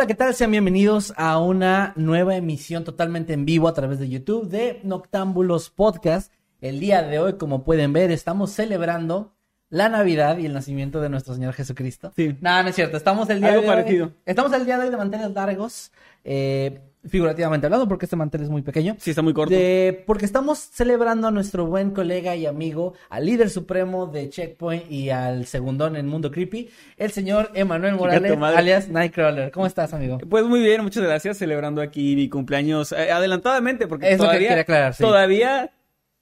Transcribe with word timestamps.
Hola, 0.00 0.06
¿qué 0.06 0.14
tal? 0.14 0.34
Sean 0.34 0.50
bienvenidos 0.50 1.12
a 1.18 1.38
una 1.38 1.92
nueva 1.94 2.34
emisión 2.34 2.84
totalmente 2.84 3.34
en 3.34 3.44
vivo 3.44 3.68
a 3.68 3.74
través 3.74 3.98
de 3.98 4.08
YouTube 4.08 4.48
de 4.48 4.80
Noctámbulos 4.82 5.68
Podcast. 5.68 6.32
El 6.62 6.80
día 6.80 7.02
de 7.02 7.18
hoy, 7.18 7.34
como 7.34 7.64
pueden 7.64 7.92
ver, 7.92 8.10
estamos 8.10 8.50
celebrando 8.50 9.34
la 9.68 9.90
Navidad 9.90 10.38
y 10.38 10.46
el 10.46 10.54
nacimiento 10.54 11.02
de 11.02 11.10
nuestro 11.10 11.34
Señor 11.34 11.52
Jesucristo. 11.52 12.14
Sí. 12.16 12.34
Nada, 12.40 12.62
no 12.62 12.70
es 12.70 12.76
cierto. 12.76 12.96
Estamos 12.96 13.28
el 13.28 13.40
día 13.40 13.50
Algo 13.50 13.60
de 13.60 13.68
hoy- 13.68 13.74
parecido. 13.76 14.12
Estamos 14.24 14.50
el 14.54 14.64
día 14.64 14.78
de 14.78 14.84
hoy 14.84 14.90
de 14.90 14.96
manteles 14.96 15.32
largos, 15.32 15.92
eh, 16.24 16.80
figurativamente 17.08 17.66
hablando, 17.66 17.88
porque 17.88 18.06
este 18.06 18.16
mantel 18.16 18.42
es 18.42 18.48
muy 18.50 18.62
pequeño. 18.62 18.96
Sí, 18.98 19.10
está 19.10 19.22
muy 19.22 19.32
corto. 19.32 19.54
De- 19.54 20.02
porque 20.06 20.24
estamos 20.26 20.58
celebrando 20.58 21.28
a 21.28 21.30
nuestro 21.30 21.66
buen 21.66 21.90
colega 21.92 22.36
y 22.36 22.46
amigo, 22.46 22.94
al 23.08 23.26
líder 23.26 23.48
supremo 23.50 24.06
de 24.06 24.28
Checkpoint 24.28 24.90
y 24.90 25.10
al 25.10 25.46
segundón 25.46 25.96
en 25.96 26.06
Mundo 26.06 26.30
Creepy, 26.30 26.68
el 26.96 27.10
señor 27.10 27.50
Emanuel 27.54 27.94
Morales, 27.94 28.36
alias 28.40 28.88
Nightcrawler. 28.88 29.50
¿Cómo 29.50 29.66
estás, 29.66 29.94
amigo? 29.94 30.18
Pues 30.28 30.44
muy 30.44 30.60
bien, 30.60 30.82
muchas 30.82 31.02
gracias. 31.02 31.38
Celebrando 31.38 31.80
aquí 31.80 32.14
mi 32.16 32.28
cumpleaños 32.28 32.92
eh, 32.92 33.10
adelantadamente, 33.10 33.86
porque 33.86 34.06
Es 34.12 34.18
lo 34.18 34.24
que 34.24 34.26
todavía, 34.28 34.48
quería 34.48 34.62
aclarar, 34.62 34.94
sí. 34.94 35.02
todavía 35.02 35.70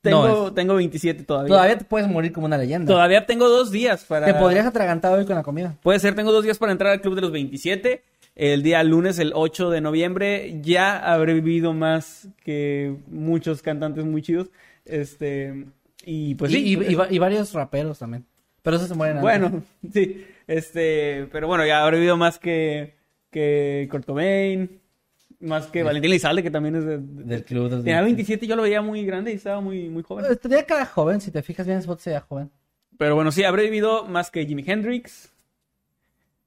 tengo, 0.00 0.28
No, 0.28 0.46
es- 0.48 0.54
tengo 0.54 0.74
27 0.76 1.24
todavía. 1.24 1.48
Todavía 1.48 1.76
te 1.78 1.84
puedes 1.84 2.08
morir 2.08 2.32
como 2.32 2.46
una 2.46 2.56
leyenda. 2.56 2.92
Todavía 2.92 3.26
tengo 3.26 3.48
dos 3.48 3.72
días 3.72 4.04
para... 4.04 4.26
Te 4.26 4.34
podrías 4.34 4.64
atragantar 4.64 5.12
hoy 5.18 5.24
con 5.26 5.34
la 5.34 5.42
comida. 5.42 5.74
Puede 5.82 5.98
ser, 5.98 6.14
tengo 6.14 6.30
dos 6.30 6.44
días 6.44 6.56
para 6.56 6.70
entrar 6.70 6.92
al 6.92 7.00
club 7.00 7.16
de 7.16 7.22
los 7.22 7.32
27. 7.32 8.04
El 8.38 8.62
día 8.62 8.82
lunes, 8.84 9.18
el 9.18 9.32
8 9.34 9.68
de 9.68 9.80
noviembre, 9.80 10.60
ya 10.62 10.96
habré 11.12 11.34
vivido 11.34 11.72
más 11.74 12.28
que 12.44 12.94
muchos 13.08 13.62
cantantes 13.62 14.04
muy 14.04 14.22
chidos. 14.22 14.50
Este, 14.84 15.66
y 16.04 16.36
pues 16.36 16.52
sí. 16.52 16.58
y, 16.58 16.78
y- 16.84 16.92
y 16.92 16.94
va- 16.94 17.08
y 17.12 17.18
varios 17.18 17.52
raperos 17.52 17.98
también. 17.98 18.24
Pero 18.62 18.76
esos 18.76 18.88
se 18.88 18.94
mueren 18.94 19.18
antes. 19.18 19.22
Bueno, 19.40 19.62
sí, 19.92 20.24
este, 20.46 21.28
pero 21.32 21.48
bueno, 21.48 21.66
ya 21.66 21.82
habré 21.82 21.96
vivido 21.98 22.16
más 22.16 22.38
que, 22.38 22.94
que 23.30 23.88
Kurt 23.90 24.06
Cobain, 24.06 24.80
más 25.40 25.66
que 25.66 25.82
Valentín 25.82 26.12
Elizalde, 26.12 26.42
que 26.44 26.50
también 26.52 26.76
es 26.76 26.84
de... 26.84 26.98
de- 26.98 27.24
Del 27.24 27.44
club 27.44 27.68
Tenía 27.82 28.02
27 28.02 28.46
yo 28.46 28.54
lo 28.54 28.62
veía 28.62 28.82
muy 28.82 29.04
grande 29.04 29.32
y 29.32 29.34
estaba 29.34 29.60
muy, 29.60 29.88
muy 29.88 30.04
joven. 30.04 30.26
Estaría 30.30 30.64
cada 30.64 30.86
joven, 30.86 31.20
si 31.20 31.32
te 31.32 31.42
fijas 31.42 31.66
bien, 31.66 31.78
ese 31.80 31.88
se 31.98 32.10
veía 32.10 32.20
joven. 32.20 32.50
Pero 32.98 33.16
bueno, 33.16 33.32
sí, 33.32 33.42
habré 33.42 33.64
vivido 33.64 34.04
más 34.06 34.30
que 34.30 34.46
Jimi 34.46 34.62
Hendrix. 34.64 35.32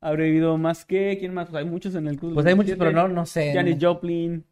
Habré 0.01 0.25
vivido 0.25 0.57
más 0.57 0.83
que... 0.83 1.15
¿Quién 1.19 1.33
más? 1.33 1.53
Hay 1.53 1.63
muchos 1.65 1.93
en 1.95 2.07
el 2.07 2.17
club. 2.17 2.33
Pues 2.33 2.45
hay 2.47 2.55
muchos, 2.55 2.77
27. 2.77 2.91
pero 2.95 3.07
no, 3.07 3.13
no 3.13 3.25
sé. 3.25 3.53
Janis 3.53 3.77
Joplin. 3.79 4.43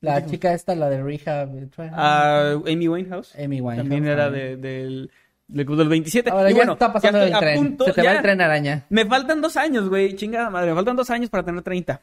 La 0.00 0.24
chica 0.24 0.52
esta, 0.52 0.74
la 0.76 0.88
de 0.90 1.02
Rehab. 1.02 1.48
ah, 1.92 2.54
Amy 2.66 2.86
Winehouse. 2.88 3.34
Amy 3.36 3.60
Winehouse. 3.60 3.76
También 3.88 4.06
era 4.06 4.30
de- 4.30 4.56
del, 4.56 5.10
del 5.48 5.66
club 5.66 5.78
del 5.78 5.88
27. 5.88 6.30
Ahora 6.30 6.48
y 6.50 6.52
ya 6.52 6.58
bueno, 6.58 6.72
está 6.74 6.92
pasando 6.92 7.18
ya 7.26 7.34
el 7.34 7.38
tren. 7.40 7.56
punto, 7.56 7.84
Se 7.86 7.92
te 7.92 8.00
va 8.02 8.04
ya. 8.04 8.16
el 8.16 8.22
tren 8.22 8.40
araña. 8.40 8.84
Me 8.90 9.04
faltan 9.06 9.40
dos 9.40 9.56
años, 9.56 9.88
güey. 9.88 10.14
Chingada 10.14 10.50
madre. 10.50 10.68
Me 10.70 10.74
faltan 10.76 10.94
dos 10.96 11.08
años 11.10 11.30
para 11.30 11.42
tener 11.42 11.62
30. 11.62 12.00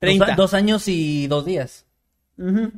30. 0.00 0.26
Dos, 0.26 0.36
dos 0.36 0.54
años 0.54 0.88
y 0.88 1.26
dos 1.26 1.44
días. 1.44 1.84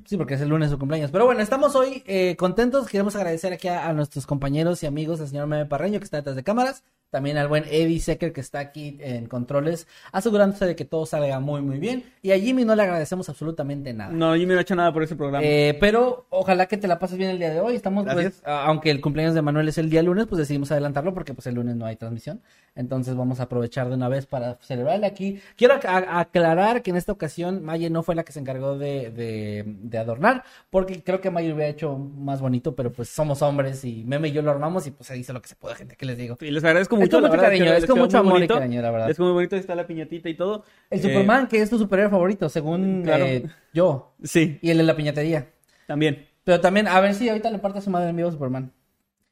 Sí, 0.06 0.16
porque 0.16 0.34
es 0.34 0.40
el 0.40 0.48
lunes 0.48 0.70
su 0.70 0.78
cumpleaños. 0.78 1.10
Pero 1.10 1.26
bueno, 1.26 1.42
estamos 1.42 1.74
hoy 1.76 2.02
eh, 2.06 2.34
contentos. 2.36 2.88
Queremos 2.88 3.14
agradecer 3.14 3.52
aquí 3.52 3.68
a, 3.68 3.88
a 3.88 3.92
nuestros 3.92 4.26
compañeros 4.26 4.82
y 4.82 4.86
amigos, 4.86 5.20
al 5.20 5.28
señor 5.28 5.46
Meme 5.46 5.66
Parreño, 5.66 5.98
que 5.98 6.04
está 6.04 6.16
detrás 6.16 6.34
de 6.34 6.42
cámaras. 6.42 6.82
También 7.10 7.36
al 7.38 7.48
buen 7.48 7.64
Eddie 7.64 7.98
Secker, 8.00 8.32
que 8.32 8.40
está 8.40 8.60
aquí 8.60 8.96
en 9.00 9.26
controles, 9.26 9.86
asegurándose 10.12 10.64
de 10.66 10.76
que 10.76 10.84
todo 10.84 11.06
salga 11.06 11.40
muy, 11.40 11.60
muy 11.60 11.78
bien. 11.78 12.04
Y 12.22 12.30
a 12.32 12.38
Jimmy 12.38 12.64
no 12.64 12.74
le 12.76 12.82
agradecemos 12.82 13.28
absolutamente 13.28 13.92
nada. 13.92 14.12
No, 14.12 14.32
me 14.32 14.46
no 14.46 14.56
he 14.56 14.60
hecho 14.60 14.76
nada 14.76 14.92
por 14.92 15.02
ese 15.02 15.16
programa. 15.16 15.44
Eh, 15.44 15.76
pero 15.80 16.26
ojalá 16.30 16.66
que 16.66 16.76
te 16.76 16.86
la 16.88 16.98
pases 16.98 17.18
bien 17.18 17.30
el 17.30 17.38
día 17.38 17.50
de 17.50 17.60
hoy. 17.60 17.74
Estamos, 17.74 18.06
pues, 18.12 18.40
aunque 18.44 18.90
el 18.90 19.00
cumpleaños 19.00 19.34
de 19.34 19.42
Manuel 19.42 19.68
es 19.68 19.78
el 19.78 19.90
día 19.90 20.02
lunes, 20.02 20.26
pues 20.26 20.38
decidimos 20.38 20.70
adelantarlo 20.70 21.12
porque 21.14 21.34
pues 21.34 21.46
el 21.46 21.54
lunes 21.56 21.76
no 21.76 21.84
hay 21.86 21.96
transmisión. 21.96 22.40
Entonces 22.76 23.16
vamos 23.16 23.40
a 23.40 23.44
aprovechar 23.44 23.88
de 23.88 23.94
una 23.96 24.08
vez 24.08 24.26
para 24.26 24.54
celebrarle 24.62 25.06
aquí. 25.06 25.40
Quiero 25.56 25.74
aclarar 25.74 26.82
que 26.82 26.90
en 26.90 26.96
esta 26.96 27.12
ocasión 27.12 27.62
Maye 27.64 27.90
no 27.90 28.02
fue 28.02 28.14
la 28.14 28.22
que 28.24 28.32
se 28.32 28.40
encargó 28.40 28.78
de, 28.78 29.10
de- 29.10 29.64
de 29.66 29.98
adornar, 29.98 30.44
porque 30.70 31.02
creo 31.02 31.20
que 31.20 31.30
Maye 31.30 31.48
lo 31.48 31.54
hubiera 31.56 31.70
hecho 31.70 31.96
más 31.98 32.40
bonito, 32.40 32.74
pero 32.74 32.92
pues 32.92 33.08
somos 33.08 33.42
hombres 33.42 33.84
y 33.84 34.04
Meme 34.04 34.28
y 34.28 34.32
yo 34.32 34.42
lo 34.42 34.50
armamos 34.50 34.86
y 34.86 34.90
pues 34.92 35.08
se 35.08 35.16
hizo 35.18 35.32
lo 35.32 35.42
que 35.42 35.48
se 35.48 35.56
puede, 35.56 35.74
gente. 35.76 35.96
¿Qué 35.96 36.06
les 36.06 36.16
digo? 36.16 36.38
Y 36.40 36.50
les 36.50 36.62
agradezco 36.64 36.96
mucho. 37.04 37.20
la 37.20 37.28
mucho 37.28 37.30
verdad, 37.32 37.46
cariño, 37.48 37.64
que 37.72 37.76
es 37.78 37.86
con 37.86 37.98
mucho 37.98 38.18
amor 38.18 38.30
y 38.30 38.34
bonito. 38.34 38.54
cariño, 38.54 38.82
la 38.82 38.90
verdad. 38.90 39.10
Es 39.10 39.18
muy 39.18 39.32
bonito, 39.32 39.56
está 39.56 39.74
la 39.74 39.86
piñatita 39.86 40.28
y 40.28 40.34
todo. 40.34 40.64
El 40.90 40.98
Eh, 40.98 41.02
Superman, 41.02 41.46
que 41.48 41.60
es 41.62 41.70
tu 41.70 41.78
superhéroe 41.78 42.10
favorito, 42.10 42.48
según 42.48 43.02
claro. 43.04 43.24
eh, 43.26 43.44
yo. 43.72 44.14
Sí, 44.22 44.58
Y 44.62 44.70
el 44.70 44.78
de 44.78 44.84
la 44.84 44.96
piñatería. 44.96 45.48
también. 45.86 46.26
Pero 46.44 46.60
también, 46.60 46.88
a 46.88 46.98
ver 47.00 47.14
si 47.14 47.28
ahorita 47.28 47.50
le 47.50 47.58
parte 47.58 47.78
a 47.78 47.82
su 47.82 47.90
madre 47.90 48.08
en 48.10 48.16
vivo 48.16 48.30
Superman. 48.32 48.72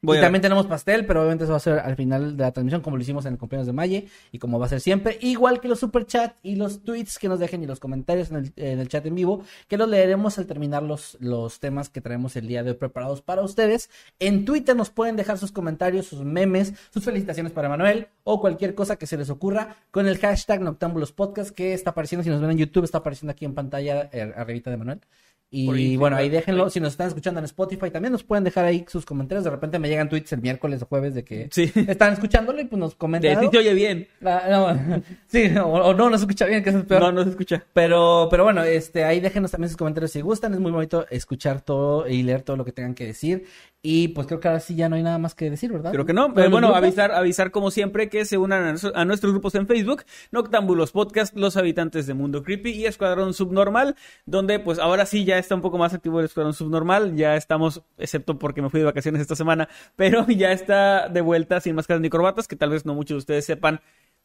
Voy 0.00 0.18
y 0.18 0.20
también 0.20 0.42
tenemos 0.42 0.66
pastel, 0.66 1.06
pero 1.06 1.22
obviamente 1.22 1.42
eso 1.42 1.50
va 1.50 1.56
a 1.56 1.60
ser 1.60 1.80
al 1.80 1.96
final 1.96 2.36
de 2.36 2.44
la 2.44 2.52
transmisión, 2.52 2.82
como 2.82 2.96
lo 2.96 3.02
hicimos 3.02 3.26
en 3.26 3.32
el 3.32 3.38
cumpleaños 3.38 3.66
de 3.66 3.72
Maye, 3.72 4.08
y 4.30 4.38
como 4.38 4.60
va 4.60 4.66
a 4.66 4.68
ser 4.68 4.80
siempre, 4.80 5.18
igual 5.22 5.60
que 5.60 5.66
los 5.66 5.80
super 5.80 6.06
chat 6.06 6.36
y 6.44 6.54
los 6.54 6.84
tweets 6.84 7.18
que 7.18 7.28
nos 7.28 7.40
dejen 7.40 7.64
y 7.64 7.66
los 7.66 7.80
comentarios 7.80 8.30
en 8.30 8.36
el, 8.36 8.52
en 8.54 8.78
el 8.78 8.86
chat 8.86 9.04
en 9.06 9.16
vivo, 9.16 9.42
que 9.66 9.76
los 9.76 9.88
leeremos 9.88 10.38
al 10.38 10.46
terminar 10.46 10.84
los, 10.84 11.16
los 11.18 11.58
temas 11.58 11.88
que 11.88 12.00
traemos 12.00 12.36
el 12.36 12.46
día 12.46 12.62
de 12.62 12.70
hoy 12.70 12.76
preparados 12.76 13.22
para 13.22 13.42
ustedes. 13.42 13.90
En 14.20 14.44
Twitter 14.44 14.76
nos 14.76 14.90
pueden 14.90 15.16
dejar 15.16 15.36
sus 15.36 15.50
comentarios, 15.50 16.06
sus 16.06 16.24
memes, 16.24 16.74
sus 16.90 17.04
felicitaciones 17.04 17.50
para 17.50 17.68
Manuel, 17.68 18.06
o 18.22 18.40
cualquier 18.40 18.76
cosa 18.76 18.94
que 18.94 19.06
se 19.08 19.16
les 19.16 19.30
ocurra 19.30 19.74
con 19.90 20.06
el 20.06 20.18
hashtag 20.18 20.60
Noctámbulos 20.60 21.10
Podcast, 21.10 21.50
que 21.50 21.74
está 21.74 21.90
apareciendo, 21.90 22.22
si 22.22 22.30
nos 22.30 22.40
ven 22.40 22.52
en 22.52 22.58
YouTube, 22.58 22.84
está 22.84 22.98
apareciendo 22.98 23.32
aquí 23.32 23.44
en 23.44 23.54
pantalla, 23.54 24.08
eh, 24.12 24.32
arribita 24.36 24.70
de 24.70 24.76
Manuel. 24.76 25.00
Y 25.50 25.96
bueno, 25.96 26.16
ahí 26.16 26.28
déjenlo. 26.28 26.68
Si 26.68 26.78
nos 26.78 26.92
están 26.92 27.08
escuchando 27.08 27.38
en 27.38 27.44
Spotify, 27.46 27.90
también 27.90 28.12
nos 28.12 28.22
pueden 28.22 28.44
dejar 28.44 28.66
ahí 28.66 28.84
sus 28.86 29.06
comentarios. 29.06 29.44
De 29.44 29.50
repente 29.50 29.78
me 29.78 29.88
llegan 29.88 30.08
tweets 30.10 30.30
el 30.34 30.42
miércoles 30.42 30.82
o 30.82 30.86
jueves 30.86 31.14
de 31.14 31.24
que 31.24 31.48
Sí. 31.50 31.72
están 31.88 32.12
escuchándolo 32.12 32.60
y 32.60 32.64
pues 32.66 32.78
nos 32.78 32.94
comentan. 32.94 33.40
De 33.40 33.48
te 33.48 33.56
oye 33.58 33.72
bien. 33.72 34.06
Ah, 34.22 34.42
no, 34.50 35.02
sí, 35.26 35.50
o, 35.56 35.66
o 35.68 35.94
no, 35.94 36.10
no 36.10 36.18
se 36.18 36.24
escucha 36.24 36.44
bien, 36.44 36.62
que 36.62 36.68
eso 36.68 36.80
es 36.80 36.84
peor. 36.84 37.00
No, 37.00 37.12
no 37.12 37.24
se 37.24 37.30
escucha. 37.30 37.64
Pero, 37.72 38.28
pero 38.30 38.44
bueno, 38.44 38.62
este, 38.62 39.04
ahí 39.04 39.20
déjenos 39.20 39.50
también 39.50 39.70
sus 39.70 39.78
comentarios 39.78 40.10
si 40.12 40.20
gustan. 40.20 40.52
Es 40.52 40.60
muy 40.60 40.70
bonito 40.70 41.06
escuchar 41.10 41.62
todo 41.62 42.06
y 42.06 42.22
leer 42.22 42.42
todo 42.42 42.56
lo 42.58 42.66
que 42.66 42.72
tengan 42.72 42.94
que 42.94 43.06
decir. 43.06 43.46
Y 43.80 44.08
pues 44.08 44.26
creo 44.26 44.40
que 44.40 44.48
ahora 44.48 44.58
sí 44.60 44.74
ya 44.74 44.88
no 44.88 44.96
hay 44.96 45.04
nada 45.04 45.18
más 45.18 45.36
que 45.36 45.48
decir, 45.48 45.72
¿verdad? 45.72 45.92
Creo 45.92 46.04
que 46.04 46.12
no. 46.12 46.22
¿Lo 46.22 46.28
de 46.28 46.34
Pero 46.34 46.44
los 46.46 46.52
bueno, 46.52 46.66
grupos? 46.68 46.82
avisar, 46.84 47.12
avisar 47.12 47.50
como 47.52 47.70
siempre 47.70 48.08
que 48.08 48.24
se 48.24 48.36
unan 48.36 48.76
a, 48.76 49.00
a 49.00 49.04
nuestros 49.04 49.32
grupos 49.32 49.54
en 49.54 49.68
Facebook, 49.68 50.02
Noctámbulos 50.32 50.90
Podcast, 50.90 51.34
Los 51.36 51.56
Habitantes 51.56 52.06
de 52.08 52.12
Mundo 52.14 52.42
Creepy 52.42 52.72
y 52.72 52.86
Escuadrón 52.86 53.34
Subnormal, 53.34 53.94
donde 54.26 54.58
pues 54.58 54.78
ahora 54.80 55.06
sí 55.06 55.24
ya 55.24 55.37
está 55.38 55.54
un 55.54 55.60
poco 55.60 55.78
más 55.78 55.94
activo 55.94 56.20
el 56.20 56.26
Escuadrón 56.26 56.54
Subnormal, 56.54 57.16
ya 57.16 57.36
estamos, 57.36 57.82
excepto 57.96 58.38
porque 58.38 58.62
me 58.62 58.70
fui 58.70 58.80
de 58.80 58.86
vacaciones 58.86 59.20
esta 59.20 59.36
semana, 59.36 59.68
pero 59.96 60.26
ya 60.26 60.52
está 60.52 61.08
de 61.08 61.20
vuelta 61.20 61.60
sin 61.60 61.74
máscaras 61.74 62.00
ni 62.00 62.10
corbatas, 62.10 62.48
que 62.48 62.56
tal 62.56 62.70
vez 62.70 62.84
no 62.84 62.94
muchos 62.94 63.16
de 63.16 63.18
ustedes 63.18 63.44
sepan 63.44 63.80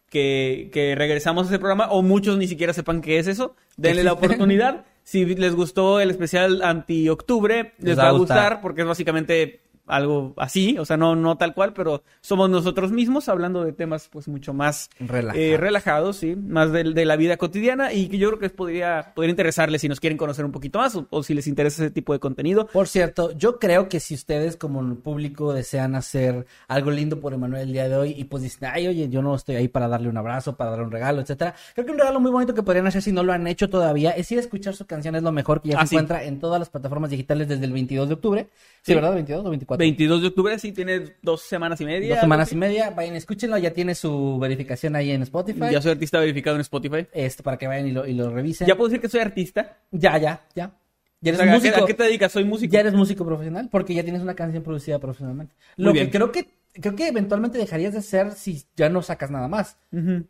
que, 0.09 0.69
que 0.71 0.95
regresamos 0.95 1.47
a 1.47 1.49
ese 1.49 1.59
programa, 1.59 1.89
o 1.89 2.01
muchos 2.01 2.37
ni 2.37 2.47
siquiera 2.47 2.73
sepan 2.73 3.01
qué 3.01 3.19
es 3.19 3.27
eso, 3.27 3.55
denle 3.77 4.03
la 4.03 4.13
oportunidad. 4.13 4.85
Si 5.03 5.25
les 5.25 5.55
gustó 5.55 5.99
el 5.99 6.11
especial 6.11 6.61
anti-octubre, 6.61 7.73
les, 7.79 7.97
va 7.97 8.07
a 8.07 8.11
gustar 8.11 8.61
porque 8.61 8.81
es 8.81 8.87
básicamente 8.87 9.59
algo 9.85 10.33
así, 10.37 10.77
o 10.79 10.85
sea, 10.85 10.95
no, 10.97 11.15
no 11.15 11.37
tal 11.37 11.53
cual, 11.53 11.73
pero 11.73 12.03
somos 12.21 12.49
nosotros 12.49 12.91
mismos 12.91 13.27
hablando 13.27 13.63
de 13.65 13.73
temas 13.73 14.07
pues 14.09 14.27
mucho 14.27 14.53
más 14.53 14.89
Relajados. 14.99 15.35
eh, 15.37 15.57
relajados, 15.57 16.15
sí, 16.17 16.35
más 16.35 16.71
de, 16.71 16.83
de 16.93 17.05
la 17.05 17.15
vida 17.17 17.35
cotidiana 17.37 17.91
y 17.91 18.07
que 18.07 18.17
yo 18.17 18.29
creo 18.29 18.39
que 18.39 18.49
podría, 18.49 19.11
podría 19.13 19.31
interesarles 19.31 19.81
si 19.81 19.89
nos 19.89 19.99
quieren 19.99 20.17
conocer 20.17 20.45
un 20.45 20.51
poquito 20.51 20.79
más 20.79 20.95
o, 20.95 21.05
o 21.09 21.21
si 21.23 21.33
les 21.33 21.47
interesa 21.47 21.83
ese 21.83 21.91
tipo 21.91 22.13
de 22.13 22.19
contenido. 22.19 22.67
Por 22.67 22.87
cierto, 22.87 23.31
yo 23.37 23.59
creo 23.59 23.89
que 23.89 23.99
si 23.99 24.13
ustedes 24.13 24.55
como 24.57 24.95
público 24.99 25.53
desean 25.53 25.95
hacer 25.95 26.45
algo 26.67 26.89
lindo 26.91 27.19
por 27.19 27.33
Emanuel 27.33 27.63
el 27.63 27.73
día 27.73 27.89
de 27.89 27.95
hoy 27.97 28.15
y 28.17 28.23
pues 28.23 28.43
dicen, 28.43 28.69
ay, 28.71 28.87
oye, 28.87 29.09
yo 29.09 29.21
no 29.21 29.35
estoy 29.35 29.55
ahí 29.57 29.67
para 29.67 29.87
darle 29.87 30.07
un 30.09 30.17
abrazo, 30.17 30.55
para 30.55 30.71
darle 30.71 30.85
un 30.85 30.91
regalo, 30.91 31.21
etcétera. 31.21 31.55
Creo 31.73 31.85
que 31.85 31.91
un 31.91 31.97
regalo 31.99 32.19
muy 32.21 32.31
bonito 32.31 32.53
que 32.53 32.63
podrían 32.63 32.87
hacer 32.87 33.01
si 33.01 33.11
no 33.11 33.21
lo 33.23 33.33
han 33.33 33.47
hecho 33.47 33.69
todavía 33.69 34.11
es 34.11 34.31
ir 34.31 34.37
a 34.37 34.41
escuchar 34.41 34.75
su 34.75 34.85
canción, 34.85 35.15
es 35.15 35.23
lo 35.23 35.31
mejor 35.31 35.61
que 35.61 35.69
ya 35.69 35.77
Ah, 35.79 35.81
se 35.81 35.87
sí. 35.89 35.95
encuentra 35.95 36.23
en 36.23 36.39
todas 36.39 36.57
las 36.59 36.69
plataformas 36.69 37.09
digitales 37.09 37.47
desde 37.49 37.65
el 37.65 37.73
22 37.73 38.07
de 38.07 38.13
octubre. 38.13 38.47
Sí, 38.81 38.91
Sí. 38.91 38.95
¿verdad? 38.95 39.13
22 39.13 39.45
o 39.45 39.49
24. 39.49 39.72
24. 39.77 39.77
22 39.77 40.21
de 40.21 40.27
octubre, 40.27 40.59
sí, 40.59 40.71
tiene 40.71 41.01
dos 41.21 41.41
semanas 41.41 41.79
y 41.81 41.85
media. 41.85 42.15
Dos 42.15 42.21
semanas 42.21 42.51
y 42.51 42.55
media. 42.55 42.89
Vayan, 42.91 43.15
escúchenlo. 43.15 43.57
Ya 43.57 43.71
tiene 43.71 43.95
su 43.95 44.37
verificación 44.39 44.95
ahí 44.95 45.11
en 45.11 45.21
Spotify. 45.23 45.65
Ya 45.71 45.81
soy 45.81 45.91
artista 45.91 46.19
verificado 46.19 46.55
en 46.55 46.61
Spotify. 46.61 47.07
Este, 47.13 47.43
para 47.43 47.57
que 47.57 47.67
vayan 47.67 47.87
y 47.87 47.91
lo, 47.91 48.05
y 48.07 48.13
lo 48.13 48.29
revisen. 48.29 48.67
¿Ya 48.67 48.75
puedo 48.75 48.89
decir 48.89 49.01
que 49.01 49.09
soy 49.09 49.19
artista? 49.21 49.77
Ya, 49.91 50.17
ya, 50.17 50.41
ya. 50.55 50.71
Ya 51.21 51.31
O 51.31 51.35
eres 51.35 51.37
sea, 51.37 51.45
¿a 51.45 51.47
qué- 51.47 51.55
músico. 51.69 51.83
¿A 51.83 51.87
qué 51.87 51.93
te 51.93 52.03
dedicas? 52.03 52.31
Soy 52.31 52.43
músico. 52.43 52.73
Ya 52.73 52.79
eres 52.81 52.93
músico 52.93 53.25
profesional 53.25 53.69
porque 53.71 53.93
ya 53.93 54.03
tienes 54.03 54.21
una 54.21 54.33
canción 54.35 54.61
producida 54.63 54.99
profesionalmente. 54.99 55.53
Muy 55.77 55.85
Lo 55.85 55.93
bien. 55.93 56.07
que 56.07 56.11
creo 56.11 56.31
que 56.31 56.47
creo 56.73 56.95
que 56.95 57.07
eventualmente 57.07 57.57
dejarías 57.57 57.93
de 57.93 58.01
ser 58.01 58.31
si 58.33 58.63
ya 58.75 58.89
no 58.89 59.01
sacas 59.01 59.31
nada 59.31 59.47
más. 59.47 59.77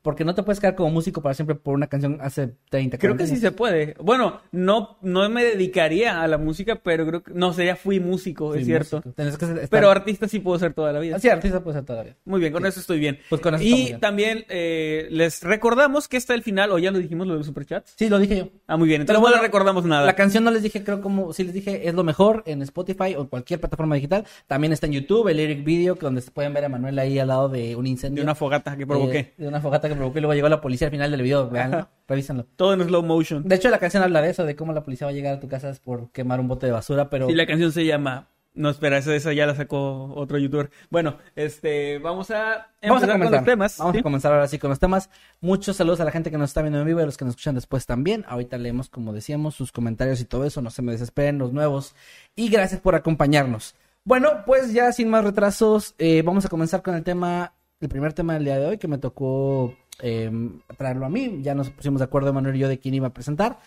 Porque 0.02 0.26
no 0.26 0.36
te 0.36 0.44
puedes 0.44 0.60
quedar 0.60 0.76
como 0.76 0.90
músico 0.92 1.22
para 1.22 1.34
siempre 1.36 1.56
por 1.56 1.74
una 1.74 1.88
canción 1.88 2.18
hace 2.22 2.54
30, 2.70 2.98
Creo 2.98 3.14
40 3.14 3.24
que 3.24 3.36
sí 3.36 3.42
se 3.42 3.52
puede. 3.54 3.96
Bueno, 4.02 4.42
no, 4.52 4.98
no 5.02 5.30
me 5.30 5.42
dedicaría 5.46 6.22
a 6.22 6.28
la 6.28 6.38
música, 6.38 6.82
pero 6.84 7.08
creo 7.08 7.24
que... 7.24 7.34
No, 7.34 7.54
sería 7.54 7.78
fui 7.78 8.02
músico, 8.02 8.54
Sí, 8.54 8.60
es 8.60 8.66
cierto. 8.66 8.98
músico. 8.98 9.14
Tienes 9.16 9.38
que 9.38 9.46
estar- 9.46 9.70
Pero 9.70 9.90
artista 9.90 10.28
sí 10.28 10.40
puedo 10.40 10.60
ser 10.60 10.74
toda 10.74 10.92
la 10.92 11.00
vida. 11.00 11.18
Sí, 11.18 11.30
artista 11.30 11.64
puede 11.64 11.78
ser 11.78 11.86
todavía. 11.86 12.18
Muy 12.26 12.42
bien, 12.42 12.52
con 12.52 12.66
eso 12.66 12.82
estoy 12.82 13.00
bien. 13.00 13.20
Pues 13.30 13.40
con 13.42 13.56
eso 13.56 13.64
y 13.64 13.74
bien. 13.86 14.00
también 14.02 14.46
eh, 14.50 15.08
les 15.12 15.44
recordamos 15.44 16.10
que 16.10 16.18
está 16.18 16.34
el 16.34 16.44
final, 16.44 16.72
o 16.74 16.78
ya 16.80 16.92
lo 16.92 16.98
dijimos, 17.00 17.26
lo 17.26 17.36
del 17.36 17.46
superchat. 17.46 17.86
Sí, 17.96 18.10
lo 18.10 18.20
dije 18.20 18.36
yo. 18.38 18.50
Ah, 18.68 18.76
muy 18.76 18.90
bien, 18.90 19.00
entonces 19.02 19.22
Pero 19.22 19.30
no 19.30 19.36
le 19.38 19.42
recordamos 19.42 19.86
nada. 19.86 20.06
La 20.06 20.16
canción 20.16 20.44
no 20.44 20.52
les 20.52 20.62
dije, 20.62 20.84
creo 20.84 21.00
como, 21.02 21.32
sí 21.32 21.46
les 21.46 21.54
dije, 21.54 21.88
es 21.88 21.94
lo 21.94 22.04
mejor 22.04 22.44
en 22.48 22.62
Spotify 22.64 23.16
o 23.18 23.30
cualquier 23.30 23.62
plataforma 23.62 23.96
digital. 23.96 24.26
También 24.48 24.74
está 24.74 24.88
en 24.88 24.92
YouTube, 24.94 25.30
el 25.30 25.38
lyric 25.38 25.64
video, 25.64 25.96
que 25.96 26.06
donde 26.06 26.20
pueden 26.34 26.54
ver 26.54 26.66
a 26.66 26.70
Manuel 26.70 26.98
ahí 27.00 27.20
al 27.20 27.28
lado 27.28 27.50
de 27.50 27.76
un 27.76 27.88
incendio. 27.88 28.22
De 28.22 28.26
una 28.26 28.36
fogata 28.36 28.76
que 28.76 28.86
provoqué. 28.86 29.20
Eh, 29.20 29.34
de 29.38 29.48
una 29.48 29.62
fogata 29.62 29.88
que 29.88 29.96
provoqué 29.96 30.20
y 30.20 30.22
luego 30.22 30.34
llegó 30.34 30.50
la 30.50 30.62
policía 30.62 30.88
al 30.88 30.92
final 30.92 31.12
del 31.12 31.22
video. 31.22 31.50
Veanlo, 31.50 31.88
revísenlo. 32.08 32.46
Todo 32.56 32.74
en 32.74 32.84
slow 32.84 33.04
motion. 33.04 33.44
De 33.44 33.56
hecho, 33.56 33.70
la 33.70 33.80
canción 33.80 34.04
habla 34.04 34.22
de 34.22 34.32
eso, 34.32 34.46
de 34.46 34.56
cómo 34.56 34.74
la 34.74 34.84
policía 34.84 35.08
va 35.08 35.12
a 35.12 35.14
llegar 35.14 35.36
a 35.36 35.40
tu 35.40 35.48
casa 35.48 35.72
por 35.84 36.12
quemar 36.12 36.40
un 36.40 36.48
bote 36.48 36.66
de 36.66 36.72
basura, 36.72 37.10
pero... 37.10 37.30
Y 37.30 37.36
la 37.36 37.46
canción 37.46 37.72
se 37.72 37.86
llama... 37.86 38.28
No, 38.56 38.70
espera, 38.70 39.00
esa, 39.00 39.16
esa 39.16 39.34
ya 39.34 39.48
la 39.48 39.56
sacó 39.56 40.14
otro 40.14 40.38
youtuber. 40.38 40.70
Bueno, 40.92 41.18
este, 41.36 41.98
vamos 41.98 42.30
a 42.30 42.68
Vamos 42.84 43.02
a 43.02 43.08
con 43.08 43.32
los 43.32 43.44
temas. 43.44 43.78
Vamos 43.80 43.94
¿sí? 43.94 44.00
a 44.00 44.04
comenzar 44.04 44.32
ahora 44.32 44.48
sí 44.48 44.60
con 44.60 44.70
los 44.70 44.78
temas. 44.78 45.10
Muchos 45.42 45.76
saludos 45.76 46.02
a 46.02 46.06
la 46.06 46.12
gente 46.12 46.30
que 46.30 46.38
nos 46.38 46.52
está 46.52 46.62
viendo 46.62 46.80
en 46.80 46.86
vivo 46.86 47.00
y 47.00 47.04
a 47.04 47.08
los 47.08 47.18
que 47.18 47.26
nos 47.26 47.32
escuchan 47.32 47.56
después 47.56 47.88
también. 47.88 48.26
Ahorita 48.28 48.60
leemos, 48.60 48.90
como 48.90 49.12
decíamos, 49.12 49.56
sus 49.56 49.72
comentarios 49.72 50.22
y 50.22 50.26
todo 50.26 50.46
eso. 50.46 50.62
No 50.62 50.70
se 50.70 50.84
me 50.84 50.92
desesperen 50.92 51.40
los 51.40 51.52
nuevos. 51.52 51.96
Y 52.36 52.50
gracias 52.50 52.80
por 52.80 52.94
acompañarnos. 52.94 53.74
Bueno, 54.06 54.44
pues 54.46 54.74
ya 54.74 54.92
sin 54.92 55.10
más 55.10 55.24
retrasos, 55.24 55.96
eh, 55.98 56.22
vamos 56.24 56.46
a 56.46 56.50
comenzar 56.50 56.82
con 56.82 56.94
el 56.96 57.04
tema, 57.04 57.54
el 57.80 57.88
primer 57.88 58.12
tema 58.12 58.34
del 58.34 58.44
día 58.44 58.60
de 58.60 58.66
hoy 58.66 58.78
que 58.78 58.90
me 58.90 58.98
tocó 58.98 59.76
eh, 60.02 60.30
traerlo 60.78 61.06
a 61.06 61.10
mí. 61.10 61.40
Ya 61.42 61.56
nos 61.56 61.70
pusimos 61.70 62.00
de 62.00 62.06
acuerdo 62.06 62.34
Manuel 62.34 62.58
y 62.58 62.60
yo 62.60 62.68
de 62.68 62.80
quién 62.80 62.96
iba 62.96 63.08
a 63.08 63.14
presentar. 63.14 63.60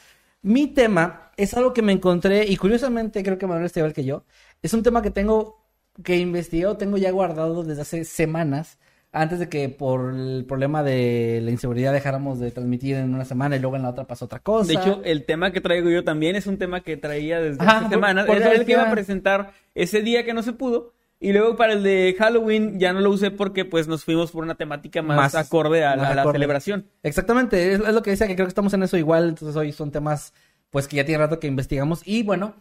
Mi 0.42 0.66
tema 0.66 1.32
es 1.38 1.54
algo 1.54 1.72
que 1.72 1.80
me 1.80 1.92
encontré 1.92 2.44
y 2.46 2.56
curiosamente 2.58 3.22
creo 3.22 3.38
que 3.38 3.46
Manuel 3.46 3.66
está 3.66 3.80
igual 3.80 3.94
que 3.94 4.04
yo. 4.04 4.24
Es 4.62 4.74
un 4.74 4.82
tema 4.82 5.00
que 5.02 5.10
tengo 5.10 5.64
que 6.04 6.18
investigué 6.18 6.66
tengo 6.74 6.98
ya 6.98 7.10
guardado 7.10 7.64
desde 7.64 7.82
hace 7.82 8.04
semanas 8.04 8.78
antes 9.20 9.38
de 9.38 9.48
que 9.48 9.68
por 9.68 10.12
el 10.14 10.44
problema 10.46 10.82
de 10.82 11.40
la 11.42 11.50
inseguridad 11.50 11.92
dejáramos 11.92 12.38
de 12.38 12.50
transmitir 12.50 12.96
en 12.96 13.14
una 13.14 13.24
semana 13.24 13.56
y 13.56 13.58
luego 13.60 13.76
en 13.76 13.82
la 13.82 13.90
otra 13.90 14.04
pasó 14.04 14.26
otra 14.26 14.38
cosa. 14.40 14.68
De 14.68 14.74
hecho, 14.74 15.00
el 15.04 15.24
tema 15.24 15.50
que 15.52 15.60
traigo 15.60 15.90
yo 15.90 16.04
también 16.04 16.36
es 16.36 16.46
un 16.46 16.58
tema 16.58 16.80
que 16.82 16.96
traía 16.96 17.40
desde 17.40 17.62
Ajá, 17.62 17.72
hace 17.78 17.82
por- 17.84 17.90
semanas. 17.92 18.26
por 18.26 18.36
Era 18.36 18.46
eso 18.52 18.60
el 18.60 18.66
que 18.66 18.72
iba 18.72 18.82
a 18.82 18.90
presentar 18.90 19.52
ese 19.74 20.02
día 20.02 20.24
que 20.24 20.34
no 20.34 20.42
se 20.42 20.52
pudo. 20.52 20.92
Y 21.18 21.32
luego 21.32 21.56
para 21.56 21.72
el 21.72 21.82
de 21.82 22.14
Halloween 22.18 22.78
ya 22.78 22.92
no 22.92 23.00
lo 23.00 23.08
usé 23.10 23.30
porque 23.30 23.64
pues 23.64 23.88
nos 23.88 24.04
fuimos 24.04 24.32
por 24.32 24.44
una 24.44 24.54
temática 24.54 25.00
más, 25.00 25.16
Más- 25.16 25.34
acorde 25.34 25.82
a, 25.84 25.96
la- 25.96 26.02
más 26.02 26.14
la 26.16 26.20
acorde. 26.22 26.34
celebración. 26.36 26.86
Exactamente, 27.02 27.72
es, 27.72 27.80
es 27.80 27.94
lo 27.94 28.02
que 28.02 28.10
decía, 28.10 28.26
que 28.26 28.34
creo 28.34 28.46
que 28.46 28.50
estamos 28.50 28.74
en 28.74 28.82
eso 28.82 28.98
igual, 28.98 29.30
entonces 29.30 29.56
hoy 29.56 29.72
son 29.72 29.90
temas 29.90 30.34
pues 30.69 30.86
que 30.86 30.96
ya 30.96 31.04
tiene 31.06 31.19
rato 31.24 31.40
que 31.40 31.46
investigamos 31.46 32.02
y 32.04 32.22
bueno, 32.22 32.54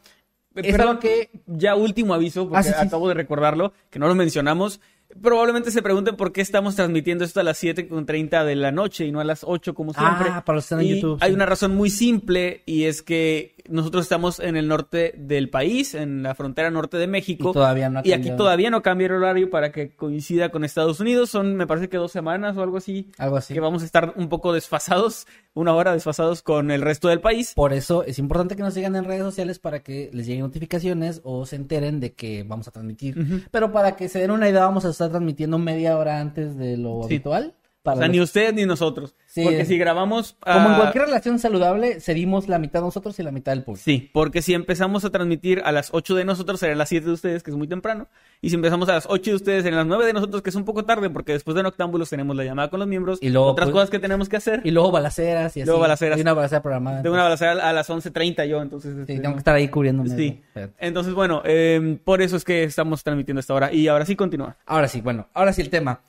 es 0.56 0.72
Perdón, 0.72 0.88
algo 0.88 1.00
que 1.02 1.32
ya 1.48 1.76
último 1.76 2.14
aviso, 2.14 2.44
porque 2.48 2.60
Ah, 2.60 2.64
sí, 2.64 2.70
sí. 2.80 2.88
acabo 2.88 3.10
de 3.10 3.14
recordarlo, 3.14 3.74
que 3.90 4.00
no 4.00 4.08
lo 4.08 4.16
mencionamos. 4.16 4.80
Probablemente 5.22 5.72
se 5.72 5.82
pregunten 5.82 6.16
por 6.16 6.32
qué 6.32 6.42
estamos 6.42 6.76
transmitiendo 6.76 7.24
esto 7.24 7.40
a 7.40 7.44
las 7.44 7.62
7.30 7.64 8.44
de 8.44 8.56
la 8.56 8.72
noche 8.72 9.06
y 9.06 9.12
no 9.12 9.20
a 9.20 9.24
las 9.24 9.44
8 9.44 9.74
como 9.74 9.94
siempre. 9.94 10.28
Ah, 10.30 10.44
para 10.46 10.56
los 10.58 10.64
que 10.66 10.76
están 10.76 10.82
en 10.82 10.96
YouTube, 10.96 11.18
Hay 11.22 11.30
sí. 11.30 11.36
una 11.36 11.46
razón 11.46 11.76
muy 11.76 11.90
simple 11.90 12.62
y 12.66 12.84
es 12.84 13.02
que 13.02 13.56
nosotros 13.68 14.04
estamos 14.04 14.40
en 14.40 14.56
el 14.58 14.68
norte 14.68 15.16
del 15.18 15.50
país, 15.50 15.96
en 15.96 16.22
la 16.22 16.36
frontera 16.36 16.70
norte 16.70 16.98
de 16.98 17.08
México. 17.08 17.50
Y 17.50 17.54
todavía 17.54 17.90
no 17.90 18.00
ha 18.00 18.02
Y 18.06 18.12
aquí 18.12 18.30
todavía 18.36 18.70
no 18.70 18.82
cambia 18.82 19.08
el 19.08 19.14
horario 19.14 19.50
para 19.50 19.72
que 19.72 19.90
coincida 19.96 20.50
con 20.50 20.64
Estados 20.64 21.00
Unidos. 21.00 21.30
Son, 21.30 21.56
me 21.56 21.66
parece 21.66 21.90
que 21.90 21.98
dos 21.98 22.12
semanas 22.12 22.56
o 22.58 22.62
algo 22.62 22.78
así. 22.78 23.10
algo 23.18 23.38
así. 23.38 23.54
Que 23.54 23.60
vamos 23.60 23.82
a 23.82 23.86
estar 23.86 24.14
un 24.18 24.30
poco 24.30 24.54
desfasados, 24.54 25.26
una 25.56 25.74
hora 25.74 25.94
desfasados 25.94 26.44
con 26.44 26.70
el 26.70 26.82
resto 26.82 27.08
del 27.08 27.22
país. 27.22 27.54
Por 27.56 27.74
eso 27.74 28.04
es 28.04 28.20
importante 28.20 28.56
que 28.56 28.62
nos 28.62 28.74
sigan 28.76 28.96
en 28.96 29.06
redes 29.06 29.24
sociales 29.24 29.58
para 29.58 29.80
que 29.80 30.10
les 30.14 30.28
lleguen 30.28 30.44
notificaciones 30.44 31.22
o 31.24 31.46
se 31.48 31.56
enteren 31.56 32.00
de 32.00 32.14
que 32.14 32.44
vamos 32.44 32.68
a 32.68 32.72
transmitir. 32.72 33.18
Ujú. 33.18 33.40
Pero 33.50 33.72
para 33.72 33.96
que 33.96 34.10
se 34.10 34.20
den 34.20 34.30
una 34.32 34.48
idea, 34.50 34.62
vamos 34.66 34.86
a 34.86 34.90
estar 34.90 35.05
transmitiendo 35.10 35.58
media 35.58 35.98
hora 35.98 36.20
antes 36.20 36.58
de 36.58 36.78
lo 36.78 37.00
Sí. 37.02 37.06
habitual. 37.16 37.54
O 37.94 37.98
sea, 37.98 38.08
los- 38.08 38.16
ni 38.16 38.22
ustedes 38.22 38.54
ni 38.54 38.66
nosotros. 38.66 39.16
Sí. 39.28 39.44
Porque 39.44 39.66
si 39.66 39.78
grabamos... 39.78 40.38
Como 40.40 40.56
en 40.56 40.74
ah, 40.74 40.78
cualquier 40.78 41.06
relación 41.06 41.40
saludable, 41.40 42.00
cedimos 42.00 42.48
la 42.48 42.60
mitad 42.60 42.82
nosotros 42.82 43.20
y 43.20 43.24
la 43.24 43.32
mitad 43.32 43.52
del 43.52 43.64
público. 43.64 43.84
Sí, 43.84 44.10
porque 44.14 44.42
si 44.42 44.54
empezamos 44.54 45.06
a 45.06 45.10
transmitir 45.10 45.62
a 45.66 45.72
las 45.72 45.90
8 45.94 46.16
de 46.16 46.26
nosotros, 46.26 46.60
serán 46.60 46.78
las 46.78 46.90
7 46.90 47.06
de 47.06 47.12
ustedes, 47.12 47.44
que 47.44 47.52
es 47.52 47.58
muy 47.58 47.68
temprano. 47.68 48.08
Y 48.42 48.50
si 48.50 48.56
empezamos 48.56 48.90
a 48.90 48.94
las 48.94 49.06
8 49.10 49.32
de 49.32 49.36
ustedes, 49.36 49.64
serán 49.64 49.80
las 49.80 49.88
9 49.88 50.06
de 50.06 50.14
nosotros, 50.14 50.42
que 50.42 50.50
es 50.50 50.56
un 50.56 50.66
poco 50.66 50.86
tarde, 50.86 51.10
porque 51.10 51.34
después 51.34 51.56
de 51.56 51.64
Noctámbulos 51.64 52.10
tenemos 52.10 52.36
la 52.36 52.44
llamada 52.44 52.70
con 52.70 52.80
los 52.80 52.88
miembros. 52.88 53.20
Y 53.22 53.30
luego, 53.30 53.48
otras 53.48 53.68
pues, 53.68 53.74
cosas 53.74 53.90
que 53.90 54.00
tenemos 54.00 54.30
que 54.30 54.38
hacer. 54.38 54.62
Y 54.64 54.72
luego 54.72 54.92
balaceras 54.92 55.56
y 55.58 55.62
así. 55.62 55.66
Luego 55.66 55.82
balaceras. 55.82 56.16
Hay 56.16 56.22
una 56.22 56.34
balacera 56.34 56.62
programada. 56.62 57.02
Tengo 57.02 57.16
una 57.16 57.24
balacera 57.24 57.52
a 57.52 57.74
las 57.74 57.90
11.30 57.90 58.48
yo, 58.48 58.62
entonces... 58.62 58.96
Sí, 58.96 59.02
este, 59.02 59.14
tengo 59.16 59.30
no. 59.30 59.34
que 59.36 59.40
estar 59.40 59.56
ahí 59.56 59.68
cubriéndome. 59.68 60.10
Sí. 60.10 60.42
Entonces, 60.80 61.14
bueno, 61.14 61.42
eh, 61.46 62.00
por 62.04 62.22
eso 62.22 62.38
es 62.38 62.44
que 62.44 62.64
estamos 62.64 63.04
transmitiendo 63.04 63.40
esta 63.40 63.54
hora. 63.54 63.74
Y 63.74 63.88
ahora 63.88 64.06
sí 64.06 64.16
continúa. 64.16 64.58
Ahora 64.66 64.88
sí, 64.88 65.02
bueno, 65.02 65.28
ahora 65.34 65.54
sí 65.54 65.62
el 65.62 65.70
tema. 65.70 66.02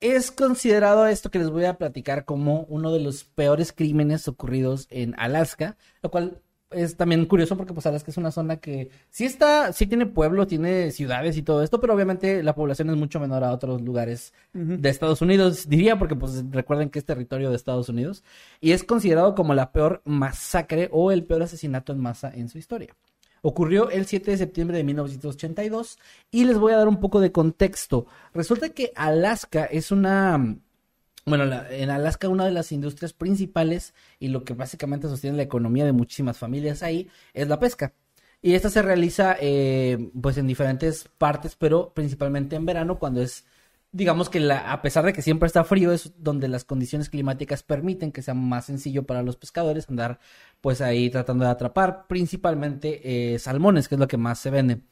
Es 0.00 0.30
considerado 0.30 1.06
esto 1.06 1.30
que 1.30 1.40
les 1.40 1.50
voy 1.50 1.64
a 1.64 1.76
platicar 1.76 2.24
como 2.24 2.62
uno 2.68 2.92
de 2.92 3.00
los 3.00 3.24
peores 3.24 3.72
crímenes 3.72 4.28
ocurridos 4.28 4.86
en 4.90 5.14
Alaska, 5.18 5.76
lo 6.02 6.10
cual 6.10 6.40
es 6.70 6.96
también 6.96 7.24
curioso 7.26 7.56
porque 7.56 7.72
pues 7.72 7.86
Alaska 7.86 8.10
es 8.10 8.16
una 8.16 8.30
zona 8.30 8.58
que 8.58 8.90
sí 9.10 9.24
está, 9.24 9.72
sí 9.72 9.86
tiene 9.86 10.06
pueblo, 10.06 10.46
tiene 10.46 10.92
ciudades 10.92 11.36
y 11.36 11.42
todo 11.42 11.62
esto, 11.62 11.80
pero 11.80 11.94
obviamente 11.94 12.42
la 12.42 12.54
población 12.54 12.90
es 12.90 12.96
mucho 12.96 13.18
menor 13.18 13.42
a 13.42 13.52
otros 13.52 13.80
lugares 13.82 14.34
de 14.52 14.88
Estados 14.88 15.22
Unidos, 15.22 15.68
diría, 15.68 15.98
porque 15.98 16.14
pues 16.14 16.44
recuerden 16.50 16.90
que 16.90 16.98
es 16.98 17.04
territorio 17.04 17.50
de 17.50 17.56
Estados 17.56 17.88
Unidos, 17.88 18.22
y 18.60 18.72
es 18.72 18.84
considerado 18.84 19.34
como 19.34 19.54
la 19.54 19.72
peor 19.72 20.02
masacre 20.04 20.90
o 20.92 21.10
el 21.10 21.24
peor 21.24 21.42
asesinato 21.42 21.92
en 21.92 22.00
masa 22.00 22.30
en 22.32 22.48
su 22.48 22.58
historia. 22.58 22.94
Ocurrió 23.42 23.90
el 23.90 24.06
7 24.06 24.30
de 24.32 24.36
septiembre 24.38 24.76
de 24.76 24.84
1982 24.84 25.98
y 26.30 26.44
les 26.44 26.58
voy 26.58 26.72
a 26.72 26.76
dar 26.78 26.88
un 26.88 27.00
poco 27.00 27.20
de 27.20 27.32
contexto. 27.32 28.06
Resulta 28.34 28.70
que 28.70 28.92
Alaska 28.96 29.64
es 29.66 29.90
una... 29.90 30.56
Bueno, 31.26 31.44
la- 31.44 31.70
en 31.70 31.90
Alaska 31.90 32.28
una 32.28 32.46
de 32.46 32.52
las 32.52 32.72
industrias 32.72 33.12
principales 33.12 33.94
y 34.18 34.28
lo 34.28 34.44
que 34.44 34.54
básicamente 34.54 35.08
sostiene 35.08 35.36
la 35.36 35.42
economía 35.42 35.84
de 35.84 35.92
muchísimas 35.92 36.38
familias 36.38 36.82
ahí 36.82 37.08
es 37.34 37.48
la 37.48 37.58
pesca. 37.58 37.92
Y 38.40 38.54
esta 38.54 38.70
se 38.70 38.82
realiza 38.82 39.36
eh, 39.40 40.10
pues 40.22 40.38
en 40.38 40.46
diferentes 40.46 41.08
partes, 41.18 41.56
pero 41.56 41.92
principalmente 41.92 42.56
en 42.56 42.64
verano 42.66 42.98
cuando 42.98 43.20
es, 43.20 43.44
digamos 43.92 44.28
que 44.28 44.40
la, 44.40 44.72
a 44.72 44.82
pesar 44.82 45.04
de 45.04 45.12
que 45.12 45.22
siempre 45.22 45.46
está 45.46 45.64
frío, 45.64 45.92
es 45.92 46.12
donde 46.22 46.48
las 46.48 46.64
condiciones 46.64 47.08
climáticas 47.08 47.62
permiten 47.62 48.12
que 48.12 48.22
sea 48.22 48.34
más 48.34 48.66
sencillo 48.66 49.04
para 49.04 49.22
los 49.22 49.36
pescadores 49.36 49.88
andar 49.88 50.20
pues 50.60 50.80
ahí 50.80 51.10
tratando 51.10 51.44
de 51.44 51.50
atrapar 51.50 52.06
principalmente 52.06 53.34
eh, 53.34 53.38
salmones, 53.38 53.88
que 53.88 53.94
es 53.94 53.98
lo 54.00 54.08
que 54.08 54.16
más 54.16 54.38
se 54.38 54.50
vende. 54.50 54.82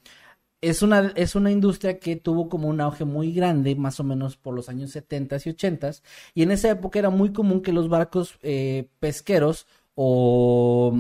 Es 0.63 0.83
una, 0.83 1.13
es 1.17 1.35
una 1.35 1.51
industria 1.51 1.99
que 1.99 2.17
tuvo 2.17 2.49
como 2.49 2.69
un 2.69 2.81
auge 2.81 3.05
muy 3.05 3.33
grande, 3.33 3.77
más 3.77 4.01
o 4.01 4.05
menos 4.05 4.37
por 4.37 4.55
los 4.55 4.69
años 4.69 4.91
70 4.91 5.37
y 5.45 5.51
80 5.51 5.91
y 6.35 6.43
en 6.43 6.51
esa 6.51 6.71
época 6.71 6.99
era 6.99 7.11
muy 7.11 7.33
común 7.33 7.61
que 7.63 7.73
los 7.73 7.89
barcos 7.89 8.39
eh, 8.43 8.89
pesqueros 8.99 9.67
o 9.95 10.95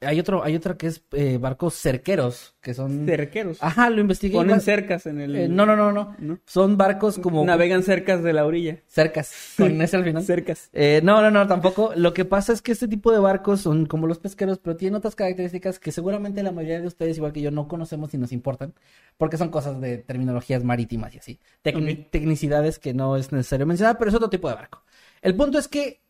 hay 0.00 0.20
otro, 0.20 0.44
hay 0.44 0.54
otra 0.54 0.76
que 0.76 0.88
es 0.88 1.02
eh, 1.12 1.38
barcos 1.38 1.80
cerqueros, 1.80 2.54
que 2.60 2.74
son 2.74 3.06
Cerqueros. 3.06 3.62
Ajá, 3.62 3.88
lo 3.90 4.00
investigué. 4.00 4.34
Ponen 4.34 4.50
igual. 4.50 4.60
cercas 4.60 5.06
en 5.06 5.20
el... 5.20 5.36
Eh, 5.36 5.48
no, 5.48 5.64
no, 5.64 5.76
no, 5.76 5.92
no, 5.92 6.14
¿No? 6.18 6.38
Son 6.46 6.76
barcos 6.76 7.18
como 7.18 7.44
Navegan 7.44 7.82
cercas 7.82 8.22
de 8.22 8.32
la 8.32 8.44
orilla. 8.44 8.80
cercas, 8.86 9.54
con 9.56 9.80
ese 9.80 9.96
al 9.96 10.04
final. 10.04 10.22
Cercas. 10.24 10.68
Eh, 10.72 11.00
no, 11.02 11.22
no, 11.22 11.30
no, 11.30 11.46
tampoco. 11.46 11.92
Lo 11.96 12.12
que 12.12 12.24
pasa 12.24 12.52
es 12.52 12.62
que 12.62 12.72
este 12.72 12.88
tipo 12.88 13.12
de 13.12 13.18
barcos 13.18 13.60
son 13.60 13.86
como 13.86 14.06
los 14.06 14.18
pesqueros, 14.18 14.58
pero 14.58 14.76
tienen 14.76 14.96
otras 14.96 15.14
características 15.14 15.78
que 15.78 15.92
seguramente 15.92 16.42
la 16.42 16.52
mayoría 16.52 16.80
de 16.80 16.86
ustedes, 16.86 17.16
igual 17.16 17.32
que 17.32 17.40
yo, 17.40 17.50
no 17.50 17.68
conocemos 17.68 18.12
y 18.14 18.18
nos 18.18 18.32
importan, 18.32 18.74
porque 19.16 19.36
son 19.36 19.48
cosas 19.50 19.80
de 19.80 19.98
terminologías 19.98 20.64
marítimas 20.64 21.14
y 21.14 21.18
así. 21.18 21.40
Tecni-. 21.64 22.10
Tecnicidades 22.10 22.78
que 22.78 22.94
no 22.94 23.16
es 23.16 23.32
necesario 23.32 23.66
mencionar, 23.66 23.98
pero 23.98 24.10
es 24.10 24.14
otro 24.14 24.30
tipo 24.30 24.48
de 24.48 24.54
barco. 24.54 24.82
El 25.22 25.34
punto 25.34 25.58
es 25.58 25.68
que 25.68 26.00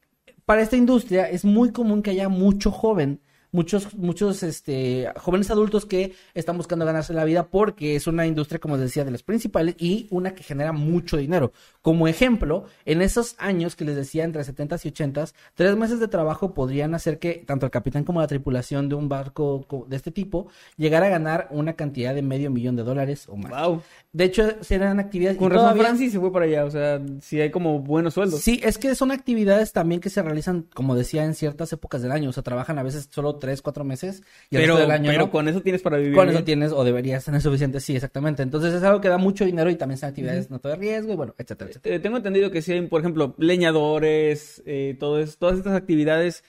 para 0.45 0.62
esta 0.62 0.76
industria 0.76 1.28
es 1.28 1.45
muy 1.45 1.73
común 1.73 2.02
que 2.02 2.11
haya 2.11 2.28
mucho 2.28 2.71
joven, 2.71 3.21
muchos, 3.56 3.94
muchos 3.94 4.42
este, 4.42 5.10
jóvenes 5.16 5.50
adultos 5.50 5.86
que 5.86 6.12
están 6.34 6.56
buscando 6.58 6.84
ganarse 6.84 7.14
la 7.14 7.25
vida 7.25 7.48
porque 7.48 7.96
es 7.96 8.06
una 8.06 8.26
industria, 8.26 8.60
como 8.60 8.76
decía, 8.76 9.04
de 9.04 9.10
las 9.10 9.22
principales 9.22 9.75
y 9.78 10.06
una 10.10 10.34
que 10.34 10.42
genera 10.42 10.72
mucho 10.72 11.16
dinero. 11.16 11.52
Como 11.80 12.06
ejemplo, 12.06 12.64
en 12.84 13.00
esos 13.00 13.34
años 13.38 13.75
que 13.76 13.84
les 13.84 13.96
decía, 13.96 14.25
entre 14.25 14.44
70 14.44 14.76
y 14.84 14.88
80, 14.88 15.25
tres 15.54 15.76
meses 15.76 15.98
de 16.00 16.08
trabajo 16.08 16.52
podrían 16.52 16.94
hacer 16.94 17.18
que 17.18 17.42
tanto 17.46 17.64
el 17.66 17.70
capitán 17.72 18.04
como 18.04 18.20
la 18.20 18.26
tripulación 18.26 18.88
de 18.88 18.94
un 18.94 19.08
barco 19.08 19.64
co- 19.66 19.86
de 19.88 19.96
este 19.96 20.10
tipo 20.10 20.48
llegara 20.76 21.06
a 21.06 21.10
ganar 21.10 21.48
una 21.50 21.72
cantidad 21.75 22.14
de 22.14 22.22
medio 22.22 22.50
millón 22.50 22.76
de 22.76 22.82
dólares 22.82 23.26
o 23.28 23.36
más. 23.36 23.50
Wow. 23.50 23.82
De 24.12 24.25
hecho, 24.25 24.62
serán 24.62 24.98
actividades... 25.00 25.38
Con 25.38 25.50
razón 25.50 25.64
todavía- 25.64 25.82
Francis 25.84 26.12
se 26.12 26.20
fue 26.20 26.32
para 26.32 26.44
allá, 26.44 26.64
o 26.64 26.70
sea, 26.70 27.00
sí 27.20 27.40
hay 27.40 27.50
como 27.50 27.80
buenos 27.80 28.14
sueldos. 28.14 28.40
Sí, 28.40 28.60
es 28.62 28.78
que 28.78 28.94
son 28.94 29.10
actividades 29.12 29.72
también 29.72 30.00
que 30.00 30.10
se 30.10 30.22
realizan, 30.22 30.66
como 30.75 30.94
decía, 30.94 31.25
en 31.25 31.34
ciertas 31.34 31.72
épocas 31.72 32.02
del 32.02 32.12
año. 32.12 32.30
O 32.30 32.32
sea, 32.32 32.42
trabajan 32.42 32.78
a 32.78 32.82
veces 32.82 33.08
solo 33.10 33.36
tres, 33.47 33.62
cuatro 33.62 33.85
meses 33.85 34.23
y 34.50 34.57
el 34.57 34.62
pero 34.62 34.75
resto 34.75 34.81
del 34.88 34.91
año 34.91 35.11
pero 35.11 35.25
no. 35.26 35.31
con 35.31 35.47
eso 35.49 35.61
tienes 35.61 35.83
para 35.83 35.99
vivir. 35.99 36.15
Con 36.17 36.29
eso 36.29 36.43
tienes 36.43 36.73
o 36.73 36.83
deberías 36.83 37.25
tener 37.25 37.41
suficiente, 37.41 37.79
sí, 37.81 37.95
exactamente. 37.95 38.43
Entonces 38.43 38.75
es 38.75 38.83
algo 38.83 39.00
que 39.00 39.09
da 39.09 39.19
mucho 39.19 39.45
dinero 39.45 39.71
y 39.71 39.76
también 39.76 39.99
son 39.99 40.09
actividades 40.09 40.50
no 40.50 40.59
de 40.59 40.75
riesgo 40.76 41.12
y 41.12 41.17
bueno, 41.17 41.35
etcétera, 41.38 41.71
etcétera. 41.71 41.95
Eh, 41.95 41.99
tengo 42.00 42.17
entendido 42.17 42.50
que 42.50 42.61
sí 42.62 42.73
hay, 42.73 42.83
por 42.88 43.00
ejemplo, 43.00 43.35
leñadores, 43.38 44.62
eh, 44.67 44.97
todo 44.99 45.21
es- 45.21 45.38
todas 45.38 45.59
estas 45.59 45.75
actividades 45.75 46.43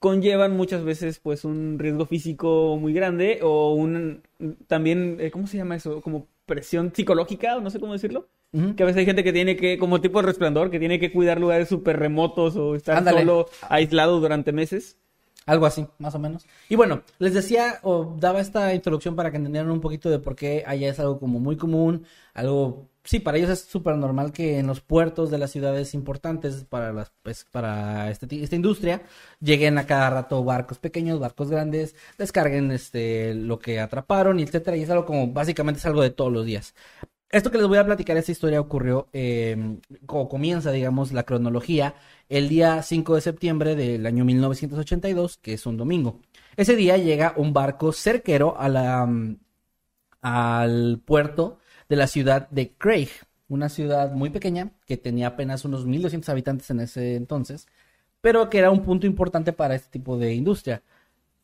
conllevan 0.00 0.56
muchas 0.56 0.82
veces 0.82 1.20
pues 1.20 1.44
un 1.44 1.78
riesgo 1.78 2.06
físico 2.06 2.76
muy 2.80 2.92
grande 2.92 3.40
o 3.42 3.74
un 3.74 4.22
también, 4.66 5.18
eh, 5.20 5.30
¿cómo 5.30 5.46
se 5.46 5.58
llama 5.58 5.76
eso? 5.76 6.00
Como 6.00 6.26
presión 6.46 6.92
psicológica, 6.94 7.56
o 7.56 7.60
no 7.60 7.70
sé 7.70 7.78
cómo 7.78 7.92
decirlo. 7.92 8.28
Ujú. 8.52 8.74
Que 8.74 8.82
a 8.82 8.86
veces 8.86 8.98
hay 9.00 9.06
gente 9.06 9.22
que 9.22 9.32
tiene 9.32 9.56
que, 9.56 9.78
como 9.78 10.00
tipo 10.00 10.20
de 10.20 10.26
resplandor, 10.26 10.70
que 10.72 10.80
tiene 10.80 10.98
que 10.98 11.12
cuidar 11.12 11.38
lugares 11.38 11.68
súper 11.68 11.98
remotos 12.00 12.56
o 12.56 12.74
estar 12.74 12.96
Ándale. 12.96 13.20
solo 13.20 13.46
aislado 13.68 14.18
durante 14.18 14.50
meses. 14.52 14.96
Algo 15.46 15.66
así, 15.66 15.86
más 15.98 16.14
o 16.14 16.18
menos. 16.18 16.46
Y 16.68 16.76
bueno, 16.76 17.02
les 17.18 17.34
decía 17.34 17.80
o 17.82 18.14
daba 18.18 18.40
esta 18.40 18.74
introducción 18.74 19.16
para 19.16 19.30
que 19.30 19.38
entendieran 19.38 19.70
un 19.70 19.80
poquito 19.80 20.10
de 20.10 20.18
por 20.18 20.36
qué 20.36 20.62
allá 20.66 20.88
es 20.88 21.00
algo 21.00 21.18
como 21.18 21.40
muy 21.40 21.56
común, 21.56 22.06
algo, 22.34 22.88
sí, 23.04 23.18
para 23.20 23.38
ellos 23.38 23.50
es 23.50 23.60
súper 23.60 23.96
normal 23.96 24.32
que 24.32 24.58
en 24.58 24.66
los 24.66 24.80
puertos 24.80 25.30
de 25.30 25.38
las 25.38 25.50
ciudades 25.50 25.94
importantes 25.94 26.64
para 26.64 26.92
las, 26.92 27.12
pues, 27.22 27.46
para 27.50 28.10
este, 28.10 28.42
esta 28.42 28.56
industria 28.56 29.02
lleguen 29.40 29.78
a 29.78 29.86
cada 29.86 30.10
rato 30.10 30.44
barcos 30.44 30.78
pequeños, 30.78 31.18
barcos 31.18 31.50
grandes, 31.50 31.96
descarguen 32.18 32.70
este 32.70 33.34
lo 33.34 33.58
que 33.58 33.80
atraparon 33.80 34.38
y 34.38 34.42
etcétera. 34.42 34.76
Y 34.76 34.82
es 34.82 34.90
algo 34.90 35.06
como 35.06 35.32
básicamente 35.32 35.78
es 35.78 35.86
algo 35.86 36.02
de 36.02 36.10
todos 36.10 36.32
los 36.32 36.44
días. 36.46 36.74
Esto 37.30 37.50
que 37.52 37.58
les 37.58 37.68
voy 37.68 37.78
a 37.78 37.84
platicar, 37.86 38.16
esta 38.16 38.32
historia 38.32 38.60
ocurrió, 38.60 39.08
eh, 39.12 39.78
o 40.08 40.28
comienza, 40.28 40.72
digamos, 40.72 41.12
la 41.12 41.22
cronología, 41.22 41.94
el 42.28 42.48
día 42.48 42.82
5 42.82 43.14
de 43.14 43.20
septiembre 43.20 43.76
del 43.76 44.04
año 44.06 44.24
1982, 44.24 45.36
que 45.38 45.52
es 45.54 45.64
un 45.64 45.76
domingo. 45.76 46.18
Ese 46.56 46.74
día 46.74 46.96
llega 46.96 47.34
un 47.36 47.52
barco 47.52 47.92
cerquero 47.92 48.58
a 48.58 48.68
la, 48.68 49.06
mm, 49.06 49.36
al 50.22 51.00
puerto 51.04 51.58
de 51.88 51.96
la 51.96 52.06
ciudad 52.08 52.48
de 52.50 52.72
Craig, 52.74 53.08
una 53.48 53.68
ciudad 53.68 54.12
muy 54.12 54.30
pequeña 54.30 54.72
que 54.86 54.96
tenía 54.96 55.28
apenas 55.28 55.64
unos 55.64 55.86
1.200 55.86 56.30
habitantes 56.30 56.70
en 56.70 56.80
ese 56.80 57.16
entonces, 57.16 57.68
pero 58.20 58.50
que 58.50 58.58
era 58.58 58.70
un 58.70 58.82
punto 58.84 59.06
importante 59.06 59.52
para 59.52 59.74
este 59.76 59.90
tipo 59.90 60.18
de 60.18 60.34
industria. 60.34 60.82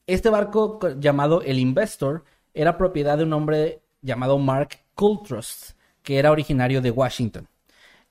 Este 0.07 0.31
barco 0.31 0.79
co- 0.79 0.99
llamado 1.01 1.43
el 1.43 1.59
Investor 1.59 2.25
era 2.55 2.77
propiedad 2.79 3.19
de 3.19 3.25
un 3.25 3.33
hombre 3.33 3.81
llamado 4.03 4.39
Mark 4.39 4.71
Coultrust, 4.95 5.73
que 6.07 6.19
era 6.21 6.33
originario 6.33 6.81
de 6.83 6.93
Washington. 6.93 7.49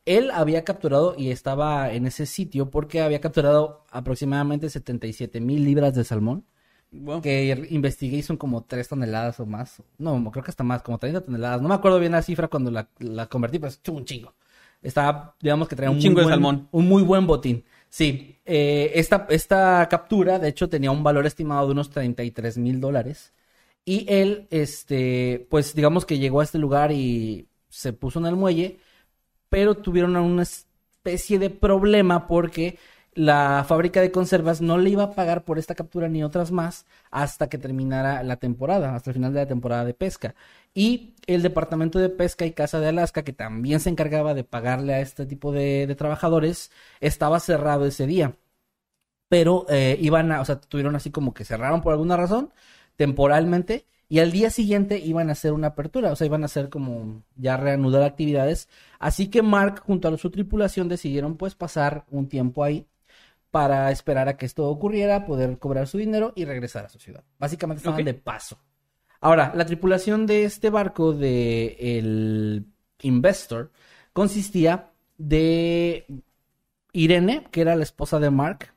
Él 0.05 0.31
había 0.31 0.63
capturado 0.63 1.15
y 1.17 1.31
estaba 1.31 1.91
en 1.93 2.07
ese 2.07 2.25
sitio 2.27 2.69
porque 2.71 3.01
había 3.01 3.21
capturado 3.21 3.83
aproximadamente 3.91 4.69
77 4.69 5.41
mil 5.41 5.65
libras 5.65 5.95
de 5.95 6.03
salmón, 6.03 6.45
que 7.21 7.67
investigué 7.71 8.17
y 8.17 8.21
son 8.21 8.37
como 8.37 8.63
3 8.63 8.87
toneladas 8.87 9.39
o 9.39 9.45
más. 9.45 9.81
No, 9.97 10.31
creo 10.31 10.43
que 10.43 10.51
hasta 10.51 10.63
más, 10.63 10.81
como 10.83 10.97
30 10.99 11.21
toneladas. 11.21 11.61
No 11.61 11.69
me 11.69 11.75
acuerdo 11.75 11.99
bien 11.99 12.11
la 12.13 12.21
cifra 12.21 12.47
cuando 12.47 12.71
la, 12.71 12.89
la 12.99 13.27
convertí, 13.27 13.59
pero 13.59 13.69
es 13.69 13.81
un 13.89 14.05
chingo. 14.05 14.33
Estaba, 14.81 15.35
digamos 15.41 15.67
que 15.67 15.75
traía 15.75 15.89
Un 15.89 15.97
un, 15.97 15.99
chingo 15.99 16.15
muy 16.15 16.21
de 16.21 16.25
buen- 16.25 16.33
salmón. 16.33 16.67
Un 16.71 16.87
muy 16.87 17.03
buen 17.03 17.25
botín. 17.27 17.65
Sí, 17.89 18.37
eh, 18.45 18.91
esta, 18.95 19.25
esta 19.29 19.87
captura, 19.89 20.37
de 20.39 20.49
hecho, 20.49 20.69
tenía 20.69 20.91
un 20.91 21.03
valor 21.03 21.25
estimado 21.25 21.65
de 21.65 21.71
unos 21.73 21.89
33 21.89 22.57
mil 22.57 22.79
dólares. 22.79 23.33
Y 23.85 24.05
él, 24.09 24.47
este, 24.51 25.47
pues 25.49 25.75
digamos 25.75 26.05
que 26.05 26.17
llegó 26.19 26.41
a 26.41 26.43
este 26.43 26.57
lugar 26.59 26.91
y 26.91 27.47
se 27.75 27.93
puso 27.93 28.19
en 28.19 28.25
el 28.25 28.35
muelle, 28.35 28.79
pero 29.49 29.75
tuvieron 29.75 30.15
una 30.15 30.43
especie 30.43 31.39
de 31.39 31.49
problema 31.49 32.27
porque 32.27 32.77
la 33.13 33.65
fábrica 33.67 34.01
de 34.01 34.11
conservas 34.11 34.61
no 34.61 34.77
le 34.77 34.89
iba 34.89 35.03
a 35.03 35.11
pagar 35.11 35.43
por 35.45 35.59
esta 35.59 35.75
captura 35.75 36.07
ni 36.09 36.23
otras 36.23 36.51
más 36.51 36.85
hasta 37.11 37.47
que 37.49 37.57
terminara 37.57 38.23
la 38.23 38.37
temporada, 38.37 38.95
hasta 38.95 39.09
el 39.09 39.15
final 39.15 39.33
de 39.33 39.41
la 39.41 39.47
temporada 39.47 39.85
de 39.85 39.93
pesca. 39.93 40.35
Y 40.73 41.15
el 41.27 41.41
Departamento 41.41 41.99
de 41.99 42.09
Pesca 42.09 42.45
y 42.45 42.51
Caza 42.53 42.79
de 42.79 42.89
Alaska, 42.89 43.23
que 43.23 43.33
también 43.33 43.79
se 43.79 43.89
encargaba 43.89 44.33
de 44.33 44.43
pagarle 44.43 44.93
a 44.93 44.99
este 45.01 45.25
tipo 45.25 45.51
de, 45.51 45.93
trabajadores, 45.97 46.71
estaba 46.99 47.39
cerrado 47.39 47.85
ese 47.85 48.05
día. 48.07 48.35
Pero 49.29 49.65
eh, 49.69 49.97
iban 50.01 50.31
a, 50.31 50.41
o 50.41 50.45
sea, 50.45 50.59
tuvieron 50.61 50.95
así 50.95 51.11
como 51.11 51.33
que 51.33 51.45
cerraron 51.45 51.81
por 51.81 51.93
alguna 51.93 52.17
razón, 52.17 52.53
temporalmente, 52.95 53.85
y 54.07 54.19
al 54.19 54.31
día 54.31 54.49
siguiente 54.49 54.99
iban 54.99 55.29
a 55.29 55.33
hacer 55.33 55.53
una 55.53 55.67
apertura, 55.67 56.11
o 56.11 56.15
sea, 56.15 56.27
iban 56.27 56.43
a 56.43 56.45
hacer 56.45 56.69
como 56.69 57.23
ya 57.35 57.57
reanudar 57.57 58.03
actividades. 58.03 58.69
Así 58.99 59.29
que 59.29 59.41
Mark 59.41 59.81
junto 59.85 60.07
a 60.07 60.17
su 60.17 60.29
tripulación 60.29 60.87
decidieron 60.87 61.37
pues 61.37 61.55
pasar 61.55 62.05
un 62.11 62.27
tiempo 62.27 62.63
ahí 62.63 62.85
para 63.49 63.89
esperar 63.91 64.27
a 64.27 64.37
que 64.37 64.45
esto 64.45 64.67
ocurriera, 64.67 65.25
poder 65.25 65.57
cobrar 65.57 65.87
su 65.87 65.97
dinero 65.97 66.33
y 66.35 66.45
regresar 66.45 66.85
a 66.85 66.89
su 66.89 66.99
ciudad. 66.99 67.23
Básicamente 67.39 67.79
estaban 67.79 68.03
de 68.03 68.13
paso. 68.13 68.59
Ahora, 69.21 69.53
la 69.55 69.65
tripulación 69.65 70.27
de 70.27 70.43
este 70.43 70.69
barco 70.69 71.13
de 71.13 71.77
el 71.79 72.65
Investor 73.01 73.71
consistía 74.13 74.91
de 75.17 76.05
Irene, 76.91 77.47
que 77.51 77.61
era 77.61 77.75
la 77.75 77.83
esposa 77.83 78.19
de 78.19 78.29
Mark, 78.29 78.73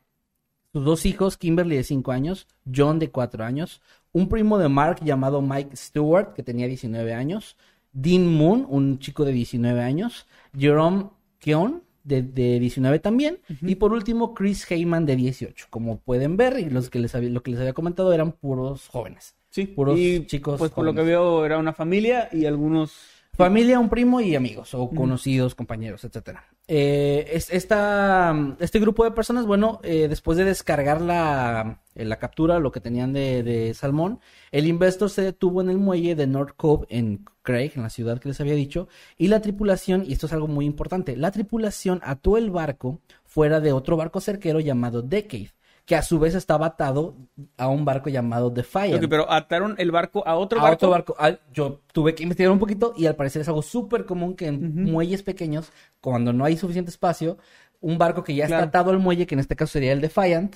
sus 0.71 0.85
dos 0.85 1.05
hijos, 1.05 1.37
Kimberly 1.37 1.75
de 1.75 1.83
5 1.83 2.11
años, 2.11 2.47
John 2.73 2.99
de 2.99 3.11
4 3.11 3.43
años, 3.43 3.81
un 4.11 4.29
primo 4.29 4.57
de 4.57 4.69
Mark 4.69 4.99
llamado 5.03 5.41
Mike 5.41 5.75
Stewart, 5.75 6.33
que 6.33 6.43
tenía 6.43 6.67
19 6.67 7.13
años, 7.13 7.57
Dean 7.91 8.27
Moon, 8.27 8.65
un 8.69 8.99
chico 8.99 9.25
de 9.25 9.31
19 9.31 9.81
años, 9.81 10.27
Jerome 10.57 11.09
Keon, 11.39 11.83
de, 12.03 12.23
de 12.23 12.59
19 12.59 12.99
también, 12.99 13.39
y 13.61 13.75
por 13.75 13.93
último 13.93 14.33
Chris 14.33 14.69
Heyman 14.69 15.05
de 15.05 15.15
18. 15.15 15.67
Como 15.69 15.99
pueden 15.99 16.37
ver, 16.37 16.59
y 16.59 16.69
los 16.69 16.89
que 16.89 16.99
les 16.99 17.13
había, 17.15 17.29
lo 17.29 17.43
que 17.43 17.51
les 17.51 17.59
había 17.59 17.73
comentado 17.73 18.13
eran 18.13 18.31
puros 18.31 18.87
jóvenes. 18.87 19.35
sí. 19.49 19.65
puros 19.65 19.97
y, 19.97 20.25
chicos 20.25 20.57
Pues 20.57 20.71
por 20.71 20.85
lo 20.85 20.93
que 20.93 21.03
veo 21.03 21.45
era 21.45 21.57
una 21.57 21.73
familia 21.73 22.29
y 22.31 22.45
algunos... 22.45 23.18
Familia, 23.39 23.79
un 23.79 23.87
primo 23.87 24.19
y 24.19 24.35
amigos, 24.35 24.73
o 24.73 24.89
conocidos, 24.89 25.55
compañeros, 25.55 26.03
etcétera. 26.03 26.43
Eh, 26.67 27.25
es, 27.31 27.49
esta, 27.49 28.35
este 28.59 28.81
grupo 28.81 29.05
de 29.05 29.11
personas, 29.11 29.45
bueno, 29.45 29.79
eh, 29.81 30.07
después 30.09 30.37
de 30.37 30.43
descargar 30.43 30.99
la, 30.99 31.79
eh, 31.95 32.03
la 32.03 32.19
captura, 32.19 32.59
lo 32.59 32.73
que 32.73 32.81
tenían 32.81 33.13
de, 33.13 33.41
de 33.43 33.73
salmón, 33.73 34.19
el 34.51 34.67
investor 34.67 35.09
se 35.09 35.21
detuvo 35.21 35.61
en 35.61 35.69
el 35.69 35.77
muelle 35.77 36.15
de 36.15 36.27
North 36.27 36.53
Cove 36.57 36.85
en 36.89 37.23
Craig, 37.41 37.71
en 37.75 37.83
la 37.83 37.89
ciudad 37.89 38.19
que 38.19 38.27
les 38.27 38.41
había 38.41 38.55
dicho, 38.55 38.89
y 39.17 39.29
la 39.29 39.39
tripulación, 39.39 40.03
y 40.05 40.11
esto 40.11 40.25
es 40.25 40.33
algo 40.33 40.49
muy 40.49 40.65
importante, 40.65 41.15
la 41.15 41.31
tripulación 41.31 42.01
ató 42.03 42.35
el 42.35 42.49
barco 42.49 42.99
fuera 43.23 43.61
de 43.61 43.71
otro 43.71 43.95
barco 43.95 44.19
cerquero 44.19 44.59
llamado 44.59 45.01
Decade, 45.01 45.53
que 45.89 45.95
a 45.95 46.03
su 46.03 46.19
vez 46.19 46.35
estaba 46.35 46.67
atado 46.67 47.15
a 47.57 47.67
un 47.67 47.83
barco 47.83 48.11
llamado 48.11 48.51
Defiant 48.51 49.03
Ok, 49.03 49.09
pero 49.09 49.31
ataron 49.31 49.73
el 49.79 49.89
barco 49.89 50.21
a 50.27 50.35
otro 50.35 50.59
a 50.59 50.61
barco. 50.61 50.75
otro 50.75 50.89
barco. 50.91 51.15
Al- 51.17 51.39
yo 51.51 51.81
tuve 51.91 52.13
que 52.13 52.21
investigar 52.21 52.51
un 52.51 52.59
poquito 52.59 52.93
y 52.95 53.07
al 53.07 53.15
parecer 53.15 53.41
es 53.41 53.47
algo 53.47 53.63
súper 53.63 54.05
común 54.05 54.35
que 54.35 54.45
en 54.45 54.83
muelles 54.83 55.23
pequeños, 55.23 55.71
cuando 55.99 56.31
no 56.31 56.45
hay 56.45 56.57
suficiente 56.57 56.91
espacio, 56.91 57.39
un 57.81 57.97
barco 57.97 58.23
que 58.23 58.35
ya 58.35 58.45
Claro. 58.45 58.65
está 58.65 58.79
atado 58.79 58.91
al 58.91 58.99
muelle, 58.99 59.25
que 59.25 59.33
en 59.33 59.39
este 59.39 59.55
caso 59.55 59.71
sería 59.73 59.91
el 59.91 59.99
Defiant, 60.01 60.55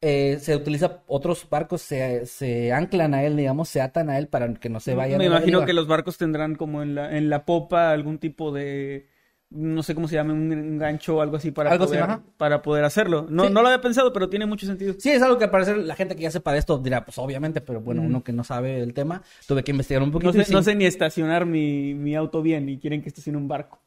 eh, 0.00 0.38
se 0.40 0.54
utiliza, 0.54 1.02
otros 1.08 1.48
barcos 1.50 1.82
se, 1.82 2.24
se 2.26 2.72
anclan 2.72 3.14
a 3.14 3.24
él, 3.24 3.36
digamos, 3.36 3.68
se 3.68 3.80
atan 3.80 4.10
a 4.10 4.18
él 4.18 4.28
para 4.28 4.54
que 4.54 4.68
no 4.68 4.78
se 4.78 4.94
vayan. 4.94 5.18
Me 5.18 5.26
a 5.26 5.28
la 5.30 5.36
imagino 5.38 5.64
que 5.64 5.72
los 5.72 5.88
barcos 5.88 6.18
tendrán 6.18 6.54
como 6.54 6.84
en 6.84 6.94
la, 6.94 7.16
en 7.18 7.30
la 7.30 7.44
popa 7.44 7.90
algún 7.90 8.18
tipo 8.20 8.52
de, 8.52 9.08
no 9.50 9.82
sé 9.82 9.94
cómo 9.94 10.08
se 10.08 10.14
llama, 10.16 10.32
un 10.34 10.78
gancho 10.78 11.16
o 11.16 11.20
algo 11.22 11.36
así 11.36 11.50
para, 11.50 11.70
Algo 11.70 11.86
poder, 11.86 12.18
para 12.36 12.60
poder 12.62 12.84
hacerlo. 12.84 13.26
No, 13.30 13.46
Sí. 13.46 13.52
no 13.52 13.62
lo 13.62 13.68
había 13.68 13.80
pensado, 13.80 14.12
pero 14.12 14.28
tiene 14.28 14.44
mucho 14.46 14.66
sentido. 14.66 14.94
Sí, 14.98 15.10
es 15.10 15.22
algo 15.22 15.38
que 15.38 15.44
al 15.44 15.50
parecer 15.50 15.78
la 15.78 15.94
gente 15.96 16.14
que 16.16 16.22
ya 16.22 16.30
sepa 16.30 16.52
de 16.52 16.58
esto 16.58 16.78
dirá, 16.78 17.04
pues 17.04 17.16
obviamente, 17.18 17.60
pero 17.60 17.80
bueno, 17.80 18.02
Ujú. 18.02 18.10
uno 18.10 18.24
que 18.24 18.32
no 18.32 18.44
sabe 18.44 18.80
el 18.82 18.92
tema, 18.92 19.22
tuve 19.46 19.64
que 19.64 19.70
investigar 19.70 20.02
un 20.02 20.10
poquito. 20.10 20.32
No 20.32 20.44
sé, 20.44 20.52
no 20.52 20.58
sí, 20.58 20.64
sé 20.64 20.74
ni 20.74 20.84
estacionar 20.84 21.46
mi, 21.46 21.94
mi 21.94 22.14
auto 22.14 22.42
bien 22.42 22.68
y 22.68 22.78
quieren 22.78 23.00
que 23.02 23.08
estacione 23.08 23.38
un 23.38 23.48
barco. 23.48 23.80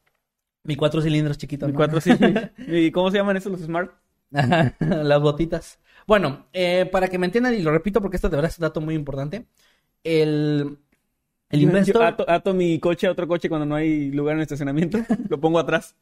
Mi 0.64 0.76
cuatro 0.76 1.02
cilindros 1.02 1.38
chiquito. 1.38 1.66
Mi 1.66 1.74
¿no? 1.74 1.78
cuatro 1.78 2.02
sí. 2.02 2.12
¿Y 2.68 2.92
cómo 2.92 3.12
se 3.12 3.18
llaman 3.18 3.38
esos 3.38 3.52
los 3.52 3.62
smart? 3.62 3.92
Las 4.80 5.22
botitas. 5.22 5.80
Bueno, 6.08 6.48
eh, 6.54 6.88
para 6.92 7.08
que 7.08 7.18
me 7.18 7.26
entiendan, 7.26 7.54
y 7.54 7.62
lo 7.62 7.72
repito 7.72 8.02
porque 8.02 8.16
esto 8.18 8.30
de 8.30 8.38
verdad 8.38 8.52
es 8.52 8.58
un 8.58 8.64
dato 8.64 8.82
muy 8.82 8.96
importante. 8.96 9.46
El, 10.04 10.80
el 11.52 11.62
investor. 11.62 12.02
Yo 12.02 12.04
ato, 12.04 12.26
ato 12.28 12.54
mi 12.54 12.80
coche 12.80 13.08
a 13.08 13.12
otro 13.12 13.28
coche 13.28 13.50
cuando 13.50 13.66
no 13.66 13.76
hay 13.76 14.12
lugar 14.12 14.36
en 14.36 14.42
estacionamiento. 14.42 15.00
lo 15.30 15.40
pongo 15.40 15.60
atrás. 15.60 15.96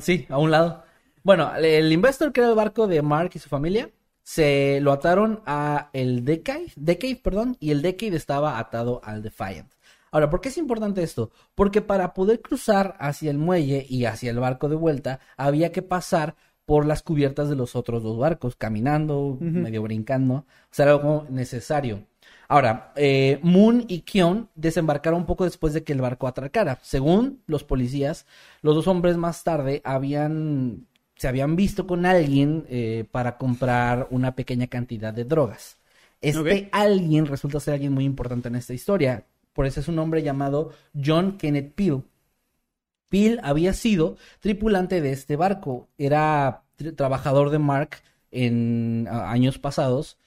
sí, 0.00 0.26
a 0.28 0.38
un 0.38 0.50
lado. 0.50 0.84
Bueno, 1.22 1.54
el 1.56 1.92
investor, 1.92 2.32
que 2.32 2.40
era 2.40 2.50
el 2.50 2.56
barco 2.56 2.86
de 2.86 3.02
Mark 3.02 3.32
y 3.34 3.38
su 3.38 3.48
familia, 3.48 3.90
Se 4.22 4.80
lo 4.80 4.92
ataron 4.92 5.42
a 5.46 5.90
el 5.92 6.24
Decade, 6.24 6.72
Decade, 6.76 7.20
perdón, 7.22 7.56
y 7.60 7.70
el 7.70 7.82
Decade 7.82 8.16
estaba 8.16 8.58
atado 8.58 9.00
al 9.04 9.22
Defiant. 9.22 9.70
Ahora, 10.10 10.30
¿por 10.30 10.40
qué 10.40 10.48
es 10.48 10.58
importante 10.58 11.02
esto? 11.02 11.30
Porque 11.54 11.82
para 11.82 12.14
poder 12.14 12.40
cruzar 12.40 12.96
hacia 12.98 13.30
el 13.30 13.38
muelle 13.38 13.86
y 13.88 14.04
hacia 14.06 14.30
el 14.30 14.38
barco 14.38 14.68
de 14.68 14.76
vuelta, 14.76 15.20
había 15.36 15.72
que 15.72 15.82
pasar 15.82 16.36
por 16.64 16.86
las 16.86 17.02
cubiertas 17.02 17.48
de 17.48 17.56
los 17.56 17.76
otros 17.76 18.02
dos 18.02 18.18
barcos, 18.18 18.56
caminando, 18.56 19.36
medio 19.40 19.82
brincando. 19.82 20.34
O 20.34 20.46
sea, 20.70 20.86
era 20.86 20.94
algo 20.94 21.26
necesario. 21.30 22.06
Ahora, 22.48 22.92
eh, 22.96 23.38
Moon 23.42 23.84
y 23.88 24.00
Kion 24.00 24.48
desembarcaron 24.54 25.20
un 25.20 25.26
poco 25.26 25.44
después 25.44 25.72
de 25.72 25.82
que 25.84 25.92
el 25.92 26.00
barco 26.00 26.26
atracara. 26.26 26.78
Según 26.82 27.42
los 27.46 27.64
policías, 27.64 28.26
los 28.62 28.74
dos 28.74 28.86
hombres 28.86 29.16
más 29.16 29.42
tarde 29.42 29.82
habían 29.84 30.86
se 31.16 31.28
habían 31.28 31.56
visto 31.56 31.86
con 31.86 32.04
alguien 32.04 32.66
eh, 32.68 33.06
para 33.10 33.38
comprar 33.38 34.06
una 34.10 34.34
pequeña 34.36 34.66
cantidad 34.66 35.14
de 35.14 35.24
drogas. 35.24 35.78
Este 36.20 36.68
alguien 36.72 37.26
resulta 37.26 37.60
ser 37.60 37.74
alguien 37.74 37.92
muy 37.92 38.04
importante 38.04 38.48
en 38.48 38.56
esta 38.56 38.74
historia. 38.74 39.24
Por 39.52 39.66
eso 39.66 39.80
es 39.80 39.88
un 39.88 39.98
hombre 39.98 40.22
llamado 40.22 40.72
John 40.94 41.38
Kenneth 41.38 41.74
Peel. 41.74 42.04
Peel 43.08 43.40
había 43.42 43.72
sido 43.72 44.16
tripulante 44.40 45.00
de 45.00 45.12
este 45.12 45.36
barco. 45.36 45.88
Era 45.96 46.64
trabajador 46.96 47.50
de 47.50 47.58
Mark 47.58 47.96
en 48.30 49.08
años 49.10 49.58
pasados. 49.58 50.18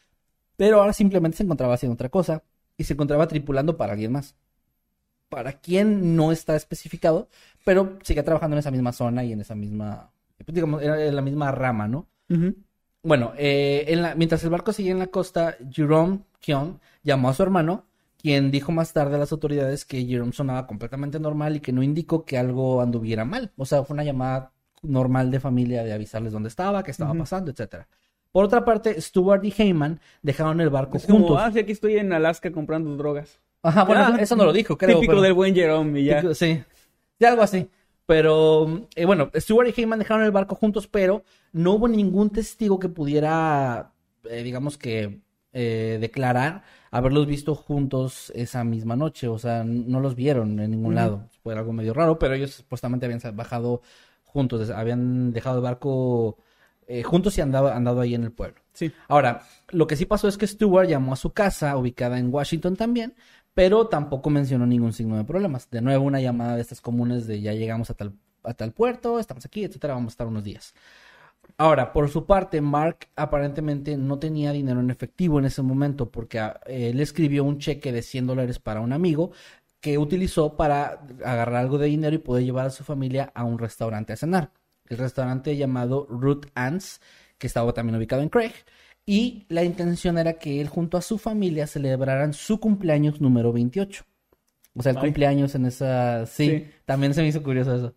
Pero 0.60 0.80
ahora 0.80 0.94
simplemente 0.94 1.38
se 1.38 1.44
encontraba 1.44 1.74
haciendo 1.74 1.96
otra 1.96 2.10
cosa. 2.10 2.44
Y 2.78 2.84
se 2.84 2.94
encontraba 2.94 3.28
tripulando 3.28 3.78
para 3.78 3.94
alguien 3.94 4.12
más. 4.12 4.36
Para 5.30 5.54
quien 5.54 6.16
no 6.16 6.32
está 6.32 6.56
especificado. 6.56 7.30
Pero 7.66 7.98
sigue 8.04 8.24
trabajando 8.24 8.56
en 8.56 8.60
esa 8.60 8.72
misma 8.72 8.92
zona 8.92 9.24
y 9.24 9.32
en 9.32 9.42
esa 9.42 9.56
misma 9.56 10.12
pues, 10.46 10.56
digamos, 10.56 10.82
en 10.82 11.16
la 11.16 11.22
misma 11.22 11.52
rama, 11.52 11.88
¿no? 11.88 12.08
Bueno, 13.04 13.34
eh, 13.38 13.86
en 13.88 14.02
la, 14.02 14.16
mientras 14.16 14.44
el 14.44 14.50
barco 14.50 14.74
seguía 14.74 14.92
en 14.92 15.00
la 15.00 15.08
costa, 15.08 15.58
Jerome 15.72 16.22
Kion 16.40 16.80
llamó 17.04 17.30
a 17.30 17.34
su 17.34 17.44
hermano, 17.44 17.86
quien 18.18 18.52
dijo 18.52 18.72
más 18.72 18.92
tarde 18.92 19.16
a 19.16 19.20
las 19.20 19.32
autoridades 19.32 19.86
que 19.86 20.06
Jerome 20.06 20.34
sonaba 20.34 20.68
completamente 20.68 21.20
normal 21.20 21.56
y 21.56 21.60
que 21.62 21.72
no 21.72 21.84
indicó 21.84 22.26
que 22.26 22.38
algo 22.38 22.82
anduviera 22.82 23.26
mal. 23.26 23.52
O 23.58 23.66
sea, 23.66 23.84
fue 23.84 23.94
una 23.94 24.04
llamada 24.04 24.52
normal 24.82 25.32
de 25.32 25.40
familia 25.40 25.84
de 25.84 25.94
avisarles 25.94 26.34
dónde 26.34 26.50
estaba, 26.50 26.84
qué 26.84 26.92
estaba 26.92 27.14
pasando, 27.14 27.52
etcétera. 27.52 27.88
Por 28.32 28.46
otra 28.46 28.64
parte, 28.64 29.00
Stuart 29.02 29.44
y 29.44 29.54
Heyman 29.58 30.00
dejaron 30.22 30.62
el 30.62 30.70
barco 30.70 31.00
juntos. 31.00 31.38
ah, 31.40 31.52
sí, 31.52 31.60
aquí 31.60 31.72
estoy 31.72 31.98
en 31.98 32.14
Alaska 32.14 32.52
comprando 32.52 32.96
drogas. 32.96 33.40
Ajá, 33.64 33.84
bueno, 33.84 34.18
eso, 34.18 34.36
no 34.36 34.46
lo 34.46 34.54
dijo, 34.54 34.78
creo. 34.78 35.00
Típico 35.00 35.22
del 35.22 35.34
buen 35.34 35.54
Jerome 35.54 36.00
y 36.00 36.06
ya. 36.06 36.34
sí, 36.34 36.62
de 37.20 37.28
algo 37.28 37.42
así. 37.42 37.68
Pero 38.06 38.88
eh, 38.96 39.06
bueno, 39.06 39.30
Stewart 39.36 39.68
y 39.68 39.80
Heyman 39.80 40.00
dejaron 40.00 40.24
el 40.24 40.32
barco 40.32 40.56
juntos, 40.56 40.88
pero 40.88 41.24
no 41.52 41.74
hubo 41.74 41.88
ningún 41.88 42.30
testigo 42.32 42.80
que 42.80 42.90
pudiera, 42.90 43.92
eh, 44.24 44.42
digamos 44.42 44.78
que, 44.78 45.20
eh, 45.52 45.98
declarar 46.00 46.64
haberlos 46.92 47.26
visto 47.26 47.56
juntos 47.56 48.32
esa 48.36 48.64
misma 48.64 48.96
noche. 48.96 49.28
O 49.28 49.38
sea, 49.38 49.64
no 49.64 50.00
los 50.00 50.16
vieron 50.16 50.60
en 50.60 50.72
ningún 50.72 50.96
lado. 50.96 51.28
Fue 51.44 51.54
algo 51.54 51.74
medio 51.74 51.94
raro, 51.94 52.18
pero 52.18 52.34
ellos 52.34 52.52
supuestamente 52.52 53.06
habían 53.06 53.22
bajado 53.36 53.82
juntos, 54.24 54.70
habían 54.70 55.32
dejado 55.32 55.58
el 55.58 55.64
barco 55.64 56.38
juntos 57.04 57.38
y 57.38 57.42
andaba, 57.42 57.76
andado 57.76 58.02
ahí 58.02 58.16
en 58.16 58.24
el 58.24 58.32
pueblo. 58.32 58.62
Sí. 58.74 58.92
Ahora, 59.08 59.44
lo 59.70 59.88
que 59.88 59.96
sí 59.96 60.06
pasó 60.06 60.28
es 60.28 60.38
que 60.38 60.48
Stewart 60.48 60.88
llamó 60.88 61.14
a 61.14 61.18
su 61.18 61.32
casa, 61.32 61.76
ubicada 61.78 62.18
en 62.18 62.34
Washington 62.34 62.76
también, 62.76 63.14
pero 63.54 63.88
tampoco 63.88 64.30
mencionó 64.30 64.66
ningún 64.66 64.94
signo 64.94 65.18
de 65.18 65.24
problemas. 65.24 65.70
De 65.70 65.82
nuevo, 65.82 66.06
una 66.06 66.22
llamada 66.22 66.56
de 66.56 66.62
estas 66.62 66.82
comunes 66.82 67.28
de 67.28 67.42
ya 67.42 67.54
llegamos 67.54 67.90
a 67.90 67.94
tal, 67.94 68.14
a 68.44 68.54
tal 68.54 68.72
puerto, 68.72 69.20
estamos 69.20 69.46
aquí, 69.46 69.64
etcétera, 69.64 69.94
vamos 69.94 70.12
a 70.12 70.14
estar 70.14 70.28
unos 70.28 70.44
días. 70.44 70.74
Ahora, 71.58 71.92
por 71.92 72.10
su 72.10 72.26
parte, 72.26 72.62
Mark 72.62 73.08
aparentemente 73.16 73.98
no 73.98 74.18
tenía 74.18 74.52
dinero 74.52 74.80
en 74.80 74.92
efectivo 74.92 75.40
en 75.40 75.46
ese 75.46 75.62
momento 75.62 76.10
porque 76.10 76.40
ah, 76.40 76.60
él 76.68 77.00
escribió 77.02 77.44
un 77.44 77.60
cheque 77.60 77.92
de 77.92 78.02
100 78.02 78.28
dólares 78.28 78.60
para 78.60 78.80
un 78.80 78.94
amigo 78.94 79.32
que 79.82 79.98
utilizó 79.98 80.56
para 80.56 81.02
agarrar 81.24 81.56
algo 81.56 81.78
de 81.78 81.88
dinero 81.88 82.16
y 82.16 82.20
poder 82.20 82.44
llevar 82.44 82.68
a 82.68 82.70
su 82.70 82.84
familia 82.84 83.32
a 83.34 83.44
un 83.44 83.60
restaurante 83.60 84.14
a 84.14 84.18
cenar. 84.18 84.52
El 84.90 84.98
restaurante 84.98 85.56
llamado 85.56 86.06
Ruth 86.10 86.48
Ann's, 86.56 87.00
que 87.38 87.48
estaba 87.48 87.74
también 87.74 87.96
ubicado 87.96 88.22
en 88.22 88.30
Craig. 88.30 88.54
Y 89.06 89.46
la 89.50 89.64
intención 89.64 90.18
era 90.18 90.34
que 90.34 90.62
él 90.62 90.68
junto 90.68 90.98
a 90.98 91.02
su 91.02 91.18
familia 91.18 91.66
celebraran 91.66 92.34
su 92.34 92.60
cumpleaños 92.60 93.22
número 93.22 93.54
28. 93.54 94.04
O 94.76 94.84
sea, 94.84 94.92
el 94.92 95.00
cumpleaños 95.00 95.56
en 95.56 95.66
esa... 95.66 96.26
Sí, 96.26 96.68
también 96.86 97.14
se 97.14 97.22
me 97.22 97.28
hizo 97.28 97.42
curioso 97.42 97.76
eso. 97.76 97.96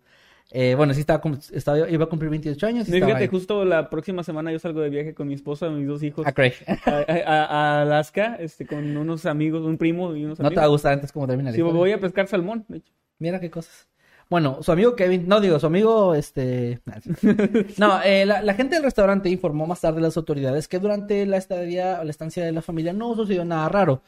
Eh, 0.51 0.75
bueno, 0.75 0.93
sí, 0.93 0.99
estaba, 0.99 1.21
estaba, 1.51 1.89
iba 1.89 2.05
a 2.05 2.09
cumplir 2.09 2.29
28 2.29 2.67
años. 2.67 2.87
Y 2.87 2.91
fíjate, 2.91 3.27
justo 3.27 3.65
la 3.65 3.89
próxima 3.89 4.23
semana 4.23 4.51
yo 4.51 4.59
salgo 4.59 4.81
de 4.81 4.89
viaje 4.89 5.15
con 5.15 5.27
mi 5.27 5.33
esposa, 5.33 5.69
mis 5.69 5.87
dos 5.87 6.03
hijos. 6.03 6.27
A 6.27 6.31
Craig. 6.31 6.53
A, 6.85 7.81
Alaska, 7.81 8.35
este, 8.39 8.67
con 8.67 8.95
unos 8.95 9.25
amigos, 9.25 9.63
un 9.63 9.77
primo 9.77 10.15
y 10.15 10.25
unos 10.25 10.39
amigos. 10.39 10.43
¿No 10.43 10.49
te 10.49 10.55
va 10.55 10.63
a 10.63 10.67
gustar 10.67 10.93
antes 10.93 11.11
cómo 11.11 11.25
termina 11.25 11.51
Sí, 11.51 11.61
voy 11.61 11.91
a 11.91 11.99
pescar 11.99 12.27
salmón, 12.27 12.65
de 12.67 12.77
hecho. 12.77 12.93
Mira 13.17 13.39
qué 13.39 13.49
cosas. 13.49 13.87
Bueno, 14.33 14.63
su 14.63 14.71
amigo 14.71 14.95
Kevin, 14.95 15.27
no 15.27 15.39
digo, 15.39 15.59
su 15.59 15.67
amigo, 15.67 16.15
este... 16.15 16.81
No, 17.77 18.01
eh, 18.01 18.25
la, 18.25 18.53
gente 18.55 18.73
del 18.73 18.83
restaurante 18.83 19.29
informó 19.29 19.67
más 19.67 19.81
tarde 19.81 19.99
a 19.99 20.01
las 20.01 20.17
autoridades 20.17 20.67
que 20.67 20.79
durante 20.79 21.27
la 21.27 21.37
estadía 21.37 21.99
o 22.01 22.03
la 22.03 22.09
estancia 22.09 22.43
de 22.43 22.51
la 22.51 22.63
familia 22.63 22.93
no 22.93 23.13
sucedió 23.13 23.45
nada 23.45 23.69
raro, 23.69 24.01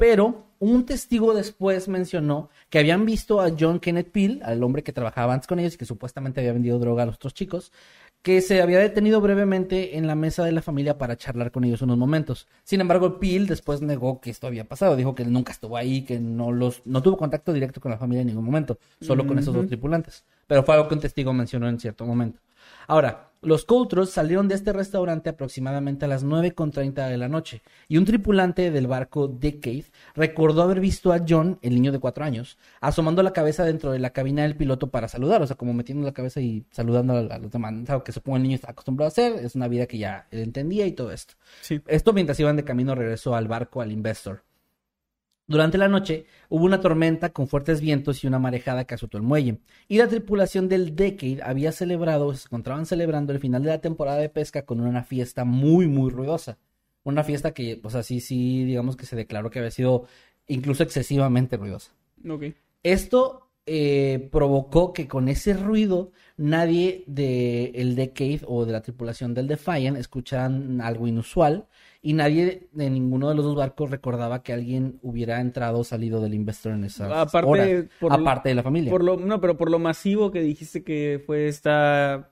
pero 0.00 0.46
un 0.60 0.86
testigo 0.86 1.34
después 1.34 1.86
mencionó 1.86 2.48
que 2.70 2.78
habían 2.78 3.04
visto 3.04 3.42
a 3.42 3.50
John 3.58 3.80
Kenneth 3.80 4.10
Peel, 4.10 4.40
al 4.42 4.62
hombre 4.64 4.82
que 4.82 4.94
trabajaba 4.94 5.34
antes 5.34 5.46
con 5.46 5.58
ellos 5.58 5.74
y 5.74 5.76
que 5.76 5.84
supuestamente 5.84 6.40
había 6.40 6.54
vendido 6.54 6.78
droga 6.78 7.02
a 7.02 7.06
los 7.06 7.16
otros 7.16 7.34
chicos, 7.34 7.70
que 8.22 8.40
se 8.40 8.62
había 8.62 8.78
detenido 8.78 9.20
brevemente 9.20 9.98
en 9.98 10.06
la 10.06 10.14
mesa 10.14 10.42
de 10.42 10.52
la 10.52 10.62
familia 10.62 10.96
para 10.96 11.18
charlar 11.18 11.50
con 11.50 11.64
ellos 11.64 11.82
unos 11.82 11.98
momentos. 11.98 12.48
Sin 12.64 12.80
embargo, 12.80 13.20
Peel 13.20 13.46
después 13.46 13.82
negó 13.82 14.22
que 14.22 14.30
esto 14.30 14.46
había 14.46 14.64
pasado, 14.64 14.96
dijo 14.96 15.14
que 15.14 15.22
él 15.22 15.32
nunca 15.34 15.52
estuvo 15.52 15.76
ahí, 15.76 16.00
que 16.00 16.18
no 16.18 16.50
los 16.50 16.80
no 16.86 17.02
tuvo 17.02 17.18
contacto 17.18 17.52
directo 17.52 17.78
con 17.78 17.90
la 17.90 17.98
familia 17.98 18.22
en 18.22 18.28
ningún 18.28 18.46
momento, 18.46 18.78
solo 19.02 19.26
con 19.26 19.38
esos 19.38 19.54
dos 19.54 19.66
tripulantes. 19.66 20.24
Pero 20.46 20.62
fue 20.62 20.76
algo 20.76 20.88
que 20.88 20.94
un 20.94 21.00
testigo 21.00 21.34
mencionó 21.34 21.68
en 21.68 21.78
cierto 21.78 22.06
momento. 22.06 22.40
Ahora, 22.86 23.30
los 23.42 23.64
Coutros 23.64 24.10
salieron 24.10 24.48
de 24.48 24.54
este 24.54 24.70
restaurante 24.70 25.30
aproximadamente 25.30 26.04
a 26.04 26.08
las 26.08 26.26
9.30 26.26 27.08
de 27.08 27.16
la 27.16 27.28
noche 27.28 27.62
y 27.88 27.96
un 27.96 28.04
tripulante 28.04 28.70
del 28.70 28.86
barco 28.86 29.28
Decade 29.28 29.86
recordó 30.14 30.60
haber 30.60 30.78
visto 30.78 31.10
a 31.10 31.24
John, 31.26 31.58
el 31.62 31.74
niño 31.74 31.90
de 31.90 31.98
cuatro 31.98 32.22
años, 32.22 32.58
asomando 32.82 33.22
la 33.22 33.32
cabeza 33.32 33.64
dentro 33.64 33.92
de 33.92 33.98
la 33.98 34.10
cabina 34.10 34.42
del 34.42 34.56
piloto 34.56 34.90
para 34.90 35.08
saludar, 35.08 35.40
o 35.40 35.46
sea, 35.46 35.56
como 35.56 35.72
metiendo 35.72 36.04
la 36.04 36.12
cabeza 36.12 36.42
y 36.42 36.66
saludando 36.70 37.14
a 37.14 37.38
los 37.38 37.50
demás, 37.50 37.72
algo 37.88 38.04
que 38.04 38.12
supongo 38.12 38.36
el 38.36 38.42
niño 38.42 38.56
está 38.56 38.72
acostumbrado 38.72 39.06
a 39.06 39.08
hacer, 39.08 39.32
es 39.42 39.54
una 39.54 39.68
vida 39.68 39.86
que 39.86 39.96
ya 39.96 40.26
él 40.30 40.40
entendía 40.40 40.86
y 40.86 40.92
todo 40.92 41.10
esto. 41.10 41.34
Esto 41.86 42.12
mientras 42.12 42.38
iban 42.40 42.56
de 42.56 42.64
camino 42.64 42.94
regresó 42.94 43.34
al 43.34 43.48
barco 43.48 43.80
al 43.80 43.90
Investor. 43.90 44.42
Durante 45.50 45.78
la 45.78 45.88
noche 45.88 46.26
hubo 46.48 46.64
una 46.64 46.80
tormenta 46.80 47.30
con 47.30 47.48
fuertes 47.48 47.80
vientos 47.80 48.22
y 48.22 48.28
una 48.28 48.38
marejada 48.38 48.84
que 48.84 48.94
azotó 48.94 49.18
el 49.18 49.24
muelle, 49.24 49.58
y 49.88 49.98
la 49.98 50.06
tripulación 50.06 50.68
del 50.68 50.94
Decade 50.94 51.42
había 51.42 51.72
celebrado, 51.72 52.32
se 52.36 52.46
encontraban 52.46 52.86
celebrando 52.86 53.32
el 53.32 53.40
final 53.40 53.64
de 53.64 53.70
la 53.70 53.80
temporada 53.80 54.18
de 54.18 54.28
pesca 54.28 54.64
con 54.64 54.80
una 54.80 55.02
fiesta 55.02 55.44
muy, 55.44 55.88
muy 55.88 56.08
ruidosa. 56.12 56.56
Una 57.02 57.24
fiesta 57.24 57.52
que, 57.52 57.76
pues 57.82 57.96
así, 57.96 58.20
sí, 58.20 58.62
digamos 58.62 58.94
que 58.94 59.06
se 59.06 59.16
declaró 59.16 59.50
que 59.50 59.58
había 59.58 59.72
sido 59.72 60.06
incluso 60.46 60.84
excesivamente 60.84 61.56
ruidosa. 61.56 61.90
Esto 62.84 63.49
eh, 63.66 64.28
provocó 64.32 64.92
que 64.92 65.06
con 65.06 65.28
ese 65.28 65.54
ruido 65.54 66.12
nadie 66.36 67.04
del 67.06 67.70
el 67.74 67.94
Decade 67.94 68.40
o 68.46 68.64
de 68.64 68.72
la 68.72 68.80
tripulación 68.80 69.34
del 69.34 69.46
Defiant 69.46 69.96
escucharan 69.96 70.80
algo 70.80 71.06
inusual 71.06 71.66
y 72.02 72.14
nadie 72.14 72.68
de 72.72 72.90
ninguno 72.90 73.28
de 73.28 73.34
los 73.34 73.44
dos 73.44 73.56
barcos 73.56 73.90
recordaba 73.90 74.42
que 74.42 74.54
alguien 74.54 74.98
hubiera 75.02 75.40
entrado 75.40 75.80
o 75.80 75.84
salido 75.84 76.22
del 76.22 76.32
Investor 76.32 76.72
en 76.72 76.84
esa 76.84 77.20
aparte, 77.20 77.88
aparte 78.08 78.48
de 78.48 78.54
la 78.54 78.62
familia. 78.62 78.90
Por 78.90 79.04
lo, 79.04 79.18
no, 79.18 79.40
pero 79.40 79.56
por 79.56 79.70
lo 79.70 79.78
masivo 79.78 80.30
que 80.30 80.40
dijiste 80.40 80.82
que 80.82 81.22
fue 81.26 81.46
esta 81.46 82.30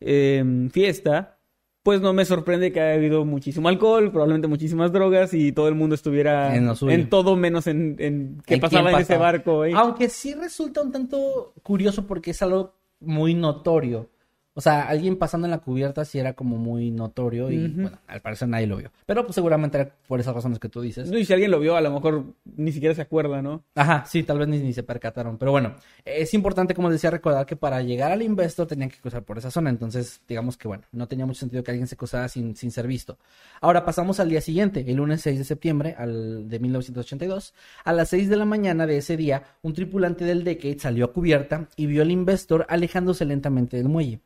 em, 0.00 0.70
fiesta, 0.70 1.38
pues 1.82 2.00
no 2.00 2.12
me 2.12 2.24
sorprende 2.24 2.72
que 2.72 2.80
haya 2.80 2.94
habido 2.94 3.24
muchísimo 3.24 3.68
alcohol, 3.68 4.10
probablemente 4.10 4.46
muchísimas 4.46 4.92
drogas 4.92 5.34
y 5.34 5.52
todo 5.52 5.68
el 5.68 5.74
mundo 5.74 5.94
estuviera 5.94 6.54
en, 6.54 7.08
todo 7.08 7.34
menos 7.36 7.66
en, 7.66 7.96
en 7.98 8.40
qué 8.46 8.58
pasaba 8.58 8.92
en 8.92 8.98
ese 9.00 9.16
barco. 9.16 9.64
Aunque 9.74 10.08
sí 10.08 10.34
resulta 10.34 10.82
un 10.82 10.92
tanto 10.92 11.52
curioso 11.62 12.06
porque 12.06 12.30
es 12.30 12.42
algo 12.42 12.74
muy 13.00 13.34
notorio. 13.34 14.08
O 14.54 14.60
sea, 14.60 14.82
alguien 14.82 15.16
pasando 15.16 15.46
en 15.46 15.50
la 15.50 15.58
cubierta 15.58 16.04
sí 16.04 16.18
era 16.18 16.34
como 16.34 16.58
muy 16.58 16.90
notorio 16.90 17.50
y 17.50 17.68
bueno, 17.68 17.98
al 18.06 18.20
parecer 18.20 18.48
nadie 18.48 18.66
lo 18.66 18.76
vio. 18.76 18.90
Pero 19.06 19.24
pues 19.24 19.34
seguramente 19.34 19.78
era 19.78 19.94
por 20.06 20.20
esas 20.20 20.34
razones 20.34 20.58
que 20.58 20.68
tú 20.68 20.82
dices. 20.82 21.10
No, 21.10 21.16
y 21.16 21.24
si 21.24 21.32
alguien 21.32 21.50
lo 21.50 21.58
vio, 21.58 21.74
a 21.74 21.80
lo 21.80 21.90
mejor 21.90 22.24
ni 22.56 22.70
siquiera 22.70 22.94
se 22.94 23.00
acuerda, 23.00 23.40
¿no? 23.40 23.64
Ajá, 23.74 24.04
sí, 24.06 24.22
tal 24.22 24.38
vez 24.38 24.48
ni, 24.48 24.58
ni 24.58 24.74
se 24.74 24.82
percataron. 24.82 25.38
Pero 25.38 25.52
bueno, 25.52 25.76
es 26.04 26.34
importante, 26.34 26.74
como 26.74 26.90
decía, 26.90 27.10
recordar 27.10 27.46
que 27.46 27.56
para 27.56 27.80
llegar 27.80 28.12
al 28.12 28.20
investor 28.20 28.66
tenían 28.66 28.90
que 28.90 28.98
cruzar 28.98 29.22
por 29.22 29.38
esa 29.38 29.50
zona. 29.50 29.70
Entonces, 29.70 30.20
digamos 30.28 30.58
que 30.58 30.68
bueno, 30.68 30.84
no 30.92 31.08
tenía 31.08 31.24
mucho 31.24 31.40
sentido 31.40 31.64
que 31.64 31.70
alguien 31.70 31.86
se 31.86 31.96
cruzara 31.96 32.28
sin, 32.28 32.54
sin 32.54 32.70
ser 32.70 32.86
visto. 32.86 33.16
Ahora 33.62 33.86
pasamos 33.86 34.20
al 34.20 34.28
día 34.28 34.42
siguiente, 34.42 34.84
el 34.86 34.96
lunes 34.96 35.22
6 35.22 35.38
de 35.38 35.44
septiembre 35.44 35.94
al, 35.96 36.48
de 36.50 36.58
1982. 36.58 37.54
A 37.84 37.92
las 37.92 38.10
6 38.10 38.28
de 38.28 38.36
la 38.36 38.44
mañana 38.44 38.86
de 38.86 38.98
ese 38.98 39.16
día, 39.16 39.44
un 39.62 39.72
tripulante 39.72 40.26
del 40.26 40.44
Decade 40.44 40.78
salió 40.78 41.06
a 41.06 41.12
cubierta 41.12 41.68
y 41.76 41.86
vio 41.86 42.02
al 42.02 42.10
investor 42.10 42.66
alejándose 42.68 43.24
lentamente 43.24 43.78
del 43.78 43.88
muelle. 43.88 44.20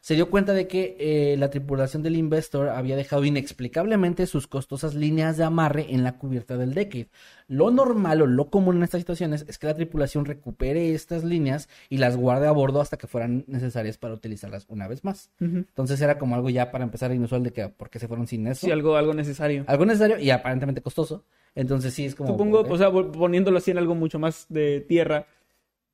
Se 0.00 0.14
dio 0.14 0.30
cuenta 0.30 0.52
de 0.52 0.68
que 0.68 0.96
eh, 0.98 1.36
la 1.36 1.50
tripulación 1.50 2.02
del 2.02 2.16
Investor 2.16 2.68
había 2.68 2.96
dejado 2.96 3.24
inexplicablemente 3.24 4.26
sus 4.26 4.46
costosas 4.46 4.94
líneas 4.94 5.36
de 5.36 5.44
amarre 5.44 5.86
en 5.90 6.04
la 6.04 6.18
cubierta 6.18 6.56
del 6.56 6.74
Decade. 6.74 7.08
Lo 7.48 7.70
normal 7.70 8.22
o 8.22 8.26
lo 8.26 8.50
común 8.50 8.76
en 8.76 8.82
estas 8.84 9.00
situaciones 9.00 9.44
es 9.48 9.58
que 9.58 9.66
la 9.66 9.74
tripulación 9.74 10.24
recupere 10.24 10.94
estas 10.94 11.24
líneas 11.24 11.68
y 11.88 11.98
las 11.98 12.16
guarde 12.16 12.46
a 12.46 12.52
bordo 12.52 12.80
hasta 12.80 12.96
que 12.96 13.06
fueran 13.06 13.44
necesarias 13.46 13.98
para 13.98 14.14
utilizarlas 14.14 14.66
una 14.68 14.88
vez 14.88 15.04
más. 15.04 15.30
Entonces 15.40 16.00
era 16.00 16.18
como 16.18 16.34
algo 16.34 16.50
ya 16.50 16.70
para 16.70 16.84
empezar 16.84 17.12
inusual 17.12 17.42
de 17.42 17.52
que 17.52 17.68
por 17.68 17.90
qué 17.90 17.98
se 17.98 18.08
fueron 18.08 18.26
sin 18.26 18.46
eso. 18.46 18.66
Sí, 18.66 18.72
algo, 18.72 18.96
algo 18.96 19.14
necesario. 19.14 19.64
Algo 19.66 19.86
necesario 19.86 20.18
y 20.18 20.30
aparentemente 20.30 20.82
costoso. 20.82 21.24
Entonces 21.54 21.94
sí 21.94 22.04
es 22.04 22.14
como... 22.14 22.30
Supongo, 22.30 22.60
o 22.60 22.78
sea, 22.78 22.92
poniéndolo 22.92 23.58
así 23.58 23.70
en 23.70 23.78
algo 23.78 23.94
mucho 23.94 24.18
más 24.18 24.46
de 24.48 24.80
tierra, 24.80 25.26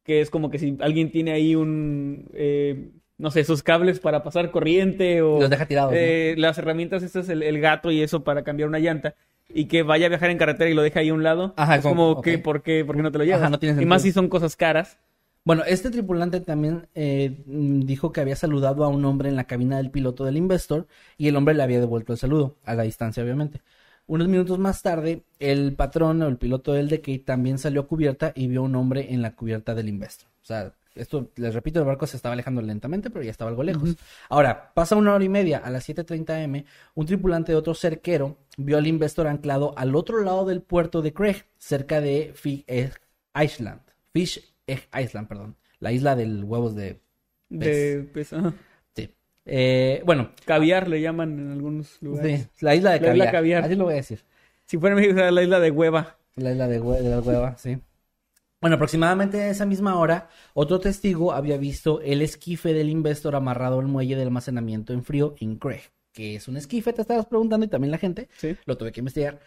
que 0.03 0.21
es 0.21 0.31
como 0.31 0.51
que 0.51 0.59
si 0.59 0.77
alguien 0.81 1.11
tiene 1.11 1.33
ahí 1.33 1.55
un, 1.55 2.29
eh, 2.35 2.91
no 3.23 3.31
sé, 3.31 3.45
sus 3.45 3.63
cables 3.63 4.01
para 4.01 4.23
pasar 4.23 4.51
corriente 4.51 5.23
o 5.23 5.41
Los 5.41 5.49
deja 5.49 5.65
tirados, 5.67 5.93
¿no? 5.93 5.97
eh, 5.99 6.35
las 6.37 6.59
herramientas, 6.59 7.03
estas, 7.05 7.29
el, 7.29 7.43
el 7.43 7.61
gato 7.61 7.91
y 7.93 8.03
eso 8.03 8.25
para 8.25 8.43
cambiar 8.43 8.69
una 8.69 8.81
llanta, 8.81 9.15
y 9.49 9.67
que 9.67 9.83
vaya 9.83 10.07
a 10.07 10.09
viajar 10.09 10.31
en 10.31 10.39
carretera 10.39 10.69
y 10.69 10.75
lo 10.75 10.83
deja 10.83 11.01
ahí 11.01 11.09
a 11.11 11.15
un 11.15 11.23
lado, 11.23 11.55
Ajá, 11.57 11.77
es 11.77 11.83
como- 11.83 11.95
como, 11.95 12.11
ok. 12.19 12.25
que, 12.25 12.39
¿por 12.39 12.63
qué, 12.63 12.85
por 12.85 12.97
qué 12.97 13.03
no 13.03 13.13
te 13.13 13.19
lo 13.19 13.25
llevas? 13.25 13.43
Ajá, 13.43 13.51
no 13.51 13.83
y 13.83 13.87
más 13.87 14.03
si 14.03 14.11
son 14.13 14.29
cosas 14.29 14.57
caras. 14.57 14.99
Bueno, 15.45 15.63
este 15.67 15.91
tripulante 15.91 16.41
también 16.41 16.87
eh, 16.95 17.35
dijo 17.47 18.13
que 18.13 18.21
había 18.21 18.37
saludado 18.37 18.85
a 18.85 18.89
un 18.89 19.05
hombre 19.05 19.29
en 19.29 19.37
la 19.37 19.45
cabina 19.45 19.77
del 19.77 19.91
piloto 19.91 20.25
del 20.25 20.37
Investor 20.37 20.87
y 21.19 21.29
el 21.29 21.37
hombre 21.37 21.55
le 21.55 21.63
había 21.65 21.81
devuelto 21.81 22.13
el 22.13 22.19
saludo, 22.19 22.57
a 22.65 22.75
la 22.75 22.83
distancia 22.85 23.23
obviamente. 23.25 23.61
Unos 24.07 24.29
minutos 24.29 24.59
más 24.59 24.83
tarde, 24.83 25.23
el 25.41 25.75
patrón 25.75 26.23
o 26.23 26.29
el 26.29 26.37
piloto 26.37 26.73
del 26.73 26.89
Decade 26.89 27.21
también 27.21 27.59
salió 27.59 27.83
a 27.83 27.87
cubierta 27.87 28.33
y 28.37 28.47
vio 28.49 28.61
a 28.61 28.65
un 28.65 28.75
hombre 28.77 29.13
en 29.15 29.23
la 29.23 29.35
cubierta 29.35 29.75
del 29.75 29.89
Investor. 29.89 30.29
O 30.43 30.45
sea, 30.45 30.73
esto, 30.95 31.31
les 31.37 31.55
repito, 31.55 31.79
el 31.81 31.87
barco 31.87 32.07
se 32.07 32.17
estaba 32.17 32.33
alejando 32.35 32.61
lentamente, 32.63 33.11
pero 33.11 33.25
ya 33.25 33.31
estaba 33.31 33.51
algo 33.51 33.63
lejos. 33.63 33.97
Ahora, 34.29 34.73
pasa 34.75 34.97
una 34.97 35.15
hora 35.15 35.25
y 35.25 35.29
media, 35.29 35.59
a 35.59 35.71
las 35.71 35.89
7.30 35.89 36.45
am, 36.45 36.65
un 36.95 37.07
tripulante 37.07 37.53
de 37.53 37.57
otro 37.59 37.75
cerquero 37.75 38.39
vio 38.57 38.79
al 38.79 38.87
Investor 38.87 39.27
anclado 39.27 39.73
al 39.79 39.95
otro 39.97 40.23
lado 40.23 40.45
del 40.45 40.63
puerto 40.63 41.03
de 41.03 41.13
Craig, 41.13 41.45
cerca 41.59 42.01
de 42.01 42.33
Fish 42.35 42.65
Egg 42.67 42.93
Island. 43.35 43.81
Fish 44.13 44.55
Egg 44.67 44.89
Island, 44.99 45.29
perdón. 45.29 45.57
La 45.81 45.93
isla 45.93 46.15
del 46.17 46.45
huevos 46.45 46.75
de... 46.75 47.01
De, 47.49 48.09
ajá. 48.33 48.55
Sí. 48.95 49.11
Eh, 49.45 50.03
bueno, 50.07 50.31
caviar 50.47 50.89
le 50.89 51.01
llaman 51.01 51.39
en 51.39 51.53
algunos 51.53 52.01
lugares. 52.01 52.43
sí, 52.43 52.49
la 52.65 52.75
isla 52.75 52.93
de 52.93 53.01
La 53.01 53.13
isla 53.13 53.25
caviar. 53.27 53.33
caviar. 53.33 53.65
Así 53.65 53.75
lo 53.75 53.85
voy 53.85 53.95
a 53.95 53.97
decir. 53.97 54.21
Si 54.65 54.79
fuera 54.79 54.95
en 54.97 55.03
México, 55.03 55.21
la 55.31 55.43
isla 55.43 55.61
de 55.61 55.71
hueva. 55.71 56.17
La 56.37 56.53
isla 56.53 56.67
de, 56.69 56.81
hue- 56.81 57.01
de 57.01 57.11
la 57.11 57.21
hueva, 57.21 57.57
sí. 57.59 57.77
Bueno, 58.63 58.77
aproximadamente 58.77 59.43
a 59.43 59.51
esa 59.51 59.67
misma 59.67 59.99
hora, 59.99 60.29
otro 60.55 60.79
testigo 60.79 61.33
había 61.33 61.57
visto 61.57 62.01
el 62.01 62.23
esquife 62.23 62.73
del 62.73 62.89
Investor 62.91 63.35
amarrado 63.35 63.81
al 63.81 63.89
muelle 63.89 64.15
de 64.15 64.23
almacenamiento 64.23 64.93
en 64.93 65.03
frío 65.03 65.35
en 65.41 65.57
Craig. 65.57 65.83
que 66.13 66.37
es 66.37 66.47
un 66.47 66.57
esquife? 66.57 66.93
Te 66.93 67.03
estabas 67.03 67.27
preguntando 67.27 67.67
y 67.67 67.69
también 67.69 67.91
la 67.91 67.99
gente. 67.99 68.29
Sí. 68.37 68.57
Lo 68.65 68.77
tuve 68.79 68.93
que 68.93 69.01
investigar. 69.01 69.41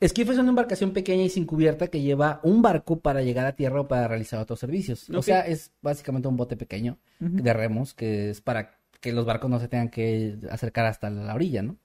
Esquife 0.00 0.32
es 0.32 0.38
una 0.38 0.48
embarcación 0.48 0.92
pequeña 0.92 1.22
y 1.22 1.28
sin 1.28 1.46
cubierta 1.46 1.86
que 1.88 2.00
lleva 2.02 2.40
un 2.42 2.60
barco 2.60 2.98
para 2.98 3.22
llegar 3.22 3.46
a 3.46 3.54
tierra 3.54 3.82
o 3.82 3.88
para 3.88 4.08
realizar 4.08 4.40
otros 4.40 4.58
servicios. 4.58 5.08
O 5.10 5.22
sea, 5.22 5.40
es 5.46 5.72
básicamente 5.80 6.26
un 6.26 6.36
bote 6.36 6.56
pequeño 6.56 6.98
de 7.20 7.52
remos 7.52 7.94
que 7.94 8.30
es 8.30 8.40
para 8.40 8.80
que 9.00 9.12
los 9.12 9.24
barcos 9.24 9.48
no 9.48 9.60
se 9.60 9.68
tengan 9.68 9.90
que 9.90 10.38
acercar 10.50 10.86
hasta 10.86 11.08
la 11.08 11.34
orilla, 11.34 11.62
¿no? 11.62 11.76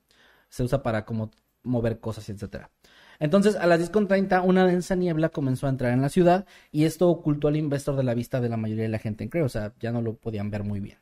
Se 0.49 0.63
usa 0.63 0.81
para 0.81 1.05
como 1.05 1.29
mover 1.63 1.99
cosas, 1.99 2.27
etcétera. 2.29 2.71
Entonces, 3.21 3.55
a 3.55 3.67
las 3.67 3.79
10.30, 3.79 4.43
una 4.43 4.65
densa 4.65 4.95
niebla 4.95 5.29
comenzó 5.29 5.67
a 5.67 5.69
entrar 5.69 5.93
en 5.93 6.01
la 6.01 6.09
ciudad 6.09 6.47
y 6.71 6.85
esto 6.85 7.07
ocultó 7.07 7.49
al 7.49 7.55
investor 7.55 7.95
de 7.95 8.03
la 8.03 8.15
vista 8.15 8.41
de 8.41 8.49
la 8.49 8.57
mayoría 8.57 8.83
de 8.83 8.89
la 8.89 8.97
gente 8.97 9.23
en 9.23 9.29
Creo, 9.29 9.45
o 9.45 9.49
sea, 9.49 9.73
ya 9.79 9.91
no 9.91 10.01
lo 10.01 10.15
podían 10.15 10.49
ver 10.49 10.63
muy 10.63 10.79
bien. 10.79 10.97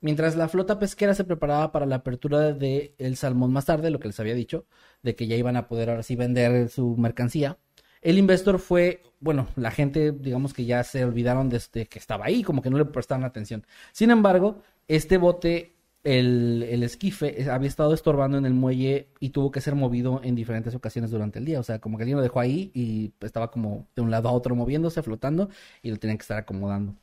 Mientras 0.00 0.36
la 0.36 0.48
flota 0.48 0.78
pesquera 0.78 1.14
se 1.14 1.24
preparaba 1.24 1.72
para 1.72 1.86
la 1.86 1.96
apertura 1.96 2.52
de 2.52 2.94
el 2.98 3.16
salmón 3.16 3.52
más 3.52 3.64
tarde, 3.64 3.90
lo 3.90 3.98
que 3.98 4.08
les 4.08 4.20
había 4.20 4.34
dicho, 4.34 4.66
de 5.02 5.14
que 5.16 5.26
ya 5.26 5.36
iban 5.36 5.56
a 5.56 5.66
poder 5.66 5.88
ahora 5.88 6.02
sí 6.02 6.14
vender 6.14 6.68
su 6.68 6.94
mercancía, 6.98 7.58
el 8.02 8.18
investor 8.18 8.58
fue, 8.58 9.02
bueno, 9.20 9.48
la 9.56 9.70
gente, 9.70 10.12
digamos 10.12 10.52
que 10.52 10.66
ya 10.66 10.84
se 10.84 11.04
olvidaron 11.06 11.48
de 11.48 11.56
este, 11.56 11.86
que 11.86 11.98
estaba 11.98 12.26
ahí, 12.26 12.42
como 12.42 12.60
que 12.60 12.68
no 12.70 12.76
le 12.76 12.84
prestaron 12.84 13.24
atención. 13.24 13.66
Sin 13.92 14.10
embargo, 14.10 14.62
este 14.88 15.16
bote, 15.16 15.75
el, 16.06 16.64
el 16.68 16.84
esquife, 16.84 17.42
eh, 17.42 17.50
había 17.50 17.68
estado 17.68 17.92
estorbando 17.92 18.38
en 18.38 18.46
el 18.46 18.54
muelle 18.54 19.08
y 19.18 19.30
tuvo 19.30 19.50
que 19.50 19.60
ser 19.60 19.74
movido 19.74 20.20
en 20.22 20.36
diferentes 20.36 20.74
ocasiones 20.74 21.10
durante 21.10 21.40
el 21.40 21.44
día. 21.44 21.58
O 21.58 21.64
sea, 21.64 21.80
como 21.80 21.98
que 21.98 22.04
alguien 22.04 22.16
lo 22.16 22.22
dejó 22.22 22.38
ahí 22.40 22.70
y 22.74 23.12
estaba 23.20 23.50
como 23.50 23.88
de 23.96 24.02
un 24.02 24.10
lado 24.12 24.28
a 24.28 24.32
otro 24.32 24.54
moviéndose, 24.54 25.02
flotando 25.02 25.48
y 25.82 25.90
lo 25.90 25.96
tenían 25.96 26.18
que 26.18 26.22
estar 26.22 26.38
acomodando. 26.38 26.94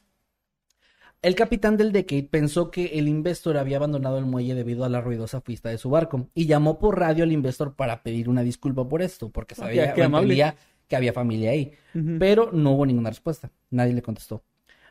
El 1.21 1.35
capitán 1.35 1.77
del 1.77 1.91
Decade 1.91 2.23
pensó 2.23 2.71
que 2.71 2.85
el 2.99 3.07
investor 3.07 3.57
había 3.57 3.77
abandonado 3.77 4.17
el 4.17 4.25
muelle 4.25 4.55
debido 4.55 4.83
a 4.85 4.89
la 4.89 5.01
ruidosa 5.01 5.41
pista 5.41 5.69
de 5.69 5.77
su 5.77 5.89
barco 5.89 6.29
y 6.33 6.45
llamó 6.47 6.79
por 6.79 6.99
radio 6.99 7.23
al 7.23 7.31
investor 7.31 7.75
para 7.75 8.03
pedir 8.03 8.29
una 8.29 8.43
disculpa 8.43 8.87
por 8.87 9.01
esto, 9.01 9.29
porque 9.29 9.55
Ah, 9.57 9.57
sabía 9.57 9.93
entendía 9.95 10.55
que 10.87 10.95
había 10.95 11.13
familia 11.13 11.51
ahí. 11.51 11.73
Pero 12.19 12.51
no 12.51 12.71
hubo 12.71 12.85
ninguna 12.85 13.09
respuesta. 13.09 13.51
Nadie 13.69 13.93
le 13.93 14.01
contestó. 14.01 14.43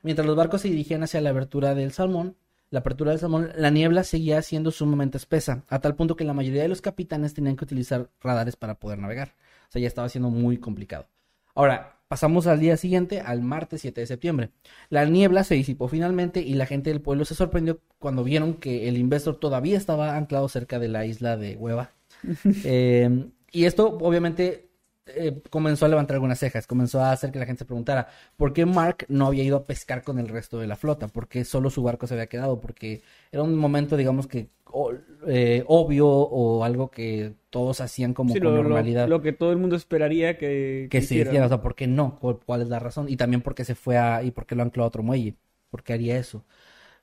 Mientras 0.03 0.27
los 0.27 0.37
barcos 0.37 0.63
se 0.63 0.69
dirigían 0.69 1.03
hacia 1.03 1.21
la 1.21 1.31
abertura 1.31 1.75
del 1.75 1.93
salmón, 1.93 2.37
la 2.73 2.79
apertura 2.79 3.11
del 3.11 3.21
salmón, 3.21 3.51
la 3.55 3.69
niebla 3.69 4.03
seguía 4.03 4.41
siendo 4.41 4.71
sumamente 4.71 5.19
espesa, 5.19 5.63
a 5.69 5.81
tal 5.81 5.95
punto 5.95 6.17
que 6.17 6.25
la 6.25 6.33
mayoría 6.33 6.63
de 6.63 6.69
los 6.69 6.81
capitanes 6.81 7.35
tenían 7.35 7.55
que 7.55 7.67
utilizar 7.67 8.09
radares 8.23 8.57
para 8.57 8.77
poder 8.77 8.99
navegar. 8.99 9.35
O 9.69 9.73
sea, 9.73 9.83
ya 9.83 9.89
estaba 9.89 10.09
siendo 10.09 10.31
muy 10.31 10.57
complicado. 10.57 11.07
Ahora, 11.55 11.99
pasamos 12.09 12.47
al 12.47 12.61
día 12.61 12.79
siguiente, 12.79 13.21
al 13.21 13.43
martes 13.43 13.83
7 13.83 14.01
de 14.01 14.07
septiembre. 14.07 14.51
La 14.89 15.05
niebla 15.05 15.45
se 15.45 15.55
disipó 15.55 15.87
finalmente 15.87 16.41
y 16.41 16.55
la 16.55 16.65
gente 16.65 16.89
del 16.89 17.03
pueblo 17.03 17.27
se 17.27 17.35
sorprendió 17.35 17.79
cuando 17.99 18.25
vieron 18.25 18.55
que 18.55 18.89
el 18.89 18.97
investor 18.97 19.37
todavía 19.37 19.77
estaba 19.77 20.17
anclado 20.17 20.49
cerca 20.49 20.79
de 20.79 20.89
la 20.89 21.05
isla 21.05 21.37
de 21.37 21.57
Hueva. 21.57 21.93
Eh, 22.65 23.29
y 23.51 23.65
esto 23.67 23.99
obviamente 24.01 24.72
eh, 25.07 25.43
comenzó 25.51 25.87
a 25.87 25.89
levantar 25.89 26.15
algunas 26.15 26.39
cejas, 26.39 26.67
comenzó 26.67 27.01
a 27.03 27.13
hacer 27.13 27.33
que 27.33 27.39
la 27.39 27.47
gente 27.47 27.61
se 27.61 27.65
preguntara 27.67 28.09
por 28.37 28.53
qué 28.53 28.67
Mark 28.67 29.07
no 29.09 29.27
había 29.27 29.45
ido 29.45 29.57
a 29.57 29.67
pescar 29.67 30.03
con 30.05 30.19
el 30.19 30.29
resto 30.29 30.59
de 30.59 30.67
la 30.67 30.77
flota, 30.77 31.09
por 31.09 31.29
qué 31.29 31.45
solo 31.45 31.71
su 31.71 31.83
barco 31.83 32.07
se 32.07 32.15
había 32.15 32.29
quedado, 32.29 32.61
porque 32.61 33.03
era 33.33 33.43
un 33.43 33.55
momento, 33.57 33.97
digamos 33.97 34.27
que 34.27 34.51
o- 34.67 34.93
eh, 35.27 35.65
obvio 35.67 36.09
o 36.09 36.65
algo 36.65 36.91
que 36.91 37.35
todos 37.51 37.81
hacían 37.81 38.15
como 38.15 38.35
Sí, 38.35 38.41
con 38.41 38.55
lo, 38.55 38.55
normalidad. 38.55 39.05
lo 39.05 39.21
que 39.23 39.33
todo 39.33 39.53
el 39.53 39.59
mundo 39.59 39.77
esperaría 39.77 40.39
que, 40.39 40.89
que 40.91 40.99
hiciera, 40.99 41.41
o 41.45 41.49
sea, 41.49 41.61
¿por 41.63 41.75
qué 41.75 41.87
no? 41.87 42.19
¿Cuál, 42.21 42.39
cuál 42.45 42.63
es 42.63 42.69
la 42.69 42.79
razón? 42.79 43.09
Y 43.09 43.17
también 43.17 43.43
por 43.43 43.55
qué 43.55 43.65
se 43.65 43.75
fue 43.75 43.97
a, 43.99 44.23
y 44.23 44.31
por 44.31 44.47
qué 44.47 44.55
lo 44.55 44.63
ancló 44.63 44.85
a 44.85 44.87
otro 44.89 45.03
muelle, 45.03 45.37
¿por 45.71 45.83
qué 45.83 45.95
haría 45.95 46.19
eso? 46.19 46.45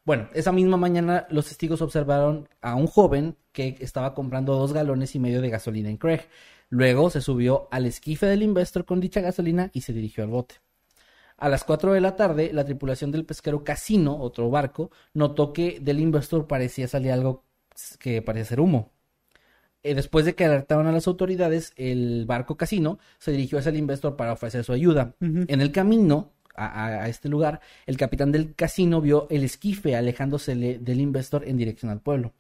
Bueno, 0.06 0.30
esa 0.34 0.52
misma 0.52 0.78
mañana 0.78 1.28
los 1.32 1.48
testigos 1.48 1.82
observaron 1.82 2.50
a 2.62 2.76
un 2.76 2.88
joven 2.88 3.38
que 3.54 3.78
estaba 3.82 4.14
comprando 4.16 4.56
dos 4.56 4.74
galones 4.74 5.16
y 5.16 5.20
medio 5.20 5.42
de 5.42 5.50
gasolina 5.50 5.90
en 5.90 5.98
Craig. 5.98 6.22
Luego 6.70 7.10
se 7.10 7.22
subió 7.22 7.68
al 7.72 7.86
esquife 7.86 8.26
del 8.28 8.44
Investor 8.44 8.86
con 8.86 9.00
dicha 9.00 9.22
gasolina 9.22 9.70
y 9.74 9.82
se 9.82 9.94
dirigió 9.94 10.24
al 10.24 10.30
bote. 10.30 10.56
A 11.38 11.50
las 11.50 11.64
4 11.64 11.94
de 11.94 12.02
la 12.02 12.16
tarde, 12.16 12.52
la 12.54 12.66
tripulación 12.66 13.12
del 13.12 13.26
pesquero 13.26 13.64
Casino, 13.64 14.18
otro 14.20 14.50
barco, 14.50 14.92
notó 15.14 15.54
que 15.54 15.80
del 15.80 16.00
Investor 16.00 16.48
parecía 16.48 16.88
salir 16.88 17.12
algo 17.12 17.44
que 17.98 18.22
parecía 18.22 18.50
ser 18.50 18.60
humo. 18.60 18.92
Eh, 19.82 19.96
después 19.96 20.26
de 20.26 20.36
que 20.36 20.44
alertaron 20.44 20.86
a 20.88 20.92
las 20.92 21.08
autoridades, 21.08 21.72
el 21.78 22.26
barco 22.26 22.58
Casino 22.58 23.00
se 23.18 23.32
dirigió 23.32 23.58
hacia 23.60 23.70
el 23.70 23.78
Investor 23.78 24.18
para 24.18 24.34
ofrecer 24.34 24.64
su 24.66 24.74
ayuda. 24.74 25.16
En 25.48 25.62
el 25.62 25.72
camino 25.72 26.34
a, 26.56 26.88
a- 26.88 27.08
este 27.08 27.30
lugar, 27.30 27.62
el 27.86 27.96
capitán 27.96 28.34
del 28.34 28.54
casino 28.54 29.00
vio 29.00 29.28
el 29.30 29.44
esquife 29.46 29.96
alejándose 29.96 30.56
le- 30.56 30.78
del 30.80 31.00
Investor 31.00 31.48
en 31.48 31.56
dirección 31.56 31.90
al 31.90 32.02
pueblo. 32.02 32.34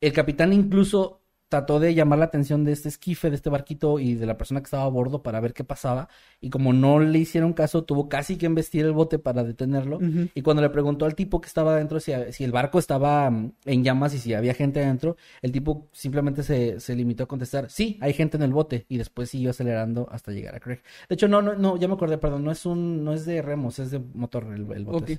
El 0.00 0.14
capitán 0.14 0.54
incluso 0.54 1.20
trató 1.50 1.80
de 1.80 1.94
llamar 1.94 2.20
la 2.20 2.26
atención 2.26 2.64
de 2.64 2.70
este 2.70 2.88
esquife, 2.88 3.28
de 3.28 3.34
este 3.34 3.50
barquito 3.50 3.98
y 3.98 4.14
de 4.14 4.24
la 4.24 4.38
persona 4.38 4.60
que 4.60 4.66
estaba 4.66 4.84
a 4.84 4.88
bordo 4.88 5.22
para 5.22 5.40
ver 5.40 5.52
qué 5.52 5.64
pasaba. 5.64 6.08
Y 6.40 6.48
como 6.48 6.72
no 6.72 7.00
le 7.00 7.18
hicieron 7.18 7.52
caso, 7.52 7.82
tuvo 7.82 8.08
casi 8.08 8.38
que 8.38 8.46
embestir 8.46 8.86
el 8.86 8.92
bote 8.92 9.18
para 9.18 9.42
detenerlo. 9.42 9.98
Y 10.32 10.42
cuando 10.42 10.62
le 10.62 10.70
preguntó 10.70 11.06
al 11.06 11.16
tipo 11.16 11.40
que 11.40 11.48
estaba 11.48 11.72
adentro 11.74 11.98
si, 11.98 12.12
si 12.30 12.44
el 12.44 12.52
barco 12.52 12.78
estaba 12.78 13.28
mm, 13.28 13.52
en 13.64 13.82
llamas 13.82 14.14
y 14.14 14.18
si 14.20 14.32
había 14.32 14.54
gente 14.54 14.80
adentro, 14.80 15.16
el 15.42 15.50
tipo 15.50 15.88
simplemente 15.92 16.44
se, 16.44 16.78
se 16.78 16.94
limitó 16.94 17.24
a 17.24 17.28
contestar, 17.28 17.68
sí, 17.68 17.98
hay 18.00 18.12
gente 18.12 18.36
en 18.36 18.44
el 18.44 18.52
bote. 18.52 18.86
Y 18.88 18.96
después 18.96 19.28
siguió 19.28 19.50
acelerando 19.50 20.08
hasta 20.08 20.30
llegar 20.30 20.54
a 20.54 20.60
Craig. 20.60 20.80
De 21.08 21.14
hecho, 21.16 21.26
no, 21.26 21.42
no, 21.42 21.56
no, 21.56 21.76
ya 21.76 21.88
me 21.88 21.94
acordé, 21.94 22.16
perdón, 22.16 22.44
no 22.44 22.52
es 22.52 22.64
un, 22.64 23.04
no 23.04 23.12
es 23.12 23.26
de 23.26 23.42
remos, 23.42 23.80
es 23.80 23.90
de 23.90 23.98
motor 24.14 24.44
el, 24.54 24.70
el 24.70 24.84
bote. 24.84 25.18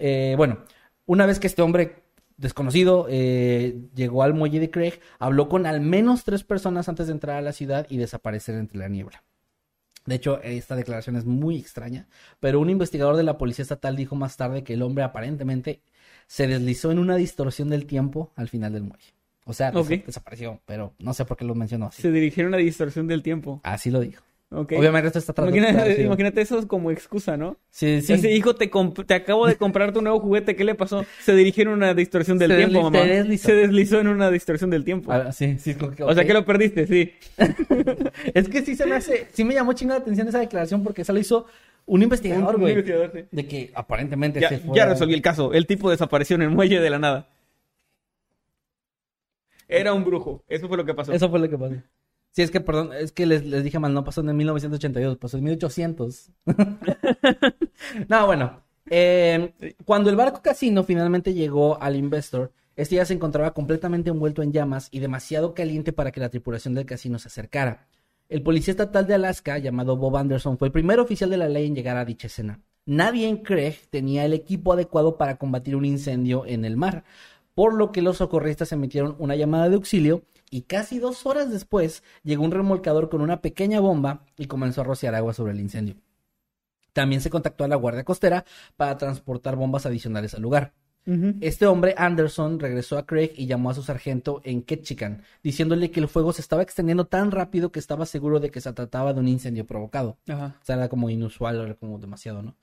Eh, 0.00 0.34
bueno, 0.36 0.64
una 1.06 1.26
vez 1.26 1.38
que 1.38 1.46
este 1.46 1.62
hombre 1.62 1.99
desconocido 2.40 3.06
eh, 3.08 3.78
llegó 3.94 4.22
al 4.22 4.34
muelle 4.34 4.60
de 4.60 4.70
Craig, 4.70 4.94
habló 5.18 5.48
con 5.48 5.66
al 5.66 5.80
menos 5.80 6.24
tres 6.24 6.42
personas 6.42 6.88
antes 6.88 7.06
de 7.06 7.12
entrar 7.12 7.36
a 7.36 7.42
la 7.42 7.52
ciudad 7.52 7.86
y 7.88 7.98
desaparecer 7.98 8.54
entre 8.56 8.78
la 8.78 8.88
niebla. 8.88 9.22
De 10.06 10.14
hecho, 10.14 10.40
esta 10.42 10.74
declaración 10.74 11.16
es 11.16 11.26
muy 11.26 11.58
extraña, 11.58 12.08
pero 12.40 12.58
un 12.58 12.70
investigador 12.70 13.16
de 13.16 13.22
la 13.22 13.36
policía 13.36 13.62
estatal 13.62 13.96
dijo 13.96 14.16
más 14.16 14.36
tarde 14.36 14.64
que 14.64 14.72
el 14.72 14.82
hombre 14.82 15.04
aparentemente 15.04 15.82
se 16.26 16.46
deslizó 16.46 16.90
en 16.90 16.98
una 16.98 17.16
distorsión 17.16 17.68
del 17.68 17.86
tiempo 17.86 18.32
al 18.34 18.48
final 18.48 18.72
del 18.72 18.84
muelle. 18.84 19.14
O 19.44 19.52
sea, 19.52 19.72
desapareció, 19.72 20.60
pero 20.64 20.94
no 20.98 21.12
sé 21.12 21.24
por 21.24 21.36
qué 21.36 21.44
lo 21.44 21.54
mencionó 21.54 21.86
así. 21.86 22.02
Se 22.02 22.10
dirigieron 22.10 22.54
a 22.54 22.56
distorsión 22.56 23.06
del 23.08 23.22
tiempo. 23.22 23.60
Así 23.64 23.90
lo 23.90 24.00
dijo. 24.00 24.22
Obviamente 24.52 25.06
esto 25.06 25.20
está 25.20 25.42
Imagina- 25.42 25.72
traducido. 25.72 26.02
imagínate 26.06 26.40
eso 26.40 26.66
como 26.66 26.90
excusa, 26.90 27.36
¿no? 27.36 27.56
Sí, 27.70 28.00
sí. 28.02 28.14
Ese 28.14 28.32
hijo, 28.32 28.56
te, 28.56 28.68
te 29.06 29.14
acabo 29.14 29.46
de 29.46 29.54
comprar 29.56 29.92
tu 29.92 30.02
nuevo 30.02 30.18
juguete, 30.18 30.56
¿qué 30.56 30.64
le 30.64 30.74
pasó? 30.74 31.04
Se 31.20 31.34
dirigió 31.36 31.62
en 31.62 31.68
una 31.68 31.94
distorsión 31.94 32.36
del 32.36 32.50
Se 32.50 32.56
tiempo, 32.56 32.82
mamá. 32.82 32.98
se 33.02 33.06
deslizó. 33.08 33.46
Se 33.46 33.54
deslizó 33.54 34.00
en 34.00 34.08
una 34.08 34.28
distorsión 34.30 34.68
del 34.70 34.84
tiempo. 34.84 35.12
Ah, 35.12 35.30
sí, 35.30 35.56
sí, 35.58 35.76
O 36.00 36.14
sea 36.14 36.24
que 36.24 36.32
lo 36.34 36.44
perdiste, 36.44 36.86
sí. 36.88 37.12
Es 38.34 38.48
que 38.48 38.62
sí 38.62 38.74
se 38.74 38.86
me 38.86 38.96
hace, 38.96 39.28
sí 39.32 39.44
me 39.44 39.54
llamó 39.54 39.72
chingo 39.72 39.92
la 39.94 40.00
atención 40.00 40.26
esa 40.26 40.40
declaración 40.40 40.82
porque 40.82 41.02
esa 41.02 41.12
lo 41.12 41.20
hizo 41.20 41.46
un 41.86 42.02
investigador, 42.02 42.56
Un 42.56 42.60
güey. 42.62 42.72
investigador, 42.72 43.12
sí. 43.14 43.24
De 43.30 43.46
que 43.46 43.70
aparentemente 43.74 44.40
Ya, 44.40 44.48
se 44.48 44.58
ya 44.58 44.62
fuera- 44.64 44.88
resolví 44.88 45.14
el 45.14 45.22
caso. 45.22 45.52
El 45.54 45.66
tipo 45.68 45.90
desapareció 45.90 46.34
en 46.36 46.42
el 46.42 46.50
muelle 46.50 46.80
de 46.80 46.90
la 46.90 46.98
nada. 46.98 47.28
Era 49.68 49.92
un 49.94 50.04
brujo. 50.04 50.42
Eso 50.48 50.66
fue 50.66 50.76
lo 50.76 50.84
que 50.84 50.94
pasó. 50.94 51.12
Eso 51.12 51.30
fue 51.30 51.38
lo 51.38 51.48
que 51.48 51.56
pasó. 51.56 51.74
Sí, 52.32 52.42
es 52.42 52.50
que, 52.50 52.60
perdón, 52.60 52.90
es 52.92 53.12
que 53.12 53.26
les, 53.26 53.44
les 53.44 53.64
dije 53.64 53.78
mal, 53.78 53.92
no 53.92 54.04
pasó 54.04 54.20
en 54.20 54.36
1982, 54.36 55.16
pasó 55.18 55.36
en 55.38 55.44
1800. 55.44 56.30
no, 58.08 58.26
bueno. 58.26 58.62
eh, 58.88 59.74
cuando 59.84 60.10
el 60.10 60.16
barco 60.16 60.40
casino 60.42 60.84
finalmente 60.84 61.34
llegó 61.34 61.80
al 61.82 61.96
Investor, 61.96 62.52
este 62.76 62.96
ya 62.96 63.04
se 63.04 63.14
encontraba 63.14 63.52
completamente 63.52 64.10
envuelto 64.10 64.42
en 64.42 64.52
llamas 64.52 64.88
y 64.90 65.00
demasiado 65.00 65.54
caliente 65.54 65.92
para 65.92 66.12
que 66.12 66.20
la 66.20 66.28
tripulación 66.30 66.74
del 66.74 66.86
casino 66.86 67.18
se 67.18 67.28
acercara. 67.28 67.86
El 68.28 68.42
policía 68.42 68.72
estatal 68.72 69.06
de 69.08 69.14
Alaska, 69.14 69.58
llamado 69.58 69.96
Bob 69.96 70.16
Anderson, 70.16 70.56
fue 70.56 70.68
el 70.68 70.72
primer 70.72 71.00
oficial 71.00 71.30
de 71.30 71.36
la 71.36 71.48
ley 71.48 71.66
en 71.66 71.74
llegar 71.74 71.96
a 71.96 72.04
dicha 72.04 72.28
escena. 72.28 72.60
Nadie 72.86 73.28
en 73.28 73.38
Craig 73.38 73.74
tenía 73.90 74.24
el 74.24 74.32
equipo 74.32 74.72
adecuado 74.72 75.16
para 75.18 75.36
combatir 75.36 75.74
un 75.76 75.84
incendio 75.84 76.46
en 76.46 76.64
el 76.64 76.76
mar, 76.76 77.04
por 77.54 77.74
lo 77.74 77.90
que 77.92 78.02
los 78.02 78.18
socorristas 78.18 78.72
emitieron 78.72 79.16
una 79.18 79.34
llamada 79.36 79.68
de 79.68 79.74
auxilio 79.74 80.22
y 80.50 80.62
casi 80.62 80.98
dos 80.98 81.24
horas 81.26 81.50
después 81.50 82.02
llegó 82.22 82.44
un 82.44 82.50
remolcador 82.50 83.08
con 83.08 83.20
una 83.20 83.40
pequeña 83.40 83.80
bomba 83.80 84.26
y 84.36 84.46
comenzó 84.46 84.80
a 84.80 84.84
rociar 84.84 85.14
agua 85.14 85.32
sobre 85.32 85.52
el 85.52 85.60
incendio. 85.60 85.96
También 86.92 87.20
se 87.20 87.30
contactó 87.30 87.64
a 87.64 87.68
la 87.68 87.76
Guardia 87.76 88.04
Costera 88.04 88.44
para 88.76 88.98
transportar 88.98 89.56
bombas 89.56 89.86
adicionales 89.86 90.34
al 90.34 90.42
lugar. 90.42 90.72
Este 91.40 91.66
hombre, 91.66 91.94
Anderson, 91.96 92.60
regresó 92.60 92.96
a 92.96 93.04
Craig 93.04 93.32
y 93.34 93.46
llamó 93.46 93.70
a 93.70 93.74
su 93.74 93.82
sargento 93.82 94.40
en 94.44 94.62
Ketchikan, 94.62 95.22
diciéndole 95.42 95.90
que 95.90 95.98
el 95.98 96.06
fuego 96.06 96.32
se 96.32 96.40
estaba 96.40 96.62
extendiendo 96.62 97.06
tan 97.06 97.32
rápido 97.32 97.72
que 97.72 97.80
estaba 97.80 98.06
seguro 98.06 98.38
de 98.38 98.50
que 98.50 98.60
se 98.60 98.72
trataba 98.72 99.12
de 99.12 99.18
un 99.18 99.26
incendio 99.26 99.66
provocado. 99.66 100.18
Ajá. 100.28 100.56
O 100.60 100.64
sea, 100.64 100.76
era 100.76 100.88
como 100.88 101.10
inusual, 101.10 101.60
era 101.60 101.74
como 101.74 101.98
demasiado, 101.98 102.42
¿no? 102.42 102.54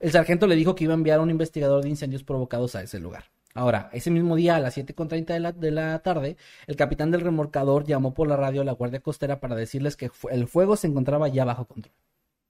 El 0.00 0.10
sargento 0.10 0.48
le 0.48 0.56
dijo 0.56 0.74
que 0.74 0.82
iba 0.82 0.94
a 0.94 0.96
enviar 0.96 1.20
a 1.20 1.22
un 1.22 1.30
investigador 1.30 1.84
de 1.84 1.90
incendios 1.90 2.24
provocados 2.24 2.74
a 2.74 2.82
ese 2.82 2.98
lugar. 2.98 3.26
Ahora, 3.54 3.90
ese 3.92 4.10
mismo 4.10 4.36
día, 4.36 4.56
a 4.56 4.60
las 4.60 4.76
7.30 4.76 5.34
de 5.34 5.40
la, 5.40 5.52
de 5.52 5.70
la 5.70 5.98
tarde, 6.00 6.36
el 6.66 6.76
capitán 6.76 7.10
del 7.10 7.20
remolcador 7.20 7.84
llamó 7.84 8.14
por 8.14 8.28
la 8.28 8.36
radio 8.36 8.62
a 8.62 8.64
la 8.64 8.72
Guardia 8.72 9.00
Costera 9.00 9.40
para 9.40 9.54
decirles 9.56 9.96
que 9.96 10.10
el 10.30 10.48
fuego 10.48 10.76
se 10.76 10.86
encontraba 10.86 11.28
ya 11.28 11.44
bajo 11.44 11.66
control. 11.66 11.94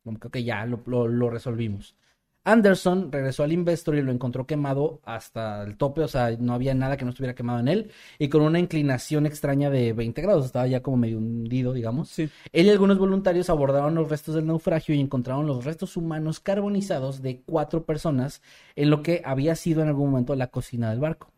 Como 0.05 0.19
que 0.19 0.45
ya 0.45 0.65
lo- 0.67 1.09
lo 1.09 1.31
resolvimos. 1.31 1.97
Anderson 2.45 3.13
regresó 3.13 3.45
al 3.45 3.53
Investor 3.53 3.95
y 3.95 4.03
lo 4.03 4.11
encontró 4.11 4.47
quemado 4.47 5.01
hasta 5.05 5.63
el 5.63 5.77
tope, 5.77 6.03
o 6.03 6.09
sea, 6.09 6.37
no 6.39 6.55
había 6.55 6.75
nada 6.75 6.97
que 6.97 7.05
no 7.05 7.11
estuviera 7.11 7.35
quemado 7.35 7.61
en 7.61 7.69
él, 7.69 7.91
y 8.19 8.29
con 8.29 8.43
una 8.43 8.59
inclinación 8.59 9.27
extraña 9.27 9.71
de 9.71 9.93
20 9.93 10.21
grados, 10.23 10.47
estaba 10.47 10.67
ya 10.67 10.83
como 10.83 10.97
medio 10.97 11.19
hundido, 11.19 11.73
digamos. 11.73 12.09
Sí. 12.09 12.29
Él 12.53 12.67
y 12.67 12.71
algunos 12.71 12.99
voluntarios 12.99 13.49
abordaron 13.49 13.95
los 13.95 14.09
restos 14.09 14.35
del 14.35 14.47
naufragio 14.47 14.95
y 14.95 15.01
encontraron 15.01 15.47
los 15.47 15.65
restos 15.65 15.97
humanos 15.97 16.41
carbonizados 16.41 17.23
de 17.23 17.43
cuatro 17.47 17.85
personas 17.85 18.43
en 18.75 18.91
lo 18.91 19.03
que 19.03 19.23
había 19.25 19.55
sido 19.55 19.83
en 19.83 19.89
algún 19.89 20.11
momento 20.11 20.35
la 20.35 20.49
cocina 20.49 20.91
del 20.91 21.01
barco. 21.01 21.31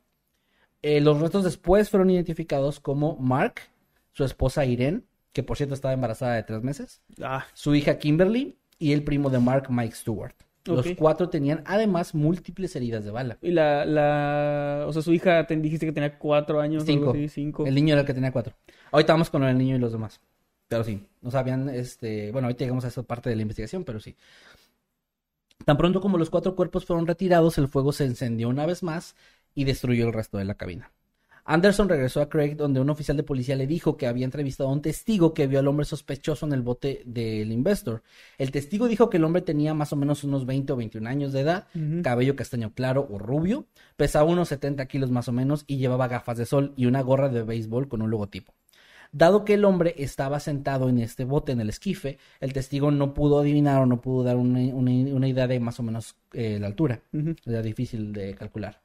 Eh, 0.80 1.00
los 1.00 1.20
restos 1.20 1.44
después 1.44 1.90
fueron 1.90 2.10
identificados 2.10 2.80
como 2.80 3.16
Mark, 3.16 3.54
su 4.12 4.24
esposa 4.24 4.64
Irene, 4.64 5.02
que 5.32 5.42
por 5.42 5.56
cierto 5.56 5.74
estaba 5.74 5.94
embarazada 5.94 6.34
de 6.34 6.42
tres 6.44 6.62
meses, 6.62 7.02
Ah, 7.22 7.46
su 7.52 7.74
hija 7.74 7.98
Kimberly 7.98 8.56
y 8.78 8.92
el 8.92 9.02
primo 9.02 9.28
de 9.28 9.38
Mark, 9.38 9.66
Mike 9.70 9.94
Stewart. 9.94 10.34
Los 10.64 10.86
cuatro 10.96 11.28
tenían 11.28 11.62
además 11.66 12.14
múltiples 12.14 12.74
heridas 12.74 13.04
de 13.04 13.10
bala. 13.10 13.38
y 13.42 13.50
la, 13.50 13.84
la... 13.84 14.84
O 14.86 14.92
sea, 14.92 15.02
su 15.02 15.12
hija, 15.12 15.46
te 15.46 15.56
dijiste 15.56 15.84
que 15.84 15.92
tenía 15.92 16.18
cuatro 16.18 16.60
años. 16.60 16.84
Cinco. 16.86 17.10
así, 17.10 17.28
cinco. 17.28 17.66
El 17.66 17.74
niño 17.74 17.92
era 17.92 18.00
el 18.00 18.06
que 18.06 18.14
tenía 18.14 18.32
cuatro. 18.32 18.54
Ahorita 18.90 19.12
vamos 19.12 19.28
con 19.28 19.44
el 19.44 19.58
niño 19.58 19.76
y 19.76 19.78
los 19.78 19.92
demás. 19.92 20.20
Pero 20.68 20.82
sí, 20.82 21.06
no 21.20 21.30
sabían, 21.30 21.68
este, 21.68 22.32
bueno, 22.32 22.46
ahorita 22.46 22.64
llegamos 22.64 22.84
a 22.84 22.88
esa 22.88 23.02
parte 23.02 23.28
de 23.28 23.36
la 23.36 23.42
investigación, 23.42 23.84
pero 23.84 24.00
sí. 24.00 24.16
Tan 25.64 25.76
pronto 25.76 26.00
como 26.00 26.18
los 26.18 26.30
cuatro 26.30 26.56
cuerpos 26.56 26.84
fueron 26.86 27.06
retirados, 27.06 27.58
el 27.58 27.68
fuego 27.68 27.92
se 27.92 28.04
encendió 28.04 28.48
una 28.48 28.66
vez 28.66 28.82
más 28.82 29.14
y 29.54 29.64
destruyó 29.64 30.06
el 30.06 30.12
resto 30.12 30.38
de 30.38 30.44
la 30.44 30.54
cabina. 30.54 30.90
Anderson 31.46 31.88
regresó 31.90 32.22
a 32.22 32.28
Craig, 32.30 32.56
donde 32.56 32.80
un 32.80 32.88
oficial 32.88 33.16
de 33.18 33.22
policía 33.22 33.54
le 33.54 33.66
dijo 33.66 33.96
que 33.98 34.06
había 34.06 34.24
entrevistado 34.24 34.70
a 34.70 34.72
un 34.72 34.80
testigo 34.80 35.34
que 35.34 35.46
vio 35.46 35.58
al 35.58 35.68
hombre 35.68 35.84
sospechoso 35.84 36.46
en 36.46 36.54
el 36.54 36.62
bote 36.62 37.02
del 37.04 37.52
Investor. 37.52 38.02
El 38.38 38.50
testigo 38.50 38.88
dijo 38.88 39.10
que 39.10 39.18
el 39.18 39.24
hombre 39.24 39.42
tenía 39.42 39.74
más 39.74 39.92
o 39.92 39.96
menos 39.96 40.24
unos 40.24 40.46
20 40.46 40.72
o 40.72 40.76
21 40.76 41.06
años 41.06 41.32
de 41.32 41.40
edad, 41.40 41.66
cabello 42.02 42.34
castaño 42.34 42.72
claro 42.72 43.06
o 43.10 43.18
rubio, 43.18 43.66
pesaba 43.96 44.24
unos 44.30 44.48
70 44.48 44.86
kilos 44.86 45.10
más 45.10 45.28
o 45.28 45.32
menos 45.32 45.64
y 45.66 45.76
llevaba 45.76 46.08
gafas 46.08 46.38
de 46.38 46.46
sol 46.46 46.72
y 46.76 46.86
una 46.86 47.02
gorra 47.02 47.28
de 47.28 47.42
béisbol 47.42 47.88
con 47.88 48.00
un 48.00 48.10
logotipo. 48.10 48.54
Dado 49.12 49.44
que 49.44 49.54
el 49.54 49.64
hombre 49.64 49.94
estaba 49.98 50.40
sentado 50.40 50.88
en 50.88 50.98
este 50.98 51.24
bote, 51.24 51.52
en 51.52 51.60
el 51.60 51.68
esquife, 51.68 52.18
el 52.40 52.52
testigo 52.54 52.90
no 52.90 53.14
pudo 53.14 53.38
adivinar 53.38 53.80
o 53.82 53.86
no 53.86 54.00
pudo 54.00 54.24
dar 54.24 54.36
una, 54.36 54.60
una- 54.74 55.14
una 55.14 55.28
idea 55.28 55.46
de 55.46 55.60
más 55.60 55.78
o 55.78 55.82
menos 55.82 56.16
eh, 56.32 56.58
la 56.58 56.66
altura. 56.68 57.02
Era 57.46 57.62
difícil 57.62 58.12
de 58.12 58.34
calcular. 58.34 58.80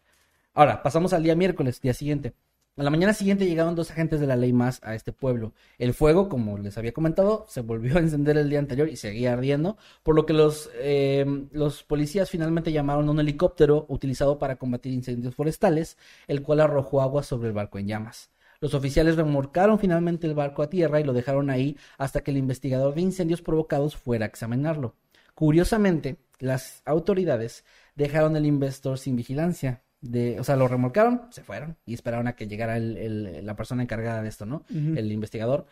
Ahora, 0.54 0.84
pasamos 0.84 1.14
al 1.14 1.24
día 1.24 1.36
miércoles, 1.36 1.80
día 1.82 1.94
siguiente. 1.94 2.34
A 2.80 2.84
la 2.84 2.92
mañana 2.92 3.14
siguiente 3.14 3.46
llegaron 3.46 3.76
dos 3.76 3.92
agentes 3.92 4.22
de 4.22 4.26
la 4.26 4.38
ley 4.38 4.54
más 4.54 4.80
a 4.84 4.96
este 4.96 5.12
pueblo. 5.12 5.52
El 5.80 5.94
fuego, 5.94 6.30
como 6.30 6.58
les 6.58 6.78
había 6.78 6.94
comentado, 6.94 7.44
se 7.50 7.60
volvió 7.60 7.98
a 7.98 8.00
encender 8.00 8.38
el 8.38 8.50
día 8.50 8.60
anterior 8.60 8.88
y 8.88 8.96
seguía 8.96 9.34
ardiendo, 9.34 9.78
por 10.02 10.16
lo 10.16 10.26
que 10.26 10.32
los, 10.32 10.70
eh, 10.76 11.26
los 11.52 11.84
policías 11.84 12.30
finalmente 12.30 12.72
llamaron 12.72 13.10
a 13.10 13.12
un 13.12 13.20
helicóptero 13.20 13.86
utilizado 13.90 14.40
para 14.40 14.56
combatir 14.56 14.94
incendios 14.94 15.36
forestales, 15.36 15.98
el 16.26 16.42
cual 16.42 16.62
arrojó 16.62 17.02
agua 17.02 17.22
sobre 17.22 17.50
el 17.50 17.54
barco 17.54 17.80
en 17.80 17.88
llamas. 17.88 18.32
Los 18.62 18.74
oficiales 18.74 19.18
remolcaron 19.18 19.78
finalmente 19.78 20.26
el 20.26 20.34
barco 20.34 20.62
a 20.64 20.70
tierra 20.70 21.02
y 21.02 21.04
lo 21.04 21.12
dejaron 21.12 21.50
ahí 21.50 21.76
hasta 21.98 22.22
que 22.22 22.32
el 22.32 22.38
investigador 22.38 22.96
de 22.96 23.02
incendios 23.02 23.42
provocados 23.42 23.98
fuera 23.98 24.24
a 24.24 24.30
examinarlo. 24.30 24.96
Curiosamente, 25.36 26.16
las 26.40 26.82
autoridades 26.86 27.66
dejaron 27.96 28.38
el 28.38 28.46
Investor 28.46 28.98
sin 28.98 29.18
vigilancia. 29.18 29.84
De, 30.02 30.40
o 30.40 30.44
sea, 30.46 30.56
lo 30.56 30.68
remolcaron, 30.68 31.24
se 31.30 31.44
fueron 31.44 31.76
y 31.86 31.94
esperaron 31.94 32.28
a 32.28 32.34
que 32.36 32.48
llegara 32.48 32.78
el- 32.78 32.96
el- 32.98 33.46
la 33.46 33.56
persona 33.56 33.84
encargada 33.84 34.22
de 34.22 34.30
esto, 34.30 34.46
¿no? 34.46 34.64
El 34.70 35.12
investigador. 35.12 35.66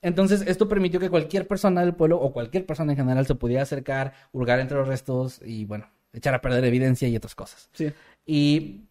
Entonces, 0.00 0.42
esto 0.46 0.68
permitió 0.68 1.00
que 1.00 1.10
cualquier 1.10 1.46
persona 1.46 1.80
del 1.82 1.94
pueblo 1.94 2.18
o 2.20 2.32
cualquier 2.32 2.64
persona 2.66 2.92
en 2.92 2.98
general 2.98 3.26
se 3.26 3.34
pudiera 3.34 3.62
acercar, 3.62 4.12
hurgar 4.32 4.60
entre 4.60 4.76
los 4.78 4.88
restos 4.88 5.40
y, 5.44 5.64
bueno, 5.66 5.86
echar 6.12 6.34
a 6.34 6.40
perder 6.40 6.64
evidencia 6.64 7.08
y 7.08 7.16
otras 7.16 7.34
cosas. 7.34 7.68
Sí. 7.72 7.92
Y 8.26 8.82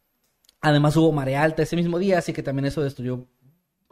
además 0.61 0.95
hubo 0.97 1.11
marea 1.11 1.43
alta 1.43 1.63
ese 1.63 1.75
mismo 1.75 1.97
día, 1.99 2.19
así 2.19 2.33
que 2.33 2.43
también 2.43 2.65
eso 2.65 2.81
destruyó 2.83 3.25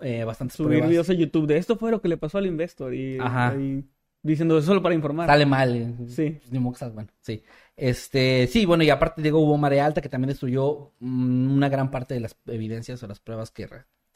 eh, 0.02 0.24
bastantes 0.24 0.56
Subir 0.58 0.70
pruebas. 0.70 0.90
videos 0.90 1.10
a 1.12 1.14
YouTube 1.14 1.46
de 1.48 1.58
esto 1.58 1.76
fue 1.78 1.92
lo 1.92 2.02
que 2.02 2.08
le 2.10 2.18
pasó 2.18 2.40
al 2.40 2.48
Investor. 2.48 2.94
Y, 2.96 3.20
Ajá. 3.20 3.56
y 3.56 3.84
diciendo 4.24 4.58
eso 4.58 4.68
solo 4.68 4.82
para 4.82 4.96
informar. 4.96 5.28
Sale 5.28 5.46
mal. 5.46 5.76
eh, 5.76 5.94
Sí. 6.08 6.40
bueno, 6.52 7.10
sí. 7.22 7.44
Este, 7.76 8.48
sí, 8.48 8.66
bueno, 8.66 8.84
y 8.84 8.90
aparte 8.90 9.22
digo, 9.22 9.40
hubo 9.40 9.58
marea 9.58 9.86
alta 9.86 10.02
que 10.02 10.10
también 10.10 10.30
destruyó 10.30 10.92
mm, 11.00 11.52
una 11.52 11.70
gran 11.70 11.90
parte 11.92 12.14
de 12.14 12.20
las 12.20 12.36
evidencias 12.48 13.02
o 13.02 13.08
las 13.08 13.20
pruebas 13.20 13.52
que, 13.52 13.68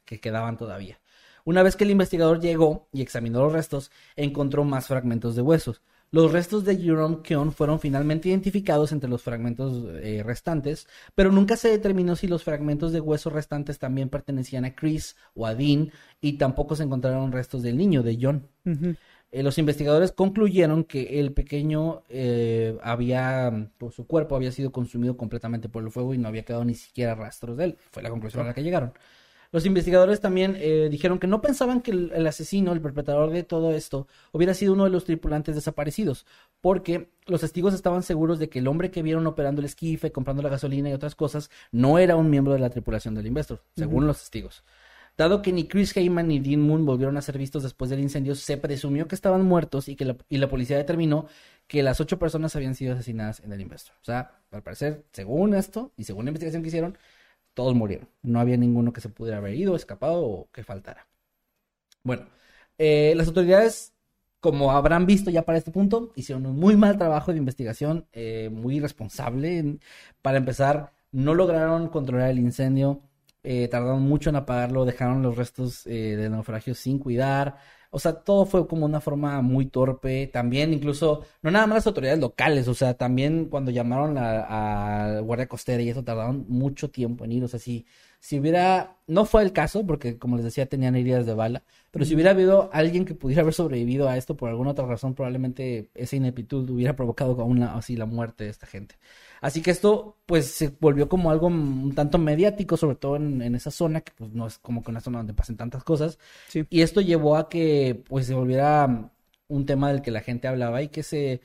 que 0.05 0.19
quedaban 0.19 0.57
todavía. 0.57 0.99
Una 1.45 1.63
vez 1.63 1.75
que 1.75 1.83
el 1.83 1.91
investigador 1.91 2.39
llegó 2.39 2.87
y 2.91 3.01
examinó 3.01 3.39
los 3.43 3.53
restos, 3.53 3.91
encontró 4.15 4.63
más 4.63 4.87
fragmentos 4.87 5.35
de 5.35 5.41
huesos. 5.41 5.81
Los 6.11 6.31
restos 6.31 6.63
de 6.63 6.77
Jerome 6.77 7.21
Keon 7.23 7.51
fueron 7.51 7.79
finalmente 7.79 8.29
identificados 8.29 8.91
entre 8.91 9.09
los 9.09 9.21
fragmentos 9.21 9.83
eh, 10.01 10.23
restantes, 10.23 10.87
pero 11.13 11.31
nunca 11.31 11.57
se 11.57 11.69
determinó 11.69 12.15
si 12.15 12.27
los 12.27 12.43
fragmentos 12.43 12.93
de 12.93 12.99
huesos 13.01 13.33
restantes 13.33 13.79
también 13.79 14.09
pertenecían 14.09 14.65
a 14.65 14.75
Chris 14.75 15.15
o 15.33 15.45
a 15.45 15.55
Dean, 15.55 15.91
y 16.21 16.33
tampoco 16.37 16.75
se 16.75 16.83
encontraron 16.83 17.31
restos 17.31 17.63
del 17.63 17.77
niño, 17.77 18.01
de 18.01 18.17
John. 18.21 18.47
Ujú. 18.65 18.95
Eh, 19.31 19.43
los 19.43 19.57
investigadores 19.57 20.11
concluyeron 20.11 20.83
que 20.83 21.19
el 21.19 21.33
pequeño 21.33 22.03
eh, 22.09 22.77
había, 22.81 23.69
por 23.77 23.91
su 23.91 24.07
cuerpo 24.07 24.35
había 24.35 24.51
sido 24.51 24.71
consumido 24.71 25.17
completamente 25.17 25.67
por 25.67 25.83
el 25.83 25.91
fuego 25.91 26.13
y 26.13 26.17
no 26.17 26.27
había 26.27 26.43
quedado 26.43 26.63
ni 26.63 26.75
siquiera 26.75 27.15
rastros 27.15 27.57
de 27.57 27.65
él. 27.65 27.77
Fue 27.91 28.01
la 28.01 28.09
conclusión 28.09 28.43
a 28.43 28.47
la 28.47 28.53
que 28.53 28.63
llegaron. 28.63 28.93
Los 29.51 29.65
investigadores 29.65 30.19
también 30.19 30.57
eh, 30.59 30.89
dijeron 30.91 31.17
que 31.17 31.27
no 31.27 31.41
pensaban 31.41 31.81
que 31.81 31.91
el, 31.91 32.11
el 32.13 32.27
asesino, 32.27 32.73
el 32.73 32.81
perpetrador 32.81 33.29
de 33.29 33.43
todo 33.43 33.71
esto, 33.71 34.07
hubiera 34.31 34.53
sido 34.53 34.73
uno 34.73 34.83
de 34.83 34.89
los 34.89 35.05
tripulantes 35.05 35.55
desaparecidos, 35.55 36.25
porque 36.59 37.09
los 37.25 37.41
testigos 37.41 37.73
estaban 37.73 38.03
seguros 38.03 38.37
de 38.37 38.49
que 38.49 38.59
el 38.59 38.67
hombre 38.67 38.91
que 38.91 39.01
vieron 39.01 39.25
operando 39.27 39.61
el 39.61 39.65
esquife, 39.65 40.11
comprando 40.11 40.43
la 40.43 40.49
gasolina 40.49 40.89
y 40.89 40.93
otras 40.93 41.15
cosas, 41.15 41.49
no 41.71 41.99
era 41.99 42.17
un 42.17 42.29
miembro 42.29 42.53
de 42.53 42.59
la 42.59 42.69
tripulación 42.69 43.15
del 43.15 43.27
Investor, 43.27 43.61
según 43.75 44.07
los 44.07 44.19
testigos. 44.19 44.63
Dado 45.17 45.41
que 45.41 45.53
ni 45.53 45.67
Chris 45.67 45.95
Heyman 45.95 46.27
ni 46.27 46.39
Dean 46.39 46.61
Moon 46.61 46.85
volvieron 46.85 47.17
a 47.17 47.21
ser 47.21 47.37
vistos 47.37 47.63
después 47.63 47.89
del 47.89 48.01
incendio, 48.01 48.35
se 48.35 48.57
presumió 48.57 49.07
que 49.07 49.15
estaban 49.15 49.43
muertos 49.43 49.87
y 49.87 49.95
que 49.95 50.05
la, 50.05 50.17
y 50.29 50.37
la 50.37 50.49
policía 50.49 50.77
determinó 50.77 51.27
que 51.67 51.83
las 51.83 52.01
ocho 52.01 52.19
personas 52.19 52.55
habían 52.55 52.75
sido 52.75 52.93
asesinadas 52.93 53.39
en 53.39 53.53
el 53.53 53.61
Investor. 53.61 53.95
O 54.01 54.05
sea, 54.05 54.39
al 54.51 54.61
parecer, 54.63 55.05
según 55.11 55.53
esto 55.53 55.91
y 55.97 56.03
según 56.03 56.25
la 56.25 56.29
investigación 56.29 56.61
que 56.63 56.67
hicieron, 56.69 56.97
todos 57.53 57.75
murieron. 57.75 58.09
No 58.23 58.39
había 58.39 58.57
ninguno 58.57 58.93
que 58.93 59.01
se 59.01 59.09
pudiera 59.09 59.37
haber 59.37 59.55
ido, 59.55 59.75
escapado 59.75 60.21
o 60.25 60.49
que 60.51 60.63
faltara. 60.63 61.07
Bueno, 62.03 62.27
eh, 62.77 63.13
las 63.15 63.27
autoridades 63.27 63.95
como 64.45 64.71
habrán 64.71 65.07
visto 65.07 65.31
ya 65.31 65.41
para 65.41 65.57
este 65.57 65.71
punto, 65.71 66.11
hicieron 66.15 66.45
un 66.45 66.59
muy 66.59 66.75
mal 66.77 66.99
trabajo 66.99 67.31
de 67.31 67.39
investigación, 67.39 68.05
eh, 68.13 68.51
muy 68.53 68.77
irresponsable. 68.77 69.79
Para 70.21 70.37
empezar, 70.37 70.93
no 71.11 71.33
lograron 71.33 71.89
controlar 71.89 72.29
el 72.29 72.37
incendio, 72.37 73.01
eh, 73.45 73.67
tardaron 73.67 74.01
mucho 74.03 74.29
en 74.29 74.35
apagarlo, 74.37 74.85
dejaron 74.85 75.21
los 75.21 75.35
restos 75.37 75.85
eh, 75.87 76.15
del 76.17 76.31
naufragio 76.31 76.75
sin 76.75 76.99
cuidar. 76.99 77.57
O 77.91 77.99
sea, 77.99 78.13
todo 78.13 78.45
fue 78.45 78.67
como 78.67 78.85
una 78.85 78.99
forma 78.99 79.41
muy 79.41 79.67
torpe. 79.67 80.27
También, 80.27 80.73
incluso, 80.73 81.23
no 81.41 81.51
nada 81.51 81.65
más 81.67 81.77
las 81.77 81.87
autoridades 81.87 82.19
locales, 82.19 82.67
o 82.67 82.73
sea, 82.73 82.95
también 82.95 83.45
cuando 83.45 83.71
llamaron 83.71 84.17
a, 84.17 85.17
a 85.17 85.19
Guardia 85.21 85.47
Costera 85.47 85.81
y 85.81 85.89
eso 85.89 86.03
tardaron 86.03 86.45
mucho 86.49 86.89
tiempo 86.91 87.23
en 87.23 87.31
ir. 87.31 87.43
O 87.43 87.47
sea, 87.47 87.59
si, 87.59 87.85
si 88.19 88.39
hubiera, 88.39 88.97
no 89.07 89.25
fue 89.25 89.43
el 89.43 89.53
caso, 89.53 89.85
porque 89.85 90.17
como 90.17 90.35
les 90.35 90.45
decía, 90.45 90.65
tenían 90.65 90.95
heridas 90.95 91.25
de 91.25 91.35
bala, 91.35 91.63
pero 91.95 92.03
si 92.03 92.13
hubiera 92.13 92.31
habido 92.31 92.69
alguien 92.73 93.05
que 93.05 93.15
pudiera 93.15 93.41
haber 93.41 93.53
sobrevivido 93.53 94.09
a 94.09 94.17
esto 94.17 94.35
por 94.35 94.49
alguna 94.49 94.71
otra 94.71 94.85
razón, 94.85 95.13
probablemente 95.13 95.91
esa 95.95 96.17
ineptitud 96.17 96.69
hubiera 96.69 96.93
provocado 96.93 97.41
aún 97.41 97.63
así 97.63 97.95
la 97.95 98.05
muerte 98.05 98.43
de 98.43 98.49
esta 98.49 98.67
gente. 98.67 98.95
Así 99.39 99.61
que 99.61 99.71
esto, 99.71 100.17
pues, 100.25 100.45
se 100.47 100.75
volvió 100.77 101.07
como 101.07 101.31
algo 101.31 101.47
un 101.47 101.95
tanto 101.95 102.17
mediático, 102.17 102.75
sobre 102.75 102.97
todo 102.97 103.15
en, 103.15 103.41
en 103.41 103.55
esa 103.55 103.71
zona, 103.71 104.01
que 104.01 104.11
pues 104.17 104.33
no 104.33 104.45
es 104.45 104.57
como 104.57 104.83
que 104.83 104.91
una 104.91 104.99
zona 104.99 105.19
donde 105.19 105.33
pasen 105.33 105.55
tantas 105.55 105.85
cosas. 105.85 106.19
Sí. 106.49 106.65
Y 106.69 106.81
esto 106.81 106.99
llevó 106.99 107.37
a 107.37 107.47
que, 107.47 108.03
pues, 108.09 108.27
se 108.27 108.33
volviera 108.33 109.09
un 109.47 109.65
tema 109.65 109.89
del 109.89 110.01
que 110.01 110.11
la 110.11 110.19
gente 110.19 110.49
hablaba 110.49 110.81
y 110.81 110.89
que 110.89 111.01
se, 111.01 111.39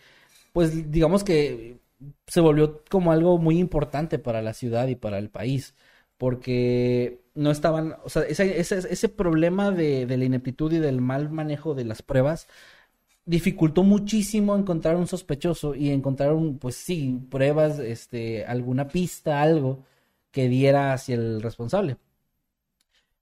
pues, 0.53 0.91
digamos 0.91 1.23
que 1.23 1.79
se 2.27 2.41
volvió 2.41 2.83
como 2.91 3.13
algo 3.13 3.39
muy 3.39 3.61
importante 3.61 4.19
para 4.19 4.43
la 4.43 4.53
ciudad 4.53 4.89
y 4.89 4.97
para 4.97 5.19
el 5.19 5.31
país 5.31 5.77
porque 6.21 7.23
no 7.35 7.51
estaban, 7.51 7.97
o 8.05 8.11
sea, 8.11 8.25
ese, 8.25 8.61
ese, 8.61 8.77
ese 8.77 9.09
problema 9.09 9.71
de, 9.71 10.05
de, 10.05 10.19
la 10.19 10.27
ineptitud 10.27 10.71
y 10.71 10.79
del 10.79 11.01
mal 11.01 11.31
manejo 11.31 11.75
de 11.75 11.87
las 11.87 12.03
pruebas 12.03 12.47
dificultó 13.25 13.85
muchísimo 13.85 14.55
encontrar 14.55 14.97
un 14.97 15.07
sospechoso 15.07 15.75
y 15.75 15.89
encontrar 15.89 16.35
un, 16.35 16.59
pues 16.59 16.75
sí, 16.77 17.19
pruebas, 17.31 17.79
este, 17.79 18.45
alguna 18.45 18.89
pista, 18.89 19.41
algo 19.41 19.87
que 20.31 20.49
diera 20.51 20.93
hacia 20.93 21.15
el 21.15 21.41
responsable. 21.41 21.97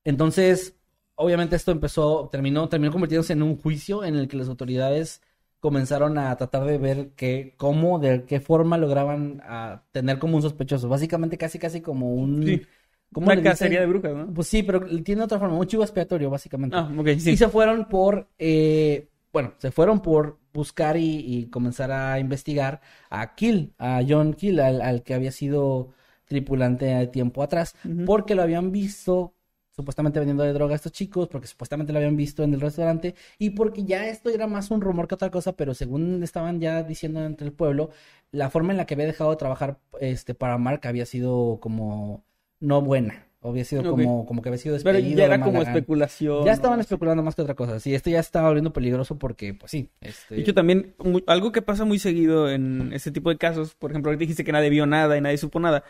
Entonces, 0.03 0.75
obviamente 1.15 1.55
esto 1.55 1.71
empezó, 1.71 2.29
terminó, 2.33 2.69
terminó 2.69 2.91
convirtiéndose 2.91 3.35
en 3.35 3.43
un 3.45 3.57
juicio 3.59 4.05
en 4.05 4.17
el 4.17 4.27
que 4.27 4.39
las 4.39 4.49
autoridades 4.49 5.23
comenzaron 5.61 6.19
a 6.19 6.37
tratar 6.37 6.65
de 6.65 6.79
ver 6.79 7.11
que, 7.11 7.55
cómo, 7.57 8.01
de 8.01 8.25
qué 8.25 8.41
forma 8.41 8.77
lograban 8.77 9.41
a 9.45 9.85
tener 9.93 10.19
como 10.19 10.37
un 10.37 10.43
sospechoso. 10.43 10.89
Básicamente 10.89 11.39
casi, 11.39 11.61
casi 11.61 11.81
como 11.81 12.13
un... 12.15 12.67
¿Cómo 13.13 13.27
Una 13.27 13.43
cacería 13.43 13.81
de 13.81 13.87
brujas, 13.87 14.15
¿no? 14.15 14.33
Pues 14.33 14.49
sí, 14.49 14.63
pero 14.63 14.81
tiene 15.03 15.23
otra 15.23 15.39
forma, 15.39 15.57
un 15.57 15.67
chivo 15.67 15.83
expiatorio, 15.83 16.29
básicamente. 16.31 16.77
Ah, 16.77 16.91
ok, 16.97 17.09
sí. 17.19 17.31
Y 17.31 17.37
se 17.37 17.49
fueron 17.49 17.87
por, 17.89 18.29
eh, 18.39 19.09
bueno, 19.33 19.55
se 19.59 19.71
fueron 19.71 20.01
por 20.01 20.39
buscar 20.53 20.97
y, 20.97 21.21
y, 21.25 21.47
comenzar 21.47 21.91
a 21.91 22.19
investigar 22.19 22.81
a 23.11 23.35
Kill, 23.35 23.73
a 23.79 24.03
John 24.07 24.35
Kill, 24.35 24.61
al, 24.61 24.83
al 24.83 25.03
que 25.03 25.15
había 25.15 25.33
sido 25.33 25.91
tripulante 26.27 26.85
de 26.87 27.07
tiempo 27.07 27.43
atrás, 27.43 27.75
uh 27.85 27.89
-huh. 27.89 28.05
porque 28.05 28.35
lo 28.35 28.43
habían 28.43 28.71
visto 28.73 29.35
supuestamente 29.79 30.19
vendiendo 30.19 30.43
de 30.43 30.53
droga 30.53 30.73
a 30.73 30.77
estos 30.77 30.91
chicos, 30.91 31.29
porque 31.29 31.47
supuestamente 31.47 31.93
lo 31.93 32.01
habían 32.01 32.17
visto 32.17 32.43
en 32.43 32.53
el 32.53 32.61
restaurante, 32.61 33.15
y 33.39 33.51
porque 33.51 33.85
ya 33.85 34.09
esto 34.09 34.29
era 34.29 34.49
más 34.49 34.73
un 34.73 34.81
rumor 34.81 35.07
que 35.07 35.15
otra 35.15 35.31
cosa, 35.31 35.53
pero 35.53 35.73
según 35.73 36.21
estaban 36.25 36.61
ya 36.61 36.83
diciendo 36.83 37.25
entre 37.25 37.47
el 37.47 37.53
pueblo, 37.53 37.91
la 38.33 38.51
forma 38.51 38.73
en 38.73 38.77
la 38.77 38.87
que 38.87 38.95
había 38.95 39.07
dejado 39.07 39.31
de 39.31 39.37
trabajar 39.37 39.79
este 40.01 40.35
para 40.35 40.59
Mark 40.59 40.81
había 40.85 41.07
sido 41.07 41.59
como 41.61 42.25
no 42.61 42.83
buena. 42.83 43.27
Había 43.41 43.65
sido 43.65 43.89
como, 43.89 44.27
como 44.27 44.43
que 44.43 44.49
había 44.49 44.59
sido 44.59 44.75
despedido. 44.75 45.01
Pero 45.01 45.17
ya 45.17 45.25
era 45.25 45.39
de 45.39 45.45
como 45.45 45.63
especulación. 45.63 46.41
Ya 46.41 46.51
¿no? 46.51 46.53
estaban 46.53 46.81
especulando 46.81 47.23
más 47.23 47.37
que 47.37 47.43
otra 47.43 47.55
cosa. 47.55 47.79
Sí, 47.79 47.95
esto 47.95 48.11
ya 48.11 48.19
estaba 48.19 48.49
volviendo 48.49 48.73
peligroso 48.73 49.17
porque, 49.17 49.55
pues 49.55 49.71
sí. 49.71 49.91
Este... 50.01 50.35
De 50.35 50.41
hecho, 50.41 50.55
también 50.55 50.95
algo 51.27 51.53
que 51.53 51.63
pasa 51.63 51.85
muy 51.85 52.01
seguido 52.01 52.51
en 52.51 52.93
este 52.93 53.13
tipo 53.13 53.31
de 53.31 53.39
casos, 53.39 53.75
por 53.75 53.93
ejemplo, 53.93 54.11
ahorita 54.11 54.21
dijiste 54.21 54.45
que 54.45 54.53
nadie 54.53 54.71
vio 54.71 54.87
nada 54.87 55.17
y 55.17 55.21
nadie 55.21 55.39
supo 55.39 55.61
nada. 55.61 55.85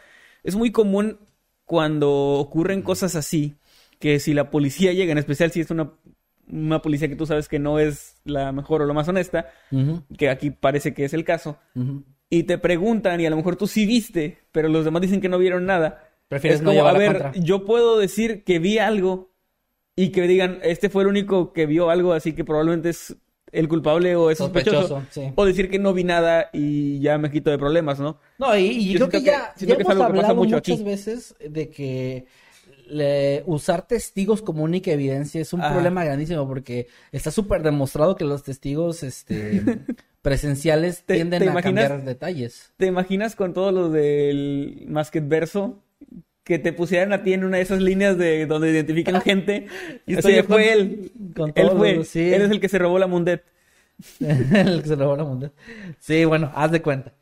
Es 0.45 0.57
muy 0.57 0.73
común 0.73 1.19
cuando 1.65 2.11
ocurren 2.11 2.83
cosas 2.83 3.15
así, 3.15 3.57
que 3.99 4.21
si 4.21 4.35
la 4.35 4.51
policía 4.51 4.93
llega, 4.93 5.13
en 5.13 5.19
especial 5.19 5.51
si 5.51 5.61
es 5.61 5.71
una, 5.71 5.93
una 6.51 6.83
policía 6.83 7.09
que 7.09 7.17
tú 7.17 7.27
sabes 7.27 7.49
que 7.49 7.59
no 7.59 7.79
es 7.79 8.17
la 8.25 8.53
mejor 8.53 8.83
o 8.83 8.87
la 8.87 8.95
más 8.95 9.09
honesta, 9.09 9.49
que 10.17 10.31
aquí 10.31 10.51
parece 10.51 10.95
que 10.95 11.05
es 11.05 11.13
el 11.13 11.25
caso, 11.25 11.59
y 12.31 12.45
te 12.45 12.57
preguntan 12.57 13.21
y 13.21 13.27
a 13.27 13.31
lo 13.31 13.37
mejor 13.37 13.57
tú 13.57 13.67
sí 13.67 13.85
viste, 13.85 14.39
pero 14.51 14.69
los 14.69 14.85
demás 14.85 15.03
dicen 15.03 15.21
que 15.21 15.29
no 15.29 15.39
vieron 15.39 15.67
nada. 15.67 16.08
Prefieres 16.29 16.61
es 16.61 16.63
no 16.63 16.71
como, 16.71 16.79
llevar 16.79 16.97
a 16.97 16.99
ver, 16.99 17.13
contra. 17.23 17.33
yo 17.41 17.65
puedo 17.65 17.99
decir 17.99 18.45
que 18.45 18.59
vi 18.59 18.79
algo 18.79 19.33
y 19.97 20.11
que 20.11 20.23
digan, 20.23 20.59
este 20.63 20.89
fue 20.91 21.03
el 21.03 21.09
único 21.09 21.53
que 21.53 21.67
vio 21.67 21.91
algo, 21.91 22.13
así 22.13 22.33
que 22.35 22.45
probablemente 22.45 22.91
es 22.91 23.17
el 23.51 23.67
culpable 23.67 24.15
o 24.15 24.31
es 24.31 24.39
sospechoso. 24.39 24.89
Sospechoso, 24.89 25.07
sí. 25.11 25.33
O 25.35 25.45
decir 25.47 25.71
que 25.71 25.79
no 25.79 25.95
vi 25.95 26.05
nada 26.05 26.51
y 26.53 27.01
ya 27.01 27.17
me 27.19 27.31
quito 27.31 27.51
de 27.51 27.59
problemas, 27.59 27.99
¿no? 27.99 28.19
No, 28.39 28.57
y, 28.57 28.67
y 28.67 28.93
Yo 28.93 29.09
creo 29.09 29.09
que 29.11 29.23
ya, 29.23 29.55
que- 29.57 29.67
ya 29.67 29.77
que 29.77 29.83
hemos 29.83 29.95
que 29.95 29.99
pasa 29.99 30.07
hablado 30.07 30.35
mucho 30.35 30.57
muchas 30.57 30.75
aquí. 30.77 30.85
veces 30.85 31.35
de 31.41 31.71
que 31.71 32.27
le- 32.87 33.43
usar 33.47 33.87
testigos 33.87 34.43
como 34.43 34.63
única 34.65 34.91
evidencia 34.93 35.41
es 35.41 35.53
un 35.53 35.61
problema 35.61 36.05
grandísimo 36.05 36.47
porque 36.47 36.89
está 37.11 37.31
súper 37.31 37.63
demostrado 37.63 38.17
que 38.17 38.25
los 38.25 38.43
testigos 38.43 39.03
este, 39.03 39.63
presenciales 40.23 41.05
¿Te- 41.05 41.15
tienden 41.15 41.41
te 41.41 41.49
a 41.49 41.53
imaginas? 41.53 41.89
cambiar 41.89 42.05
detalles. 42.07 42.73
¿Te 42.77 42.87
imaginas 42.87 43.35
con 43.35 43.53
todo 43.55 43.73
lo 43.73 43.89
del 43.91 44.85
Masked 44.89 45.25
Verso? 45.27 45.83
Que 46.49 46.59
te 46.59 46.73
pusieran 46.73 47.13
a 47.13 47.23
ti 47.23 47.33
en 47.35 47.45
una 47.45 47.59
de 47.59 47.63
esas 47.63 47.81
líneas 47.81 48.19
de 48.19 48.47
donde 48.47 48.71
identifican 48.71 49.21
gente. 49.21 49.67
Y 50.07 50.15
Estoy 50.15 50.37
con- 50.39 50.47
fue 50.47 50.73
él. 50.73 51.13
con 51.37 51.53
él 51.55 51.71
fue. 51.77 51.95
los- 51.97 52.09
sí. 52.09 52.33
Él 52.33 52.43
es 52.43 52.51
el 52.51 52.59
que 52.59 52.69
se 52.69 52.79
robó 52.79 52.99
la 52.99 53.07
Mundet. 53.07 53.45
el 54.21 54.83
que 54.83 54.89
se 54.89 54.97
robó 54.97 55.17
la 55.17 55.25
mundial. 55.25 55.53
Sí, 55.99 56.25
bueno, 56.25 56.51
haz 56.55 56.71
de 56.71 56.81
cuenta. 56.83 57.13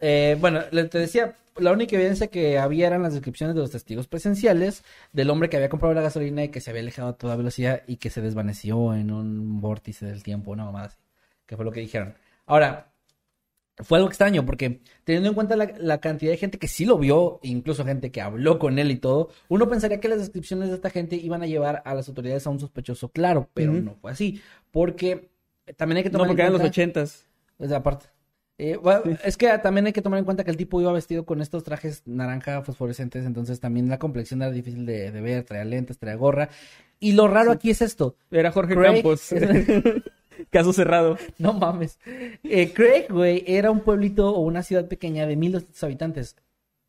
Eh, 0.00 0.36
bueno, 0.40 0.60
te 0.90 0.98
decía, 0.98 1.36
la 1.56 1.70
única 1.72 1.94
evidencia 1.96 2.26
que 2.26 2.58
había 2.58 2.88
eran 2.88 3.02
las 3.02 3.14
descripciones 3.14 3.54
de 3.54 3.60
los 3.62 3.70
testigos 3.70 4.08
presenciales 4.08 4.82
del 5.12 5.30
hombre 5.30 5.48
que 5.48 5.56
había 5.56 5.68
comprado 5.68 5.94
la 5.94 6.02
gasolina 6.02 6.42
y 6.44 6.48
que 6.48 6.60
se 6.60 6.70
había 6.70 6.82
alejado 6.82 7.08
a 7.10 7.16
toda 7.16 7.36
velocidad 7.36 7.82
y 7.86 7.96
que 7.96 8.10
se 8.10 8.20
desvaneció 8.20 8.92
en 8.94 9.10
un 9.12 9.60
vórtice 9.60 10.04
del 10.04 10.22
tiempo, 10.24 10.50
una 10.50 10.64
mamada 10.64 10.86
así, 10.86 10.96
que 11.46 11.54
fue 11.56 11.64
lo 11.64 11.70
que 11.72 11.80
dijeron. 11.80 12.14
Ahora, 12.44 12.88
fue 13.78 13.98
algo 13.98 14.08
extraño 14.08 14.44
porque 14.46 14.80
teniendo 15.04 15.28
en 15.28 15.34
cuenta 15.34 15.54
la, 15.56 15.70
la 15.78 16.00
cantidad 16.00 16.30
de 16.32 16.38
gente 16.38 16.58
que 16.58 16.68
sí 16.68 16.84
lo 16.86 16.98
vio, 16.98 17.40
incluso 17.42 17.84
gente 17.84 18.10
que 18.10 18.20
habló 18.22 18.58
con 18.58 18.78
él 18.78 18.90
y 18.90 18.96
todo, 18.96 19.28
uno 19.48 19.68
pensaría 19.68 20.00
que 20.00 20.08
las 20.08 20.18
descripciones 20.18 20.68
de 20.70 20.74
esta 20.76 20.90
gente 20.90 21.16
iban 21.16 21.42
a 21.42 21.46
llevar 21.46 21.82
a 21.84 21.94
las 21.94 22.08
autoridades 22.08 22.46
a 22.46 22.50
un 22.50 22.58
sospechoso 22.60 23.10
claro, 23.10 23.50
pero 23.54 23.72
no 23.72 23.94
fue 24.00 24.12
así, 24.12 24.40
porque 24.70 25.28
también 25.76 25.98
hay 25.98 26.02
que 26.04 26.08
No, 26.10 26.14
tomar 26.14 26.28
porque 26.28 26.42
en 26.42 26.46
eran 26.46 26.52
los 26.54 26.60
cuenta... 26.60 26.72
ochentas. 26.72 27.26
Aparte. 27.74 28.06
Eh, 28.58 28.76
bueno, 28.82 29.02
Sí. 29.04 29.10
Es 29.24 29.36
que 29.36 29.58
también 29.58 29.84
hay 29.84 29.92
que 29.92 30.00
tomar 30.00 30.18
en 30.18 30.24
cuenta 30.24 30.42
que 30.42 30.50
el 30.50 30.56
tipo 30.56 30.80
iba 30.80 30.90
vestido 30.90 31.26
con 31.26 31.42
estos 31.42 31.62
trajes 31.62 32.02
naranja 32.06 32.62
fosforescentes, 32.62 33.26
entonces 33.26 33.60
también 33.60 33.90
la 33.90 33.98
complexión 33.98 34.40
era 34.40 34.50
difícil 34.50 34.86
de, 34.86 35.12
de 35.12 35.20
ver, 35.20 35.44
traía 35.44 35.64
lentes, 35.66 35.98
traía 35.98 36.16
gorra. 36.16 36.48
Y 36.98 37.12
lo 37.12 37.28
raro 37.28 37.52
aquí 37.52 37.68
es 37.68 37.82
esto, 37.82 38.16
Era 38.30 38.50
Jorge 38.52 38.74
Craig- 38.74 38.94
Campos. 39.02 39.28
Caso 40.50 40.72
cerrado. 40.72 41.16
no 41.38 41.52
mames. 41.52 41.98
Eh, 42.42 42.72
Craig, 42.72 43.06
güey, 43.10 43.44
era 43.46 43.70
un 43.70 43.80
pueblito 43.80 44.30
o 44.34 44.40
una 44.40 44.62
ciudad 44.62 44.86
pequeña 44.88 45.26
de 45.26 45.36
1200 45.36 45.82
habitantes, 45.84 46.36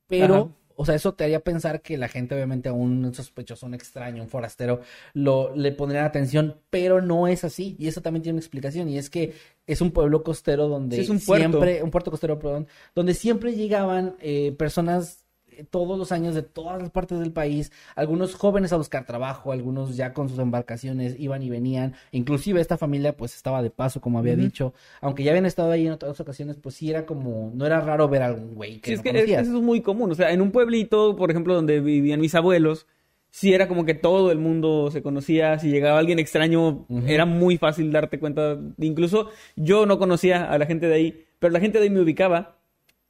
pero, 0.07 0.35
Ajá. 0.35 0.47
o 0.75 0.85
sea, 0.85 0.95
eso 0.95 1.13
te 1.13 1.23
haría 1.25 1.39
pensar 1.41 1.81
que 1.81 1.97
la 1.97 2.07
gente, 2.07 2.33
obviamente, 2.35 2.69
a 2.69 2.73
un 2.73 3.13
sospechoso, 3.13 3.65
un 3.65 3.73
extraño, 3.73 4.23
un 4.23 4.29
forastero, 4.29 4.81
lo, 5.13 5.55
le 5.55 5.71
pondrían 5.71 6.05
atención, 6.05 6.57
pero 6.69 7.01
no 7.01 7.27
es 7.27 7.43
así. 7.43 7.75
Y 7.79 7.87
eso 7.87 8.01
también 8.01 8.23
tiene 8.23 8.35
una 8.35 8.41
explicación, 8.41 8.87
y 8.89 8.97
es 8.97 9.09
que 9.09 9.33
es 9.65 9.81
un 9.81 9.91
pueblo 9.91 10.23
costero 10.23 10.67
donde 10.67 10.95
Sí, 10.97 11.01
es 11.03 11.09
un 11.09 11.19
puerto. 11.19 11.49
siempre, 11.49 11.83
un 11.83 11.91
puerto 11.91 12.11
costero, 12.11 12.39
perdón, 12.39 12.67
donde 12.95 13.13
siempre 13.13 13.53
llegaban 13.53 14.15
eh, 14.21 14.53
personas 14.57 15.25
todos 15.63 15.97
los 15.97 16.11
años 16.11 16.35
de 16.35 16.43
todas 16.43 16.81
las 16.81 16.89
partes 16.89 17.19
del 17.19 17.31
país, 17.31 17.71
algunos 17.95 18.35
jóvenes 18.35 18.73
a 18.73 18.77
buscar 18.77 19.05
trabajo, 19.05 19.51
algunos 19.51 19.95
ya 19.95 20.13
con 20.13 20.29
sus 20.29 20.39
embarcaciones 20.39 21.15
iban 21.19 21.41
y 21.43 21.49
venían, 21.49 21.95
inclusive 22.11 22.61
esta 22.61 22.77
familia 22.77 23.15
pues 23.15 23.35
estaba 23.35 23.61
de 23.61 23.69
paso, 23.69 24.01
como 24.01 24.19
había 24.19 24.35
dicho, 24.35 24.73
aunque 25.01 25.23
ya 25.23 25.31
habían 25.31 25.45
estado 25.45 25.71
ahí 25.71 25.87
en 25.87 25.93
otras 25.93 26.19
ocasiones, 26.19 26.57
pues 26.61 26.75
sí 26.75 26.89
era 26.89 27.05
como, 27.05 27.51
no 27.53 27.65
era 27.65 27.81
raro 27.81 28.07
ver 28.07 28.21
a 28.23 28.27
algún 28.27 28.55
güey 28.55 28.79
que 28.79 28.87
Sí, 28.89 28.93
es 28.93 29.01
que 29.01 29.11
conocías. 29.11 29.47
eso 29.47 29.57
es 29.57 29.63
muy 29.63 29.81
común. 29.81 30.11
O 30.11 30.15
sea, 30.15 30.31
en 30.31 30.41
un 30.41 30.51
pueblito, 30.51 31.15
por 31.15 31.31
ejemplo, 31.31 31.53
donde 31.53 31.79
vivían 31.79 32.19
mis 32.19 32.35
abuelos, 32.35 32.87
sí 33.29 33.53
era 33.53 33.67
como 33.67 33.85
que 33.85 33.93
todo 33.93 34.31
el 34.31 34.39
mundo 34.39 34.89
se 34.91 35.01
conocía. 35.01 35.59
Si 35.59 35.69
llegaba 35.69 35.99
alguien 35.99 36.19
extraño, 36.19 36.85
era 37.05 37.25
muy 37.25 37.57
fácil 37.57 37.91
darte 37.91 38.19
cuenta. 38.19 38.57
Incluso 38.79 39.29
yo 39.55 39.85
no 39.85 39.97
conocía 39.99 40.49
a 40.51 40.57
la 40.57 40.65
gente 40.65 40.87
de 40.87 40.95
ahí, 40.95 41.25
pero 41.39 41.51
la 41.53 41.59
gente 41.59 41.77
de 41.77 41.85
ahí 41.85 41.89
me 41.89 42.01
ubicaba 42.01 42.56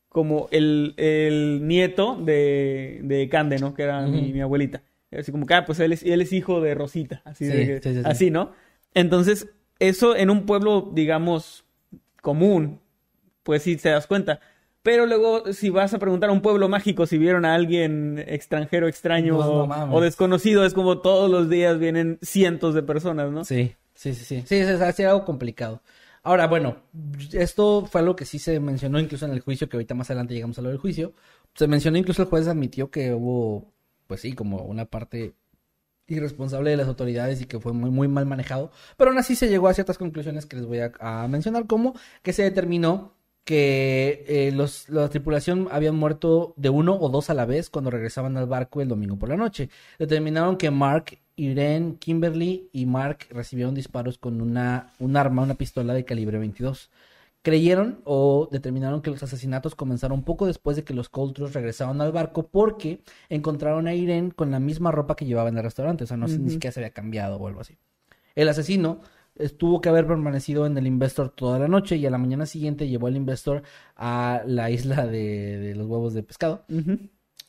como 0.09 0.47
el, 0.51 0.93
el 0.97 1.67
nieto 1.67 2.15
de, 2.15 2.99
de 3.03 3.29
Cande, 3.29 3.59
¿no? 3.59 3.73
Que 3.73 3.83
era 3.83 4.01
mi, 4.07 4.39
abuelita. 4.41 4.81
Así 5.11 5.31
como 5.31 5.45
que, 5.45 5.53
ah, 5.53 5.65
pues 5.65 5.79
él 5.79 5.93
es, 5.93 6.03
él 6.03 6.21
es 6.21 6.33
hijo 6.33 6.61
de 6.61 6.75
Rosita. 6.75 7.21
Así, 7.25 7.45
Sí, 7.45 7.51
de 7.51 7.65
que- 7.65 7.81
sí, 7.81 7.89
sí, 7.95 8.01
sí. 8.01 8.01
así, 8.05 8.31
¿no? 8.31 8.51
Entonces, 8.93 9.47
eso 9.79 10.15
en 10.15 10.29
un 10.29 10.45
pueblo, 10.45 10.89
digamos, 10.93 11.65
común, 12.21 12.79
pues 13.43 13.63
sí 13.63 13.77
te 13.77 13.89
das 13.89 14.07
cuenta. 14.07 14.39
Pero 14.83 15.05
luego, 15.05 15.51
si 15.53 15.69
vas 15.69 15.93
a 15.93 15.99
preguntar 15.99 16.29
a 16.29 16.33
un 16.33 16.41
pueblo 16.41 16.69
mágico 16.69 17.05
si 17.05 17.17
vieron 17.17 17.43
a 17.45 17.53
alguien 17.55 18.23
extranjero, 18.25 18.87
extraño 18.87 19.33
no 19.33 19.63
o- 19.91 20.01
desconocido, 20.01 20.65
es 20.65 20.73
como 20.73 20.99
todos 20.99 21.29
los 21.29 21.49
días 21.49 21.77
vienen 21.77 22.19
cientos 22.21 22.73
de 22.73 22.83
personas, 22.83 23.31
¿no? 23.31 23.43
Sí, 23.43 23.75
sí, 23.95 24.13
sí, 24.13 24.23
sí. 24.23 24.43
Sí, 24.45 24.55
es, 24.55 24.69
es 24.69 24.81
así 24.81 25.03
algo 25.03 25.25
complicado. 25.25 25.81
Ahora, 26.27 26.47
bueno, 26.47 26.75
esto 27.31 27.85
fue 27.85 28.01
algo 28.01 28.17
que 28.17 28.25
sí 28.25 28.37
se 28.37 28.59
mencionó 28.59 28.99
incluso 28.99 29.25
en 29.25 29.31
el 29.31 29.39
juicio, 29.39 29.69
que 29.69 29.77
ahorita 29.77 29.95
más 29.95 30.09
adelante 30.09 30.33
llegamos 30.33 30.59
a 30.59 30.61
lo 30.61 30.67
del 30.67 30.77
juicio. 30.77 31.13
Se 31.55 31.67
mencionó 31.69 31.97
incluso 31.97 32.21
el 32.21 32.27
juez 32.27 32.49
admitió 32.49 32.91
que 32.91 33.13
hubo, 33.13 33.71
pues 34.07 34.19
sí, 34.19 34.33
como 34.33 34.57
una 34.63 34.83
parte 34.83 35.35
irresponsable 36.05 36.71
de 36.71 36.75
las 36.75 36.89
autoridades 36.89 37.41
y 37.41 37.45
que 37.45 37.61
fue 37.61 37.71
muy, 37.71 37.91
muy 37.91 38.09
mal 38.09 38.25
manejado. 38.25 38.71
Pero 38.97 39.11
aún 39.11 39.19
así 39.19 39.37
se 39.37 39.47
llegó 39.47 39.69
a 39.69 39.73
ciertas 39.73 39.97
conclusiones 39.97 40.45
que 40.45 40.57
les 40.57 40.65
voy 40.65 40.79
a, 40.79 40.91
a 40.99 41.29
mencionar, 41.29 41.65
como 41.65 41.95
que 42.23 42.33
se 42.33 42.43
determinó 42.43 43.13
que 43.47 44.25
eh, 44.27 44.51
los, 44.51 44.89
la 44.89 45.07
tripulación 45.07 45.69
habían 45.71 45.95
muerto 45.95 46.53
de 46.57 46.69
uno 46.69 46.97
o 46.99 47.07
dos 47.07 47.29
a 47.29 47.33
la 47.33 47.45
vez 47.45 47.69
cuando 47.69 47.89
regresaban 47.89 48.35
al 48.35 48.45
barco 48.45 48.81
el 48.81 48.89
domingo 48.89 49.17
por 49.17 49.29
la 49.29 49.37
noche. 49.37 49.69
Determinaron 49.97 50.57
que 50.57 50.69
Mark, 50.69 51.17
Irene, 51.37 51.95
Kimberly 51.97 52.67
y 52.73 52.85
Mark 52.85 53.19
recibieron 53.29 53.73
disparos 53.73 54.17
con 54.17 54.41
una, 54.41 54.91
un 54.99 55.15
arma, 55.15 55.43
una 55.43 55.53
pistola 55.53 55.93
de 55.93 56.03
calibre 56.03 56.39
22. 56.39 56.91
Creyeron 57.41 58.01
o 58.03 58.49
determinaron 58.51 59.01
que 59.01 59.11
los 59.11 59.23
asesinatos 59.23 59.75
comenzaron 59.75 60.23
poco 60.23 60.45
después 60.45 60.75
de 60.75 60.83
que 60.83 60.93
los 60.93 61.07
Coltrose 61.07 61.53
regresaron 61.53 62.01
al 62.01 62.11
barco 62.11 62.49
porque 62.49 62.99
encontraron 63.29 63.87
a 63.87 63.93
Irene 63.93 64.33
con 64.33 64.51
la 64.51 64.59
misma 64.59 64.91
ropa 64.91 65.15
que 65.15 65.25
llevaba 65.25 65.47
en 65.47 65.57
el 65.57 65.63
restaurante, 65.63 66.03
o 66.03 66.07
sea, 66.07 66.17
no 66.17 66.27
ni 66.27 66.49
siquiera 66.49 66.73
se 66.73 66.81
había 66.81 66.89
cambiado 66.89 67.37
o 67.37 67.47
algo 67.47 67.61
así. 67.61 67.77
El 68.35 68.49
asesino 68.49 68.99
tuvo 69.57 69.81
que 69.81 69.89
haber 69.89 70.07
permanecido 70.07 70.65
en 70.65 70.77
el 70.77 70.87
Investor 70.87 71.29
toda 71.29 71.59
la 71.59 71.67
noche 71.67 71.95
y 71.97 72.05
a 72.05 72.09
la 72.09 72.17
mañana 72.17 72.45
siguiente 72.45 72.87
llevó 72.87 73.07
al 73.07 73.15
Investor 73.15 73.63
a 73.95 74.41
la 74.45 74.69
isla 74.69 75.07
de, 75.07 75.57
de 75.59 75.75
los 75.75 75.87
huevos 75.87 76.13
de 76.13 76.23
pescado, 76.23 76.65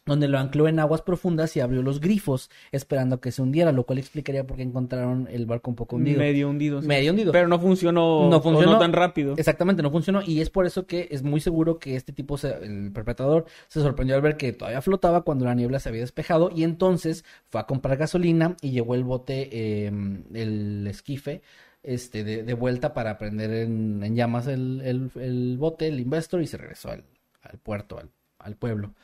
donde 0.06 0.26
lo 0.26 0.38
ancló 0.38 0.68
en 0.68 0.78
aguas 0.80 1.02
profundas 1.02 1.54
y 1.54 1.60
abrió 1.60 1.82
los 1.82 2.00
grifos 2.00 2.48
esperando 2.72 3.20
que 3.20 3.30
se 3.30 3.42
hundiera, 3.42 3.72
lo 3.72 3.84
cual 3.84 3.98
explicaría 3.98 4.46
por 4.46 4.56
qué 4.56 4.62
encontraron 4.62 5.28
el 5.30 5.44
barco 5.44 5.68
un 5.70 5.76
poco 5.76 5.96
hundido. 5.96 6.18
Medio 6.18 6.48
hundido. 6.48 6.80
sí. 6.80 6.88
Medio 6.88 7.10
hundido. 7.10 7.30
Pero 7.30 7.46
no 7.46 7.58
funcionó, 7.60 8.26
No 8.30 8.38
o 8.38 8.40
funcionó. 8.40 8.72
no 8.72 8.78
tan 8.78 8.94
rápido. 8.94 9.34
Exactamente, 9.36 9.82
no 9.82 9.90
funcionó 9.90 10.22
y 10.26 10.40
es 10.40 10.48
por 10.48 10.64
eso 10.64 10.86
que 10.86 11.08
es 11.10 11.22
muy 11.22 11.40
seguro 11.40 11.78
que 11.78 11.94
este 11.94 12.14
tipo, 12.14 12.38
se- 12.38 12.54
el 12.64 12.90
perpetrador, 12.90 13.44
se 13.68 13.82
sorprendió 13.82 14.16
al 14.16 14.22
ver 14.22 14.38
que 14.38 14.54
todavía 14.54 14.80
flotaba 14.80 15.20
cuando 15.24 15.44
la 15.44 15.54
niebla 15.54 15.78
se 15.78 15.90
había 15.90 16.00
despejado 16.00 16.50
y 16.56 16.62
entonces 16.62 17.22
fue 17.50 17.60
a 17.60 17.66
comprar 17.66 17.98
gasolina 17.98 18.56
y 18.62 18.70
llevó 18.70 18.94
el 18.94 19.04
bote, 19.04 19.50
eh, 19.52 19.92
el 20.32 20.86
esquife, 20.86 21.42
este, 21.82 22.24
de, 22.24 22.42
de 22.42 22.54
vuelta 22.54 22.92
para 22.94 23.18
prender 23.18 23.50
en, 23.52 24.02
en 24.02 24.14
llamas 24.16 24.46
el, 24.46 24.80
el- 24.84 25.10
el 25.20 25.56
bote, 25.58 25.88
el 25.88 26.00
investor 26.00 26.42
y 26.42 26.46
se 26.46 26.56
regresó 26.56 26.90
al, 26.90 27.04
al 27.42 27.58
puerto, 27.58 27.98
al, 27.98 28.10
al 28.38 28.56
pueblo. 28.56 28.94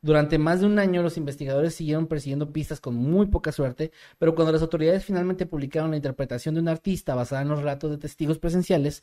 Durante 0.00 0.38
más 0.38 0.60
de 0.60 0.66
un 0.66 0.78
año 0.78 1.02
los 1.02 1.16
investigadores 1.16 1.74
siguieron 1.74 2.06
persiguiendo 2.06 2.52
pistas 2.52 2.80
con 2.80 2.94
muy 2.94 3.26
poca 3.26 3.52
suerte, 3.52 3.90
pero 4.18 4.34
cuando 4.34 4.52
las 4.52 4.62
autoridades 4.62 5.04
finalmente 5.04 5.46
publicaron 5.46 5.90
la 5.90 5.96
interpretación 5.96 6.54
de 6.54 6.60
un 6.62 6.68
artista 6.68 7.14
basada 7.14 7.42
en 7.42 7.48
los 7.48 7.58
relatos 7.60 7.90
de 7.90 7.98
testigos 7.98 8.38
presenciales, 8.38 9.02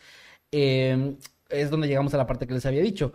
eh, 0.51 1.15
es 1.49 1.69
donde 1.69 1.87
llegamos 1.87 2.13
a 2.13 2.17
la 2.17 2.27
parte 2.27 2.45
que 2.47 2.53
les 2.53 2.65
había 2.65 2.81
dicho. 2.81 3.13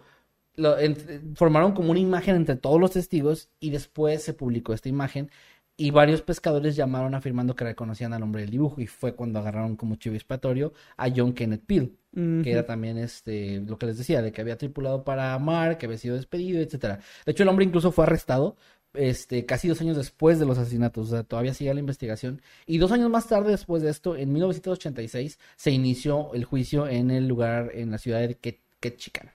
Lo- 0.56 0.78
en- 0.78 1.34
formaron 1.34 1.72
como 1.72 1.90
una 1.90 2.00
imagen 2.00 2.36
entre 2.36 2.56
todos 2.56 2.80
los 2.80 2.92
testigos 2.92 3.48
y 3.60 3.70
después 3.70 4.22
se 4.22 4.34
publicó 4.34 4.72
esta 4.72 4.88
imagen 4.88 5.30
y 5.76 5.90
varios 5.90 6.22
pescadores 6.22 6.76
llamaron 6.76 7.14
afirmando 7.14 7.56
que 7.56 7.64
reconocían 7.64 8.12
al 8.12 8.22
hombre 8.22 8.42
del 8.42 8.50
dibujo 8.50 8.80
y 8.80 8.86
fue 8.86 9.14
cuando 9.14 9.40
agarraron 9.40 9.74
como 9.76 9.96
chivo 9.96 10.14
expiatorio 10.14 10.72
a 10.96 11.08
John 11.14 11.32
Kenneth 11.34 11.64
Peel 11.66 11.96
que 12.44 12.52
era 12.52 12.64
también 12.64 12.96
este 12.96 13.58
lo 13.60 13.76
que 13.76 13.86
les 13.86 13.98
decía 13.98 14.22
de 14.22 14.30
que 14.30 14.40
había 14.40 14.56
tripulado 14.56 15.02
para 15.02 15.36
Mark, 15.40 15.78
que 15.78 15.86
había 15.86 15.98
sido 15.98 16.14
despedido, 16.14 16.60
etcétera. 16.60 17.00
De 17.26 17.32
hecho, 17.32 17.42
el 17.42 17.48
hombre 17.48 17.64
incluso 17.64 17.90
fue 17.90 18.04
arrestado 18.04 18.56
este 18.92 19.44
casi 19.46 19.66
dos 19.66 19.80
años 19.80 19.96
después 19.96 20.38
de 20.38 20.46
los 20.46 20.56
asesinatos, 20.56 21.08
o 21.08 21.10
sea, 21.10 21.24
todavía 21.24 21.52
sigue 21.54 21.74
la 21.74 21.80
investigación. 21.80 22.40
Y 22.66 22.78
dos 22.78 22.92
años 22.92 23.10
más 23.10 23.26
tarde, 23.26 23.50
después 23.50 23.82
de 23.82 23.90
esto, 23.90 24.14
en 24.16 24.32
1986, 24.32 25.40
se 25.56 25.70
inició 25.72 26.32
el 26.34 26.44
juicio 26.44 26.86
en 26.86 27.10
el 27.10 27.26
lugar, 27.26 27.72
en 27.74 27.90
la 27.90 27.98
ciudad 27.98 28.20
de 28.20 28.38
Ket- 28.40 28.60
Ketchikan. 28.78 29.32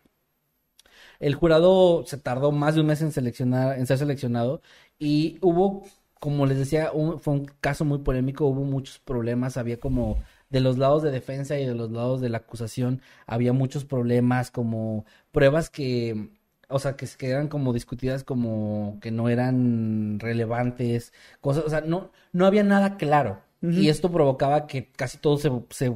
El 1.20 1.36
jurado 1.36 2.06
se 2.06 2.18
tardó 2.18 2.52
más 2.52 2.76
de 2.76 2.82
un 2.82 2.88
mes 2.88 3.02
en 3.02 3.12
seleccionar, 3.12 3.78
en 3.78 3.86
ser 3.88 3.98
seleccionado, 3.98 4.62
y 4.98 5.38
hubo, 5.42 5.84
como 6.20 6.46
les 6.46 6.58
decía, 6.58 6.92
un- 6.92 7.20
fue 7.20 7.34
un 7.34 7.46
caso 7.62 7.86
muy 7.86 8.00
polémico, 8.00 8.46
hubo 8.46 8.64
muchos 8.64 9.00
problemas, 9.00 9.58
había 9.58 9.80
como 9.80 10.20
de 10.50 10.60
los 10.62 10.78
lados 10.78 11.04
de 11.04 11.12
defensa 11.12 11.58
y 11.60 11.66
de 11.66 11.76
los 11.76 11.92
lados 11.92 12.22
de 12.22 12.30
la 12.30 12.40
acusación 12.40 13.02
había 13.28 13.54
muchos 13.54 13.86
problemas 13.86 14.52
como 14.52 15.06
pruebas 15.32 15.70
que 15.70 16.30
o 16.68 16.80
sea 16.80 16.96
que, 16.96 17.08
se- 17.08 17.18
que 17.18 17.30
eran 17.30 17.48
como 17.48 17.74
discutidas 17.74 18.24
como 18.24 18.98
que 19.02 19.12
no 19.12 19.30
eran 19.30 20.20
relevantes 20.20 21.14
cosas 21.42 21.64
o 21.66 21.70
sea 21.70 21.82
no 21.82 22.12
no 22.32 22.46
había 22.46 22.64
nada 22.64 22.98
claro. 22.98 23.42
Y 23.74 23.90
esto 23.90 24.12
provocaba 24.12 24.68
que 24.68 24.92
casi 24.92 25.18
todo 25.20 25.38
se, 25.38 25.50
se 25.70 25.96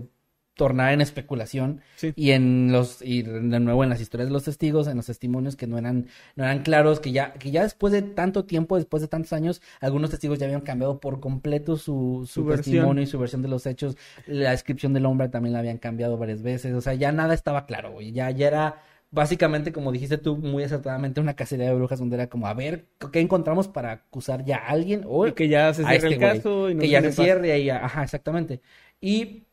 tornara 0.55 0.93
en 0.93 1.01
especulación 1.01 1.81
Sí. 1.95 2.13
y 2.15 2.31
en 2.31 2.71
los 2.71 3.01
y 3.01 3.23
de 3.23 3.59
nuevo 3.59 3.83
en 3.83 3.89
las 3.89 4.01
historias 4.01 4.27
de 4.29 4.33
los 4.33 4.43
testigos 4.43 4.87
en 4.87 4.97
los 4.97 5.07
testimonios 5.07 5.55
que 5.55 5.65
no 5.65 5.77
eran 5.79 6.07
no 6.35 6.43
eran 6.43 6.61
claros 6.61 6.99
que 6.99 7.11
ya 7.11 7.33
que 7.33 7.49
ya 7.51 7.63
después 7.63 7.91
de 7.91 8.03
tanto 8.03 8.45
tiempo 8.45 8.75
después 8.75 9.01
de 9.01 9.07
tantos 9.07 9.33
años 9.33 9.61
algunos 9.81 10.11
testigos 10.11 10.37
ya 10.37 10.45
habían 10.45 10.61
cambiado 10.61 10.99
por 10.99 11.19
completo 11.19 11.75
su, 11.75 12.27
su, 12.31 12.47
testimonio 12.47 13.03
y 13.03 13.07
su 13.07 13.17
versión 13.17 13.41
de 13.41 13.47
los 13.47 13.65
hechos 13.65 13.97
la 14.27 14.51
descripción 14.51 14.93
del 14.93 15.05
hombre 15.07 15.29
también 15.29 15.53
la 15.53 15.59
habían 15.59 15.77
cambiado 15.79 16.17
varias 16.17 16.43
veces 16.43 16.73
o 16.75 16.81
sea 16.81 16.93
ya 16.93 17.11
nada 17.11 17.33
estaba 17.33 17.65
claro 17.65 17.91
güey 17.93 18.11
ya 18.11 18.29
ya 18.29 18.47
era 18.47 18.81
básicamente 19.09 19.71
como 19.71 19.91
dijiste 19.91 20.17
tú 20.17 20.37
muy 20.37 20.63
acertadamente 20.63 21.19
una 21.21 21.35
cacería 21.35 21.67
de 21.69 21.75
brujas 21.75 21.99
donde 21.99 22.15
era 22.15 22.27
como 22.29 22.47
a 22.47 22.53
ver 22.53 22.87
qué 23.11 23.19
encontramos 23.19 23.67
para 23.67 23.91
acusar 23.91 24.43
ya 24.45 24.57
a 24.57 24.67
alguien 24.69 25.03
o 25.07 25.27
Y 25.27 25.33
que 25.33 25.47
ya 25.47 25.73
se 25.73 25.85
cierre 25.85 25.95
este 25.95 26.13
el 26.15 26.19
caso 26.19 26.69
y 26.69 26.75
nos 26.75 26.81
que 26.81 26.89
ya 26.89 27.01
den 27.01 27.03
se 27.03 27.09
en 27.09 27.15
paz. 27.15 27.25
cierre 27.25 27.59
y 27.59 27.65
ya, 27.65 27.85
ajá, 27.85 28.03
exactamente. 28.03 28.61
Y 29.01 29.43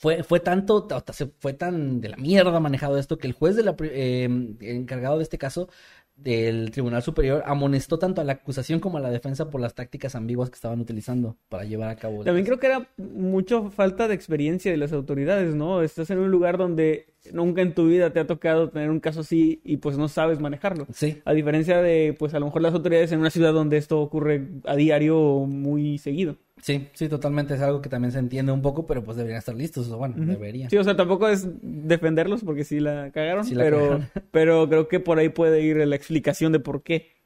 fue, 0.00 0.22
fue 0.22 0.40
tanto, 0.40 0.88
fue 1.40 1.52
tan 1.52 2.00
de 2.00 2.08
la 2.08 2.16
mierda 2.16 2.58
manejado 2.58 2.96
esto 2.96 3.18
que 3.18 3.26
el 3.26 3.34
juez 3.34 3.54
de 3.54 3.62
la, 3.62 3.76
eh, 3.80 4.24
encargado 4.60 5.18
de 5.18 5.24
este 5.24 5.36
caso 5.36 5.68
del 6.16 6.70
Tribunal 6.70 7.02
Superior 7.02 7.42
amonestó 7.44 7.98
tanto 7.98 8.22
a 8.22 8.24
la 8.24 8.32
acusación 8.32 8.80
como 8.80 8.96
a 8.96 9.00
la 9.00 9.10
defensa 9.10 9.50
por 9.50 9.60
las 9.60 9.74
tácticas 9.74 10.14
ambiguas 10.14 10.48
que 10.48 10.54
estaban 10.54 10.80
utilizando 10.80 11.36
para 11.50 11.64
llevar 11.64 11.90
a 11.90 11.96
cabo. 11.96 12.24
También 12.24 12.46
creo 12.46 12.58
que 12.58 12.68
era 12.68 12.88
mucho 12.96 13.70
falta 13.70 14.08
de 14.08 14.14
experiencia 14.14 14.70
de 14.70 14.78
las 14.78 14.94
autoridades, 14.94 15.54
¿no? 15.54 15.82
Estás 15.82 16.08
en 16.08 16.18
un 16.18 16.30
lugar 16.30 16.56
donde 16.56 17.12
nunca 17.34 17.60
en 17.60 17.74
tu 17.74 17.86
vida 17.86 18.10
te 18.10 18.20
ha 18.20 18.26
tocado 18.26 18.70
tener 18.70 18.88
un 18.88 19.00
caso 19.00 19.20
así 19.20 19.60
y 19.64 19.76
pues 19.78 19.98
no 19.98 20.08
sabes 20.08 20.40
manejarlo. 20.40 20.86
Sí, 20.94 21.20
A 21.26 21.34
diferencia 21.34 21.82
de, 21.82 22.16
pues 22.18 22.32
a 22.32 22.40
lo 22.40 22.46
mejor 22.46 22.62
las 22.62 22.72
autoridades 22.72 23.12
en 23.12 23.20
una 23.20 23.30
ciudad 23.30 23.52
donde 23.52 23.76
esto 23.76 24.00
ocurre 24.00 24.48
a 24.64 24.76
diario 24.76 25.44
muy 25.46 25.98
seguido. 25.98 26.38
Sí, 26.62 26.88
sí, 26.94 27.08
totalmente 27.08 27.54
es 27.54 27.60
algo 27.60 27.80
que 27.82 27.88
también 27.88 28.12
se 28.12 28.18
entiende 28.18 28.52
un 28.52 28.62
poco, 28.62 28.86
pero 28.86 29.02
pues 29.04 29.16
deberían 29.16 29.38
estar 29.38 29.54
listos, 29.54 29.90
o 29.90 29.98
bueno, 29.98 30.14
Ujú. 30.16 30.26
deberían. 30.26 30.70
Sí, 30.70 30.76
o 30.76 30.84
sea, 30.84 30.96
tampoco 30.96 31.28
es 31.28 31.46
defenderlos 31.62 32.42
porque 32.44 32.64
sí 32.64 32.80
la 32.80 33.10
cagaron, 33.12 33.44
Sí 33.44 33.54
la 33.54 33.64
pero, 33.64 33.78
cagaron. 33.78 34.08
pero 34.30 34.68
creo 34.68 34.88
que 34.88 35.00
por 35.00 35.18
ahí 35.18 35.28
puede 35.28 35.62
ir 35.62 35.76
la 35.78 35.96
explicación 35.96 36.52
de 36.52 36.60
por 36.60 36.82
qué. 36.82 37.18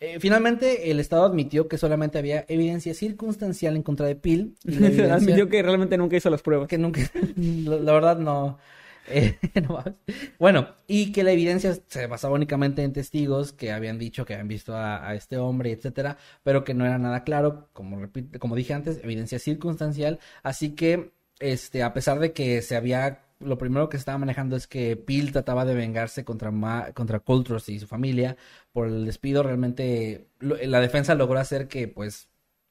Eh, 0.00 0.18
finalmente, 0.18 0.90
el 0.90 0.98
Estado 0.98 1.24
admitió 1.24 1.68
que 1.68 1.78
solamente 1.78 2.18
había 2.18 2.44
evidencia 2.48 2.92
circunstancial 2.92 3.76
en 3.76 3.82
contra 3.84 4.06
de 4.06 4.16
Peel. 4.16 4.54
Y 4.64 4.74
evidencia- 4.84 5.14
Admitió 5.14 5.48
que 5.48 5.62
realmente 5.62 5.96
nunca 5.96 6.16
hizo 6.16 6.28
las 6.28 6.42
pruebas. 6.42 6.66
que 6.68 6.76
nunca, 6.78 7.00
la 7.36 7.92
verdad 7.92 8.18
no. 8.18 8.58
bueno, 10.38 10.68
y 10.86 11.12
que 11.12 11.24
la 11.24 11.32
evidencia 11.32 11.76
se 11.86 12.06
basaba 12.06 12.34
únicamente 12.34 12.82
en 12.82 12.92
testigos 12.92 13.52
que 13.52 13.72
habían 13.72 13.98
dicho 13.98 14.24
que 14.24 14.34
habían 14.34 14.48
visto 14.48 14.76
a, 14.76 15.14
este 15.14 15.36
hombre, 15.38 15.72
etcétera, 15.72 16.18
pero 16.42 16.64
que 16.64 16.74
no 16.74 16.86
era 16.86 16.98
nada 16.98 17.24
claro, 17.24 17.68
como 17.72 18.08
como 18.38 18.56
dije 18.56 18.74
antes, 18.74 19.00
evidencia 19.02 19.38
circunstancial, 19.38 20.20
así 20.42 20.70
que 20.74 21.12
este, 21.40 21.82
a 21.82 21.92
pesar 21.92 22.20
de 22.20 22.32
que 22.32 22.62
se 22.62 22.76
había 22.76 23.24
lo 23.40 23.58
primero 23.58 23.88
que 23.88 23.96
se 23.96 24.02
estaba 24.02 24.18
manejando 24.18 24.54
es 24.56 24.68
que 24.68 24.96
Peel 24.96 25.32
trataba 25.32 25.64
de 25.64 25.74
vengarse 25.74 26.24
contra 26.24 26.52
Ma- 26.52 26.92
contra 26.92 27.22
y 27.66 27.78
su 27.80 27.86
familia 27.88 28.36
por 28.72 28.86
el 28.86 29.04
despido, 29.04 29.42
realmente 29.42 30.28
la 30.40 30.80
defensa 30.80 31.14
logró 31.16 31.38
hacer 31.40 31.68
que 31.68 31.88
pues 31.88 32.28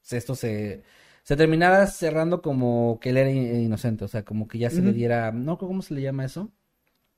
esto 0.10 0.36
se 0.36 0.84
se 1.24 1.36
terminara 1.38 1.88
cerrando 1.88 2.42
como 2.42 3.00
que 3.02 3.10
él 3.12 3.18
era 3.18 3.30
in- 3.32 3.62
inocente, 3.64 4.06
o 4.06 4.08
sea, 4.08 4.24
como 4.26 4.48
que 4.48 4.58
ya 4.60 4.70
se 4.70 4.82
le 4.82 4.94
diera, 4.94 5.32
no, 5.32 5.58
¿cómo 5.58 5.82
se 5.82 5.94
le 5.96 6.02
llama 6.02 6.26
eso? 6.26 6.52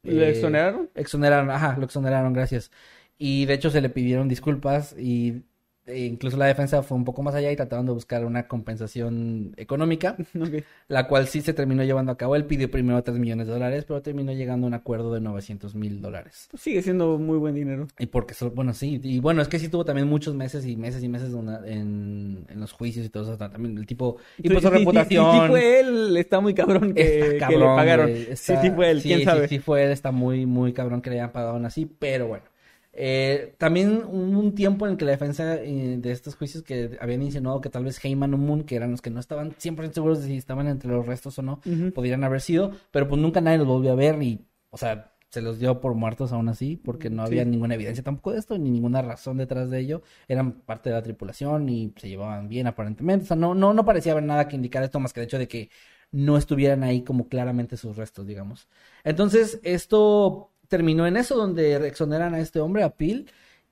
¿Le 0.03 0.29
Eh, 0.29 0.29
exoneraron? 0.29 0.89
Exoneraron, 0.95 1.49
ajá, 1.51 1.77
lo 1.77 1.85
exoneraron, 1.85 2.33
gracias. 2.33 2.71
Y 3.17 3.45
de 3.45 3.53
hecho 3.55 3.69
se 3.71 3.81
le 3.81 3.89
pidieron 3.89 4.27
disculpas 4.29 4.95
y 4.97 5.43
incluso 5.87 6.37
la 6.37 6.45
defensa 6.45 6.81
fue 6.83 6.97
un 6.97 7.03
poco 7.03 7.23
más 7.23 7.35
allá 7.35 7.51
y 7.51 7.55
trataron 7.55 7.85
de 7.85 7.91
buscar 7.91 8.23
una 8.25 8.47
compensación 8.47 9.53
económica, 9.57 10.15
la 10.87 11.07
cual 11.07 11.27
sí 11.27 11.41
se 11.41 11.53
terminó 11.53 11.83
llevando 11.83 12.11
a 12.11 12.17
cabo. 12.17 12.35
Él 12.35 12.45
pidió 12.45 12.69
primero 12.71 13.01
3 13.03 13.17
millones 13.19 13.47
de 13.47 13.53
dólares, 13.53 13.85
pero 13.87 14.01
terminó 14.01 14.31
llegando 14.31 14.65
a 14.65 14.69
un 14.69 14.73
acuerdo 14.73 15.13
de 15.13 15.21
900 15.21 15.75
mil 15.75 16.01
dólares. 16.01 16.47
Pues 16.51 16.63
sigue 16.63 16.81
siendo 16.81 17.17
muy 17.17 17.37
buen 17.37 17.55
dinero. 17.55 17.87
Y 17.99 18.05
porque, 18.07 18.33
bueno, 18.55 18.73
sí, 18.73 18.99
y 19.03 19.19
bueno, 19.19 19.41
es 19.41 19.47
que 19.47 19.59
sí 19.59 19.67
tuvo 19.69 19.83
también 19.85 20.07
muchos 20.07 20.35
meses 20.35 20.65
y 20.65 20.75
meses 20.77 21.03
y 21.03 21.09
meses 21.09 21.33
una- 21.33 21.61
en, 21.65 22.45
en 22.49 22.59
los 22.59 22.71
juicios 22.71 23.05
y 23.05 23.09
todo 23.09 23.23
eso. 23.23 23.37
También 23.37 23.77
el 23.77 23.85
tipo, 23.85 24.17
y 24.37 24.49
pues 24.49 24.61
su 24.61 24.67
Sí, 24.69 24.73
sí, 24.73 24.79
sí, 24.79 24.79
reputación. 24.79 25.41
Sí, 25.41 25.47
fue 25.49 25.79
él, 25.81 26.17
está 26.17 26.39
muy 26.39 26.53
cabrón 26.53 26.93
que, 26.93 27.33
Está 27.35 27.47
que 27.47 27.57
le 27.57 27.65
pagaron. 27.65 28.09
güey, 28.09 28.25
Sí, 28.25 28.31
está- 28.31 28.61
sí 28.61 28.71
fue 28.71 28.91
él, 28.91 29.01
sí, 29.01 29.07
quién 29.09 29.19
sí, 29.19 29.25
sabe. 29.25 29.47
Sí, 29.47 29.59
fue 29.59 29.83
él, 29.83 29.91
está 29.91 30.11
muy, 30.11 30.45
muy 30.45 30.73
cabrón 30.73 31.01
que 31.01 31.09
le 31.09 31.17
hayan 31.17 31.31
pagado 31.31 31.53
aún 31.53 31.65
así, 31.65 31.85
pero 31.85 32.27
bueno. 32.27 32.45
Eh, 32.95 33.55
también 33.57 34.03
hubo 34.05 34.39
un 34.39 34.53
tiempo 34.53 34.85
en 34.85 34.91
el 34.93 34.97
que 34.97 35.05
la 35.05 35.11
defensa 35.11 35.55
eh, 35.55 35.97
de 35.99 36.11
estos 36.11 36.35
juicios 36.35 36.63
que 36.63 36.95
habían 37.01 37.23
insinuado 37.23 37.59
que 37.59 37.69
tal 37.69 37.83
vez 37.83 38.03
Heyman 38.03 38.33
o 38.35 38.37
Moon, 38.37 38.63
que 38.63 38.75
eran 38.75 38.91
los 38.91 39.01
que 39.01 39.09
no 39.09 39.19
estaban 39.19 39.53
100% 39.57 39.93
seguros 39.95 40.21
de 40.21 40.27
si 40.27 40.37
estaban 40.37 40.67
entre 40.67 40.91
los 40.91 41.05
restos 41.05 41.39
o 41.39 41.41
no, 41.41 41.59
Ujú. 41.65 41.91
podrían 41.93 42.23
haber 42.23 42.41
sido, 42.41 42.71
pero 42.91 43.07
pues 43.07 43.19
nunca 43.19 43.41
nadie 43.41 43.57
los 43.57 43.67
volvió 43.67 43.91
a 43.91 43.95
ver 43.95 44.21
y, 44.21 44.45
o 44.69 44.77
sea, 44.77 45.09
se 45.29 45.41
los 45.41 45.57
dio 45.57 45.81
por 45.81 45.95
muertos 45.95 46.31
aún 46.31 46.47
así, 46.49 46.77
porque 46.77 47.09
no 47.09 47.23
había 47.23 47.43
Sí. 47.43 47.49
ninguna 47.49 47.73
evidencia 47.73 48.03
tampoco 48.03 48.33
de 48.33 48.37
esto, 48.37 48.55
ni 48.59 48.69
ninguna 48.69 49.01
razón 49.01 49.37
detrás 49.37 49.71
de 49.71 49.79
ello. 49.79 50.03
Eran 50.27 50.51
parte 50.61 50.91
de 50.91 50.95
la 50.95 51.01
tripulación 51.01 51.67
y 51.69 51.91
se 51.97 52.07
llevaban 52.07 52.47
bien 52.47 52.67
aparentemente. 52.67 53.23
O 53.23 53.27
sea, 53.29 53.37
no, 53.37 53.55
no, 53.55 53.73
no 53.73 53.83
parecía 53.83 54.11
haber 54.11 54.25
nada 54.25 54.47
que 54.47 54.55
indicara 54.55 54.85
esto 54.85 54.99
más 54.99 55.11
que 55.11 55.21
el 55.21 55.25
hecho 55.25 55.39
de 55.39 55.47
que 55.47 55.71
no 56.11 56.37
estuvieran 56.37 56.83
ahí 56.83 57.01
como 57.01 57.27
claramente 57.29 57.77
sus 57.77 57.97
restos, 57.97 58.27
digamos. 58.27 58.67
Entonces, 59.03 59.59
esto 59.63 60.52
terminó 60.73 61.05
en 61.05 61.17
eso, 61.17 61.35
donde 61.35 61.75
exoneran 61.87 62.33
a 62.33 62.39
este 62.39 62.59
hombre, 62.59 62.83
a 62.83 62.89
Peel, 62.95 63.29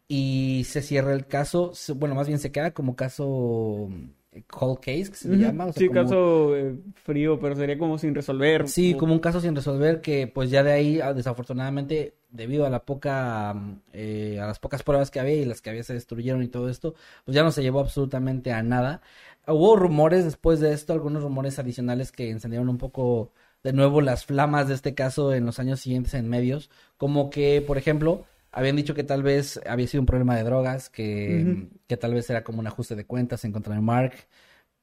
y 0.08 0.64
se 0.66 0.82
cierra 0.82 1.14
el 1.14 1.26
caso, 1.26 1.72
bueno, 1.96 2.16
más 2.16 2.28
bien 2.28 2.40
se 2.40 2.52
queda 2.52 2.72
como 2.72 2.96
caso 2.96 3.90
eh, 4.34 4.44
cold 4.48 4.78
case, 4.80 5.10
que 5.10 5.16
se 5.16 5.30
le 5.30 5.38
llama. 5.38 5.66
o 5.66 5.72
sea, 5.74 5.80
sí, 5.80 5.88
como- 5.88 6.04
caso 6.04 6.56
eh, 6.58 6.76
frío, 7.04 7.40
pero 7.40 7.56
sería 7.56 7.78
como 7.78 7.98
sin 7.98 8.14
resolver. 8.14 8.68
Sí, 8.68 8.94
O- 8.94 8.98
como 8.98 9.14
un 9.14 9.20
caso 9.20 9.40
sin 9.42 9.56
resolver 9.56 10.02
que 10.02 10.28
pues 10.28 10.50
ya 10.50 10.64
de 10.64 10.72
ahí 10.74 11.00
ah, 11.02 11.14
desafortunadamente 11.14 12.14
debido 12.30 12.66
a 12.66 12.70
la 12.70 12.84
poca 12.86 13.54
mm, 13.54 13.82
eh, 13.94 14.40
a 14.42 14.46
las 14.48 14.60
pocas 14.60 14.84
pruebas 14.84 15.12
que 15.12 15.20
había 15.20 15.36
y 15.36 15.46
las 15.46 15.62
que 15.62 15.70
había 15.70 15.84
se 15.84 15.94
destruyeron 15.94 16.44
y 16.44 16.48
todo 16.50 16.70
esto, 16.70 16.94
pues 17.26 17.36
ya 17.36 17.44
no 17.44 17.52
se 17.52 17.62
llevó 17.64 17.80
absolutamente 17.80 18.52
a 18.54 18.64
nada. 18.64 19.02
Hubo 19.48 19.76
rumores 19.76 20.24
después 20.24 20.60
de 20.60 20.74
esto, 20.74 20.94
algunos 20.94 21.24
rumores 21.24 21.58
adicionales 21.60 22.12
que 22.12 22.30
encendieron 22.30 22.70
un 22.70 22.78
poco 22.78 23.32
de 23.64 23.74
nuevo 23.74 24.02
las 24.02 24.26
flamas 24.26 24.68
de 24.68 24.74
este 24.76 24.94
caso 24.96 25.34
en 25.34 25.46
los 25.46 25.60
años 25.60 25.80
siguientes 25.80 26.14
en 26.14 26.30
medios, 26.30 26.70
como 26.98 27.30
que 27.30 27.64
por 27.66 27.78
ejemplo 27.78 28.26
habían 28.52 28.76
dicho 28.76 28.94
que 28.96 29.04
tal 29.04 29.24
vez 29.24 29.62
había 29.66 29.88
sido 29.88 30.02
un 30.02 30.08
problema 30.08 30.36
de 30.36 30.44
drogas, 30.44 30.90
que, 30.90 31.68
que 31.88 31.98
tal 31.98 32.14
vez 32.14 32.30
era 32.30 32.44
como 32.44 32.60
un 32.60 32.68
ajuste 32.68 32.96
de 32.96 33.06
cuentas 33.06 33.46
en 33.46 33.54
contra 33.54 33.74
de 33.74 33.82
Mark, 33.82 34.14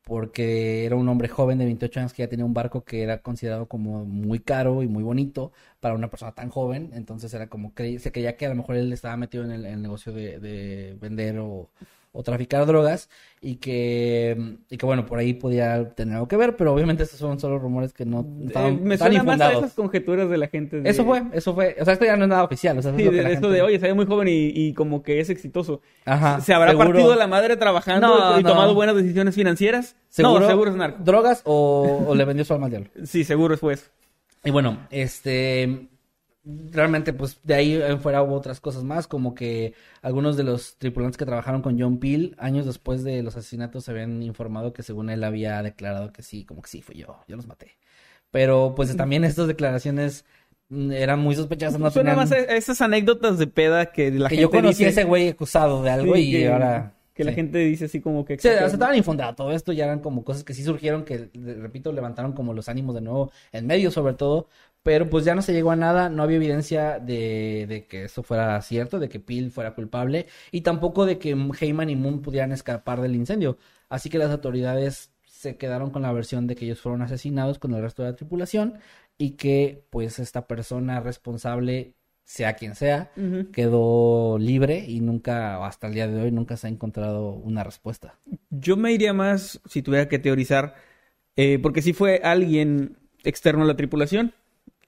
porque 0.02 0.86
era 0.86 0.96
un 0.96 1.08
hombre 1.08 1.28
joven 1.28 1.58
de 1.58 1.66
28 1.66 2.00
años 2.00 2.12
que 2.14 2.22
ya 2.22 2.28
tenía 2.28 2.46
un 2.46 2.54
barco 2.54 2.82
que 2.82 3.02
era 3.02 3.20
considerado 3.20 3.68
como 3.68 4.06
muy 4.06 4.40
caro 4.40 4.82
y 4.82 4.88
muy 4.88 5.02
bonito 5.02 5.52
para 5.80 5.94
una 5.94 6.08
persona 6.08 6.32
tan 6.32 6.48
joven, 6.48 6.90
entonces 6.94 7.32
era 7.34 7.48
como 7.48 7.74
que 7.74 7.98
se 7.98 8.10
creía 8.10 8.36
que 8.36 8.46
a 8.46 8.48
lo 8.50 8.54
mejor 8.54 8.76
él 8.76 8.92
estaba 8.92 9.16
metido 9.18 9.44
en 9.44 9.50
el, 9.50 9.66
en 9.66 9.74
el 9.74 9.82
negocio 9.82 10.12
de, 10.12 10.38
de 10.40 10.96
vender 10.98 11.38
o, 11.40 11.70
o 12.12 12.22
traficar 12.22 12.64
drogas 12.66 13.08
y 13.40 13.56
que, 13.56 14.56
y 14.70 14.76
que 14.76 14.86
bueno, 14.86 15.06
por 15.06 15.18
ahí 15.18 15.34
podía 15.34 15.90
tener 15.90 16.14
algo 16.14 16.26
que 16.26 16.36
ver, 16.36 16.56
pero 16.56 16.72
obviamente 16.72 17.02
estos 17.04 17.18
son 17.18 17.38
solo 17.38 17.58
rumores 17.58 17.92
que 17.92 18.04
no 18.04 18.20
Eh, 18.20 18.46
estaban, 18.46 18.82
me 18.82 18.94
estaban 18.94 19.12
suena 19.14 19.36
más 19.36 19.40
a 19.40 19.52
esas 19.52 19.74
conjeturas 19.74 20.28
de 20.28 20.38
la 20.38 20.48
gente. 20.48 20.80
de- 20.80 20.88
Eso 20.90 21.04
fue, 21.04 21.22
eso 21.32 21.54
fue, 21.54 21.76
o 21.80 21.84
sea, 21.84 21.92
esto 21.92 22.04
ya 22.06 22.16
no 22.16 22.24
es 22.24 22.30
nada 22.30 22.42
oficial, 22.44 22.76
o 22.78 22.82
sea, 22.82 22.90
eso 22.90 22.96
Sí, 22.96 23.02
es 23.02 23.06
lo 23.06 23.10
que 23.12 23.16
de 23.18 23.22
la 23.22 23.28
esto 23.30 23.46
gente- 23.48 23.56
de, 23.56 23.62
oye, 23.62 23.78
se 23.78 23.86
ve 23.86 23.94
muy 23.94 24.06
joven 24.06 24.28
y, 24.28 24.46
y 24.54 24.72
como 24.74 25.02
que 25.02 25.20
es 25.20 25.30
exitoso. 25.30 25.80
Ajá, 26.04 26.40
¿Se 26.40 26.52
habrá 26.54 26.70
seguro. 26.70 26.88
partido 26.90 27.14
la 27.14 27.26
madre 27.26 27.56
trabajando 27.56 28.06
No, 28.08 28.40
y 28.40 28.42
no. 28.42 28.48
tomado 28.48 28.74
buenas 28.74 28.96
decisiones 28.96 29.34
financieras? 29.34 29.94
¿Seguro? 30.08 30.40
No, 30.40 30.46
seguro 30.48 30.70
es 30.70 30.76
narco. 30.76 31.02
drogas 31.04 31.42
o, 31.44 32.06
o 32.08 32.14
le 32.14 32.24
vendió 32.24 32.44
su 32.44 32.54
alma 32.54 32.66
al 32.66 32.70
diablo. 32.70 32.90
Sí, 33.04 33.22
seguro 33.24 33.56
fue 33.58 33.74
eso. 33.74 33.86
Y 34.44 34.50
bueno, 34.50 34.78
este 34.90 35.88
realmente 36.70 37.12
pues 37.12 37.40
de 37.42 37.54
ahí 37.54 37.74
en 37.74 38.00
fuera 38.00 38.22
hubo 38.22 38.34
otras 38.34 38.60
cosas 38.60 38.84
más, 38.84 39.06
como 39.06 39.34
que 39.34 39.74
algunos 40.02 40.36
de 40.36 40.44
los 40.44 40.76
tripulantes 40.78 41.16
que 41.18 41.26
trabajaron 41.26 41.62
con 41.62 41.78
John 41.78 41.98
Peel 41.98 42.34
años 42.38 42.64
después 42.66 43.04
de 43.04 43.22
los 43.22 43.36
asesinatos 43.36 43.84
se 43.84 43.90
habían 43.90 44.22
informado 44.22 44.72
que 44.72 44.82
según 44.82 45.10
él 45.10 45.24
había 45.24 45.62
declarado 45.62 46.12
que 46.12 46.22
sí, 46.22 46.44
como 46.44 46.62
que 46.62 46.70
sí 46.70 46.82
fui 46.82 46.96
yo, 46.96 47.18
yo 47.28 47.36
los 47.36 47.46
maté. 47.46 47.76
Pero 48.30 48.74
pues 48.76 48.94
también 48.96 49.24
estas 49.24 49.46
declaraciones 49.48 50.24
mm, 50.68 50.92
eran 50.92 51.20
muy 51.20 51.34
sospechosas, 51.34 51.78
no 51.80 51.90
Suena 51.90 52.10
tenían- 52.12 52.16
más 52.16 52.32
a 52.32 52.36
a 52.36 52.56
esas 52.56 52.80
anécdotas 52.80 53.38
de 53.38 53.46
peda 53.46 53.86
que 53.92 54.10
la 54.10 54.28
que 54.28 54.36
gente 54.36 54.42
yo 54.42 54.50
conocí 54.50 54.84
a 54.84 54.88
dice... 54.88 55.00
ese 55.00 55.04
güey 55.04 55.28
acusado 55.28 55.82
de 55.82 55.90
algo 55.90 56.14
Sí, 56.14 56.20
y 56.28 56.30
que, 56.32 56.48
ahora 56.48 56.94
Que 57.14 57.24
la 57.24 57.32
sí. 57.32 57.36
gente 57.36 57.58
dice 57.58 57.86
así 57.86 58.00
como 58.00 58.24
que... 58.24 58.34
Sí, 58.38 58.48
o 58.48 58.52
sea, 58.52 58.66
exagera. 58.66 58.72
estaban 58.74 58.96
infundadas. 58.96 59.34
Todo 59.34 59.50
esto 59.52 59.72
ya 59.72 59.84
eran 59.86 59.98
como 60.00 60.22
cosas 60.24 60.44
que 60.44 60.54
sí 60.54 60.62
surgieron, 60.62 61.04
que, 61.04 61.30
repito, 61.60 61.90
levantaron 61.92 62.32
como 62.32 62.54
los 62.54 62.68
ánimos 62.68 62.94
de 62.94 63.00
nuevo 63.00 63.32
en 63.50 63.66
medio, 63.66 63.90
sobre 63.90 64.14
todo. 64.14 64.48
Pero 64.82 65.10
pues 65.10 65.24
ya 65.24 65.34
no 65.34 65.42
se 65.42 65.52
llegó 65.52 65.70
a 65.70 65.76
nada, 65.76 66.08
no 66.08 66.22
había 66.22 66.36
evidencia 66.36 66.98
de, 66.98 67.66
de 67.68 67.86
que 67.86 68.04
eso 68.04 68.22
fuera 68.22 68.60
cierto, 68.62 68.98
de 68.98 69.08
que 69.08 69.20
Peel 69.20 69.50
fuera 69.50 69.74
culpable, 69.74 70.26
y 70.50 70.62
tampoco 70.62 71.04
de 71.04 71.18
que 71.18 71.30
Heyman 71.60 71.90
y 71.90 71.96
Moon 71.96 72.22
pudieran 72.22 72.52
escapar 72.52 73.00
del 73.00 73.16
incendio. 73.16 73.58
Así 73.88 74.08
que 74.08 74.18
las 74.18 74.30
autoridades 74.30 75.10
se 75.38 75.56
quedaron 75.56 75.90
con 75.90 76.02
la 76.02 76.12
versión 76.12 76.46
de 76.46 76.56
que 76.56 76.64
ellos 76.64 76.80
fueron 76.80 77.02
asesinados 77.02 77.58
con 77.58 77.72
el 77.72 77.82
resto 77.82 78.02
de 78.02 78.10
la 78.10 78.16
tripulación 78.16 78.78
y 79.18 79.32
que 79.32 79.84
pues 79.90 80.18
esta 80.18 80.46
persona 80.46 81.00
responsable, 81.00 81.94
sea 82.24 82.54
quien 82.54 82.74
sea, 82.74 83.12
quedó 83.52 84.36
libre 84.38 84.84
y 84.86 85.00
nunca, 85.00 85.64
hasta 85.64 85.86
el 85.86 85.94
día 85.94 86.08
de 86.08 86.22
hoy, 86.22 86.30
nunca 86.32 86.56
se 86.56 86.66
ha 86.66 86.70
encontrado 86.70 87.30
una 87.30 87.64
respuesta. 87.64 88.16
Yo 88.50 88.76
me 88.76 88.92
iría 88.92 89.12
más, 89.12 89.60
si 89.66 89.80
tuviera 89.82 90.08
que 90.08 90.18
teorizar, 90.18 90.74
eh, 91.36 91.58
porque 91.62 91.82
si 91.82 91.92
fue 91.92 92.20
alguien 92.22 92.96
externo 93.24 93.62
a 93.62 93.66
la 93.66 93.76
tripulación. 93.76 94.34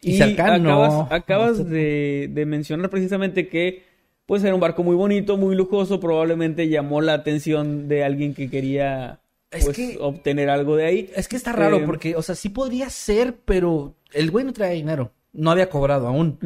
Y 0.03 0.17
cercano. 0.19 0.71
Acabas, 0.85 1.13
acabas 1.13 1.59
No 1.59 1.65
sé. 1.65 1.71
de, 1.71 2.29
de 2.33 2.47
mencionar 2.47 2.89
precisamente 2.91 3.49
que 3.49 3.83
pues 4.27 4.45
era 4.45 4.55
un 4.55 4.61
barco 4.61 4.83
muy 4.85 4.95
bonito, 4.97 5.37
muy 5.37 5.57
lujoso, 5.57 5.99
probablemente 6.01 6.69
llamó 6.69 7.01
la 7.01 7.15
atención 7.15 7.89
de 7.89 8.05
alguien 8.05 8.33
que 8.33 8.49
quería 8.49 9.19
Es 9.51 9.65
pues, 9.65 9.77
que- 9.77 9.97
obtener 10.01 10.49
algo 10.51 10.77
de 10.77 10.85
ahí. 10.87 11.11
Es 11.17 11.27
que 11.29 11.35
está 11.37 11.53
raro 11.53 11.79
Eh, 11.79 11.83
porque, 11.85 12.15
o 12.17 12.23
sea, 12.23 12.35
sí 12.37 12.49
podría 12.49 12.89
ser, 12.91 13.35
pero 13.45 13.95
el 14.13 14.31
güey 14.31 14.45
no 14.45 14.53
traía 14.53 14.75
dinero, 14.75 15.11
no 15.33 15.51
había 15.51 15.69
cobrado 15.69 16.07
aún 16.07 16.39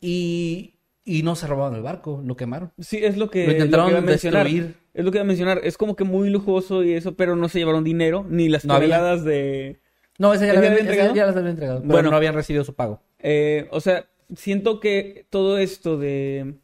y, 0.00 0.74
y 1.04 1.22
no 1.22 1.36
se 1.36 1.46
robaron 1.46 1.76
el 1.76 1.82
barco, 1.82 2.20
lo 2.26 2.36
quemaron. 2.36 2.72
Sí, 2.78 2.98
es 3.02 3.16
lo 3.16 3.30
que, 3.30 3.46
Lo 3.46 3.52
intentaron 3.52 3.94
que 3.94 4.00
mencionar. 4.00 4.44
destruir. 4.44 4.74
Es 4.94 5.04
lo 5.04 5.12
que 5.12 5.18
iba 5.18 5.22
a 5.24 5.26
mencionar. 5.28 5.60
Es 5.62 5.78
como 5.78 5.94
que 5.94 6.02
muy 6.04 6.28
lujoso 6.30 6.82
y 6.82 6.92
eso, 6.94 7.14
pero 7.14 7.36
no 7.36 7.48
se 7.48 7.60
llevaron 7.60 7.84
dinero, 7.84 8.26
ni 8.28 8.48
las 8.48 8.64
No 8.64 8.74
había. 8.74 8.88
toneladas 8.88 9.24
de... 9.24 9.78
No, 10.18 10.34
ese 10.34 10.46
ya, 10.46 10.52
¿Ese 10.52 10.60
lo 10.60 10.62
ya 10.62 10.68
habían, 10.68 10.72
ese 10.72 10.80
entregado? 10.82 11.14
ya 11.14 11.26
las 11.26 11.36
habían 11.36 11.50
entregado, 11.50 11.80
pero 11.80 11.92
Bueno. 11.92 12.10
no 12.10 12.16
habían 12.16 12.34
recibido 12.34 12.64
su 12.64 12.74
pago. 12.74 13.00
Eh, 13.20 13.68
o 13.70 13.80
sea, 13.80 14.06
siento 14.34 14.80
que 14.80 15.26
todo 15.30 15.58
esto 15.58 15.96
de, 15.96 16.54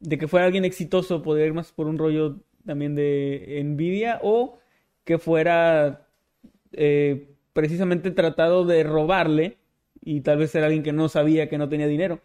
de 0.00 0.18
que 0.18 0.28
fuera 0.28 0.46
alguien 0.46 0.64
exitoso 0.64 1.22
podría 1.22 1.46
ir 1.46 1.52
más 1.54 1.72
por 1.72 1.86
un 1.86 1.98
rollo 1.98 2.40
también 2.66 2.94
de 2.94 3.60
envidia 3.60 4.18
o 4.22 4.58
que 5.04 5.18
fuera 5.18 6.06
eh, 6.72 7.28
precisamente 7.52 8.10
tratado 8.12 8.64
de 8.64 8.82
robarle 8.82 9.58
y 10.00 10.20
tal 10.22 10.38
vez 10.38 10.54
era 10.54 10.66
alguien 10.66 10.82
que 10.82 10.92
no 10.92 11.08
sabía 11.08 11.48
que 11.48 11.58
no 11.58 11.68
tenía 11.68 11.86
dinero. 11.86 12.20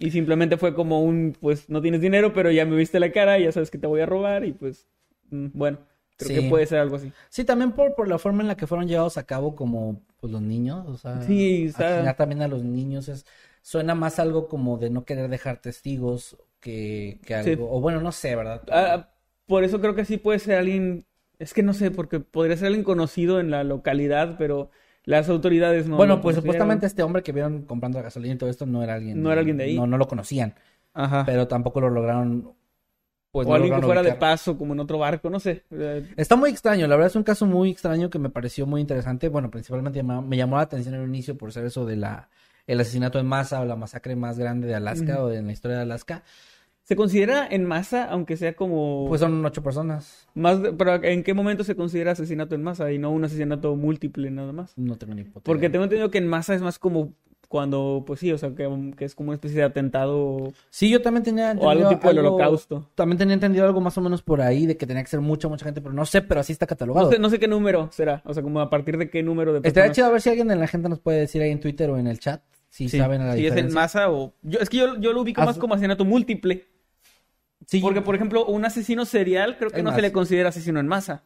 Y 0.00 0.10
simplemente 0.12 0.56
fue 0.58 0.74
como 0.74 1.02
un, 1.02 1.34
pues 1.40 1.68
no 1.68 1.80
tienes 1.82 2.00
dinero, 2.00 2.32
pero 2.32 2.50
ya 2.52 2.64
me 2.64 2.76
viste 2.76 3.00
la 3.00 3.10
cara 3.10 3.38
y 3.38 3.44
ya 3.44 3.52
sabes 3.52 3.70
que 3.70 3.78
te 3.78 3.86
voy 3.88 4.00
a 4.00 4.06
robar 4.06 4.44
y 4.44 4.52
pues, 4.52 4.86
mm, 5.30 5.48
bueno, 5.54 5.78
creo 6.18 6.28
Sí. 6.28 6.34
que 6.34 6.50
puede 6.50 6.66
ser 6.66 6.80
algo 6.80 6.96
así. 6.96 7.12
Sí, 7.30 7.44
también 7.44 7.72
por, 7.72 7.94
por 7.94 8.08
la 8.08 8.18
forma 8.18 8.42
en 8.42 8.48
la 8.48 8.56
que 8.56 8.66
fueron 8.66 8.86
llevados 8.88 9.16
a 9.16 9.24
cabo 9.24 9.54
como 9.56 10.02
pues, 10.20 10.32
los 10.32 10.42
niños, 10.42 10.86
o 10.86 10.96
sea, 10.98 11.22
Sí, 11.22 11.70
también 12.16 12.42
a 12.42 12.48
los 12.48 12.62
niños 12.64 13.08
es 13.08 13.24
suena 13.62 13.94
más 13.94 14.18
algo 14.18 14.48
como 14.48 14.78
de 14.78 14.90
no 14.90 15.04
querer 15.04 15.30
dejar 15.30 15.60
testigos 15.60 16.36
que, 16.60 17.20
que 17.24 17.42
Sí. 17.42 17.50
algo, 17.52 17.70
o 17.74 17.80
bueno, 17.80 18.00
no 18.00 18.12
sé, 18.12 18.34
¿verdad? 18.36 18.62
Ah, 18.70 19.08
por 19.46 19.64
eso 19.64 19.80
creo 19.80 19.94
que 19.94 20.04
sí 20.04 20.16
puede 20.18 20.38
ser 20.38 20.58
alguien, 20.58 21.06
es 21.38 21.54
que 21.54 21.62
no 21.62 21.72
sé, 21.72 21.90
porque 21.90 22.20
podría 22.20 22.56
ser 22.56 22.66
alguien 22.68 22.84
conocido 22.84 23.40
en 23.40 23.50
la 23.50 23.64
localidad, 23.64 24.36
pero 24.38 24.70
las 25.04 25.28
autoridades 25.28 25.88
no. 25.88 25.96
bueno, 25.96 26.20
pues 26.20 26.36
supuestamente 26.36 26.86
este 26.86 27.02
hombre 27.02 27.22
que 27.22 27.32
vieron 27.32 27.62
comprando 27.62 27.98
la 27.98 28.04
gasolina 28.04 28.34
y 28.34 28.38
todo 28.38 28.50
esto 28.50 28.66
no 28.66 28.82
era 28.82 28.94
alguien, 28.94 29.22
No 29.22 29.30
era 29.30 29.40
alguien 29.40 29.56
de 29.56 29.64
ahí. 29.64 29.76
no, 29.76 29.86
no 29.86 29.96
lo 29.98 30.06
conocían, 30.08 30.54
Ajá. 30.94 31.24
pero 31.24 31.46
tampoco 31.48 31.80
lo 31.80 31.90
lograron, 31.90 32.52
pues 33.30 33.46
o 33.46 33.50
no 33.50 33.56
alguien 33.56 33.74
que 33.76 33.82
fuera 33.82 34.02
de 34.02 34.14
paso, 34.14 34.56
como 34.56 34.72
en 34.74 34.80
otro 34.80 34.98
barco, 34.98 35.28
no 35.30 35.38
sé. 35.40 35.64
Está 36.16 36.36
muy 36.36 36.50
extraño, 36.50 36.86
la 36.86 36.96
verdad 36.96 37.08
es 37.10 37.16
un 37.16 37.22
caso 37.22 37.46
muy 37.46 37.70
extraño 37.70 38.10
que 38.10 38.18
me 38.18 38.30
pareció 38.30 38.66
muy 38.66 38.80
interesante. 38.80 39.28
Bueno, 39.28 39.50
principalmente 39.50 40.02
me 40.02 40.36
llamó 40.36 40.56
la 40.56 40.62
atención 40.62 40.94
en 40.94 41.02
el 41.02 41.08
inicio 41.08 41.36
por 41.36 41.52
ser 41.52 41.64
eso 41.66 41.84
de 41.86 41.96
la 41.96 42.28
el 42.66 42.78
asesinato 42.80 43.18
en 43.18 43.26
masa 43.26 43.60
o 43.60 43.64
la 43.64 43.76
masacre 43.76 44.14
más 44.14 44.38
grande 44.38 44.66
de 44.68 44.74
Alaska 44.74 45.22
o 45.22 45.28
de 45.28 45.38
en 45.38 45.46
la 45.46 45.52
historia 45.52 45.76
de 45.78 45.82
Alaska. 45.84 46.22
¿Se 46.82 46.96
considera 46.96 47.46
en 47.50 47.64
masa, 47.66 48.04
aunque 48.04 48.36
sea 48.38 48.54
como 48.54 49.06
Pues 49.08 49.20
son 49.20 49.44
ocho 49.44 49.62
personas. 49.62 50.26
más, 50.34 50.62
de- 50.62 50.72
pero 50.72 50.94
en 51.04 51.22
qué 51.22 51.34
momento 51.34 51.64
se 51.64 51.76
considera 51.76 52.12
asesinato 52.12 52.54
en 52.54 52.62
masa 52.62 52.90
y 52.92 52.98
no 52.98 53.10
un 53.10 53.24
asesinato 53.24 53.74
múltiple 53.76 54.30
nada 54.30 54.52
más? 54.52 54.72
No 54.76 54.96
tengo 54.96 55.14
ni 55.14 55.24
puta 55.24 55.44
Porque 55.44 55.66
idea. 55.66 55.72
tengo 55.72 55.84
entendido 55.84 56.10
que 56.10 56.18
en 56.18 56.28
masa 56.28 56.54
es 56.54 56.62
más 56.62 56.78
como 56.78 57.12
cuando, 57.48 58.04
pues 58.06 58.20
sí, 58.20 58.30
o 58.30 58.36
sea, 58.38 58.54
que, 58.54 58.92
que 58.96 59.04
es 59.06 59.14
como 59.14 59.30
una 59.30 59.36
especie 59.36 59.56
de 59.58 59.64
atentado 59.64 60.52
Sí, 60.70 60.90
yo 60.90 61.00
también 61.00 61.24
tenía 61.24 61.46
o 61.46 61.50
entendido 61.52 61.70
algo 61.70 61.88
tipo 61.88 62.08
del 62.08 62.18
algo- 62.18 62.34
holocausto. 62.36 62.90
También 62.94 63.16
tenía 63.18 63.34
entendido 63.34 63.64
algo 63.64 63.80
más 63.80 63.96
o 63.96 64.02
menos 64.02 64.22
por 64.22 64.40
ahí 64.42 64.66
de 64.66 64.76
que 64.76 64.86
tenía 64.86 65.02
que 65.02 65.08
ser 65.08 65.20
mucha, 65.20 65.48
mucha 65.48 65.64
gente, 65.64 65.80
pero 65.80 65.94
no 65.94 66.04
sé, 66.04 66.20
pero 66.22 66.40
así 66.40 66.52
está 66.52 66.66
catalogado. 66.66 67.06
No 67.06 67.12
sé, 67.12 67.18
no 67.18 67.30
sé 67.30 67.38
qué 67.38 67.48
número 67.48 67.88
será, 67.90 68.22
o 68.26 68.34
sea, 68.34 68.42
como 68.42 68.60
a 68.60 68.68
partir 68.68 68.98
de 68.98 69.08
qué 69.08 69.22
número 69.22 69.52
de 69.52 69.58
Estaría 69.58 69.72
personas. 69.88 69.94
chido 69.96 70.06
a 70.06 70.10
ver 70.10 70.20
si 70.20 70.28
alguien 70.28 70.50
en 70.50 70.60
la 70.60 70.66
gente 70.66 70.88
nos 70.90 71.00
puede 71.00 71.20
decir 71.20 71.40
ahí 71.42 71.50
en 71.50 71.60
Twitter 71.60 71.88
o 71.90 71.96
en 71.96 72.06
el 72.06 72.18
chat 72.18 72.42
si 72.68 72.88
Sí, 72.90 72.98
saben 72.98 73.26
la 73.26 73.34
si 73.34 73.46
es 73.46 73.56
en 73.56 73.72
masa 73.72 74.10
o... 74.10 74.34
Yo, 74.42 74.58
es 74.60 74.68
que 74.68 74.76
yo, 74.76 74.98
yo 74.98 75.14
lo 75.14 75.22
ubico 75.22 75.40
más 75.42 75.56
como 75.56 75.72
asesinato 75.72 76.04
múltiple. 76.04 76.66
Sí, 77.66 77.80
Porque, 77.80 78.02
por 78.02 78.14
ejemplo, 78.14 78.44
un 78.46 78.64
asesino 78.66 79.04
serial 79.06 79.56
creo 79.58 79.70
que 79.70 79.82
no 79.82 79.90
más. 79.90 79.96
se 79.96 80.02
le 80.02 80.12
considera 80.12 80.50
asesino 80.50 80.78
en 80.80 80.86
masa. 80.86 81.22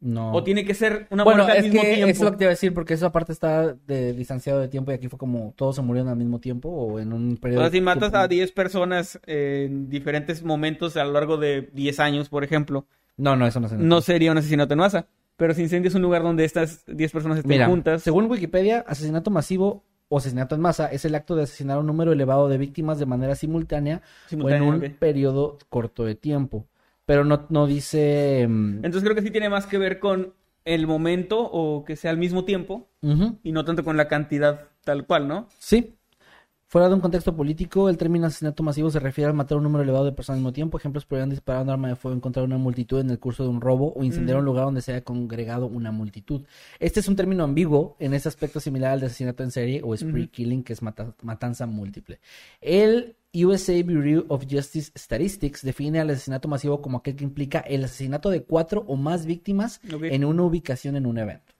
No. 0.00 0.32
¿O 0.32 0.42
tiene 0.42 0.64
que 0.64 0.72
ser 0.74 1.06
una 1.10 1.24
bueno, 1.24 1.42
muerte 1.44 1.58
al 1.58 1.64
es 1.64 1.70
mismo 1.70 1.82
que 1.82 1.94
tiempo? 1.94 2.10
es 2.10 2.20
lo 2.20 2.30
que 2.30 2.36
te 2.38 2.44
iba 2.44 2.48
a 2.48 2.54
decir, 2.54 2.72
porque 2.72 2.94
eso 2.94 3.06
aparte 3.06 3.32
está 3.32 3.74
de 3.74 4.14
distanciado 4.14 4.58
de 4.60 4.68
tiempo 4.68 4.90
y 4.90 4.94
aquí 4.94 5.08
fue 5.08 5.18
como 5.18 5.52
todos 5.56 5.76
se 5.76 5.82
murieron 5.82 6.08
al 6.10 6.16
mismo 6.16 6.38
tiempo 6.40 6.70
o 6.70 6.98
en 6.98 7.12
un 7.12 7.34
O 7.34 7.40
periodo. 7.40 7.62
sea, 7.62 7.70
si 7.70 7.80
matas 7.82 8.10
tiempo- 8.10 8.18
a 8.18 8.28
10 8.28 8.52
personas 8.52 9.20
en 9.26 9.90
diferentes 9.90 10.42
momentos 10.42 10.96
a 10.96 11.04
lo 11.04 11.12
largo 11.12 11.36
de 11.36 11.68
10 11.74 12.00
años, 12.00 12.28
por 12.30 12.44
ejemplo, 12.44 12.86
No, 13.18 13.36
no, 13.36 13.46
eso 13.46 13.60
no 13.60 13.68
se 13.68 13.76
no 13.76 14.00
sería 14.00 14.32
un 14.32 14.38
asesinato 14.38 14.72
en 14.72 14.78
masa. 14.80 15.06
Pero 15.36 15.52
si 15.54 15.62
incendias 15.62 15.94
un 15.94 16.02
lugar 16.02 16.22
donde 16.22 16.44
estas 16.44 16.84
10 16.86 17.12
personas 17.12 17.38
estén 17.38 17.50
Mira, 17.50 17.66
juntas, 17.66 18.02
según 18.02 18.26
Wikipedia, 18.30 18.84
asesinato 18.86 19.30
masivo 19.30 19.84
o 20.08 20.18
asesinato 20.18 20.54
en 20.54 20.60
masa 20.62 20.86
es 20.88 21.04
el 21.04 21.14
acto 21.14 21.36
de 21.36 21.42
asesinar 21.44 21.76
a 21.76 21.80
un 21.80 21.86
número 21.86 22.12
elevado 22.12 22.48
de 22.48 22.58
víctimas 22.58 22.98
de 22.98 23.06
manera 23.06 23.34
simultánea, 23.34 24.02
simultáneo, 24.26 24.64
o 24.70 24.72
en 24.74 24.80
un 24.80 24.84
ok. 24.86 24.98
periodo 24.98 25.58
corto 25.68 26.04
de 26.04 26.14
tiempo. 26.14 26.66
Pero 27.10 27.24
no, 27.24 27.44
no 27.48 27.66
dice... 27.66 28.46
mm, 28.48 28.84
Entonces 28.84 29.02
creo 29.02 29.16
que 29.16 29.22
sí 29.22 29.32
tiene 29.32 29.48
más 29.48 29.66
que 29.66 29.78
ver 29.78 29.98
con 29.98 30.32
el 30.64 30.86
momento 30.86 31.40
o 31.40 31.84
que 31.84 31.96
sea 31.96 32.12
al 32.12 32.18
mismo 32.18 32.44
tiempo 32.44 32.88
y 33.42 33.50
no 33.50 33.64
tanto 33.64 33.82
con 33.82 33.96
la 33.96 34.06
cantidad 34.06 34.68
tal 34.84 35.06
cual, 35.08 35.26
¿no? 35.26 35.48
Sí. 35.58 35.96
Fuera 36.72 36.88
de 36.88 36.94
un 36.94 37.00
contexto 37.00 37.34
político, 37.34 37.88
el 37.88 37.96
término 37.96 38.28
asesinato 38.28 38.62
masivo 38.62 38.92
se 38.92 39.00
refiere 39.00 39.26
al 39.28 39.34
matar 39.34 39.56
a 39.56 39.58
un 39.58 39.64
número 39.64 39.82
elevado 39.82 40.04
de 40.04 40.12
personas 40.12 40.36
al 40.36 40.42
mismo 40.42 40.52
tiempo. 40.52 40.78
Ejemplos 40.78 41.04
podrían 41.04 41.28
disparar 41.28 41.64
un 41.64 41.70
arma 41.70 41.88
de 41.88 41.96
fuego 41.96 42.14
en 42.14 42.20
contra 42.20 42.42
de 42.42 42.46
una 42.46 42.58
multitud 42.58 43.00
en 43.00 43.10
el 43.10 43.18
curso 43.18 43.42
de 43.42 43.48
un 43.48 43.60
robo 43.60 43.92
o 43.92 44.04
incendiar 44.04 44.36
Mm. 44.36 44.38
un 44.38 44.44
lugar 44.44 44.64
donde 44.66 44.80
se 44.80 44.92
haya 44.92 45.02
congregado 45.02 45.66
una 45.66 45.90
multitud. 45.90 46.42
Este 46.78 47.00
es 47.00 47.08
un 47.08 47.16
término 47.16 47.42
ambiguo 47.42 47.96
en 47.98 48.14
ese 48.14 48.28
aspecto 48.28 48.60
similar 48.60 48.92
al 48.92 49.00
de 49.00 49.06
asesinato 49.06 49.42
en 49.42 49.50
serie 49.50 49.80
o 49.84 49.96
spree 49.96 50.28
killing, 50.28 50.62
que 50.62 50.72
es 50.72 50.80
mata- 50.80 51.12
matanza 51.22 51.66
múltiple. 51.66 52.20
El 52.60 53.16
USA 53.34 53.82
Bureau 53.82 54.26
of 54.28 54.44
Justice 54.48 54.92
Statistics 54.96 55.62
define 55.62 55.98
al 55.98 56.10
asesinato 56.10 56.46
masivo 56.46 56.80
como 56.80 56.98
aquel 56.98 57.16
que 57.16 57.24
implica 57.24 57.58
el 57.58 57.82
asesinato 57.82 58.30
de 58.30 58.44
cuatro 58.44 58.84
o 58.86 58.94
más 58.94 59.26
víctimas 59.26 59.80
en 60.14 60.24
una 60.24 60.44
ubicación 60.44 60.94
en 60.94 61.06
un 61.06 61.18
evento. 61.18 61.52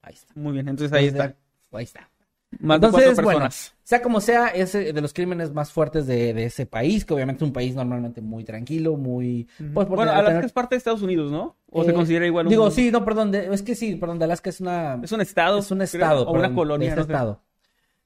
Ahí 0.00 0.14
está. 0.14 0.32
Muy 0.36 0.54
bien, 0.54 0.68
entonces 0.68 0.90
ahí 0.96 1.04
está. 1.08 1.36
Ahí 1.70 1.84
está. 1.84 2.08
Más 2.60 2.80
de 2.80 2.88
cuatro 2.90 3.12
bueno, 3.14 3.28
personas. 3.28 3.74
sea 3.84 4.00
como 4.02 4.20
sea, 4.20 4.48
es 4.48 4.72
de 4.72 5.00
los 5.00 5.12
crímenes 5.12 5.52
más 5.52 5.70
fuertes 5.70 6.06
de, 6.06 6.32
de 6.32 6.44
ese 6.46 6.64
país, 6.66 7.04
que 7.04 7.12
obviamente 7.14 7.44
es 7.44 7.46
un 7.46 7.52
país 7.52 7.74
normalmente 7.74 8.20
muy 8.22 8.42
tranquilo, 8.42 8.96
muy... 8.96 9.46
Pues, 9.74 9.86
bueno, 9.86 10.12
tener- 10.12 10.14
Alaska 10.26 10.46
es 10.46 10.52
parte 10.52 10.74
de 10.74 10.78
Estados 10.78 11.02
Unidos, 11.02 11.30
¿no? 11.30 11.56
¿O 11.70 11.84
se 11.84 11.90
eh, 11.90 11.94
considera 11.94 12.26
igual 12.26 12.46
un... 12.46 12.50
Digo, 12.50 12.70
sí, 12.70 12.90
no, 12.90 13.04
perdón, 13.04 13.30
de- 13.32 13.52
es 13.52 13.62
que 13.62 13.74
sí, 13.74 13.96
perdón, 13.96 14.18
de 14.18 14.24
Alaska 14.24 14.48
es 14.50 14.60
una... 14.60 14.98
Es 15.02 15.12
un 15.12 15.20
estado. 15.20 15.58
es 15.58 15.70
un 15.70 15.78
creo, 15.78 15.84
estado, 15.86 16.26
o 16.26 16.32
una 16.32 16.54
colonia, 16.54 16.88
es 16.90 16.96
no 16.96 17.04
sé. 17.04 17.12
estado. 17.12 17.42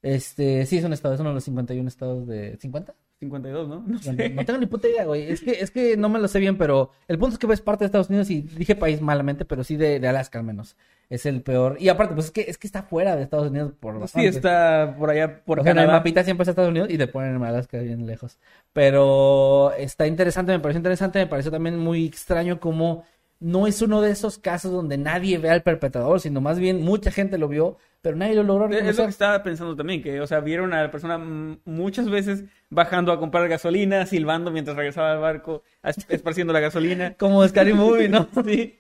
Este, 0.03 0.67
sí, 0.67 0.79
es 0.79 0.85
un 0.85 0.93
estado, 0.93 1.15
es 1.15 1.21
uno 1.21 1.31
de 1.31 1.35
los 1.37 1.45
51 1.45 1.89
estados 1.89 2.27
de... 2.27 2.59
¿50? 2.59 2.93
52, 3.23 3.69
¿no? 3.69 3.77
No 3.87 3.99
No, 3.99 3.99
sé. 3.99 4.31
no 4.31 4.45
tengo 4.45 4.59
ni 4.59 4.67
puta 4.67 4.89
idea, 4.89 5.05
güey. 5.05 5.31
Es 5.31 5.41
que, 5.41 5.53
es 5.53 5.71
que 5.71 5.97
no 5.97 6.09
me 6.09 6.19
lo 6.19 6.29
sé 6.29 6.39
bien, 6.41 6.59
pero 6.59 6.91
el 7.09 7.19
punto 7.19 7.35
es 7.35 7.39
que 7.39 7.53
es 7.53 7.61
parte 7.61 7.85
de 7.85 7.87
Estados 7.87 8.09
Unidos 8.11 8.29
y 8.31 8.43
dije 8.43 8.75
país 8.77 9.01
malamente, 9.01 9.45
pero 9.45 9.65
sí 9.65 9.77
de, 9.77 10.01
de 10.01 10.09
Alaska 10.09 10.39
al 10.39 10.45
menos. 10.45 10.77
Es 11.09 11.27
el 11.27 11.43
peor. 11.43 11.77
Y 11.79 11.89
aparte, 11.91 12.15
pues 12.15 12.27
es 12.27 12.33
que, 12.33 12.41
es 12.49 12.57
que 12.59 12.67
está 12.67 12.83
fuera 12.85 13.17
de 13.17 13.23
Estados 13.23 13.51
Unidos 13.51 13.73
por 13.79 13.95
Sí, 13.95 14.01
bastante. 14.01 14.29
está 14.29 14.97
por 14.99 15.11
allá, 15.11 15.45
por 15.45 15.61
o 15.61 15.63
sea, 15.63 15.73
en 15.73 15.79
el 15.79 15.87
mapita 15.89 16.25
siempre 16.25 16.43
está 16.43 16.53
Estados 16.53 16.71
Unidos 16.71 16.89
y 16.91 16.97
te 16.97 17.07
ponen 17.07 17.37
en 17.37 17.43
Alaska 17.43 17.79
bien 17.81 18.07
lejos. 18.07 18.39
Pero 18.73 19.73
está 19.77 20.07
interesante, 20.07 20.53
me 20.53 20.61
pareció 20.61 20.79
interesante, 20.79 21.19
me 21.19 21.27
pareció 21.27 21.51
también 21.51 21.79
muy 21.79 22.07
extraño 22.07 22.59
como 22.61 23.05
no 23.43 23.67
es 23.67 23.83
uno 23.83 24.01
de 24.01 24.11
esos 24.11 24.39
casos 24.39 24.73
donde 24.73 24.97
nadie 24.99 25.39
ve 25.39 25.51
al 25.51 25.63
perpetrador, 25.63 26.21
sino 26.21 26.41
más 26.41 26.59
bien 26.59 26.83
mucha 26.83 27.11
gente 27.11 27.39
lo 27.39 27.49
vio, 27.49 27.77
pero 28.01 28.17
nadie 28.17 28.35
lo 28.37 28.43
logró 28.45 28.69
Es- 28.75 28.85
Es 28.87 28.97
lo 28.99 29.05
que 29.05 29.11
estaba 29.11 29.43
pensando 29.43 29.75
también, 29.77 30.03
que, 30.03 30.21
o 30.21 30.27
sea, 30.27 30.41
vieron 30.41 30.73
a 30.73 30.83
la 30.83 30.91
persona 30.91 31.19
muchas 31.65 32.09
veces 32.09 32.45
bajando 32.71 33.13
a 33.13 33.19
comprar 33.19 33.49
gasolina, 33.49 34.07
silbando 34.07 34.51
mientras 34.51 34.77
regresaba 34.77 35.13
al 35.13 35.19
barco, 35.19 35.63
es- 35.83 35.97
esparciendo 36.09 36.53
la 36.53 36.61
gasolina. 36.61 37.15
Como 37.19 37.47
Scary 37.47 37.73
Movie, 37.75 38.09
¿no? 38.09 38.29
Sí. 38.45 38.79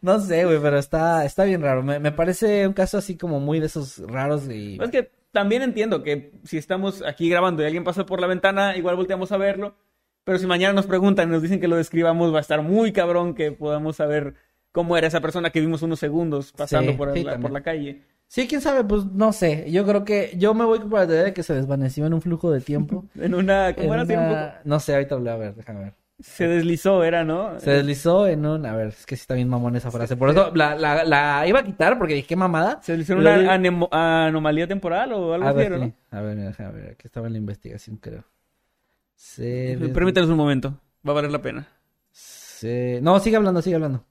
No 0.00 0.20
sé, 0.20 0.44
güey, 0.44 0.58
pero 0.62 0.78
está, 0.78 1.24
está 1.24 1.44
bien 1.44 1.60
raro. 1.62 1.82
Me, 1.82 1.98
me 1.98 2.12
parece 2.12 2.66
un 2.66 2.72
caso 2.74 2.96
así 2.98 3.16
como 3.16 3.40
muy 3.40 3.58
de 3.60 3.66
esos 3.66 3.98
raros 4.06 4.48
y... 4.48 4.78
Es 4.80 4.90
que 4.90 5.10
también 5.32 5.62
entiendo 5.62 6.02
que 6.04 6.30
si 6.44 6.56
estamos 6.58 7.02
aquí 7.04 7.28
grabando 7.28 7.62
y 7.62 7.66
alguien 7.66 7.82
pasa 7.84 8.06
por 8.06 8.20
la 8.20 8.26
ventana, 8.28 8.76
igual 8.76 8.96
volteamos 8.96 9.32
a 9.32 9.36
verlo. 9.36 9.74
Pero 10.24 10.38
si 10.38 10.46
mañana 10.46 10.74
nos 10.74 10.86
preguntan 10.86 11.28
y 11.28 11.32
nos 11.32 11.42
dicen 11.42 11.60
que 11.60 11.68
lo 11.68 11.76
describamos, 11.76 12.32
va 12.32 12.38
a 12.38 12.42
estar 12.42 12.62
muy 12.62 12.92
cabrón 12.92 13.34
que 13.34 13.52
podamos 13.52 13.96
saber 13.96 14.34
cómo 14.72 14.96
era 14.96 15.06
esa 15.06 15.20
persona 15.20 15.50
que 15.50 15.60
vimos 15.60 15.82
unos 15.82 15.98
segundos 15.98 16.52
pasando 16.52 16.92
Sí, 16.92 16.98
por, 16.98 17.12
sí, 17.14 17.24
la, 17.24 17.38
por 17.38 17.50
la 17.50 17.62
calle. 17.62 18.02
Sí, 18.26 18.46
quién 18.46 18.60
sabe, 18.60 18.84
pues 18.84 19.06
no 19.06 19.32
sé. 19.32 19.70
Yo 19.70 19.86
creo 19.86 20.04
que 20.04 20.34
yo 20.36 20.52
me 20.52 20.66
voy 20.66 20.80
por 20.80 21.00
la 21.00 21.06
teoría 21.06 21.24
de 21.24 21.32
que 21.32 21.42
se 21.42 21.54
desvaneció 21.54 22.04
en 22.06 22.12
un 22.12 22.20
flujo 22.20 22.50
de 22.50 22.60
tiempo. 22.60 23.06
En 23.18 23.34
una... 23.34 23.74
¿Cómo 23.74 23.94
En 23.94 24.10
era? 24.10 24.20
Una- 24.20 24.60
No 24.64 24.80
sé, 24.80 24.94
ahorita 24.94 25.16
voy 25.16 25.28
a 25.28 25.36
ver, 25.36 25.54
déjame 25.54 25.80
ver. 25.80 25.94
Se 26.20 26.48
deslizó, 26.48 27.04
era, 27.04 27.24
¿no? 27.24 27.58
Se 27.60 27.70
deslizó 27.70 28.26
en 28.26 28.44
un... 28.44 28.66
A 28.66 28.74
ver, 28.74 28.88
es 28.88 29.06
que 29.06 29.14
sí 29.16 29.20
está 29.22 29.34
bien 29.34 29.48
mamón 29.48 29.76
esa 29.76 29.90
frase. 29.90 30.16
Por 30.16 30.28
eso 30.30 30.50
la, 30.52 30.74
la, 30.74 31.04
la 31.04 31.46
iba 31.46 31.60
a 31.60 31.64
quitar 31.64 31.96
porque 31.96 32.14
dije, 32.14 32.26
qué 32.26 32.36
mamada. 32.36 32.80
¿Se 32.82 32.92
deslizó 32.96 33.12
en 33.14 33.20
una 33.20 34.26
anomalía 34.26 34.66
temporal 34.66 35.12
o 35.12 35.32
algo 35.32 35.46
A 35.46 35.50
así. 35.50 35.94
A 36.10 36.20
ver, 36.20 36.36
mira, 36.36 36.48
déjame 36.48 36.72
ver. 36.72 36.90
Aquí 36.90 37.06
estaba 37.06 37.28
en 37.28 37.34
la 37.34 37.38
investigación, 37.38 37.96
creo. 37.96 38.24
Se... 39.20 39.76
des- 39.76 39.90
Permítanos 39.90 40.30
un 40.30 40.36
momento, 40.36 40.80
va 41.06 41.10
a 41.10 41.14
valer 41.14 41.32
la 41.32 41.42
pena. 41.42 41.66
se- 42.12 43.00
No, 43.02 43.18
sigue 43.18 43.36
hablando, 43.36 43.60
sigue 43.62 43.74
hablando. 43.74 44.04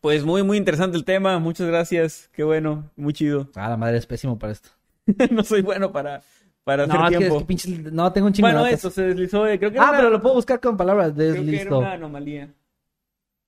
Pues 0.00 0.24
muy, 0.24 0.42
muy 0.42 0.56
interesante 0.56 0.96
el 0.96 1.04
tema, 1.04 1.38
muchas 1.38 1.66
gracias, 1.66 2.30
qué 2.32 2.44
bueno, 2.44 2.90
muy 2.96 3.12
chido. 3.12 3.50
Ah, 3.56 3.68
la 3.68 3.76
madre 3.76 3.98
es 3.98 4.06
pésimo 4.06 4.38
para 4.38 4.52
esto. 4.52 4.70
no 5.30 5.42
soy 5.44 5.60
bueno 5.62 5.92
para, 5.92 6.22
para 6.64 6.86
No, 6.86 6.94
hacer 6.94 7.04
es 7.04 7.18
que, 7.18 7.24
es 7.26 7.46
tiempo. 7.46 7.84
que. 7.84 7.90
No, 7.92 8.12
tengo 8.12 8.26
un 8.28 8.32
chingo 8.32 8.48
Bueno, 8.48 8.64
de 8.64 8.72
eso 8.72 8.90
se 8.90 9.02
deslizó, 9.02 9.46
eh, 9.46 9.58
creo 9.58 9.70
que 9.72 9.78
Ah, 9.78 9.92
pero 9.96 10.08
lo 10.08 10.22
puedo 10.22 10.36
buscar 10.36 10.60
con 10.60 10.76
palabras. 10.76 11.12
creo 11.14 11.34
que 11.34 11.40
era 11.40 11.50
Deslizó. 11.50 11.78
una 11.80 11.92
anomalía. 11.92 12.54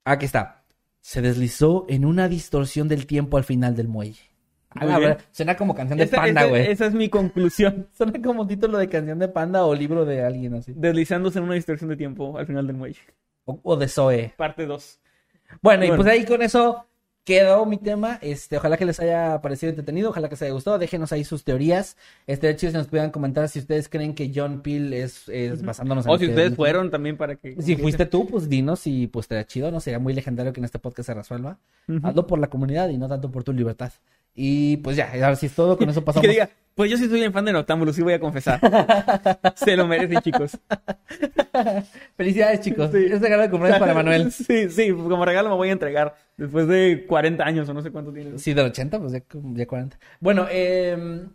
Aquí 0.05 0.27
está. 0.27 0.64
Se 1.01 1.23
deslizó 1.23 1.87
en 1.89 2.05
una 2.05 2.29
distorsión 2.29 2.89
del 2.89 3.07
tiempo 3.07 3.37
al 3.39 3.45
final 3.45 3.75
del 3.77 3.89
muelle. 3.89 4.21
A 4.73 4.81
Muy 4.85 4.89
la 4.89 4.99
bien. 4.99 5.11
ver- 5.11 5.18
Suena 5.33 5.57
como 5.57 5.75
canción 5.75 5.99
de 5.99 6.05
Esa, 6.05 6.16
panda, 6.16 6.45
güey. 6.45 6.71
esa 6.71 6.87
es 6.87 6.95
mi 6.95 7.09
conclusión. 7.09 7.89
Suena 7.97 8.12
como 8.23 8.47
título 8.47 8.79
de 8.79 8.89
canción 8.89 9.18
de 9.18 9.29
panda 9.29 9.64
o 9.64 9.75
libro 9.75 10.05
de 10.05 10.23
alguien 10.23 10.55
así. 10.55 10.73
Deslizándose 10.77 11.39
en 11.39 11.45
una 11.45 11.55
distorsión 11.55 11.91
de 11.91 11.97
tiempo 11.97 12.39
al 12.39 12.47
final 12.47 12.66
del 12.66 12.77
muelle. 12.77 13.01
O, 13.47 13.59
o 13.62 13.77
de 13.77 13.89
Zoe. 13.89 14.33
Parte 14.37 14.66
2. 14.66 15.01
Bueno, 15.62 15.85
y 15.85 15.91
pues 15.91 16.07
ahí 16.07 16.25
con 16.25 16.41
eso 16.43 16.87
quedó 17.25 17.66
mi 17.66 17.79
tema. 17.79 18.18
Este, 18.23 18.57
ojalá 18.59 18.77
que 18.77 18.85
les 18.85 19.01
haya 19.01 19.41
parecido 19.41 19.71
entretenido, 19.71 20.11
ojalá 20.11 20.29
que 20.29 20.35
les 20.35 20.43
haya 20.43 20.53
gustado. 20.53 20.79
Déjenos 20.79 21.12
ahí 21.12 21.25
sus 21.25 21.43
teorías. 21.43 21.97
Este, 22.29 22.55
chido 22.55 22.71
si 22.71 22.79
nos 22.79 22.87
puedan 22.87 23.11
comentar 23.11 23.49
si 23.49 23.59
ustedes 23.59 23.89
creen 23.89 24.14
que 24.14 24.31
John 24.33 24.61
Peel 24.62 24.93
es, 24.93 25.29
es 25.29 25.62
basándonos 25.62 26.07
en 26.07 26.12
O 26.12 26.18
si 26.18 26.29
ustedes 26.29 26.55
fueron 26.55 26.91
también 26.93 27.16
para 27.16 27.35
que... 27.35 27.61
Si 27.61 27.75
fuiste 27.77 28.07
tú, 28.07 28.29
pues 28.29 28.49
dinos 28.49 28.87
y 28.87 29.09
pues 29.09 29.25
estaría 29.25 29.45
chido, 29.47 29.73
¿no? 29.73 29.81
Sería 29.81 29.99
muy 29.99 30.14
legendario 30.14 30.53
que 30.53 30.61
en 30.61 30.64
este 30.66 30.79
podcast 30.79 31.09
se 31.09 31.14
resuelva. 31.14 31.59
Ujú. 31.89 32.07
Hazlo 32.07 32.27
por 32.29 32.39
la 32.39 32.47
comunidad 32.49 32.89
y 32.91 32.99
no 32.99 33.09
tanto 33.09 33.31
por 33.33 33.43
tu 33.43 33.53
libertad. 33.53 33.93
Y 34.43 34.78
pues 34.78 34.97
ya, 34.97 35.11
ahora 35.12 35.36
sí 35.36 35.45
es 35.45 35.53
todo, 35.55 35.76
con 35.76 35.91
eso 35.91 36.03
pasamos. 36.05 36.22
que 36.22 36.32
diga, 36.32 36.49
pues 36.74 36.91
yo 36.91 36.97
sí 36.97 37.09
soy 37.09 37.18
bien 37.18 37.30
fan 37.30 37.45
de 37.45 37.53
Noctámbulos, 37.53 37.95
sí 37.95 38.01
voy 38.01 38.14
a 38.14 38.20
confesar. 38.20 38.59
Se 39.55 39.76
lo 39.76 39.86
merecen, 39.86 40.18
chicos. 40.22 40.59
Felicidades, 42.16 42.61
chicos. 42.62 42.91
Sí. 42.91 43.05
Este 43.05 43.18
regalo 43.18 43.43
de 43.43 43.51
cumpleaños 43.51 43.78
para 43.78 43.93
Manuel. 43.93 44.32
Sí, 44.32 44.70
sí, 44.70 44.91
como 44.93 45.26
regalo 45.26 45.51
me 45.51 45.57
voy 45.57 45.68
a 45.68 45.72
entregar 45.72 46.14
después 46.38 46.66
de 46.68 47.05
40 47.07 47.45
años 47.45 47.68
o 47.68 47.74
no 47.74 47.82
sé 47.82 47.91
cuánto 47.91 48.14
tienes. 48.14 48.41
Sí, 48.41 48.55
del 48.55 48.64
80, 48.64 48.99
pues 48.99 49.12
ya, 49.12 49.22
ya 49.53 49.66
40. 49.66 49.99
Bueno, 50.20 50.47
eh, 50.51 51.26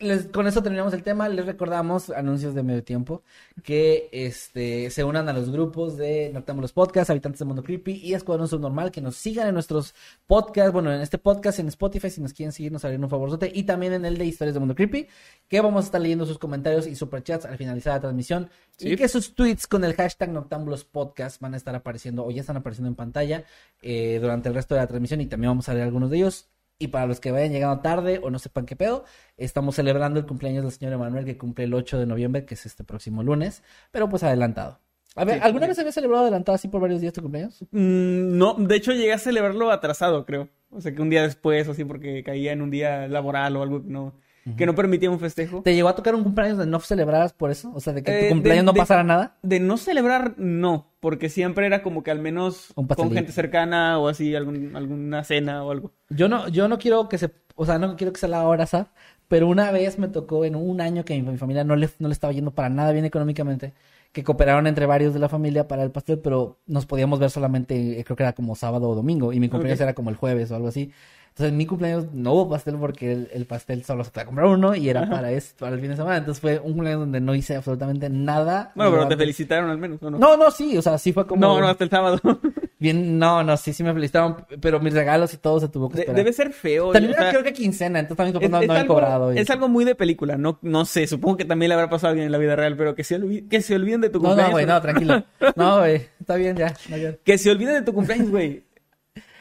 les- 0.00 0.26
con 0.26 0.46
eso 0.46 0.62
terminamos 0.62 0.92
el 0.94 1.02
tema. 1.02 1.28
Les 1.28 1.46
recordamos, 1.46 2.10
anuncios 2.10 2.54
de 2.54 2.62
medio 2.62 2.82
tiempo, 2.82 3.22
que 3.62 4.08
este, 4.12 4.90
se 4.90 5.04
unan 5.04 5.28
a 5.28 5.32
los 5.32 5.50
grupos 5.50 5.96
de 5.96 6.30
Noctámbulos 6.34 6.72
Podcast, 6.72 7.10
Habitantes 7.10 7.38
del 7.38 7.48
Mundo 7.48 7.62
Creepy 7.62 7.92
y 7.92 8.14
Escuadrón 8.14 8.48
Subnormal, 8.48 8.90
que 8.90 9.00
nos 9.00 9.16
sigan 9.16 9.46
en 9.46 9.54
nuestros 9.54 9.94
podcasts, 10.26 10.72
bueno, 10.72 10.92
en 10.92 11.00
este 11.00 11.18
podcast, 11.18 11.58
en 11.60 11.68
Spotify, 11.68 12.10
si 12.10 12.20
nos 12.20 12.32
quieren 12.32 12.52
seguir, 12.52 12.72
nos 12.72 12.84
harían 12.84 13.04
un 13.04 13.10
favorzote, 13.10 13.50
y 13.54 13.62
también 13.62 13.92
en 13.92 14.04
el 14.04 14.18
de 14.18 14.24
Historias 14.24 14.54
del 14.54 14.60
Mundo 14.60 14.74
Creepy, 14.74 15.06
que 15.48 15.60
vamos 15.60 15.84
a 15.84 15.86
estar 15.86 16.00
leyendo 16.00 16.26
sus 16.26 16.38
comentarios 16.38 16.86
y 16.86 16.96
superchats 16.96 17.44
al 17.46 17.56
finalizar 17.56 17.94
la 17.94 18.00
transmisión, 18.00 18.50
y 18.78 18.96
que 18.96 19.08
sus 19.08 19.34
tweets 19.34 19.66
con 19.66 19.84
el 19.84 19.94
hashtag 19.94 20.30
Noctámbulos 20.30 20.84
Podcast 20.84 21.40
van 21.40 21.54
a 21.54 21.56
estar 21.56 21.74
apareciendo, 21.74 22.24
o 22.24 22.30
ya 22.30 22.40
están 22.40 22.56
apareciendo 22.56 22.88
en 22.88 22.94
pantalla, 22.96 23.44
eh, 23.82 24.18
durante 24.20 24.48
el 24.48 24.54
resto 24.54 24.74
de 24.74 24.80
la 24.80 24.86
transmisión, 24.86 25.20
y 25.20 25.26
también 25.26 25.50
vamos 25.50 25.68
a 25.68 25.74
leer 25.74 25.84
algunos 25.84 26.10
de 26.10 26.16
ellos. 26.18 26.49
Y 26.80 26.88
para 26.88 27.06
los 27.06 27.20
que 27.20 27.30
vayan 27.30 27.52
llegando 27.52 27.82
tarde 27.82 28.20
o 28.22 28.30
no 28.30 28.38
sepan 28.38 28.64
qué 28.64 28.74
pedo, 28.74 29.04
estamos 29.36 29.76
celebrando 29.76 30.18
el 30.18 30.24
cumpleaños 30.24 30.64
del 30.64 30.72
señor 30.72 30.94
Emanuel 30.94 31.26
que 31.26 31.36
cumple 31.36 31.66
el 31.66 31.74
8 31.74 31.98
de 31.98 32.06
noviembre, 32.06 32.46
que 32.46 32.54
es 32.54 32.64
este 32.64 32.84
próximo 32.84 33.22
lunes, 33.22 33.62
pero 33.90 34.08
pues 34.08 34.22
adelantado. 34.22 34.80
A 35.14 35.26
ver, 35.26 35.36
Sí, 35.36 35.40
¿alguna 35.42 35.66
vez 35.66 35.78
había 35.78 35.92
celebrado 35.92 36.22
adelantado 36.22 36.56
así 36.56 36.68
por 36.68 36.80
varios 36.80 37.02
días 37.02 37.12
tu 37.12 37.20
cumpleaños? 37.20 37.60
Mm, 37.70 38.38
no, 38.38 38.54
de 38.54 38.76
hecho 38.76 38.92
llegué 38.92 39.12
a 39.12 39.18
celebrarlo 39.18 39.70
atrasado, 39.70 40.24
creo. 40.24 40.48
O 40.70 40.80
sea, 40.80 40.94
que 40.94 41.02
un 41.02 41.10
día 41.10 41.22
después 41.22 41.68
o 41.68 41.72
así, 41.72 41.84
porque 41.84 42.24
caía 42.24 42.52
en 42.52 42.62
un 42.62 42.70
día 42.70 43.08
laboral 43.08 43.56
o 43.56 43.62
algo 43.62 43.82
que 43.82 43.90
no, 43.90 44.14
que 44.56 44.66
no 44.66 44.74
permitía 44.74 45.10
un 45.10 45.20
festejo. 45.20 45.62
¿Te 45.62 45.74
llegó 45.74 45.88
a 45.88 45.94
tocar 45.94 46.14
un 46.14 46.22
cumpleaños 46.22 46.58
de 46.58 46.66
no 46.66 46.80
celebraras 46.80 47.32
por 47.32 47.50
eso? 47.50 47.70
O 47.74 47.80
sea, 47.80 47.92
de 47.92 48.02
que 48.02 48.10
Eh, 48.10 48.18
tu 48.18 48.24
de- 48.24 48.30
cumpleaños 48.30 48.64
no 48.64 48.72
de- 48.72 48.78
pasara 48.78 49.04
nada. 49.04 49.36
De 49.42 49.60
no 49.60 49.76
celebrar, 49.76 50.34
no, 50.38 50.86
porque 51.00 51.28
siempre 51.28 51.66
era 51.66 51.82
como 51.82 52.02
que 52.02 52.10
al 52.10 52.18
menos 52.20 52.72
Un 52.76 52.86
con 52.86 53.12
gente 53.12 53.32
cercana 53.32 53.98
o 53.98 54.08
así, 54.08 54.34
algún, 54.34 54.74
alguna 54.76 55.22
cena 55.24 55.62
o 55.64 55.70
algo. 55.70 55.92
Yo 56.08 56.28
no, 56.28 56.48
yo 56.48 56.68
no 56.68 56.78
quiero 56.78 57.08
que 57.08 57.18
se, 57.18 57.30
o 57.54 57.66
sea, 57.66 57.78
no 57.78 57.96
quiero 57.96 58.12
que 58.12 58.20
sea 58.20 58.28
la 58.28 58.44
hora, 58.46 58.66
¿sabes? 58.66 58.88
Pero 59.28 59.46
una 59.46 59.70
vez 59.70 59.98
me 59.98 60.08
tocó 60.08 60.44
en 60.44 60.56
un 60.56 60.80
año 60.80 61.04
que 61.04 61.14
mi, 61.14 61.22
mi 61.22 61.36
familia 61.38 61.62
no 61.62 61.76
le, 61.76 61.88
no 62.00 62.08
le 62.08 62.12
estaba 62.12 62.32
yendo 62.32 62.50
para 62.50 62.68
nada 62.68 62.90
bien 62.92 63.04
económicamente, 63.04 63.74
que 64.12 64.24
cooperaron 64.24 64.66
entre 64.66 64.86
varios 64.86 65.14
de 65.14 65.20
la 65.20 65.28
familia 65.28 65.68
para 65.68 65.82
el 65.82 65.90
pastel, 65.90 66.18
pero 66.18 66.58
nos 66.66 66.86
podíamos 66.86 67.18
ver 67.18 67.30
solamente, 67.30 68.00
eh, 68.00 68.04
creo 68.04 68.16
que 68.16 68.24
era 68.24 68.32
como 68.32 68.56
sábado 68.56 68.88
o 68.88 68.94
domingo, 68.94 69.32
y 69.32 69.40
mi 69.40 69.48
cumpleaños 69.48 69.80
era 69.80 69.94
como 69.94 70.10
el 70.10 70.16
jueves 70.16 70.50
o 70.50 70.56
algo 70.56 70.68
así. 70.68 70.90
Entonces 71.28 71.52
en 71.52 71.56
mi 71.56 71.64
cumpleaños 71.64 72.12
no 72.12 72.32
hubo 72.32 72.50
pastel 72.50 72.76
porque 72.76 73.12
el, 73.12 73.28
el 73.32 73.46
pastel 73.46 73.84
solo 73.84 74.02
se 74.02 74.10
podía 74.10 74.26
comprar 74.26 74.48
uno 74.48 74.74
y 74.74 74.88
era 74.88 75.08
para, 75.08 75.30
este, 75.30 75.60
para 75.60 75.76
el 75.76 75.80
fin 75.80 75.90
de 75.90 75.96
semana. 75.96 76.16
Entonces 76.16 76.40
fue 76.40 76.58
un 76.58 76.72
cumpleaños 76.72 77.00
donde 77.00 77.20
no 77.20 77.36
hice 77.36 77.54
absolutamente 77.54 78.10
nada. 78.10 78.72
Bueno, 78.74 78.90
pero 78.90 79.08
te 79.08 79.16
felicitaron 79.16 79.70
al 79.70 79.78
menos, 79.78 80.02
¿o 80.02 80.10
no? 80.10 80.18
No, 80.18 80.36
no, 80.36 80.50
sí, 80.50 80.76
o 80.76 80.82
sea, 80.82 80.98
sí 80.98 81.12
fue 81.12 81.26
como... 81.28 81.40
no, 81.40 81.60
no, 81.60 81.68
hasta 81.68 81.84
el 81.84 81.90
sábado. 81.90 82.20
Bien, 82.80 83.18
no, 83.18 83.44
no, 83.44 83.56
sí, 83.58 83.72
sí 83.74 83.84
me 83.84 83.92
felicitaron, 83.92 84.44
pero 84.60 84.80
mis 84.80 84.94
regalos 84.94 85.32
y 85.34 85.36
todo 85.36 85.60
se 85.60 85.68
tuvo 85.68 85.88
que 85.90 85.98
esperar. 86.00 86.16
debe 86.16 86.32
ser 86.32 86.52
feo. 86.52 86.92
También 86.92 87.12
o 87.14 87.16
sea, 87.18 87.30
creo 87.30 87.42
que 87.44 87.52
quincena, 87.52 88.00
entonces 88.00 88.16
también 88.16 88.42
es, 88.42 88.50
no, 88.50 88.60
es 88.62 88.68
no 88.68 88.74
algo, 88.74 88.94
cobrado. 88.94 89.32
y- 89.34 89.38
es 89.38 89.50
algo 89.50 89.68
muy 89.68 89.84
de 89.84 89.94
película, 89.94 90.36
no, 90.38 90.58
no 90.62 90.84
sé, 90.86 91.06
supongo 91.06 91.36
que 91.36 91.44
también 91.44 91.68
le 91.68 91.74
habrá 91.74 91.90
pasado 91.90 92.08
a 92.08 92.10
alguien 92.12 92.26
en 92.26 92.32
la 92.32 92.38
vida 92.38 92.56
real, 92.56 92.76
pero 92.78 92.94
que 92.94 93.04
se, 93.04 93.46
que 93.48 93.60
se 93.60 93.74
olviden 93.76 94.00
de 94.00 94.08
tu 94.08 94.18
No, 94.18 94.28
cumpleaños. 94.30 94.48
no, 94.50 94.52
güey, 94.54 94.66
no, 94.66 94.80
tranquilo. 94.80 95.24
No, 95.56 95.78
güey, 95.80 96.06
está 96.18 96.36
bien 96.36 96.56
ya. 96.56 96.74
No, 96.88 96.96
ya. 96.96 97.14
Que 97.22 97.36
se 97.36 97.50
olviden 97.50 97.74
de 97.74 97.82
tu 97.82 97.92
cumpleaños, 97.92 98.30
güey. 98.30 98.64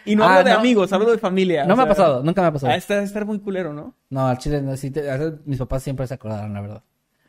Y 0.06 0.16
no 0.18 0.24
Ah, 0.26 0.38
hablo 0.40 0.44
de 0.50 0.54
no. 0.54 0.60
amigos, 0.60 0.92
hablo 0.92 1.10
de 1.12 1.18
familia. 1.18 1.66
No 1.66 1.76
me 1.78 1.84
ha 1.84 1.88
pasado, 1.88 2.24
nunca 2.24 2.42
me 2.42 2.48
ha 2.48 2.52
pasado. 2.52 2.74
Ah, 2.74 2.76
está 2.76 3.02
estar 3.04 3.26
muy 3.26 3.40
culero, 3.40 3.74
¿no? 3.74 3.96
No, 4.10 4.28
al 4.28 4.38
chile, 4.38 4.62
no, 4.62 4.76
sí, 4.76 4.92
te- 4.92 5.10
a 5.10 5.18
veces 5.18 5.34
mis 5.46 5.60
papás 5.60 5.82
siempre 5.84 6.08
se 6.08 6.14
acordaron, 6.16 6.54
la 6.54 6.62
verdad. 6.62 6.84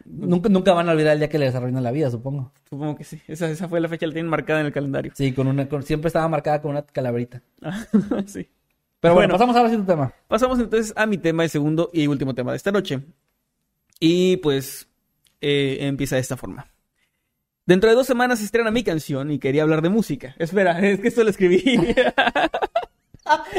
Nunca, 0.04 0.48
nunca 0.48 0.72
van 0.72 0.88
a 0.88 0.92
olvidar 0.92 1.12
el 1.14 1.18
día 1.20 1.28
que 1.28 1.38
les 1.38 1.54
arruinan 1.54 1.82
la 1.82 1.90
vida, 1.92 2.10
supongo. 2.10 2.52
Supongo 2.68 2.96
que 2.96 3.04
sí. 3.04 3.20
Esa, 3.28 3.48
esa 3.50 3.68
fue 3.68 3.80
la 3.80 3.88
fecha, 3.88 4.06
la 4.06 4.12
tienen 4.12 4.30
marcada 4.30 4.60
en 4.60 4.66
el 4.66 4.72
calendario. 4.72 5.12
Sí, 5.14 5.32
con 5.32 5.46
una, 5.46 5.68
con- 5.68 5.82
siempre 5.82 6.08
estaba 6.08 6.28
marcada 6.28 6.60
con 6.62 6.72
una 6.72 6.82
calaverita. 6.82 7.42
Ah, 7.62 7.84
sí. 8.26 8.48
Pero 9.00 9.14
bueno, 9.14 9.28
Bueno. 9.28 9.34
pasamos 9.34 9.56
ahora 9.56 9.72
a 9.72 9.76
tu 9.76 9.84
tema. 9.84 10.12
Pasamos 10.28 10.58
entonces 10.58 10.92
a 10.96 11.06
mi 11.06 11.16
tema, 11.18 11.44
el 11.44 11.50
segundo 11.50 11.90
y 11.92 12.06
último 12.06 12.34
tema 12.34 12.50
de 12.50 12.56
esta 12.58 12.70
noche. 12.72 13.00
Y 13.98 14.36
pues 14.38 14.88
eh, 15.40 15.78
empieza 15.80 16.16
de 16.16 16.20
esta 16.22 16.36
forma. 16.36 16.66
Dentro 17.66 17.88
de 17.88 17.96
dos 17.96 18.06
semanas 18.06 18.40
se 18.40 18.44
estrena 18.46 18.70
mi 18.70 18.82
canción 18.82 19.30
y 19.30 19.38
quería 19.38 19.62
hablar 19.62 19.80
de 19.82 19.88
música. 19.90 20.34
Espera, 20.38 20.78
es 20.86 21.00
que 21.00 21.08
esto 21.08 21.22
lo 21.24 21.30
escribí. 21.30 21.62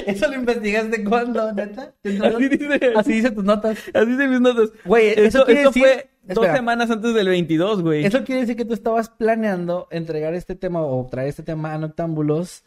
¿Eso 0.05 0.27
lo 0.27 0.35
investigaste 0.35 1.03
cuándo, 1.03 1.53
neta? 1.53 1.93
así 2.03 2.49
dice. 2.49 2.93
Así 2.95 3.13
dice 3.13 3.31
tus 3.31 3.43
notas. 3.43 3.77
Así 3.93 4.05
dicen 4.11 4.29
mis 4.31 4.41
notas. 4.41 4.69
Güey, 4.85 5.09
eso 5.17 5.45
decir- 5.45 5.71
fue 5.71 6.09
dos 6.23 6.37
Espera. 6.37 6.55
semanas 6.55 6.91
antes 6.91 7.13
del 7.13 7.27
22, 7.27 7.81
güey. 7.81 8.05
Eso 8.05 8.23
quiere 8.23 8.41
decir 8.41 8.55
que 8.55 8.65
tú 8.65 8.73
estabas 8.73 9.09
planeando 9.09 9.87
entregar 9.91 10.33
este 10.33 10.55
tema 10.55 10.81
o 10.81 11.07
traer 11.09 11.29
este 11.29 11.43
tema 11.43 11.73
a 11.73 11.77
Noctámbulos 11.77 12.63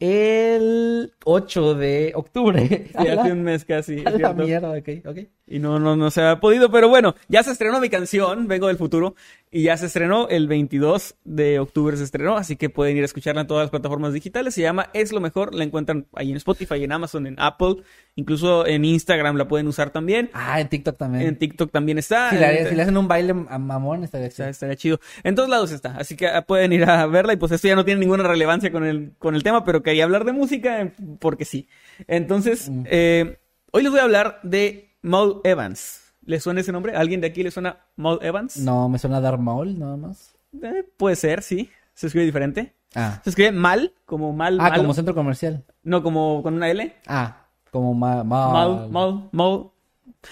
el 0.00 1.12
8 1.24 1.74
de 1.74 2.12
octubre. 2.14 2.86
Sí, 2.98 3.06
hace 3.08 3.32
un 3.32 3.42
mes 3.42 3.64
casi. 3.64 4.02
a 4.04 4.10
la 4.10 4.32
mierda, 4.32 4.70
ok, 4.70 4.88
ok. 5.06 5.18
Y 5.50 5.60
no, 5.60 5.78
no, 5.78 5.96
no 5.96 6.10
se 6.10 6.20
ha 6.20 6.40
podido, 6.40 6.70
pero 6.70 6.88
bueno, 6.90 7.14
ya 7.28 7.42
se 7.42 7.52
estrenó 7.52 7.80
mi 7.80 7.88
canción, 7.88 8.48
vengo 8.48 8.66
del 8.66 8.76
futuro, 8.76 9.14
y 9.50 9.62
ya 9.62 9.78
se 9.78 9.86
estrenó 9.86 10.28
el 10.28 10.46
22 10.46 11.14
de 11.24 11.58
octubre 11.58 11.96
se 11.96 12.04
estrenó, 12.04 12.36
así 12.36 12.56
que 12.56 12.68
pueden 12.68 12.98
ir 12.98 13.02
a 13.02 13.06
escucharla 13.06 13.40
en 13.42 13.46
todas 13.46 13.62
las 13.64 13.70
plataformas 13.70 14.12
digitales, 14.12 14.52
se 14.54 14.60
llama 14.60 14.90
Es 14.92 15.10
lo 15.10 15.20
mejor, 15.20 15.54
la 15.54 15.64
encuentran 15.64 16.06
ahí 16.14 16.30
en 16.32 16.36
Spotify, 16.36 16.84
en 16.84 16.92
Amazon, 16.92 17.26
en 17.26 17.36
Apple, 17.38 17.76
incluso 18.14 18.66
en 18.66 18.84
Instagram 18.84 19.36
la 19.36 19.48
pueden 19.48 19.68
usar 19.68 19.88
también, 19.88 20.28
Ah, 20.34 20.60
en 20.60 20.68
TikTok 20.68 20.98
también. 20.98 21.26
en 21.28 21.36
TikTok 21.38 21.70
también 21.72 21.96
está. 21.96 22.28
si, 22.28 22.36
le, 22.36 22.60
en- 22.62 22.68
si 22.68 22.74
le 22.74 22.82
hacen 22.82 22.96
un 22.98 23.08
baile 23.08 23.34
a 23.48 23.58
mamón, 23.58 24.04
estaría 24.04 24.28
chido. 24.28 24.48
estaría 24.48 24.76
chido. 24.76 25.00
En 25.24 25.34
todos 25.34 25.48
lados 25.48 25.70
está, 25.72 25.96
así 25.96 26.14
que 26.14 26.26
ah, 26.26 26.42
pueden 26.42 26.74
ir 26.74 26.84
a 26.84 27.06
verla 27.06 27.32
y 27.32 27.36
pues 27.36 27.52
esto 27.52 27.68
ya 27.68 27.74
no 27.76 27.86
tiene 27.86 28.00
ninguna 28.00 28.24
relevancia 28.24 28.70
con 28.70 28.84
el, 28.84 29.12
con 29.18 29.34
el 29.34 29.42
tema, 29.42 29.64
pero 29.64 29.82
quería 29.88 30.04
hablar 30.04 30.24
de 30.24 30.32
música 30.32 30.92
porque 31.18 31.44
sí. 31.44 31.68
Entonces, 32.06 32.68
Mm. 32.70 32.84
eh, 32.86 33.38
hoy 33.72 33.82
les 33.82 33.90
voy 33.90 34.00
a 34.00 34.04
hablar 34.04 34.40
de 34.42 34.90
Maul 35.02 35.40
Evans. 35.44 36.04
¿Le 36.24 36.40
suena 36.40 36.60
ese 36.60 36.72
nombre? 36.72 36.94
¿A 36.94 37.00
alguien 37.00 37.20
de 37.20 37.26
aquí 37.28 37.42
le 37.42 37.50
suena 37.50 37.80
Maul 37.96 38.18
Evans? 38.22 38.56
No, 38.58 38.88
me 38.88 38.98
suena 38.98 39.16
a 39.16 39.20
Darth 39.20 39.40
Maul, 39.40 39.78
nada 39.78 39.96
más. 39.96 40.34
Eh, 40.62 40.84
puede 40.96 41.16
ser, 41.16 41.42
sí. 41.42 41.70
Se 41.94 42.06
escribe 42.06 42.26
diferente. 42.26 42.74
Ah, 42.94 43.20
Se 43.24 43.30
escribe 43.30 43.52
mal, 43.52 43.92
como 44.06 44.32
mal, 44.32 44.58
ah 44.60 44.70
malo. 44.70 44.82
como 44.82 44.94
centro 44.94 45.14
comercial. 45.14 45.64
No, 45.82 46.02
como 46.02 46.42
con 46.42 46.54
una 46.54 46.70
L. 46.70 46.94
Ah, 47.06 47.46
como 47.70 47.92
ma 47.94 48.24
ma- 48.24 48.52
Maul, 48.52 48.90
Maul, 48.90 49.28
Maul. 49.32 49.70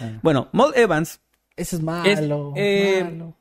Ah. 0.00 0.10
Bueno, 0.22 0.48
Maul 0.52 0.72
Evans 0.74 1.20
Ese 1.56 1.76
es 1.76 1.82
malo. 1.82 2.52
eh, 2.56 3.04
malo. 3.04 3.34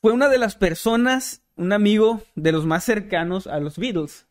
fue 0.00 0.12
una 0.12 0.28
de 0.28 0.38
las 0.38 0.54
personas, 0.56 1.42
un 1.56 1.72
amigo 1.72 2.20
de 2.34 2.52
los 2.52 2.64
más 2.66 2.84
cercanos 2.84 3.46
a 3.46 3.58
los 3.60 3.78
Beatles. 3.78 4.26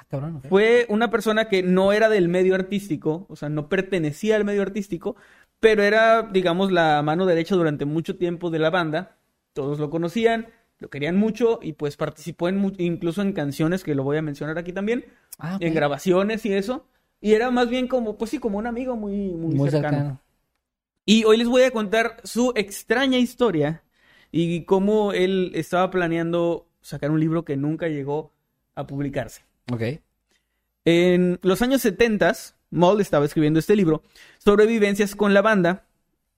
Ah, 0.00 0.04
cabrón. 0.08 0.42
Fue 0.48 0.86
una 0.88 1.10
persona 1.10 1.48
que 1.48 1.62
no 1.62 1.92
era 1.92 2.08
del 2.08 2.28
medio 2.28 2.54
artístico, 2.54 3.26
o 3.28 3.36
sea, 3.36 3.48
no 3.48 3.68
pertenecía 3.68 4.36
al 4.36 4.44
medio 4.44 4.62
artístico, 4.62 5.16
pero 5.60 5.82
era, 5.82 6.22
digamos, 6.22 6.70
la 6.70 7.02
mano 7.02 7.26
derecha 7.26 7.56
durante 7.56 7.84
mucho 7.84 8.16
tiempo 8.16 8.50
de 8.50 8.58
la 8.60 8.70
banda. 8.70 9.16
Todos 9.52 9.78
lo 9.80 9.90
conocían, 9.90 10.48
lo 10.78 10.88
querían 10.88 11.16
mucho 11.16 11.58
y 11.62 11.72
pues 11.72 11.96
participó 11.96 12.48
en 12.48 12.74
incluso 12.78 13.22
en 13.22 13.32
canciones 13.32 13.82
que 13.82 13.94
lo 13.96 14.04
voy 14.04 14.16
a 14.18 14.22
mencionar 14.22 14.58
aquí 14.58 14.72
también, 14.72 15.04
Ah, 15.38 15.56
en 15.60 15.74
grabaciones 15.74 16.44
y 16.46 16.52
eso. 16.52 16.86
Y 17.20 17.32
era 17.32 17.50
más 17.50 17.68
bien 17.68 17.88
como, 17.88 18.16
pues 18.16 18.30
sí, 18.30 18.38
como 18.38 18.58
un 18.58 18.66
amigo 18.68 18.94
muy, 18.96 19.30
muy, 19.34 19.54
Muy 19.54 19.70
cercano. 19.70 19.96
cercano. 19.98 20.20
Y 21.04 21.24
hoy 21.24 21.38
les 21.38 21.48
voy 21.48 21.62
a 21.62 21.70
contar 21.70 22.20
su 22.22 22.52
extraña 22.54 23.18
historia 23.18 23.82
y 24.30 24.64
cómo 24.64 25.12
él 25.12 25.52
estaba 25.54 25.90
planeando 25.90 26.68
sacar 26.82 27.10
un 27.10 27.18
libro 27.20 27.44
que 27.44 27.56
nunca 27.56 27.88
llegó 27.88 28.32
a 28.74 28.86
publicarse. 28.86 29.47
Ok. 29.72 29.82
En 30.84 31.38
los 31.42 31.62
años 31.62 31.82
70, 31.82 32.32
Moll 32.70 33.00
estaba 33.00 33.24
escribiendo 33.24 33.58
este 33.58 33.76
libro 33.76 34.02
sobre 34.38 34.66
vivencias 34.66 35.14
con 35.14 35.34
la 35.34 35.42
banda 35.42 35.84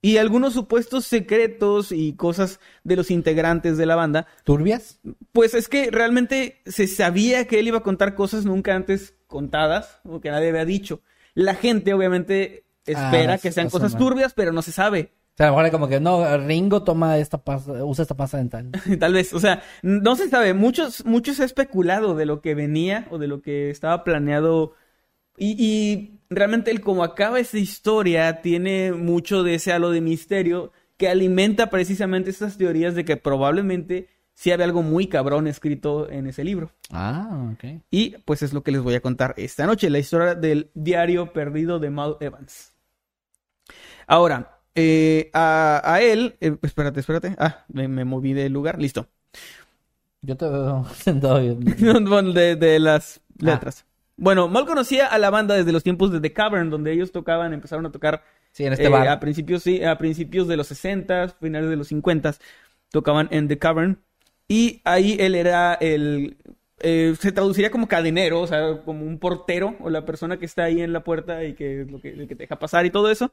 y 0.01 0.17
algunos 0.17 0.53
supuestos 0.53 1.05
secretos 1.05 1.91
y 1.91 2.13
cosas 2.13 2.59
de 2.83 2.95
los 2.95 3.11
integrantes 3.11 3.77
de 3.77 3.85
la 3.85 3.95
banda. 3.95 4.27
¿Turbias? 4.43 4.99
Pues 5.31 5.53
es 5.53 5.67
que 5.69 5.91
realmente 5.91 6.61
se 6.65 6.87
sabía 6.87 7.45
que 7.45 7.59
él 7.59 7.67
iba 7.67 7.79
a 7.79 7.83
contar 7.83 8.15
cosas 8.15 8.45
nunca 8.45 8.75
antes 8.75 9.13
contadas 9.27 10.01
o 10.03 10.19
que 10.19 10.31
nadie 10.31 10.49
había 10.49 10.65
dicho. 10.65 11.01
La 11.33 11.55
gente 11.55 11.93
obviamente 11.93 12.65
espera 12.85 13.33
Ah, 13.33 13.37
que 13.37 13.51
sean 13.51 13.69
cosas 13.69 13.97
turbias, 13.97 14.33
pero 14.33 14.51
no 14.51 14.61
se 14.61 14.71
sabe. 14.71 15.11
Sea, 15.41 15.47
a 15.47 15.51
lo 15.51 15.57
mejor 15.57 15.71
como 15.71 15.87
que 15.87 15.99
no, 15.99 16.37
Ringo 16.37 16.83
toma 16.83 17.17
esta 17.17 17.39
pasta, 17.39 17.83
usa 17.83 18.03
esta 18.03 18.15
pasta 18.15 18.37
dental. 18.37 18.69
Tal 18.99 19.13
vez, 19.13 19.33
o 19.33 19.39
sea, 19.39 19.63
no 19.81 20.15
se 20.15 20.29
sabe. 20.29 20.53
Muchos, 20.53 21.03
muchos 21.03 21.39
ha 21.39 21.45
especulado 21.45 22.15
de 22.15 22.27
lo 22.27 22.41
que 22.41 22.53
venía 22.53 23.07
o 23.09 23.17
de 23.17 23.25
lo 23.25 23.41
que 23.41 23.71
estaba 23.71 24.03
planeado. 24.03 24.75
Y, 25.37 25.55
y 25.57 26.19
realmente 26.29 26.69
el 26.69 26.81
como 26.81 27.03
acaba 27.03 27.39
esta 27.39 27.57
historia 27.57 28.43
tiene 28.43 28.91
mucho 28.91 29.41
de 29.41 29.55
ese 29.55 29.73
halo 29.73 29.89
de 29.89 30.01
misterio 30.01 30.73
que 30.97 31.09
alimenta 31.09 31.71
precisamente 31.71 32.29
estas 32.29 32.59
teorías 32.59 32.93
de 32.93 33.03
que 33.03 33.17
probablemente 33.17 34.09
sí 34.35 34.51
había 34.51 34.65
algo 34.65 34.83
muy 34.83 35.07
cabrón 35.07 35.47
escrito 35.47 36.07
en 36.07 36.27
ese 36.27 36.43
libro. 36.43 36.69
Ah, 36.91 37.49
ok. 37.53 37.81
Y 37.89 38.17
pues 38.25 38.43
es 38.43 38.53
lo 38.53 38.61
que 38.61 38.71
les 38.71 38.81
voy 38.81 38.93
a 38.93 39.01
contar 39.01 39.33
esta 39.37 39.65
noche, 39.65 39.89
la 39.89 39.97
historia 39.97 40.35
del 40.35 40.69
diario 40.75 41.33
perdido 41.33 41.79
de 41.79 41.89
Mal 41.89 42.17
Evans. 42.19 42.75
Ahora, 44.05 44.60
eh, 44.75 45.29
a, 45.33 45.81
a 45.83 46.01
él, 46.01 46.37
eh, 46.41 46.57
espérate, 46.61 46.99
espérate. 46.99 47.35
Ah, 47.39 47.65
me, 47.69 47.87
me 47.87 48.05
moví 48.05 48.33
del 48.33 48.53
lugar, 48.53 48.79
listo. 48.79 49.09
Yo 50.21 50.37
te 50.37 50.47
veo 50.47 50.85
sentado 50.95 51.39
de, 52.33 52.55
de 52.55 52.79
las 52.79 53.21
Ah. 53.43 53.65
letras. 53.65 53.85
Bueno, 54.17 54.47
Mal 54.47 54.65
conocía 54.65 55.07
a 55.07 55.17
la 55.17 55.29
banda 55.31 55.55
desde 55.55 55.71
los 55.71 55.83
tiempos 55.83 56.11
de 56.11 56.19
The 56.21 56.33
Cavern, 56.33 56.69
donde 56.69 56.91
ellos 56.93 57.11
tocaban, 57.11 57.53
empezaron 57.53 57.85
a 57.87 57.91
tocar 57.91 58.23
Sí, 58.53 58.65
en 58.65 58.73
este 58.73 58.87
eh, 58.87 58.89
bar. 58.89 59.07
a 59.07 59.19
principios, 59.19 59.63
sí, 59.63 59.83
a 59.83 59.97
principios 59.97 60.47
de 60.47 60.57
los 60.57 60.67
60, 60.67 61.29
finales 61.41 61.69
de 61.69 61.75
los 61.77 61.87
50, 61.89 62.35
tocaban 62.91 63.29
en 63.31 63.47
The 63.47 63.59
Cavern. 63.59 64.03
Y 64.47 64.81
ahí 64.85 65.17
él 65.19 65.35
era 65.35 65.75
el. 65.75 66.37
eh, 66.79 67.15
se 67.19 67.31
traduciría 67.31 67.71
como 67.71 67.87
cadenero, 67.87 68.41
o 68.41 68.47
sea, 68.47 68.83
como 68.85 69.05
un 69.05 69.19
portero, 69.19 69.77
o 69.81 69.89
la 69.89 70.05
persona 70.05 70.37
que 70.39 70.45
está 70.45 70.65
ahí 70.65 70.81
en 70.81 70.93
la 70.93 71.03
puerta 71.03 71.43
y 71.45 71.55
que 71.55 71.81
es 71.83 71.91
lo 71.91 72.01
que, 72.01 72.09
el 72.11 72.27
que 72.27 72.35
te 72.35 72.43
deja 72.43 72.59
pasar 72.59 72.85
y 72.85 72.91
todo 72.91 73.11
eso. 73.11 73.31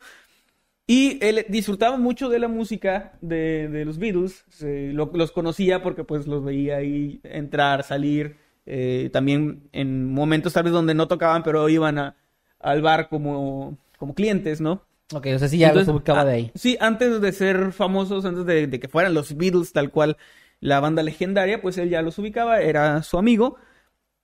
Y 0.90 1.18
él 1.22 1.44
disfrutaba 1.50 1.98
mucho 1.98 2.30
de 2.30 2.38
la 2.38 2.48
música 2.48 3.12
de, 3.20 3.68
de 3.68 3.84
los 3.84 3.98
Beatles, 3.98 4.44
lo- 4.62 5.10
los 5.12 5.32
conocía 5.32 5.82
porque 5.82 6.02
pues 6.02 6.26
los 6.26 6.42
veía 6.42 6.78
ahí 6.78 7.20
entrar, 7.24 7.82
salir, 7.84 8.36
eh, 8.64 9.10
también 9.12 9.68
en 9.72 10.10
momentos 10.10 10.54
tal 10.54 10.62
vez 10.64 10.72
donde 10.72 10.94
no 10.94 11.06
tocaban, 11.06 11.42
pero 11.42 11.68
iban 11.68 11.98
a- 11.98 12.16
al 12.58 12.80
bar 12.80 13.10
como, 13.10 13.76
como 13.98 14.14
clientes, 14.14 14.62
¿no? 14.62 14.82
Ok, 15.14 15.26
o 15.34 15.38
sea, 15.38 15.48
sí 15.48 15.58
ya 15.58 15.68
Entonces, 15.68 15.88
los 15.88 15.96
ubicaba 16.00 16.22
ah, 16.22 16.24
de 16.24 16.32
ahí. 16.32 16.50
Sí, 16.54 16.78
antes 16.80 17.20
de 17.20 17.32
ser 17.32 17.72
famosos, 17.72 18.24
antes 18.24 18.46
de, 18.46 18.66
de 18.66 18.80
que 18.80 18.88
fueran 18.88 19.12
los 19.12 19.36
Beatles 19.36 19.72
tal 19.74 19.90
cual 19.90 20.16
la 20.60 20.80
banda 20.80 21.02
legendaria, 21.02 21.60
pues 21.60 21.76
él 21.78 21.90
ya 21.90 22.00
los 22.00 22.18
ubicaba, 22.18 22.60
era 22.62 23.02
su 23.02 23.18
amigo. 23.18 23.56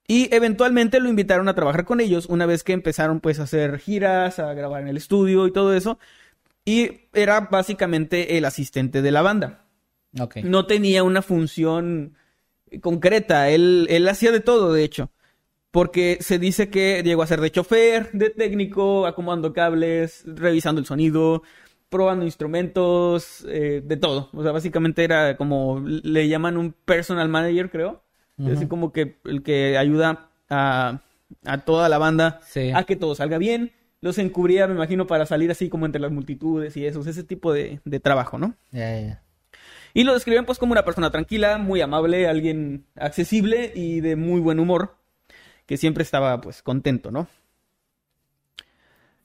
Y 0.06 0.34
eventualmente 0.34 1.00
lo 1.00 1.08
invitaron 1.08 1.48
a 1.48 1.54
trabajar 1.54 1.84
con 1.86 2.00
ellos 2.00 2.26
una 2.26 2.44
vez 2.44 2.62
que 2.62 2.74
empezaron 2.74 3.20
pues 3.20 3.40
a 3.40 3.44
hacer 3.44 3.78
giras, 3.78 4.38
a 4.38 4.52
grabar 4.52 4.82
en 4.82 4.88
el 4.88 4.98
estudio 4.98 5.46
y 5.46 5.52
todo 5.52 5.72
eso. 5.74 5.98
Y 6.64 7.08
era 7.12 7.40
básicamente 7.40 8.38
el 8.38 8.44
asistente 8.44 9.02
de 9.02 9.10
la 9.10 9.22
banda. 9.22 9.64
No 10.42 10.66
tenía 10.66 11.02
una 11.02 11.22
función 11.22 12.14
concreta, 12.80 13.50
él, 13.50 13.86
él 13.90 14.08
hacía 14.08 14.30
de 14.32 14.40
todo, 14.40 14.72
de 14.72 14.84
hecho. 14.84 15.10
Porque 15.70 16.18
se 16.20 16.38
dice 16.38 16.70
que 16.70 17.02
llegó 17.04 17.22
a 17.22 17.26
ser 17.26 17.40
de 17.40 17.50
chofer, 17.50 18.10
de 18.12 18.30
técnico, 18.30 19.06
acomodando 19.06 19.52
cables, 19.52 20.22
revisando 20.26 20.80
el 20.80 20.86
sonido. 20.86 21.42
probando 21.90 22.24
instrumentos, 22.24 23.44
eh, 23.48 23.80
de 23.84 23.96
todo. 23.96 24.28
O 24.32 24.42
sea, 24.42 24.50
básicamente 24.50 25.04
era 25.04 25.36
como, 25.36 25.80
le 25.86 26.26
llaman 26.28 26.56
un 26.56 26.72
personal 26.72 27.28
manager, 27.28 27.70
creo. 27.70 28.02
Es 28.38 28.56
así 28.56 28.66
como 28.66 28.92
que 28.92 29.18
el 29.24 29.44
que 29.44 29.78
ayuda 29.78 30.28
a, 30.50 31.02
a 31.44 31.58
toda 31.58 31.88
la 31.88 31.98
banda 31.98 32.40
Sí. 32.48 32.72
a 32.74 32.82
que 32.82 32.96
todo 32.96 33.14
salga 33.14 33.38
bien. 33.38 33.70
Los 34.04 34.18
encubría, 34.18 34.66
me 34.66 34.74
imagino, 34.74 35.06
para 35.06 35.24
salir 35.24 35.50
así 35.50 35.70
como 35.70 35.86
entre 35.86 35.98
las 35.98 36.12
multitudes 36.12 36.76
y 36.76 36.84
eso, 36.84 37.00
ese 37.00 37.24
tipo 37.24 37.54
de, 37.54 37.80
de 37.86 38.00
trabajo, 38.00 38.36
¿no? 38.36 38.54
Ya, 38.70 39.00
ya. 39.00 39.22
Y 39.94 40.04
lo 40.04 40.12
describen 40.12 40.44
pues 40.44 40.58
como 40.58 40.72
una 40.72 40.84
persona 40.84 41.10
tranquila, 41.10 41.56
muy 41.56 41.80
amable, 41.80 42.28
alguien 42.28 42.84
accesible 42.96 43.72
y 43.74 44.02
de 44.02 44.14
muy 44.14 44.42
buen 44.42 44.60
humor, 44.60 44.98
que 45.64 45.78
siempre 45.78 46.02
estaba 46.02 46.38
pues 46.42 46.62
contento, 46.62 47.10
¿no? 47.10 47.28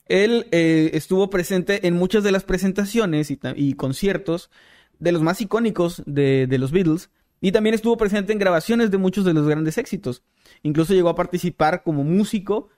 Él 0.06 0.48
eh, 0.52 0.92
estuvo 0.94 1.30
presente 1.30 1.86
en 1.86 1.96
muchas 1.96 2.24
de 2.24 2.32
las 2.32 2.46
presentaciones 2.46 3.32
y, 3.32 3.74
conciertos 3.74 4.50
de 4.98 5.12
los 5.12 5.22
más 5.22 5.42
icónicos 5.42 6.04
de, 6.06 6.48
de 6.48 6.58
los 6.58 6.72
Beatles 6.72 7.10
y 7.42 7.52
también 7.52 7.76
estuvo 7.76 7.98
presente 7.98 8.32
en 8.32 8.40
grabaciones 8.40 8.92
de 8.92 8.98
muchos 8.98 9.26
de 9.26 9.34
los 9.34 9.46
grandes 9.46 9.78
éxitos. 9.78 10.24
Incluso 10.64 10.94
llegó 10.94 11.10
a 11.10 11.16
participar 11.16 11.84
como 11.84 12.06
músico 12.06 12.70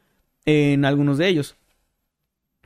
en 0.45 0.83
algunos 0.83 1.19
de 1.19 1.27
ellos. 1.27 1.57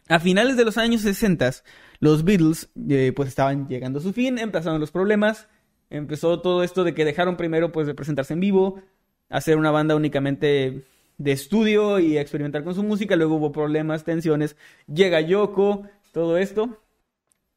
A 0.08 0.20
finales 0.20 0.56
de 0.56 0.66
los 0.66 0.78
años 0.78 1.01
60, 1.01 1.51
los 1.99 2.24
Beatles 2.24 2.70
eh, 2.89 3.12
pues 3.16 3.30
estaban 3.30 3.68
llegando 3.68 3.99
a 3.99 4.01
su 4.01 4.14
fin, 4.14 4.38
empezaron 4.38 4.80
los 4.80 4.91
problemas, 4.91 5.47
empezó 5.89 6.41
todo 6.41 6.64
esto 6.64 6.84
de 6.84 6.93
que 6.93 7.06
dejaron 7.06 7.38
primero 7.38 7.72
pues 7.72 7.88
de 7.88 7.95
presentarse 7.95 8.34
en 8.34 8.39
vivo, 8.39 8.82
hacer 9.30 9.58
una 9.58 9.72
banda 9.72 9.95
únicamente 9.95 10.84
de 11.18 11.32
estudio 11.32 11.97
y 11.99 12.18
experimentar 12.18 12.64
con 12.64 12.76
su 12.76 12.84
música, 12.84 13.16
luego 13.16 13.36
hubo 13.36 13.51
problemas, 13.51 14.03
tensiones, 14.03 14.56
llega 14.86 15.22
Yoko, 15.22 15.88
todo 16.12 16.38
esto. 16.38 16.82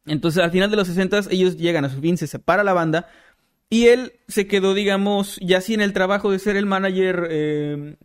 Entonces 0.06 0.42
al 0.42 0.50
final 0.50 0.70
de 0.70 0.76
los 0.76 0.86
60 0.88 1.24
ellos 1.30 1.58
llegan 1.58 1.84
a 1.84 1.90
su 1.90 2.00
fin, 2.00 2.16
se 2.16 2.26
separa 2.26 2.64
la 2.64 2.72
banda 2.72 3.08
y 3.68 3.88
él 3.88 4.14
se 4.26 4.46
quedó, 4.46 4.72
digamos, 4.72 5.38
ya 5.42 5.60
sí 5.60 5.74
en 5.74 5.82
el 5.82 5.92
trabajo 5.92 6.30
de 6.30 6.38
ser 6.38 6.56
el 6.56 6.64
manager, 6.64 7.28
eh, 7.30 7.96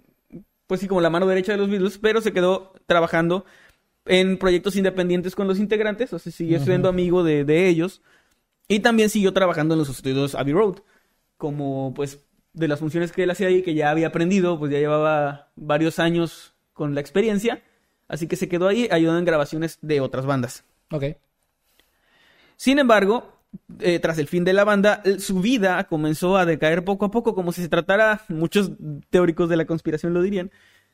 pues 0.68 0.82
sí, 0.82 0.88
como 0.88 1.00
la 1.00 1.10
mano 1.10 1.28
derecha 1.28 1.54
de 1.54 1.60
los 1.60 1.70
Beatles, 1.70 1.98
pero 1.98 2.20
se 2.20 2.34
quedó 2.34 2.74
trabajando 2.88 3.46
en 4.06 4.38
proyectos 4.38 4.76
independientes 4.76 5.36
con 5.36 5.47
los 5.47 5.60
integrantes, 5.60 6.14
o 6.14 6.20
sea, 6.20 6.32
siguió 6.32 6.60
siendo 6.60 6.89
amigo 6.89 7.24
de, 7.24 7.45
de 7.45 7.68
ellos. 7.68 8.01
Y 8.68 8.80
también 8.80 9.10
siguió 9.10 9.34
trabajando 9.34 9.74
en 9.76 9.80
los 9.80 9.89
estudios 9.89 10.36
Abbey 10.36 10.54
Road, 10.54 10.78
como 11.38 11.93
pues 11.93 12.26
de 12.54 12.68
las 12.68 12.80
funciones 12.80 13.12
que 13.12 13.24
él 13.24 13.32
hacía 13.32 13.47
ahí, 13.47 13.62
que 13.62 13.74
ya 13.74 13.89
había 13.89 14.08
aprendido, 14.08 14.58
pues 14.60 14.72
ya 14.72 14.80
llevaba 14.80 15.51
varios 15.56 15.99
años 15.99 16.54
con 16.72 16.95
la 16.95 17.01
experiencia, 17.01 17.64
así 18.08 18.28
que 18.28 18.36
se 18.36 18.47
quedó 18.47 18.68
ahí 18.68 18.88
ayudando 18.91 19.20
en 19.20 19.26
grabaciones 19.26 19.80
de 19.82 20.01
otras 20.01 20.26
bandas. 20.26 20.64
Ok. 20.91 21.04
Sin 22.56 22.80
embargo, 22.80 23.34
eh, 23.80 23.99
tras 23.99 24.18
el 24.20 24.28
fin 24.28 24.43
de 24.43 24.54
la 24.54 24.64
banda, 24.64 25.01
eh, 25.04 25.20
su 25.20 25.39
vida 25.41 25.84
comenzó 25.86 26.38
a 26.38 26.45
decaer 26.45 26.84
poco 26.84 27.06
a 27.06 27.12
poco, 27.12 27.36
como 27.36 27.51
si 27.51 27.62
se 27.62 27.70
tratara, 27.70 28.22
muchos 28.30 28.72
teóricos 29.10 29.49
de 29.49 29.58
la 29.58 29.66
conspiración 29.66 30.14
lo 30.14 30.22
dirían, 30.22 30.51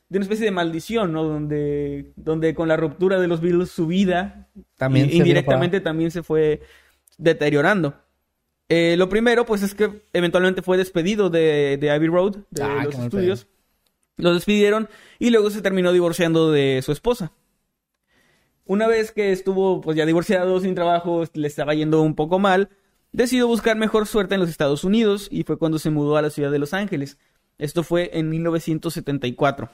de 0.10 0.18
una 0.18 0.26
especie 0.26 0.46
de 0.46 0.52
maldición, 0.52 1.14
¿no? 1.14 1.24
Donde, 1.24 2.12
donde 2.16 2.56
con 2.56 2.68
la 2.68 2.78
ruptura 2.78 3.20
de 3.20 3.28
los 3.28 3.42
Beatles 3.42 3.70
su 3.70 3.88
vida 3.88 4.50
También 4.76 5.10
indirectamente 5.12 5.80
también 5.82 6.10
se 6.10 6.24
fue 6.24 6.62
deteriorando. 7.18 7.96
Eh, 8.70 8.96
lo 8.98 9.08
primero, 9.10 9.46
pues, 9.46 9.64
es 9.64 9.74
que 9.76 10.04
eventualmente 10.14 10.62
fue 10.62 10.78
despedido 10.78 11.30
de, 11.30 11.78
de 11.80 11.92
Abbey 11.92 12.08
Road, 12.08 12.38
de 12.50 12.64
Ah, 12.64 12.84
los 12.86 12.98
estudios. 12.98 13.48
Lo 14.18 14.34
despidieron 14.34 14.90
y 15.18 15.30
luego 15.30 15.50
se 15.50 15.62
terminó 15.62 15.94
divorciando 15.94 16.52
de 16.52 16.82
su 16.84 16.92
esposa. 16.92 17.32
Una 18.66 18.88
vez 18.88 19.12
que 19.12 19.32
estuvo 19.32 19.82
pues 19.82 19.96
ya 19.98 20.06
divorciado, 20.06 20.60
sin 20.60 20.76
trabajo, 20.76 21.24
le 21.34 21.48
estaba 21.48 21.74
yendo 21.74 22.02
un 22.02 22.16
poco 22.16 22.38
mal, 22.38 22.70
decidió 23.12 23.48
buscar 23.48 23.78
mejor 23.78 24.06
suerte 24.06 24.36
en 24.36 24.42
los 24.42 24.50
Estados 24.50 24.84
Unidos 24.84 25.28
y 25.32 25.44
fue 25.44 25.58
cuando 25.58 25.80
se 25.80 25.90
mudó 25.90 26.18
a 26.18 26.22
la 26.22 26.30
ciudad 26.30 26.52
de 26.52 26.60
Los 26.60 26.74
Ángeles. 26.74 27.18
Esto 27.58 27.82
fue 27.82 28.12
en 28.14 28.30
1974. 28.30 29.70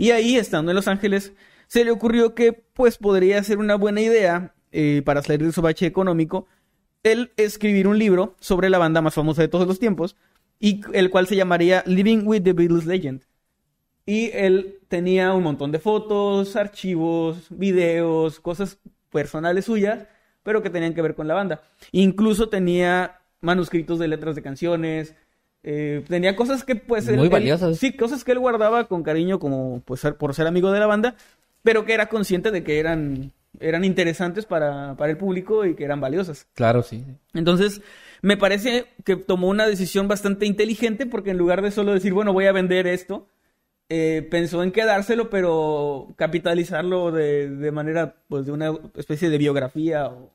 Y 0.00 0.12
ahí, 0.12 0.36
estando 0.36 0.70
en 0.70 0.76
Los 0.76 0.88
Ángeles, 0.88 1.34
se 1.66 1.84
le 1.84 1.90
ocurrió 1.90 2.34
que 2.34 2.54
pues 2.54 2.96
podría 2.96 3.44
ser 3.44 3.58
una 3.58 3.74
buena 3.74 4.00
idea 4.00 4.54
eh, 4.72 5.02
para 5.04 5.20
salir 5.20 5.44
de 5.44 5.52
su 5.52 5.60
bache 5.60 5.84
económico 5.84 6.46
el 7.02 7.32
escribir 7.36 7.86
un 7.86 7.98
libro 7.98 8.34
sobre 8.40 8.70
la 8.70 8.78
banda 8.78 9.02
más 9.02 9.12
famosa 9.12 9.42
de 9.42 9.48
todos 9.48 9.66
los 9.66 9.78
tiempos 9.78 10.16
y 10.58 10.80
el 10.94 11.10
cual 11.10 11.26
se 11.26 11.36
llamaría 11.36 11.84
Living 11.84 12.22
with 12.24 12.44
the 12.44 12.54
Beatles 12.54 12.86
Legend. 12.86 13.24
Y 14.06 14.30
él 14.32 14.78
tenía 14.88 15.34
un 15.34 15.42
montón 15.42 15.70
de 15.70 15.78
fotos, 15.78 16.56
archivos, 16.56 17.48
videos, 17.50 18.40
cosas 18.40 18.78
personales 19.10 19.66
suyas, 19.66 20.06
pero 20.42 20.62
que 20.62 20.70
tenían 20.70 20.94
que 20.94 21.02
ver 21.02 21.14
con 21.14 21.28
la 21.28 21.34
banda. 21.34 21.60
Incluso 21.92 22.48
tenía 22.48 23.20
manuscritos 23.42 23.98
de 23.98 24.08
letras 24.08 24.34
de 24.34 24.40
canciones, 24.40 25.14
eh, 25.62 26.04
tenía 26.08 26.36
cosas 26.36 26.64
que 26.64 26.76
pues... 26.76 27.06
Muy 27.10 27.24
él- 27.26 27.30
valiosas. 27.30 27.76
sí, 27.78 27.92
cosas 27.96 28.24
que 28.24 28.32
él 28.32 28.38
guardaba 28.38 28.84
con 28.88 29.02
cariño 29.02 29.38
como 29.38 29.82
pues 29.84 30.02
por 30.18 30.34
ser 30.34 30.46
amigo 30.46 30.72
de 30.72 30.80
la 30.80 30.86
banda, 30.86 31.16
pero 31.62 31.84
que 31.84 31.94
era 31.94 32.06
consciente 32.08 32.50
de 32.50 32.62
que 32.64 32.78
eran, 32.78 33.32
eran 33.58 33.84
interesantes 33.84 34.46
para, 34.46 34.96
para 34.96 35.10
el 35.10 35.18
público 35.18 35.66
y 35.66 35.74
que 35.74 35.84
eran 35.84 36.00
valiosas. 36.00 36.46
Claro, 36.54 36.82
sí. 36.82 37.04
Entonces, 37.34 37.82
me 38.22 38.36
parece 38.36 38.86
que 39.04 39.16
tomó 39.16 39.48
una 39.48 39.66
decisión 39.66 40.08
bastante 40.08 40.46
inteligente 40.46 41.06
porque 41.06 41.30
en 41.30 41.38
lugar 41.38 41.60
de 41.62 41.70
solo 41.70 41.92
decir, 41.92 42.12
bueno, 42.14 42.32
voy 42.32 42.46
a 42.46 42.52
vender 42.52 42.86
esto, 42.86 43.26
eh, 43.90 44.26
pensó 44.30 44.62
en 44.62 44.72
quedárselo, 44.72 45.30
pero 45.30 46.14
capitalizarlo 46.16 47.10
de, 47.12 47.50
de 47.50 47.72
manera, 47.72 48.14
pues, 48.28 48.46
de 48.46 48.52
una 48.52 48.72
especie 48.96 49.28
de 49.30 49.36
biografía 49.38 50.06
o, 50.06 50.32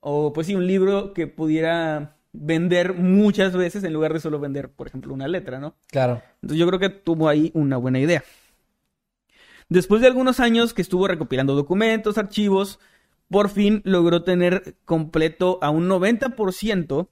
o, 0.00 0.32
pues 0.32 0.46
sí, 0.48 0.54
un 0.54 0.66
libro 0.66 1.14
que 1.14 1.26
pudiera 1.26 2.16
vender 2.34 2.94
muchas 2.94 3.56
veces 3.56 3.84
en 3.84 3.92
lugar 3.92 4.12
de 4.12 4.20
solo 4.20 4.40
vender, 4.40 4.68
por 4.68 4.88
ejemplo, 4.88 5.14
una 5.14 5.28
letra, 5.28 5.60
¿no? 5.60 5.76
Claro. 5.90 6.20
Entonces 6.42 6.58
yo 6.58 6.66
creo 6.66 6.80
que 6.80 6.90
tuvo 6.90 7.28
ahí 7.28 7.50
una 7.54 7.76
buena 7.76 8.00
idea. 8.00 8.22
Después 9.68 10.02
de 10.02 10.08
algunos 10.08 10.40
años 10.40 10.74
que 10.74 10.82
estuvo 10.82 11.08
recopilando 11.08 11.54
documentos, 11.54 12.18
archivos, 12.18 12.80
por 13.30 13.48
fin 13.48 13.80
logró 13.84 14.24
tener 14.24 14.76
completo 14.84 15.58
a 15.62 15.70
un 15.70 15.88
90% 15.88 17.08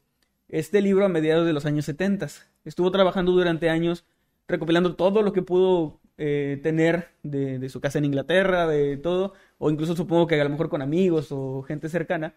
este 0.49 0.83
libro 0.83 1.07
a 1.07 1.09
mediados 1.09 1.47
de 1.47 1.53
los 1.53 1.64
años 1.64 1.87
70. 1.87 2.29
Estuvo 2.64 2.91
trabajando 2.91 3.33
durante 3.33 3.70
años 3.70 4.05
recopilando 4.49 4.97
todo 4.97 5.23
lo 5.23 5.33
que 5.33 5.43
pudo 5.43 6.01
eh, 6.18 6.61
tener 6.62 7.11
de, 7.23 7.59
de 7.59 7.68
su 7.68 7.81
casa 7.81 7.99
en 7.99 8.05
Inglaterra, 8.05 8.66
de 8.66 8.97
todo, 8.99 9.33
o 9.59 9.70
incluso 9.70 9.97
supongo 9.97 10.27
que 10.27 10.39
a 10.39 10.45
lo 10.45 10.51
mejor 10.51 10.68
con 10.68 10.83
amigos 10.83 11.29
o 11.31 11.62
gente 11.62 11.89
cercana, 11.89 12.35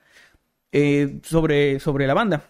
eh, 0.72 1.20
sobre, 1.24 1.80
sobre 1.80 2.08
la 2.08 2.14
banda. 2.14 2.44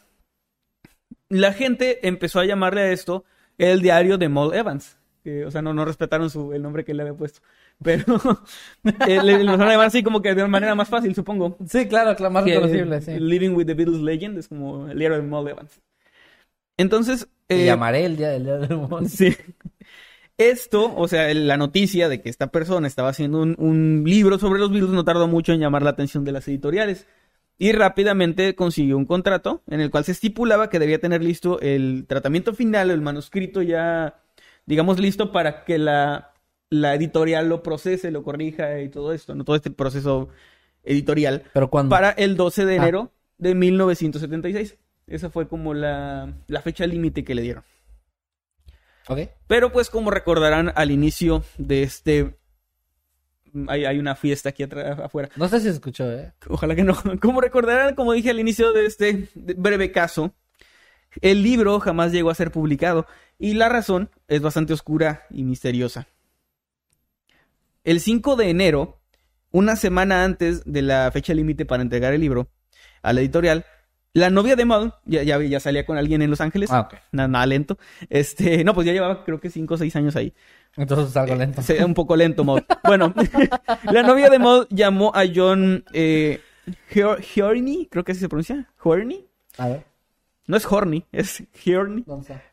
La 1.30 1.54
gente 1.54 2.08
empezó 2.08 2.40
a 2.40 2.46
llamarle 2.46 2.82
a 2.82 2.92
esto 2.92 3.26
el 3.58 3.82
diario 3.82 4.18
de 4.18 4.30
Maul 4.30 4.54
Evans. 4.54 4.98
o 5.46 5.52
sea, 5.52 5.62
no, 5.62 5.74
no 5.74 5.86
respetaron 5.86 6.30
su, 6.30 6.54
el 6.54 6.62
nombre 6.62 6.84
que 6.86 6.92
él 6.92 6.98
le 6.98 7.04
había 7.04 7.16
puesto. 7.16 7.42
Pero 7.84 8.06
eh, 9.08 9.22
le, 9.24 9.44
lo 9.44 9.58
van 9.58 9.68
a 9.68 9.72
llamar 9.72 9.88
así 9.88 10.04
como 10.04 10.22
que 10.22 10.30
de 10.34 10.44
una 10.44 10.52
manera 10.52 10.76
más 10.76 10.90
fácil, 10.90 11.14
supongo. 11.16 11.58
Sí, 11.68 11.88
claro, 11.88 12.16
claro, 12.16 12.32
más 12.32 12.46
reconocible, 12.46 13.02
sí. 13.02 13.20
Living 13.20 13.52
with 13.52 13.66
the 13.66 13.74
Beatles 13.74 14.02
Legend 14.02 14.38
es 14.38 14.48
como 14.48 14.88
el 14.90 14.98
diario 14.98 15.18
de 15.18 15.24
Maul 15.24 15.50
Evans. 15.50 15.82
Entonces, 16.78 17.28
eh, 17.48 17.66
llamaré 17.66 18.06
el 18.06 18.18
día 18.18 18.30
del 18.30 18.44
día 18.44 18.58
del. 18.58 18.80
Sí. 19.10 19.36
Esto, 20.38 20.94
o 20.96 21.08
sea, 21.08 21.34
la 21.34 21.56
noticia 21.56 22.10
de 22.10 22.22
que 22.22 22.30
esta 22.30 22.48
persona 22.48 22.88
estaba 22.88 23.10
haciendo 23.10 23.42
un, 23.42 23.56
un 23.58 24.04
libro 24.06 24.38
sobre 24.38 24.60
los 24.60 24.70
virus 24.70 24.90
no 24.90 25.06
tardó 25.06 25.28
mucho 25.30 25.54
en 25.54 25.62
llamar 25.62 25.82
la 25.82 25.92
atención 25.92 26.26
de 26.26 26.34
las 26.34 26.48
editoriales. 26.50 27.08
Y 27.58 27.72
rápidamente 27.72 28.54
consiguió 28.56 28.98
un 28.98 29.06
contrato 29.06 29.62
en 29.68 29.80
el 29.80 29.90
cual 29.90 30.04
se 30.04 30.12
estipulaba 30.12 30.70
que 30.70 30.80
debía 30.80 31.00
tener 31.00 31.24
listo 31.24 31.60
el 31.62 32.06
tratamiento 32.08 32.54
final, 32.54 32.92
el 32.92 33.02
manuscrito 33.02 33.62
ya, 33.62 34.20
digamos, 34.66 35.00
listo 35.00 35.32
para 35.32 35.64
que 35.64 35.78
la, 35.78 36.34
la 36.70 36.96
editorial 36.96 37.48
lo 37.48 37.64
procese, 37.64 38.12
lo 38.12 38.24
corrija 38.24 38.82
y 38.82 38.90
todo 38.90 39.14
esto, 39.14 39.36
¿no? 39.36 39.46
Todo 39.46 39.56
este 39.56 39.72
proceso 39.72 40.28
editorial 40.84 41.44
Pero 41.54 41.70
cuando... 41.70 41.90
para 41.92 42.10
el 42.12 42.36
12 42.36 42.66
de 42.66 42.74
Ah. 42.74 42.76
enero 42.78 43.12
de 43.38 43.56
1976. 43.56 44.78
Esa 45.08 45.30
fue 45.30 45.48
como 45.48 45.74
la, 45.74 46.34
la 46.48 46.62
fecha 46.62 46.86
límite 46.88 47.24
que 47.24 47.36
le 47.36 47.42
dieron. 47.44 47.64
Ok. 49.08 49.20
Pero 49.48 49.72
pues 49.72 49.90
como 49.90 50.12
recordarán 50.12 50.72
al 50.76 50.92
inicio 50.92 51.44
de 51.58 51.84
este... 51.84 52.36
Hay, 53.68 53.86
hay 53.86 54.00
una 54.00 54.16
fiesta 54.16 54.50
aquí 54.50 54.64
atrás, 54.64 55.00
afuera. 55.00 55.30
No 55.36 55.48
sé 55.48 55.60
si 55.60 55.66
se 55.66 55.72
escuchó, 55.72 56.12
¿eh? 56.12 56.34
Ojalá 56.48 56.76
que 56.76 56.84
no. 56.84 56.96
Como 57.22 57.42
recordarán, 57.42 57.96
como 57.96 58.14
dije 58.14 58.30
al 58.30 58.40
inicio 58.40 58.74
de 58.74 58.86
este 58.86 59.30
breve 59.36 59.92
caso, 59.92 60.34
el 61.22 61.44
libro 61.44 61.80
jamás 61.80 62.12
llegó 62.12 62.30
a 62.30 62.36
ser 62.36 62.52
publicado 62.52 63.06
y 63.40 63.54
la 63.54 63.70
razón 63.70 64.10
es 64.28 64.42
bastante 64.42 64.74
oscura 64.74 65.24
y 65.30 65.44
misteriosa. 65.44 66.08
El 67.84 68.00
5 68.00 68.36
de 68.36 68.50
enero, 68.50 69.00
una 69.52 69.76
semana 69.76 70.24
antes 70.24 70.64
de 70.66 70.82
la 70.82 71.10
fecha 71.12 71.34
límite 71.34 71.66
para 71.66 71.84
entregar 71.84 72.14
el 72.14 72.22
libro 72.22 72.50
a 73.02 73.14
la 73.14 73.22
editorial, 73.22 73.66
la 74.14 74.30
novia 74.30 74.56
de 74.56 74.66
Maud, 74.66 74.92
ya, 75.06 75.24
ya, 75.24 75.40
ya 75.42 75.60
salía 75.60 75.86
con 75.86 75.98
alguien 75.98 76.22
en 76.22 76.30
Los 76.30 76.42
Ángeles, 76.42 76.72
Ah, 76.72 76.82
ok. 76.82 76.96
nada, 77.12 77.28
nada 77.28 77.46
lento, 77.46 77.78
este, 78.10 78.64
no, 78.64 78.74
pues 78.74 78.88
ya 78.88 78.94
llevaba 78.94 79.24
creo 79.26 79.40
que 79.40 79.50
5 79.50 79.74
o 79.74 79.78
6 79.78 79.96
años 79.98 80.16
ahí. 80.16 80.34
Entonces 80.78 81.10
es 81.10 81.18
algo 81.18 81.36
lento. 81.36 81.62
Sí, 81.62 81.74
un 81.74 81.94
poco 81.94 82.16
lento, 82.16 82.44
Maud. 82.44 82.62
Bueno, 82.84 83.14
la 83.84 84.04
novia 84.04 84.30
de 84.30 84.40
Maud 84.40 84.68
llamó 84.70 85.12
a 85.16 85.24
John 85.34 85.84
eh, 85.94 86.42
Horny, 86.96 87.88
creo 87.90 88.04
que 88.04 88.12
así 88.12 88.22
se 88.22 88.30
pronuncia. 88.30 88.70
Horny. 88.84 89.26
A 89.58 89.68
ver. 89.70 89.86
No 90.48 90.58
es 90.58 90.66
Horny, 90.66 91.06
es 91.12 91.44
Horny. 91.66 92.04
¿Dónde 92.06 92.34
está? 92.34 92.44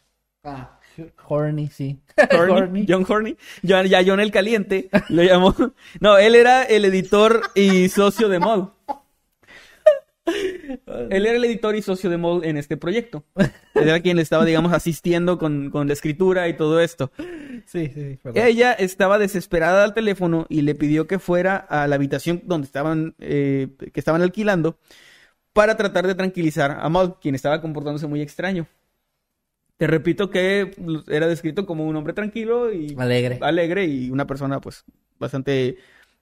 Ah, 0.45 0.79
Horny, 1.27 1.69
sí. 1.69 2.01
Horny, 2.31 2.87
John 2.89 3.05
Horny. 3.09 3.37
Ya, 3.63 3.83
ya 3.85 4.03
John 4.05 4.21
el 4.21 4.31
Caliente 4.31 4.89
lo 5.09 5.23
llamó. 5.23 5.55
No, 6.01 6.19
él 6.19 6.35
era 6.35 6.65
el 6.65 6.85
editor 6.85 7.43
y 7.55 7.89
socio 7.89 8.29
de 8.29 8.39
Mod. 8.39 8.69
Él 10.25 11.27
era 11.27 11.37
el 11.37 11.45
editor 11.45 11.75
y 11.75 11.83
socio 11.83 12.09
de 12.09 12.17
Mod 12.17 12.45
en 12.45 12.57
este 12.57 12.77
proyecto. 12.77 13.25
Él 13.37 13.51
era 13.75 14.01
quien 14.01 14.17
le 14.17 14.23
estaba, 14.23 14.45
digamos, 14.45 14.73
asistiendo 14.73 15.39
con, 15.39 15.71
con 15.71 15.87
la 15.89 15.93
escritura 15.93 16.49
y 16.49 16.57
todo 16.57 16.81
esto. 16.81 17.11
Sí, 17.67 17.91
sí, 17.93 18.19
perdón. 18.23 18.43
Ella 18.43 18.73
estaba 18.73 19.19
desesperada 19.19 19.85
al 19.85 19.95
teléfono 19.95 20.47
y 20.49 20.63
le 20.63 20.75
pidió 20.75 21.07
que 21.07 21.19
fuera 21.19 21.57
a 21.57 21.87
la 21.89 21.97
habitación 21.97 22.43
donde 22.45 22.67
estaban, 22.67 23.15
eh, 23.19 23.69
que 23.93 24.01
estaban 24.01 24.23
alquilando 24.23 24.79
para 25.53 25.77
tratar 25.77 26.07
de 26.07 26.15
tranquilizar 26.15 26.71
a 26.81 26.89
Maud, 26.89 27.15
quien 27.21 27.35
estaba 27.35 27.61
comportándose 27.61 28.07
muy 28.07 28.21
extraño. 28.23 28.67
Te 29.77 29.87
repito 29.87 30.31
que 30.31 30.71
era 31.09 31.27
descrito 31.27 31.67
como 31.67 31.85
un 31.87 31.97
hombre 31.97 32.13
tranquilo 32.13 32.73
y 32.73 32.95
Alegre. 32.99 33.39
alegre 33.43 33.85
y 33.87 34.11
una 34.11 34.27
persona, 34.27 34.61
pues, 34.61 34.85
bastante, 35.19 35.77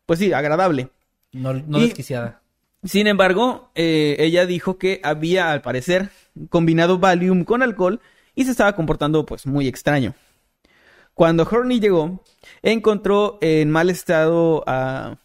pues 0.06 0.18
sí, 0.18 0.32
agradable. 0.32 0.88
No, 1.32 1.52
no 1.52 1.78
Y- 1.78 1.82
desquiciada. 1.82 2.40
Sin 2.82 3.06
embargo, 3.06 3.70
eh, 3.74 4.16
ella 4.18 4.46
dijo 4.46 4.78
que 4.78 5.00
había, 5.04 5.52
al 5.52 5.60
parecer, 5.60 6.10
combinado 6.48 6.98
Valium 6.98 7.44
con 7.44 7.62
alcohol 7.62 8.00
y 8.34 8.44
se 8.44 8.52
estaba 8.52 8.74
comportando, 8.74 9.26
pues, 9.26 9.46
muy 9.46 9.68
extraño. 9.68 10.14
Cuando 11.14 11.42
Horney 11.44 11.80
llegó, 11.80 12.22
encontró 12.62 13.38
en 13.42 13.70
mal 13.70 13.90
estado 13.90 14.64
a, 14.66 15.18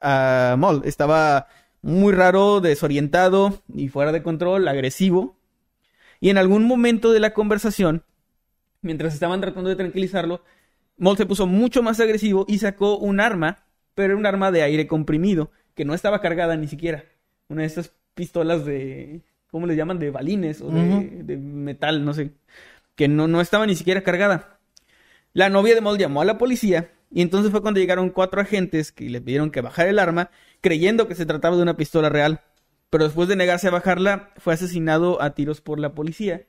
a. 0.00 0.56
Estaba 0.84 1.46
muy 1.82 2.12
raro, 2.12 2.60
desorientado 2.60 3.62
y 3.72 3.88
fuera 3.88 4.10
de 4.10 4.22
control, 4.22 4.66
agresivo. 4.66 5.36
Y 6.20 6.30
en 6.30 6.38
algún 6.38 6.64
momento 6.64 7.12
de 7.12 7.20
la 7.20 7.32
conversación, 7.32 8.04
mientras 8.82 9.14
estaban 9.14 9.40
tratando 9.40 9.70
de 9.70 9.76
tranquilizarlo, 9.76 10.42
Moll 10.96 11.16
se 11.16 11.26
puso 11.26 11.46
mucho 11.46 11.82
más 11.82 11.98
agresivo 12.00 12.44
y 12.48 12.58
sacó 12.58 12.98
un 12.98 13.20
arma, 13.20 13.64
pero 13.94 14.18
un 14.18 14.26
arma 14.26 14.50
de 14.50 14.62
aire 14.62 14.86
comprimido, 14.86 15.50
que 15.74 15.84
no 15.84 15.94
estaba 15.94 16.20
cargada 16.20 16.56
ni 16.56 16.68
siquiera. 16.68 17.04
Una 17.48 17.62
de 17.62 17.66
estas 17.68 17.92
pistolas 18.14 18.64
de, 18.64 19.22
¿cómo 19.50 19.66
les 19.66 19.76
llaman? 19.76 19.98
De 19.98 20.10
balines 20.10 20.60
o 20.60 20.68
de, 20.70 21.36
metal, 21.36 22.04
no 22.04 22.12
sé. 22.14 22.30
Que 22.94 23.08
no, 23.08 23.28
no 23.28 23.40
estaba 23.40 23.66
ni 23.66 23.74
siquiera 23.74 24.02
cargada. 24.02 24.58
La 25.32 25.48
novia 25.48 25.74
de 25.74 25.80
Moll 25.80 25.98
llamó 25.98 26.22
a 26.22 26.24
la 26.24 26.38
policía 26.38 26.90
y 27.10 27.22
entonces 27.22 27.50
fue 27.50 27.62
cuando 27.62 27.80
llegaron 27.80 28.10
cuatro 28.10 28.40
agentes 28.40 28.92
que 28.92 29.08
le 29.10 29.20
pidieron 29.20 29.50
que 29.50 29.60
bajara 29.60 29.90
el 29.90 29.98
arma, 29.98 30.30
creyendo 30.60 31.08
que 31.08 31.14
se 31.14 31.26
trataba 31.26 31.56
de 31.56 31.62
una 31.62 31.76
pistola 31.76 32.08
real. 32.08 32.40
Pero 32.90 33.04
después 33.04 33.28
de 33.28 33.36
negarse 33.36 33.68
a 33.68 33.70
bajarla, 33.70 34.30
fue 34.38 34.52
asesinado 34.54 35.22
a 35.22 35.30
tiros 35.34 35.60
por 35.60 35.78
la 35.78 35.94
policía. 35.94 36.46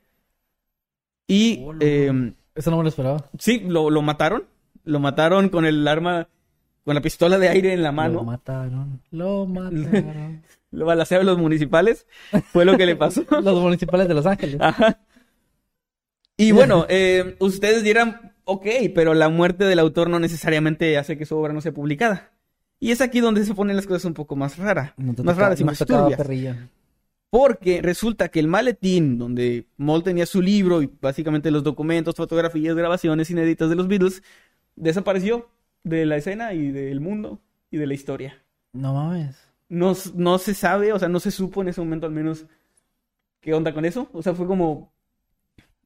Y 1.28 1.60
Oh, 1.64 1.74
eh, 1.80 2.32
Eso 2.54 2.70
no 2.70 2.76
me 2.78 2.82
lo 2.82 2.88
esperaba. 2.88 3.30
sí, 3.38 3.60
lo, 3.66 3.90
lo 3.90 4.02
mataron. 4.02 4.44
Lo 4.84 4.98
mataron 4.98 5.48
con 5.48 5.64
el 5.64 5.86
arma, 5.86 6.28
con 6.84 6.94
la 6.94 7.00
pistola 7.00 7.38
de 7.38 7.48
aire 7.48 7.72
en 7.72 7.82
la 7.82 7.90
Lo 7.90 7.94
mano. 7.94 8.24
mataron. 8.24 9.00
Lo 9.10 9.46
mataron. 9.46 10.42
Lo 10.70 10.86
balacearon 10.86 11.26
los 11.26 11.38
municipales. 11.38 12.06
Fue 12.52 12.64
lo 12.64 12.76
que 12.76 12.86
le 12.86 12.96
pasó. 12.96 13.24
Los 13.42 13.60
municipales 13.60 14.08
de 14.08 14.14
Los 14.14 14.24
Ángeles. 14.26 14.56
Ajá. 14.60 15.00
Y 16.36 16.52
bueno, 16.52 16.86
eh, 16.88 17.36
ustedes 17.40 17.82
dirán, 17.82 18.34
ok, 18.44 18.66
pero 18.94 19.14
la 19.14 19.28
muerte 19.28 19.64
del 19.64 19.78
autor 19.78 20.08
no 20.08 20.18
necesariamente 20.18 20.96
hace 20.96 21.18
que 21.18 21.26
su 21.26 21.36
obra 21.36 21.52
no 21.52 21.60
sea 21.60 21.72
publicada. 21.72 22.32
Y 22.80 22.90
es 22.90 23.00
aquí 23.00 23.20
donde 23.20 23.44
se 23.44 23.54
ponen 23.54 23.76
las 23.76 23.86
cosas 23.86 24.06
un 24.06 24.14
poco 24.14 24.34
más 24.34 24.58
raras. 24.58 24.92
No 24.96 25.14
más 25.22 25.36
raras 25.36 25.60
y 25.60 25.62
no 25.62 25.66
más 25.70 25.78
turbias. 25.78 26.18
Porque 27.30 27.80
resulta 27.80 28.28
que 28.28 28.40
el 28.40 28.48
maletín 28.48 29.18
donde 29.18 29.66
Moll 29.76 30.02
tenía 30.02 30.26
su 30.26 30.42
libro 30.42 30.82
y 30.82 30.90
básicamente 31.00 31.50
los 31.50 31.62
documentos, 31.62 32.14
fotografías, 32.16 32.74
grabaciones 32.74 33.30
inéditas 33.30 33.70
de 33.70 33.76
los 33.76 33.88
Beatles, 33.88 34.22
desapareció 34.74 35.48
de 35.84 36.06
la 36.06 36.16
escena 36.16 36.52
y 36.54 36.70
del 36.70 37.00
mundo 37.00 37.40
y 37.70 37.78
de 37.78 37.86
la 37.86 37.94
historia. 37.94 38.42
No 38.72 38.94
mames. 38.94 39.36
No, 39.68 39.94
no 40.14 40.38
se 40.38 40.54
sabe, 40.54 40.92
o 40.92 40.98
sea, 40.98 41.08
no 41.08 41.18
se 41.20 41.30
supo 41.30 41.62
en 41.62 41.68
ese 41.68 41.80
momento 41.80 42.06
al 42.06 42.12
menos 42.12 42.46
qué 43.40 43.54
onda 43.54 43.72
con 43.74 43.84
eso. 43.84 44.08
O 44.12 44.22
sea, 44.22 44.34
fue 44.34 44.46
como... 44.46 44.92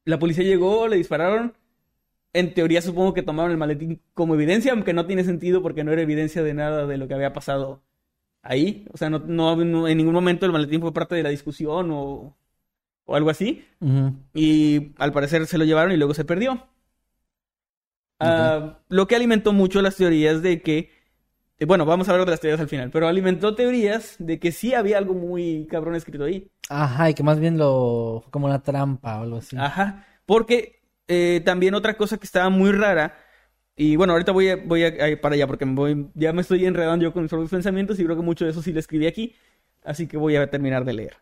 La 0.04 0.18
policía 0.18 0.44
llegó, 0.44 0.88
le 0.88 0.96
dispararon. 0.96 1.54
En 2.32 2.52
teoría 2.54 2.82
supongo 2.82 3.14
que 3.14 3.22
tomaron 3.22 3.50
el 3.52 3.56
maletín 3.56 4.02
como 4.14 4.34
evidencia, 4.34 4.72
aunque 4.72 4.92
no 4.92 5.06
tiene 5.06 5.24
sentido 5.24 5.62
porque 5.62 5.84
no 5.84 5.92
era 5.92 6.02
evidencia 6.02 6.42
de 6.42 6.54
nada 6.54 6.86
de 6.86 6.98
lo 6.98 7.08
que 7.08 7.14
había 7.14 7.32
pasado 7.32 7.82
ahí. 8.42 8.86
O 8.92 8.96
sea, 8.98 9.10
no, 9.10 9.20
no- 9.20 9.56
no- 9.56 9.88
en 9.88 9.96
ningún 9.96 10.14
momento 10.14 10.46
el 10.46 10.52
maletín 10.52 10.80
fue 10.80 10.92
parte 10.92 11.14
de 11.14 11.22
la 11.22 11.30
discusión 11.30 11.90
o, 11.92 12.36
o 13.06 13.16
algo 13.16 13.30
así. 13.30 13.64
Y 14.34 14.92
al 14.98 15.12
parecer 15.12 15.46
se 15.46 15.58
lo 15.58 15.64
llevaron 15.64 15.92
y 15.92 15.96
luego 15.96 16.14
se 16.14 16.24
perdió. 16.24 16.66
Ah, 18.18 18.78
lo 18.88 19.06
que 19.06 19.16
alimentó 19.16 19.52
mucho 19.52 19.82
las 19.82 19.96
teorías 19.96 20.42
de 20.42 20.62
que, 20.62 20.90
eh, 21.58 21.64
bueno, 21.66 21.84
vamos 21.84 22.08
a 22.08 22.12
hablar 22.12 22.26
de 22.26 22.30
las 22.32 22.40
teorías 22.40 22.60
al 22.60 22.68
final, 22.68 22.90
pero 22.90 23.08
alimentó 23.08 23.54
teorías 23.54 24.16
de 24.18 24.38
que 24.38 24.52
sí 24.52 24.74
había 24.74 24.98
algo 24.98 25.14
muy 25.14 25.66
cabrón 25.70 25.94
escrito 25.94 26.24
ahí. 26.24 26.50
Ajá, 26.68 27.10
y 27.10 27.14
que 27.14 27.22
más 27.22 27.38
bien 27.38 27.58
lo... 27.58 28.24
como 28.30 28.46
una 28.46 28.62
trampa 28.62 29.20
o 29.20 29.22
algo 29.22 29.36
así. 29.38 29.56
Ajá, 29.58 30.06
porque 30.24 30.80
eh, 31.08 31.42
también 31.44 31.74
otra 31.74 31.94
cosa 31.94 32.18
que 32.18 32.24
estaba 32.24 32.48
muy 32.48 32.72
rara, 32.72 33.16
y 33.76 33.96
bueno, 33.96 34.14
ahorita 34.14 34.32
voy, 34.32 34.48
a, 34.48 34.56
voy 34.56 34.84
a, 34.84 35.20
para 35.20 35.34
allá 35.34 35.46
porque 35.46 35.66
me 35.66 35.74
voy, 35.74 36.08
ya 36.14 36.32
me 36.32 36.40
estoy 36.40 36.64
enredando 36.64 37.04
yo 37.04 37.12
con 37.12 37.22
mis 37.22 37.30
propios 37.30 37.50
pensamientos 37.50 37.98
y 37.98 38.04
creo 38.04 38.16
que 38.16 38.22
mucho 38.22 38.46
de 38.46 38.52
eso 38.52 38.62
sí 38.62 38.72
lo 38.72 38.80
escribí 38.80 39.06
aquí, 39.06 39.34
así 39.84 40.06
que 40.06 40.16
voy 40.16 40.36
a 40.36 40.48
terminar 40.50 40.84
de 40.84 40.94
leer. 40.94 41.16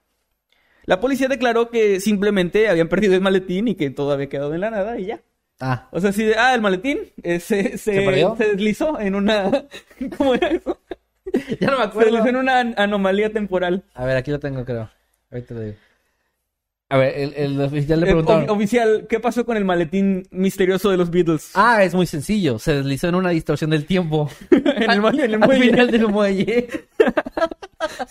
La 0.86 1.00
policía 1.00 1.28
declaró 1.28 1.70
que 1.70 1.98
simplemente 1.98 2.68
habían 2.68 2.88
perdido 2.88 3.14
el 3.14 3.22
maletín 3.22 3.68
y 3.68 3.74
que 3.74 3.90
todo 3.90 4.12
había 4.12 4.28
quedado 4.28 4.54
en 4.54 4.60
la 4.60 4.70
nada 4.70 4.98
y 4.98 5.06
ya. 5.06 5.22
Ah, 5.60 5.88
O 5.92 6.00
sea, 6.00 6.10
de, 6.10 6.34
ah, 6.36 6.54
el 6.54 6.60
maletín 6.60 6.98
eh, 7.22 7.38
se, 7.40 7.78
se, 7.78 7.92
deslizó 8.38 8.98
en 9.00 9.14
una... 9.14 9.66
¿Cómo 10.18 10.34
era 10.34 10.48
eso? 10.48 10.80
ya 11.60 11.70
no 11.70 11.78
me 11.78 11.92
Se 11.92 11.98
deslizó 11.98 12.26
en 12.28 12.36
una 12.36 12.60
an- 12.60 12.74
anomalía 12.76 13.32
temporal. 13.32 13.84
A 13.94 14.04
ver, 14.04 14.16
aquí 14.16 14.30
lo 14.30 14.40
tengo, 14.40 14.64
creo. 14.64 14.90
Ahorita 15.30 15.54
lo 15.54 15.60
digo. 15.60 15.76
A 16.90 16.98
ver, 16.98 17.16
el, 17.16 17.34
el 17.34 17.60
oficial 17.60 17.98
le 18.00 18.06
Eh, 18.06 18.08
preguntaron. 18.10 18.46
ofi- 18.46 18.50
oficial, 18.50 19.06
¿qué 19.08 19.18
pasó 19.20 19.46
con 19.46 19.56
el 19.56 19.64
maletín 19.64 20.28
misterioso 20.30 20.90
de 20.90 20.96
los 20.96 21.10
Beatles? 21.10 21.50
Ah, 21.54 21.82
es 21.82 21.94
muy 21.94 22.06
sencillo. 22.06 22.58
Se 22.58 22.74
deslizó 22.74 23.08
en 23.08 23.14
una 23.14 23.30
distorsión 23.30 23.70
del 23.70 23.86
tiempo. 23.86 24.28
en 24.50 24.66
el, 24.66 24.76
en 24.76 24.82
el 24.82 24.90
Al 25.34 25.40
muelle. 25.40 25.64
final 25.70 25.90
del 25.90 26.08
muelle. 26.08 26.68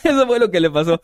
Eso 0.04 0.26
fue 0.28 0.40
lo 0.40 0.50
que 0.50 0.60
le 0.60 0.70
pasó. 0.72 1.00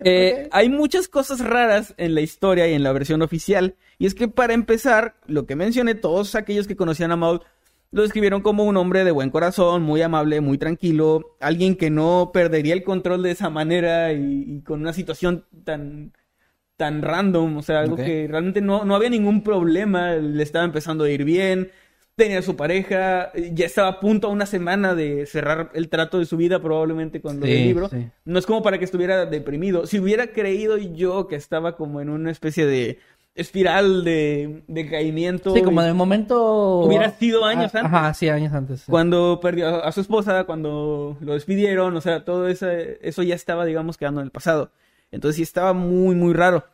Eh, 0.00 0.48
Hay 0.52 0.68
muchas 0.68 1.08
cosas 1.08 1.40
raras 1.40 1.94
en 1.96 2.14
la 2.14 2.20
historia 2.20 2.68
y 2.68 2.74
en 2.74 2.82
la 2.82 2.92
versión 2.92 3.22
oficial. 3.22 3.74
Y 3.98 4.06
es 4.06 4.14
que 4.14 4.28
para 4.28 4.54
empezar, 4.54 5.16
lo 5.26 5.46
que 5.46 5.56
mencioné, 5.56 5.94
todos 5.94 6.34
aquellos 6.34 6.66
que 6.68 6.76
conocían 6.76 7.12
a 7.12 7.16
Maul 7.16 7.40
lo 7.90 8.02
describieron 8.02 8.42
como 8.42 8.64
un 8.64 8.76
hombre 8.76 9.02
de 9.02 9.10
buen 9.12 9.30
corazón, 9.30 9.82
muy 9.82 10.02
amable, 10.02 10.40
muy 10.42 10.58
tranquilo, 10.58 11.36
alguien 11.40 11.74
que 11.74 11.88
no 11.88 12.30
perdería 12.34 12.74
el 12.74 12.84
control 12.84 13.22
de 13.22 13.30
esa 13.30 13.48
manera 13.48 14.12
y, 14.12 14.44
y 14.46 14.60
con 14.60 14.80
una 14.82 14.92
situación 14.92 15.46
tan, 15.64 16.12
tan 16.76 17.02
random, 17.02 17.56
o 17.56 17.62
sea, 17.62 17.80
algo 17.80 17.96
que 17.96 18.28
realmente 18.28 18.60
no, 18.60 18.84
no 18.84 18.94
había 18.94 19.10
ningún 19.10 19.42
problema, 19.42 20.12
le 20.14 20.42
estaba 20.42 20.64
empezando 20.66 21.04
a 21.04 21.10
ir 21.10 21.24
bien, 21.24 21.70
tenía 22.18 22.42
su 22.42 22.54
pareja, 22.56 23.32
ya 23.52 23.64
estaba 23.64 23.88
a 23.88 24.00
punto 24.00 24.26
a 24.26 24.30
una 24.30 24.44
semana 24.44 24.94
de 24.94 25.24
cerrar 25.24 25.70
el 25.72 25.88
trato 25.88 26.18
de 26.18 26.26
su 26.26 26.36
vida 26.36 26.60
probablemente 26.60 27.22
con 27.22 27.40
lo 27.40 27.46
del 27.46 27.56
Sí, 27.56 27.64
libro. 27.64 27.88
sí. 27.88 28.08
No 28.26 28.38
es 28.38 28.44
como 28.44 28.62
para 28.62 28.78
que 28.78 28.84
estuviera 28.84 29.24
deprimido. 29.24 29.86
Si 29.86 29.98
hubiera 29.98 30.26
creído 30.26 30.76
yo 30.76 31.28
que 31.28 31.36
estaba 31.36 31.76
como 31.76 32.02
en 32.02 32.10
una 32.10 32.30
especie 32.30 32.66
de 32.66 32.98
espiral 33.34 34.02
de, 34.04 34.62
de 34.66 34.90
caimiento. 34.90 35.54
Sí, 35.54 35.62
como 35.62 35.80
de 35.82 35.94
momento. 35.94 36.80
Hubiera 36.80 37.10
sido 37.12 37.44
años 37.44 37.72
Ah, 37.74 37.78
antes. 37.80 37.94
Ajá, 37.94 38.14
sí, 38.14 38.28
años 38.28 38.52
antes. 38.52 38.80
sí. 38.80 38.90
Cuando 38.90 39.38
perdió 39.40 39.84
a, 39.84 39.92
su 39.92 40.00
esposa, 40.00 40.42
cuando 40.44 41.16
lo 41.20 41.34
despidieron, 41.34 41.96
o 41.96 42.00
sea, 42.00 42.24
todo 42.24 42.48
ese- 42.48 42.98
eso 43.00 43.22
ya 43.22 43.36
estaba, 43.36 43.64
digamos, 43.64 43.96
quedando 43.96 44.20
en 44.20 44.26
el 44.26 44.32
pasado. 44.32 44.72
Entonces 45.12 45.36
sí 45.36 45.42
estaba 45.42 45.72
muy, 45.72 46.14
muy 46.16 46.34
raro. 46.34 46.64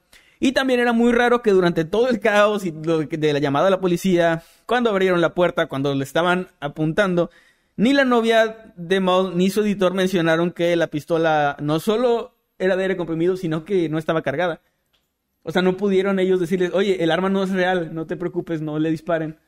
Y 0.40 0.52
también 0.52 0.80
era 0.80 0.92
muy 0.92 1.12
raro 1.12 1.42
que 1.42 1.52
durante 1.52 1.84
todo 1.84 2.08
el 2.08 2.20
caos 2.20 2.64
y 2.66 2.70
de 2.70 3.32
la 3.32 3.38
llamada 3.38 3.68
a 3.68 3.70
la 3.70 3.80
policía, 3.80 4.42
cuando 4.66 4.90
abrieron 4.90 5.20
la 5.20 5.34
puerta, 5.34 5.66
cuando 5.66 5.94
le 5.94 6.04
estaban 6.04 6.48
apuntando, 6.60 7.30
ni 7.76 7.92
la 7.92 8.04
novia 8.04 8.72
de 8.76 9.00
Maul 9.00 9.36
ni 9.36 9.50
su 9.50 9.62
editor 9.62 9.94
mencionaron 9.94 10.52
que 10.52 10.76
la 10.76 10.88
pistola 10.88 11.56
no 11.60 11.80
solo 11.80 12.34
era 12.58 12.76
de 12.76 12.82
aire 12.82 12.96
comprimido, 12.96 13.36
sino 13.36 13.64
que 13.64 13.88
no 13.88 13.98
estaba 13.98 14.22
cargada. 14.22 14.60
O 15.42 15.52
sea, 15.52 15.62
no 15.62 15.76
pudieron 15.76 16.18
ellos 16.18 16.40
decirles, 16.40 16.72
oye, 16.72 17.02
el 17.02 17.10
arma 17.10 17.28
no 17.28 17.42
es 17.42 17.50
real, 17.50 17.94
no 17.94 18.06
te 18.06 18.16
preocupes, 18.16 18.60
no 18.60 18.78
le 18.78 18.90
disparen. 18.90 19.38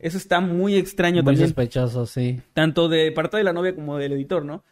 Eso 0.00 0.18
está 0.18 0.40
muy 0.40 0.74
extraño 0.74 1.22
Muy 1.22 1.34
también 1.34 1.46
sospechoso, 1.46 2.04
sí. 2.04 2.40
tanto 2.52 2.88
de 2.88 3.12
parte 3.12 3.36
de 3.36 3.44
la 3.44 3.52
novia 3.52 3.74
como 3.76 3.96
del 3.96 4.12
editor, 4.12 4.44
¿no? 4.44 4.64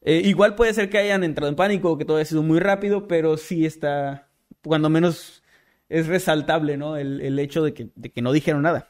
Eh, 0.00 0.22
igual 0.24 0.54
puede 0.54 0.72
ser 0.72 0.88
que 0.88 0.96
hayan 0.96 1.22
entrado 1.22 1.50
en 1.50 1.56
pánico 1.56 1.90
o 1.90 1.98
que 1.98 2.06
todo 2.06 2.16
haya 2.16 2.24
sido 2.24 2.42
muy 2.42 2.58
rápido, 2.58 3.06
pero 3.06 3.36
sí 3.36 3.66
está, 3.66 4.28
cuando 4.62 4.88
menos 4.88 5.42
es 5.88 6.06
resaltable, 6.06 6.76
¿no? 6.76 6.96
El, 6.96 7.20
el 7.20 7.38
hecho 7.38 7.62
de 7.62 7.74
que, 7.74 7.90
de 7.94 8.10
que 8.10 8.22
no 8.22 8.32
dijeron 8.32 8.62
nada. 8.62 8.88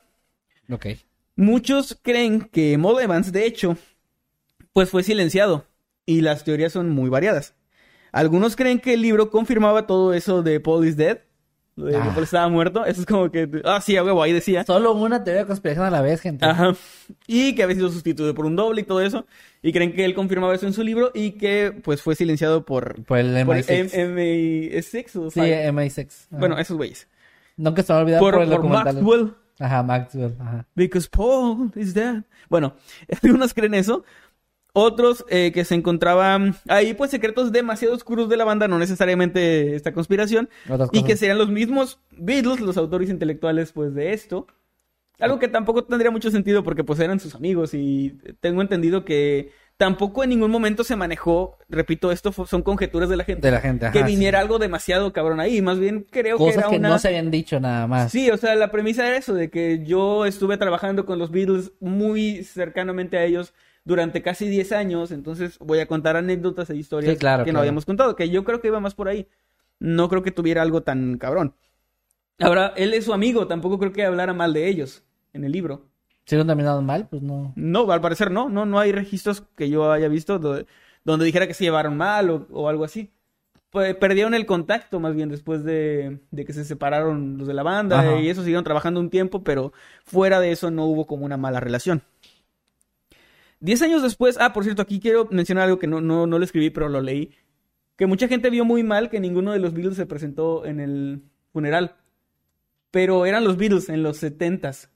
Ok. 0.70 0.86
Muchos 1.34 1.98
creen 2.02 2.42
que 2.42 2.76
Maud 2.78 3.00
Evans, 3.00 3.32
de 3.32 3.46
hecho, 3.46 3.76
pues 4.72 4.90
fue 4.90 5.02
silenciado 5.02 5.66
y 6.06 6.20
las 6.20 6.44
teorías 6.44 6.72
son 6.72 6.90
muy 6.90 7.08
variadas. 7.08 7.54
Algunos 8.12 8.56
creen 8.56 8.78
que 8.78 8.94
el 8.94 9.02
libro 9.02 9.30
confirmaba 9.30 9.86
todo 9.86 10.12
eso 10.12 10.42
de 10.42 10.60
Paul 10.60 10.86
is 10.86 10.96
dead, 10.96 11.20
lo 11.76 11.86
de 11.86 11.92
que 11.92 11.98
Ah. 11.98 12.14
Estaba 12.22 12.48
muerto. 12.48 12.84
Eso 12.84 13.00
es 13.00 13.06
como 13.06 13.30
que, 13.30 13.48
ah, 13.64 13.80
sí, 13.80 13.96
a 13.96 14.04
huevo, 14.04 14.22
ahí 14.22 14.32
decía. 14.32 14.64
Solo 14.64 14.92
una 14.92 15.24
teoría 15.24 15.42
de 15.42 15.46
conspiración 15.46 15.86
a 15.86 15.90
la 15.90 16.00
vez, 16.02 16.20
gente. 16.20 16.44
Ajá. 16.44 16.74
Y 17.26 17.54
que 17.54 17.62
había 17.62 17.76
sido 17.76 17.88
sustituido 17.90 18.34
por 18.34 18.44
un 18.46 18.56
doble 18.56 18.82
y 18.82 18.84
todo 18.84 19.00
eso. 19.00 19.26
Y 19.62 19.72
creen 19.72 19.92
que 19.94 20.04
él 20.04 20.14
confirmaba 20.14 20.54
eso 20.54 20.66
en 20.66 20.72
su 20.72 20.82
libro 20.82 21.10
y 21.14 21.32
que 21.32 21.72
pues 21.84 22.02
fue 22.02 22.14
silenciado 22.14 22.64
por, 22.64 23.02
Por 23.04 23.18
el 23.18 23.46
por 23.46 23.56
el 23.56 23.64
MI6. 23.64 23.90
M- 23.94 24.14
MI6 24.72 25.16
o 25.16 25.30
Sí, 25.30 25.40
Five. 25.40 25.72
MI6. 25.72 26.26
Ajá. 26.30 26.38
Bueno, 26.38 26.58
esos 26.58 26.76
güeyes. 26.76 27.06
Nunca 27.56 27.82
se 27.82 27.92
va 27.92 27.98
a 28.00 28.02
olvidar 28.02 28.20
Por, 28.20 28.34
por, 28.34 28.42
el 28.42 28.48
por 28.48 28.56
documental. 28.58 28.94
Maxwell. 28.96 29.34
Ajá, 29.60 29.82
Maxwell. 29.82 30.34
Ajá. 30.40 30.66
Because 30.74 31.08
Paul 31.10 31.70
is 31.76 31.94
dead. 31.94 32.22
Bueno, 32.48 32.74
algunos 33.22 33.54
creen 33.54 33.74
eso. 33.74 34.04
Otros 34.74 35.24
eh, 35.28 35.52
que 35.52 35.64
se 35.66 35.74
encontraban 35.74 36.54
ahí, 36.66 36.94
pues 36.94 37.10
secretos 37.10 37.52
demasiado 37.52 37.94
oscuros 37.94 38.30
de 38.30 38.38
la 38.38 38.44
banda, 38.44 38.68
no 38.68 38.78
necesariamente 38.78 39.74
esta 39.76 39.92
conspiración, 39.92 40.48
y 40.92 41.04
que 41.04 41.16
serían 41.16 41.36
los 41.38 41.50
mismos 41.50 41.98
Beatles, 42.16 42.60
los 42.60 42.78
autores 42.78 43.10
intelectuales, 43.10 43.72
pues 43.72 43.94
de 43.94 44.14
esto. 44.14 44.46
Algo 45.18 45.38
que 45.38 45.48
tampoco 45.48 45.84
tendría 45.84 46.10
mucho 46.10 46.30
sentido 46.30 46.64
porque 46.64 46.84
pues 46.84 46.98
eran 47.00 47.20
sus 47.20 47.34
amigos 47.34 47.74
y 47.74 48.16
tengo 48.40 48.62
entendido 48.62 49.04
que 49.04 49.50
tampoco 49.76 50.24
en 50.24 50.30
ningún 50.30 50.50
momento 50.50 50.84
se 50.84 50.96
manejó, 50.96 51.58
repito, 51.68 52.10
esto 52.10 52.32
fue- 52.32 52.46
son 52.46 52.62
conjeturas 52.62 53.08
de 53.08 53.16
la 53.16 53.24
gente, 53.24 53.46
De 53.46 53.52
la 53.52 53.60
gente, 53.60 53.86
ajá. 53.86 53.92
que 53.92 54.00
sí. 54.00 54.04
viniera 54.06 54.40
algo 54.40 54.58
demasiado 54.58 55.12
cabrón 55.12 55.38
ahí, 55.38 55.60
más 55.60 55.78
bien 55.78 56.06
creo 56.10 56.38
que 56.38 56.48
era 56.48 56.68
que 56.68 56.76
una... 56.76 56.88
no 56.88 56.98
se 56.98 57.08
habían 57.08 57.30
dicho 57.30 57.60
nada 57.60 57.86
más. 57.86 58.10
Sí, 58.10 58.30
o 58.30 58.36
sea, 58.36 58.54
la 58.54 58.70
premisa 58.70 59.06
era 59.06 59.16
eso, 59.16 59.34
de 59.34 59.50
que 59.50 59.84
yo 59.84 60.24
estuve 60.24 60.56
trabajando 60.56 61.04
con 61.04 61.18
los 61.18 61.30
Beatles 61.30 61.72
muy 61.80 62.42
cercanamente 62.42 63.16
a 63.18 63.24
ellos 63.24 63.52
durante 63.84 64.22
casi 64.22 64.48
10 64.48 64.72
años, 64.72 65.10
entonces 65.10 65.58
voy 65.58 65.80
a 65.80 65.86
contar 65.86 66.16
anécdotas 66.16 66.70
e 66.70 66.76
historias 66.76 67.14
Sí, 67.14 67.18
claro, 67.18 67.44
que 67.44 67.52
no 67.52 67.58
habíamos 67.60 67.84
contado, 67.84 68.14
que 68.16 68.28
yo 68.30 68.44
creo 68.44 68.60
que 68.60 68.68
iba 68.68 68.80
más 68.80 68.94
por 68.94 69.08
ahí. 69.08 69.26
No 69.80 70.08
creo 70.08 70.22
que 70.22 70.30
tuviera 70.30 70.62
algo 70.62 70.82
tan 70.82 71.18
cabrón. 71.18 71.54
Ahora, 72.38 72.72
él 72.76 72.94
es 72.94 73.04
su 73.04 73.12
amigo, 73.12 73.46
tampoco 73.46 73.78
creo 73.78 73.92
que 73.92 74.04
hablara 74.04 74.32
mal 74.32 74.52
de 74.52 74.68
ellos 74.68 75.02
en 75.32 75.44
el 75.44 75.52
libro. 75.52 75.86
Terminado 76.24 76.82
mal, 76.82 77.08
pues 77.08 77.22
no. 77.22 77.52
No, 77.56 77.90
al 77.90 78.00
parecer 78.00 78.30
no, 78.30 78.48
no, 78.48 78.64
no 78.64 78.78
hay 78.78 78.92
registros 78.92 79.42
que 79.56 79.68
yo 79.68 79.90
haya 79.90 80.08
visto 80.08 80.38
do- 80.38 80.64
donde 81.04 81.24
dijera 81.24 81.46
que 81.48 81.54
se 81.54 81.64
llevaron 81.64 81.96
mal 81.96 82.30
o, 82.30 82.46
o 82.52 82.68
algo 82.68 82.84
así. 82.84 83.10
Pues, 83.70 83.94
perdieron 83.96 84.34
el 84.34 84.46
contacto 84.46 85.00
más 85.00 85.14
bien 85.14 85.30
después 85.30 85.64
de, 85.64 86.20
de 86.30 86.44
que 86.44 86.52
se 86.52 86.64
separaron 86.64 87.38
los 87.38 87.48
de 87.48 87.54
la 87.54 87.62
banda 87.62 88.00
Ajá. 88.00 88.20
y 88.20 88.28
eso 88.28 88.42
siguieron 88.42 88.64
trabajando 88.64 89.00
un 89.00 89.10
tiempo, 89.10 89.42
pero 89.42 89.72
fuera 90.04 90.40
de 90.40 90.52
eso 90.52 90.70
no 90.70 90.84
hubo 90.86 91.06
como 91.06 91.24
una 91.24 91.36
mala 91.38 91.58
relación. 91.58 92.02
Diez 93.62 93.80
años 93.80 94.02
después, 94.02 94.38
ah, 94.40 94.52
por 94.52 94.64
cierto, 94.64 94.82
aquí 94.82 94.98
quiero 94.98 95.28
mencionar 95.30 95.66
algo 95.66 95.78
que 95.78 95.86
no, 95.86 96.00
no, 96.00 96.26
no 96.26 96.36
lo 96.36 96.44
escribí, 96.44 96.70
pero 96.70 96.88
lo 96.88 97.00
leí. 97.00 97.30
Que 97.96 98.06
mucha 98.06 98.26
gente 98.26 98.50
vio 98.50 98.64
muy 98.64 98.82
mal 98.82 99.08
que 99.08 99.20
ninguno 99.20 99.52
de 99.52 99.60
los 99.60 99.72
Beatles 99.72 99.94
se 99.94 100.04
presentó 100.04 100.66
en 100.66 100.80
el 100.80 101.22
funeral. 101.52 101.94
Pero 102.90 103.24
eran 103.24 103.44
los 103.44 103.56
Beatles 103.56 103.88
en 103.88 104.02
los 104.02 104.16
setentas. 104.16 104.90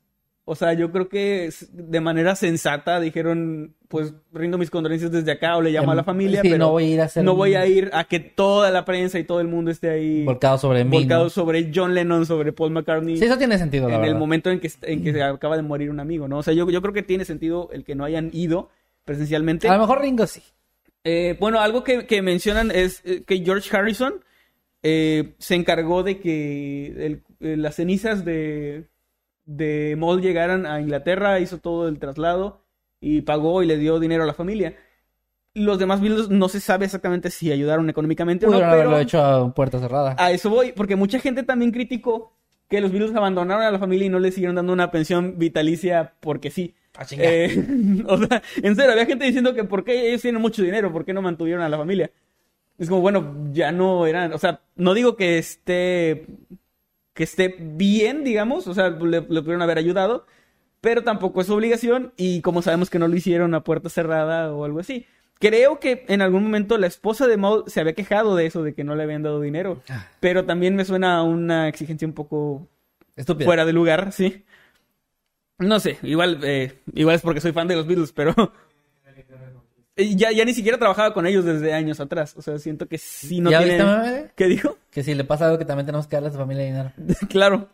O 0.49 0.55
sea, 0.55 0.75
yo 0.75 0.93
creo 0.93 1.09
que 1.09 1.51
de 1.73 2.01
manera 2.01 2.37
sensata 2.37 3.01
dijeron, 3.01 3.75
pues 3.89 4.15
rindo 4.33 4.59
mis 4.59 4.71
condolencias 4.71 5.11
desde 5.11 5.33
acá 5.33 5.57
o 5.57 5.61
le 5.61 5.73
llamo 5.73 5.91
a 5.91 5.97
la 5.97 6.05
familia, 6.05 6.41
Sí, 6.41 6.49
pero 6.51 6.67
no 6.67 6.71
voy 6.71 6.85
a 6.85 6.89
ir 6.95 7.01
a 7.01 7.05
hacer. 7.07 7.25
no 7.25 7.35
voy 7.35 7.55
a 7.57 7.67
ir 7.67 7.91
a 7.93 8.05
que 8.05 8.21
toda 8.21 8.71
la 8.71 8.85
prensa 8.85 9.19
y 9.19 9.25
todo 9.25 9.41
el 9.41 9.49
mundo 9.49 9.73
esté 9.73 9.91
ahí 9.91 10.25
Volcado 10.25 10.57
sobre 10.57 10.85
mí. 10.85 10.91
volcado 10.99 11.25
¿no? 11.25 11.31
sobre 11.31 11.73
John 11.75 11.95
Lennon, 11.95 12.27
sobre 12.27 12.53
Paul 12.53 12.71
McCartney 12.71 13.17
Sí, 13.17 13.25
eso 13.25 13.37
tiene 13.37 13.59
sentido, 13.59 13.89
la 13.89 13.97
en 13.97 14.05
el 14.05 14.15
momento 14.15 14.49
en 14.53 14.61
que, 14.61 14.71
en 14.83 15.03
que 15.03 15.13
se 15.13 15.21
acaba 15.21 15.57
de 15.57 15.63
morir 15.63 15.91
un 15.91 15.99
amigo, 15.99 16.29
¿no? 16.29 16.39
O 16.39 16.43
sea, 16.45 16.55
yo, 16.55 16.71
yo 16.71 16.81
creo 16.81 16.95
que 16.95 17.03
tiene 17.03 17.25
sentido 17.25 17.69
el 17.73 17.83
que 17.83 17.97
no 17.97 18.05
hayan 18.05 18.31
ido 18.33 18.69
presencialmente. 19.05 19.69
A 19.69 19.75
lo 19.75 19.81
mejor 19.81 20.01
Ringo 20.01 20.29
sí. 20.29 20.43
Eh, 21.03 21.37
bueno, 21.41 21.59
algo 21.61 21.83
que, 21.83 22.07
que 22.07 22.23
mencionan 22.23 22.71
es 22.71 23.03
eh, 23.05 23.25
que 23.27 23.39
George 23.45 23.77
Harrison 23.77 24.15
eh, 24.85 25.35
se 25.39 25.57
encargó 25.57 26.05
de 26.05 26.19
que 26.21 27.21
el- 27.41 27.63
las 27.63 27.75
cenizas 27.77 28.25
de, 28.25 28.87
de 29.47 29.95
Moll 29.97 30.21
llegaran 30.21 30.67
a 30.67 30.81
Inglaterra, 30.81 31.41
hizo 31.41 31.59
todo 31.59 31.89
el 31.89 31.99
traslado 31.99 32.63
y 33.01 33.23
pagó 33.23 33.63
y 33.63 33.67
le 33.67 33.79
dio 33.79 33.99
dinero 33.99 34.25
a 34.25 34.27
la 34.27 34.35
familia. 34.35 34.77
Los 35.55 35.79
demás 35.79 36.01
Beatles 36.03 36.29
no 36.29 36.49
se 36.49 36.61
sabe 36.61 36.85
exactamente 36.85 37.31
si 37.31 37.51
ayudaron 37.51 37.89
económicamente 37.89 38.45
o 38.45 38.51
no, 38.51 38.57
Pudieron 38.57 38.73
pero 38.73 38.83
haberlo 38.83 39.03
hecho 39.03 39.23
a 39.23 39.55
puerta 39.55 39.79
cerrada. 39.79 40.15
a 40.19 40.31
eso 40.33 40.51
voy, 40.51 40.73
porque 40.73 40.97
mucha 40.97 41.19
gente 41.19 41.43
también 41.45 41.71
criticó 41.71 42.37
que 42.69 42.81
los 42.81 42.91
Beatles 42.91 43.15
abandonaron 43.15 43.65
a 43.65 43.71
la 43.71 43.79
familia 43.79 44.07
y 44.07 44.11
no 44.11 44.19
le 44.19 44.33
siguieron 44.33 44.57
dando 44.57 44.73
una 44.73 44.91
pensión 44.91 45.39
vitalicia 45.39 46.15
porque 46.21 46.51
sí. 46.51 46.75
Ah. 46.99 47.07
Eh, 47.11 48.03
o 48.07 48.19
sea, 48.19 48.43
en 48.63 48.75
serio, 48.75 48.93
había 48.93 49.07
gente 49.07 49.25
diciendo 49.25 49.55
que 49.55 49.65
por 49.65 49.85
qué 49.85 50.09
ellos 50.09 50.23
tienen 50.23 50.43
mucho 50.43 50.63
dinero, 50.63 50.93
por 50.93 51.05
qué 51.05 51.13
no 51.13 51.23
mantuvieron 51.23 51.63
a 51.63 51.69
la 51.69 51.79
familia. 51.79 52.11
Es 52.79 52.89
como, 52.89 53.01
bueno, 53.01 53.49
ya 53.53 53.73
no 53.73 54.07
eran, 54.07 54.33
o 54.33 54.39
sea, 54.39 54.61
no 54.75 54.93
digo 54.93 55.17
que 55.17 55.39
esté, 55.39 56.27
que 57.17 57.25
esté 57.25 57.57
bien, 57.59 58.23
digamos, 58.23 58.69
o 58.69 58.75
sea, 58.75 58.91
le, 58.91 59.23
le 59.23 59.23
pudieron 59.43 59.63
haber 59.63 59.79
ayudado, 59.79 60.27
pero 60.81 61.03
tampoco 61.03 61.41
es 61.41 61.49
su 61.49 61.55
obligación 61.55 62.13
y 62.17 62.43
como 62.43 62.63
sabemos 62.63 62.91
que 62.91 63.01
no 63.01 63.09
lo 63.09 63.17
hicieron 63.17 63.55
a 63.55 63.65
puerta 63.65 63.89
cerrada 63.89 64.53
o 64.53 64.65
algo 64.65 64.79
así. 64.79 65.07
Creo 65.41 65.81
que 65.81 66.05
en 66.09 66.23
algún 66.23 66.45
momento 66.45 66.79
la 66.79 66.87
esposa 66.87 67.27
de 67.27 67.37
Maul 67.37 67.65
se 67.67 67.81
había 67.81 67.95
quejado 67.95 68.37
de 68.37 68.47
eso, 68.47 68.63
de 68.63 68.75
que 68.75 68.85
no 68.85 68.95
le 68.95 69.03
habían 69.03 69.23
dado 69.23 69.41
dinero, 69.41 69.83
Ah. 69.89 70.07
pero 70.21 70.45
también 70.45 70.77
me 70.77 70.85
suena 70.85 71.17
a 71.17 71.23
una 71.25 71.69
exigencia 71.69 72.07
un 72.07 72.15
poco 72.15 72.69
fuera 73.45 73.65
de 73.65 73.73
lugar, 73.73 74.13
sí. 74.13 74.45
No 75.59 75.81
sé, 75.81 75.99
igual, 76.03 76.41
eh, 76.45 76.81
igual 76.95 77.17
es 77.17 77.23
porque 77.23 77.41
soy 77.41 77.53
fan 77.53 77.67
de 77.67 77.77
los 77.77 77.87
Beatles, 77.87 78.13
pero 78.13 78.35
ya, 79.97 80.31
ya 80.33 80.45
ni 80.45 80.53
siquiera 80.55 80.79
trabajaba 80.79 81.15
con 81.15 81.27
ellos 81.27 81.45
desde 81.45 81.73
años 81.73 82.01
atrás. 82.01 82.35
O 82.37 82.43
sea, 82.43 82.59
siento 82.59 82.87
que 82.87 82.99
sí 82.99 83.41
no 83.41 83.51
¿Ya 83.51 83.63
tienen... 83.65 83.79
viste? 84.03 84.31
¿Qué 84.35 84.47
dijo? 84.47 84.77
Que 84.91 85.03
si 85.03 85.15
le 85.15 85.25
pasa 85.25 85.47
algo 85.47 85.59
que 85.59 85.65
también 85.65 85.87
tenemos 85.87 86.07
que 86.07 86.17
darle 86.17 86.29
a 86.29 86.33
su 86.33 86.39
familia 86.39 86.65
dinero. 86.65 86.93
claro. 87.29 87.69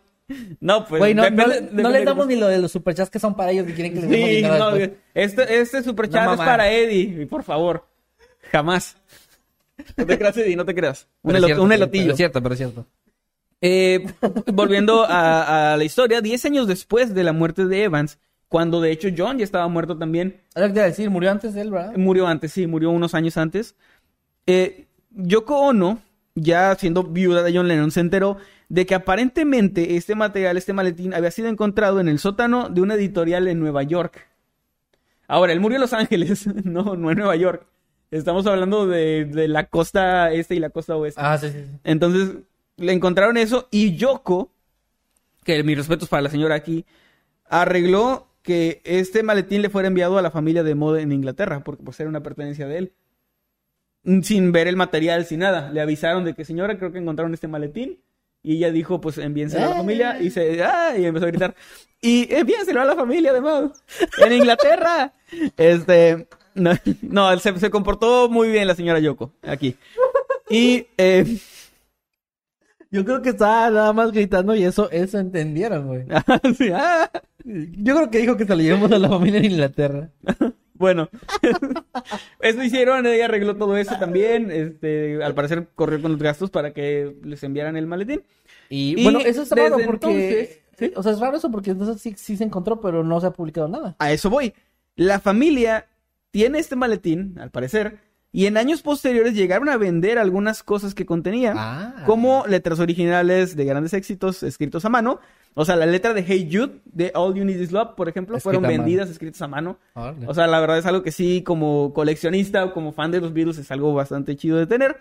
No, 0.61 0.87
pues... 0.87 1.01
Güey, 1.01 1.15
no, 1.15 1.25
depende- 1.25 1.47
no, 1.47 1.55
depende 1.55 1.83
no 1.83 1.89
les 1.91 2.05
damos 2.05 2.27
ni 2.27 2.37
lo 2.37 2.47
de 2.47 2.59
los 2.59 2.71
superchats 2.73 3.11
que 3.11 3.19
son 3.19 3.35
para 3.35 3.51
ellos 3.51 3.67
que 3.67 3.75
quieren 3.75 3.93
que 3.93 4.01
les 4.01 4.09
demos 4.09 4.29
Sí, 4.29 4.37
dinero 4.37 4.59
no, 4.71 4.77
este, 5.15 5.61
este 5.61 5.83
superchat 5.83 6.31
es 6.33 6.37
para 6.39 6.71
Eddie, 6.71 7.27
por 7.27 7.43
favor. 7.43 7.87
Jamás. 8.51 8.97
No 9.97 10.07
te 10.07 10.17
creas, 10.19 10.37
Eddie, 10.37 10.57
no 10.57 10.65
te 10.65 10.75
creas. 10.75 11.09
Un, 11.23 11.29
Pero 11.33 11.39
es 11.39 11.41
elo- 11.41 11.47
cierto, 11.49 11.63
un 11.65 11.73
elotillo. 11.73 12.03
pero 12.05 12.13
es 12.13 12.17
cierto, 12.17 12.43
pero 12.43 12.53
es 12.55 12.59
cierto. 12.59 12.87
Eh, 13.61 14.07
volviendo 14.53 15.05
a, 15.05 15.73
a 15.73 15.77
la 15.77 15.85
historia, 15.85 16.21
10 16.21 16.45
años 16.47 16.67
después 16.67 17.15
de 17.15 17.25
la 17.25 17.33
muerte 17.33 17.67
de 17.67 17.85
Evans, 17.85 18.19
cuando 18.53 18.83
de 18.83 18.93
hecho 18.93 19.09
John 19.17 19.39
ya 19.39 19.45
estaba 19.45 19.67
muerto 19.67 19.97
también, 19.97 20.43
lo 20.55 20.65
que 20.65 20.69
te 20.69 20.75
iba 20.75 20.85
a 20.85 20.89
decir, 20.89 21.09
murió 21.09 21.31
antes 21.31 21.55
de 21.55 21.63
él, 21.63 21.71
¿verdad? 21.71 21.97
murió 21.97 22.27
antes, 22.27 22.53
sí, 22.53 22.67
murió 22.67 22.91
unos 22.91 23.15
años 23.15 23.39
antes. 23.39 23.77
Eh, 24.47 24.89
Yoko 25.09 25.59
Ono, 25.59 26.03
ya 26.35 26.75
siendo 26.75 27.03
viuda 27.03 27.43
de 27.43 27.57
John 27.57 27.67
Lennon, 27.67 27.91
se 27.91 28.01
enteró 28.01 28.37
de 28.69 28.85
que 28.85 28.95
aparentemente 28.95 29.97
este 29.97 30.15
material, 30.15 30.59
este 30.59 30.75
maletín, 30.75 31.15
había 31.15 31.31
sido 31.31 31.49
encontrado 31.49 31.99
en 31.99 32.09
el 32.09 32.19
sótano 32.19 32.69
de 32.69 32.83
una 32.83 32.93
editorial 32.93 33.49
en 33.49 33.59
Nueva 33.59 33.85
York. 33.85 34.29
Ahora, 35.29 35.55
él 35.55 35.61
murió 35.61 35.77
en 35.77 35.81
Los 35.81 35.95
Ángeles, 35.95 36.47
no, 36.65 36.95
no 36.95 37.11
en 37.11 37.17
Nueva 37.17 37.37
York. 37.37 37.67
Estamos 38.11 38.47
hablando 38.47 38.87
de, 38.87 39.25
de 39.25 39.49
la 39.49 39.65
costa 39.65 40.31
este 40.31 40.57
y 40.57 40.59
la 40.59 40.69
costa 40.69 40.95
oeste. 40.95 41.23
Ah, 41.25 41.39
sí, 41.39 41.49
sí. 41.49 41.65
sí. 41.65 41.71
Entonces, 41.85 42.37
le 42.77 42.93
encontraron 42.93 43.39
eso 43.39 43.67
y 43.71 43.97
Yoko, 43.97 44.53
que 45.43 45.63
mis 45.63 45.79
respetos 45.79 46.11
para 46.11 46.21
la 46.21 46.29
señora 46.29 46.55
aquí, 46.55 46.85
arregló 47.49 48.32
que 48.43 48.81
este 48.85 49.23
maletín 49.23 49.63
le 49.63 49.71
fuera 49.71 49.89
enviado 49.89 50.19
a 50.19 50.23
la 50.23 50.31
familia 50.31 50.63
de 50.63 50.75
Mode 50.75 51.03
en 51.03 51.13
Inglaterra, 51.13 51.63
porque 51.65 51.83
pues 51.85 51.99
era 52.01 52.09
una 52.11 52.23
pertenencia 52.23 52.67
de 52.67 52.79
él. 52.79 52.93
Mm, 54.05 54.23
Sin 54.23 54.53
ver 54.53 54.67
el 54.69 54.77
material, 54.77 55.25
sin 55.27 55.41
nada. 55.41 55.71
Le 55.71 55.81
avisaron 55.81 56.25
de 56.25 56.35
que, 56.35 56.45
señora, 56.45 56.77
creo 56.79 56.93
que 56.93 56.99
encontraron 56.99 57.33
este 57.35 57.49
maletín. 57.49 58.01
Y 58.45 58.57
ella 58.57 58.73
dijo, 58.73 59.01
pues 59.01 59.19
envíenselo 59.19 59.65
a 59.67 59.69
la 59.69 59.75
Ah. 59.75 59.79
familia. 59.79 60.21
Y 60.21 60.31
se, 60.31 60.63
¡ah! 60.65 60.97
y 60.99 61.05
empezó 61.05 61.27
a 61.27 61.29
gritar. 61.29 61.55
Y 62.01 62.35
envíenselo 62.35 62.81
a 62.81 62.85
la 62.85 62.97
familia 62.97 63.33
de 63.33 63.41
Mode. 63.41 63.71
En 64.19 64.33
Inglaterra. 64.33 65.13
Este, 65.57 66.27
no, 66.55 66.73
no, 67.03 67.39
se, 67.39 67.59
se 67.59 67.71
comportó 67.71 68.29
muy 68.29 68.51
bien 68.51 68.67
la 68.67 68.75
señora 68.75 68.99
Yoko, 68.99 69.33
aquí. 69.43 69.77
Y, 70.51 70.87
eh, 70.99 71.39
Yo 72.91 73.05
creo 73.07 73.23
que 73.23 73.31
estaba 73.31 73.71
nada 73.71 73.93
más 73.95 74.13
gritando 74.13 74.55
y 74.55 74.65
eso, 74.65 74.91
eso 74.91 75.19
entendieron, 75.19 75.87
güey. 75.87 76.05
sí, 76.59 76.71
ah, 76.75 77.11
Yo 77.45 77.97
creo 77.97 78.11
que 78.11 78.19
dijo 78.19 78.37
que 78.37 78.45
se 78.47 78.55
lo 78.57 78.63
llevamos 78.63 78.91
a 78.93 78.99
la 78.99 79.09
familia 79.09 79.39
en 79.39 79.47
Inglaterra. 79.47 80.11
bueno, 80.75 81.09
eso 82.41 82.63
hicieron, 82.63 83.07
ella 83.07 83.25
arregló 83.27 83.57
todo 83.57 83.77
eso 83.77 83.97
también, 83.99 84.51
este, 84.51 85.23
al 85.23 85.35
parecer 85.35 85.69
corrió 85.75 86.01
con 86.01 86.13
los 86.13 86.23
gastos 86.23 86.51
para 86.51 86.73
que 86.73 87.17
les 87.25 87.43
enviaran 87.43 87.77
el 87.77 87.87
maletín. 87.87 88.23
Y, 88.69 89.01
Y 89.01 89.05
bueno, 89.05 89.21
eso 89.21 89.43
es 89.43 89.51
raro 89.51 89.77
porque... 89.85 90.07
entonces- 90.07 90.59
¿sí? 90.79 90.93
O 90.97 91.03
sea, 91.03 91.13
es 91.13 91.21
raro 91.21 91.37
eso 91.37 91.51
porque 91.51 91.71
entonces 91.71 92.01
sí, 92.01 92.15
sí 92.17 92.37
se 92.37 92.45
encontró, 92.45 92.81
pero 92.81 93.05
no 93.05 93.21
se 93.21 93.27
ha 93.27 93.31
publicado 93.33 93.69
nada. 93.69 93.97
A 93.99 94.13
eso 94.13 94.31
voy. 94.31 94.53
La 94.97 95.21
familia 95.21 95.87
tiene 96.31 96.59
este 96.59 96.77
maletín, 96.77 97.39
al 97.39 97.51
parecer, 97.51 97.99
y 98.33 98.47
en 98.47 98.57
años 98.57 98.81
posteriores 98.83 99.35
llegaron 99.35 99.69
a 99.69 99.77
vender 99.77 100.19
algunas 100.19 100.63
cosas 100.63 100.95
que 100.95 101.05
contenía, 101.07 101.53
Ah. 101.55 102.03
como 102.07 102.45
letras 102.49 102.81
originales 102.81 103.55
de 103.57 103.65
grandes 103.67 103.93
éxitos 103.93 104.43
escritos 104.43 104.85
a 104.85 104.89
mano. 104.89 105.21
O 105.55 105.67
sea, 105.67 105.77
la 105.77 105.85
letra 105.85 106.15
de 106.15 106.25
Hey 106.27 106.49
Jude, 106.51 106.81
de 106.87 107.13
All 107.15 107.35
You 107.35 107.45
Need 107.45 107.61
Is 107.61 107.73
Love, 107.73 107.91
por 107.95 108.09
ejemplo, 108.09 108.41
fueron 108.41 108.63
vendidas 108.79 109.11
escritas 109.11 109.43
a 109.43 109.49
mano. 109.49 109.77
O 110.27 110.33
sea, 110.33 110.47
la 110.47 110.61
verdad 110.61 110.79
es 110.79 110.87
algo 110.87 111.03
que 111.03 111.13
sí, 111.13 111.43
como 111.43 111.93
coleccionista 111.93 112.65
o 112.65 112.73
como 112.73 112.93
fan 112.93 113.11
de 113.11 113.21
los 113.21 113.35
Beatles, 113.35 113.59
es 113.59 113.71
algo 113.71 113.93
bastante 113.93 114.35
chido 114.35 114.57
de 114.57 114.67
tener. 114.67 114.97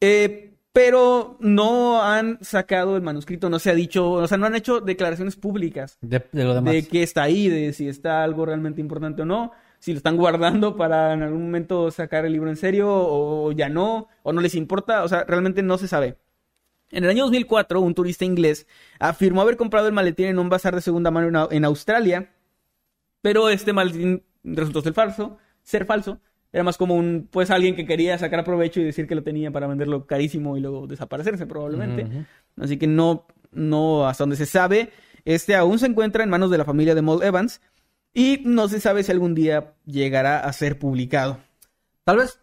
Eh, 0.00 0.52
pero 0.72 1.36
no 1.40 2.02
han 2.02 2.38
sacado 2.42 2.96
el 2.96 3.02
manuscrito, 3.02 3.48
no 3.48 3.58
se 3.58 3.70
ha 3.70 3.74
dicho, 3.74 4.10
o 4.12 4.26
sea, 4.28 4.36
no 4.36 4.44
han 4.46 4.54
hecho 4.54 4.80
declaraciones 4.80 5.34
públicas 5.36 5.96
de, 6.02 6.22
de 6.32 6.44
lo 6.44 6.54
demás. 6.54 6.72
de 6.74 6.86
que 6.86 7.02
está 7.02 7.22
ahí, 7.22 7.48
de 7.48 7.72
si 7.72 7.88
está 7.88 8.22
algo 8.22 8.44
realmente 8.44 8.82
importante 8.82 9.22
o 9.22 9.24
no, 9.24 9.52
si 9.86 9.92
lo 9.92 9.98
están 9.98 10.16
guardando 10.16 10.76
para 10.76 11.12
en 11.12 11.22
algún 11.22 11.44
momento 11.44 11.92
sacar 11.92 12.24
el 12.26 12.32
libro 12.32 12.50
en 12.50 12.56
serio 12.56 12.88
o 12.90 13.52
ya 13.52 13.68
no, 13.68 14.08
o 14.24 14.32
no 14.32 14.40
les 14.40 14.56
importa, 14.56 15.04
o 15.04 15.08
sea, 15.08 15.22
realmente 15.22 15.62
no 15.62 15.78
se 15.78 15.86
sabe. 15.86 16.16
En 16.90 17.04
el 17.04 17.10
año 17.10 17.22
2004, 17.22 17.80
un 17.80 17.94
turista 17.94 18.24
inglés 18.24 18.66
afirmó 18.98 19.42
haber 19.42 19.56
comprado 19.56 19.86
el 19.86 19.92
maletín 19.92 20.26
en 20.26 20.40
un 20.40 20.48
bazar 20.48 20.74
de 20.74 20.80
segunda 20.80 21.12
mano 21.12 21.28
en 21.28 21.34
Au- 21.36 21.48
en 21.52 21.64
Australia, 21.64 22.32
pero 23.22 23.48
este 23.48 23.72
maletín 23.72 24.24
resultó 24.42 24.80
ser 24.82 24.92
falso, 24.92 25.38
ser 25.62 25.84
falso. 25.86 26.18
Era 26.52 26.64
más 26.64 26.76
como 26.78 26.94
un, 26.96 27.28
pues 27.30 27.50
alguien 27.52 27.76
que 27.76 27.86
quería 27.86 28.18
sacar 28.18 28.42
provecho 28.44 28.80
y 28.80 28.84
decir 28.84 29.06
que 29.06 29.14
lo 29.14 29.22
tenía 29.22 29.52
para 29.52 29.68
venderlo 29.68 30.04
carísimo 30.06 30.56
y 30.56 30.60
luego 30.60 30.88
desaparecerse 30.88 31.46
probablemente. 31.46 32.02
Así 32.56 32.76
que 32.76 32.88
no, 32.88 33.26
no, 33.52 34.06
hasta 34.08 34.22
donde 34.24 34.36
se 34.36 34.46
sabe, 34.46 34.90
este 35.24 35.54
aún 35.54 35.78
se 35.78 35.86
encuentra 35.86 36.24
en 36.24 36.30
manos 36.30 36.50
de 36.50 36.58
la 36.58 36.64
familia 36.64 36.94
de 36.96 37.02
Moll 37.02 37.22
Evans 37.22 37.60
y 38.18 38.40
no 38.46 38.66
se 38.68 38.80
sabe 38.80 39.02
si 39.02 39.12
algún 39.12 39.34
día 39.34 39.74
llegará 39.84 40.40
a 40.40 40.52
ser 40.54 40.78
publicado. 40.78 41.38
Tal 42.04 42.16
vez, 42.16 42.38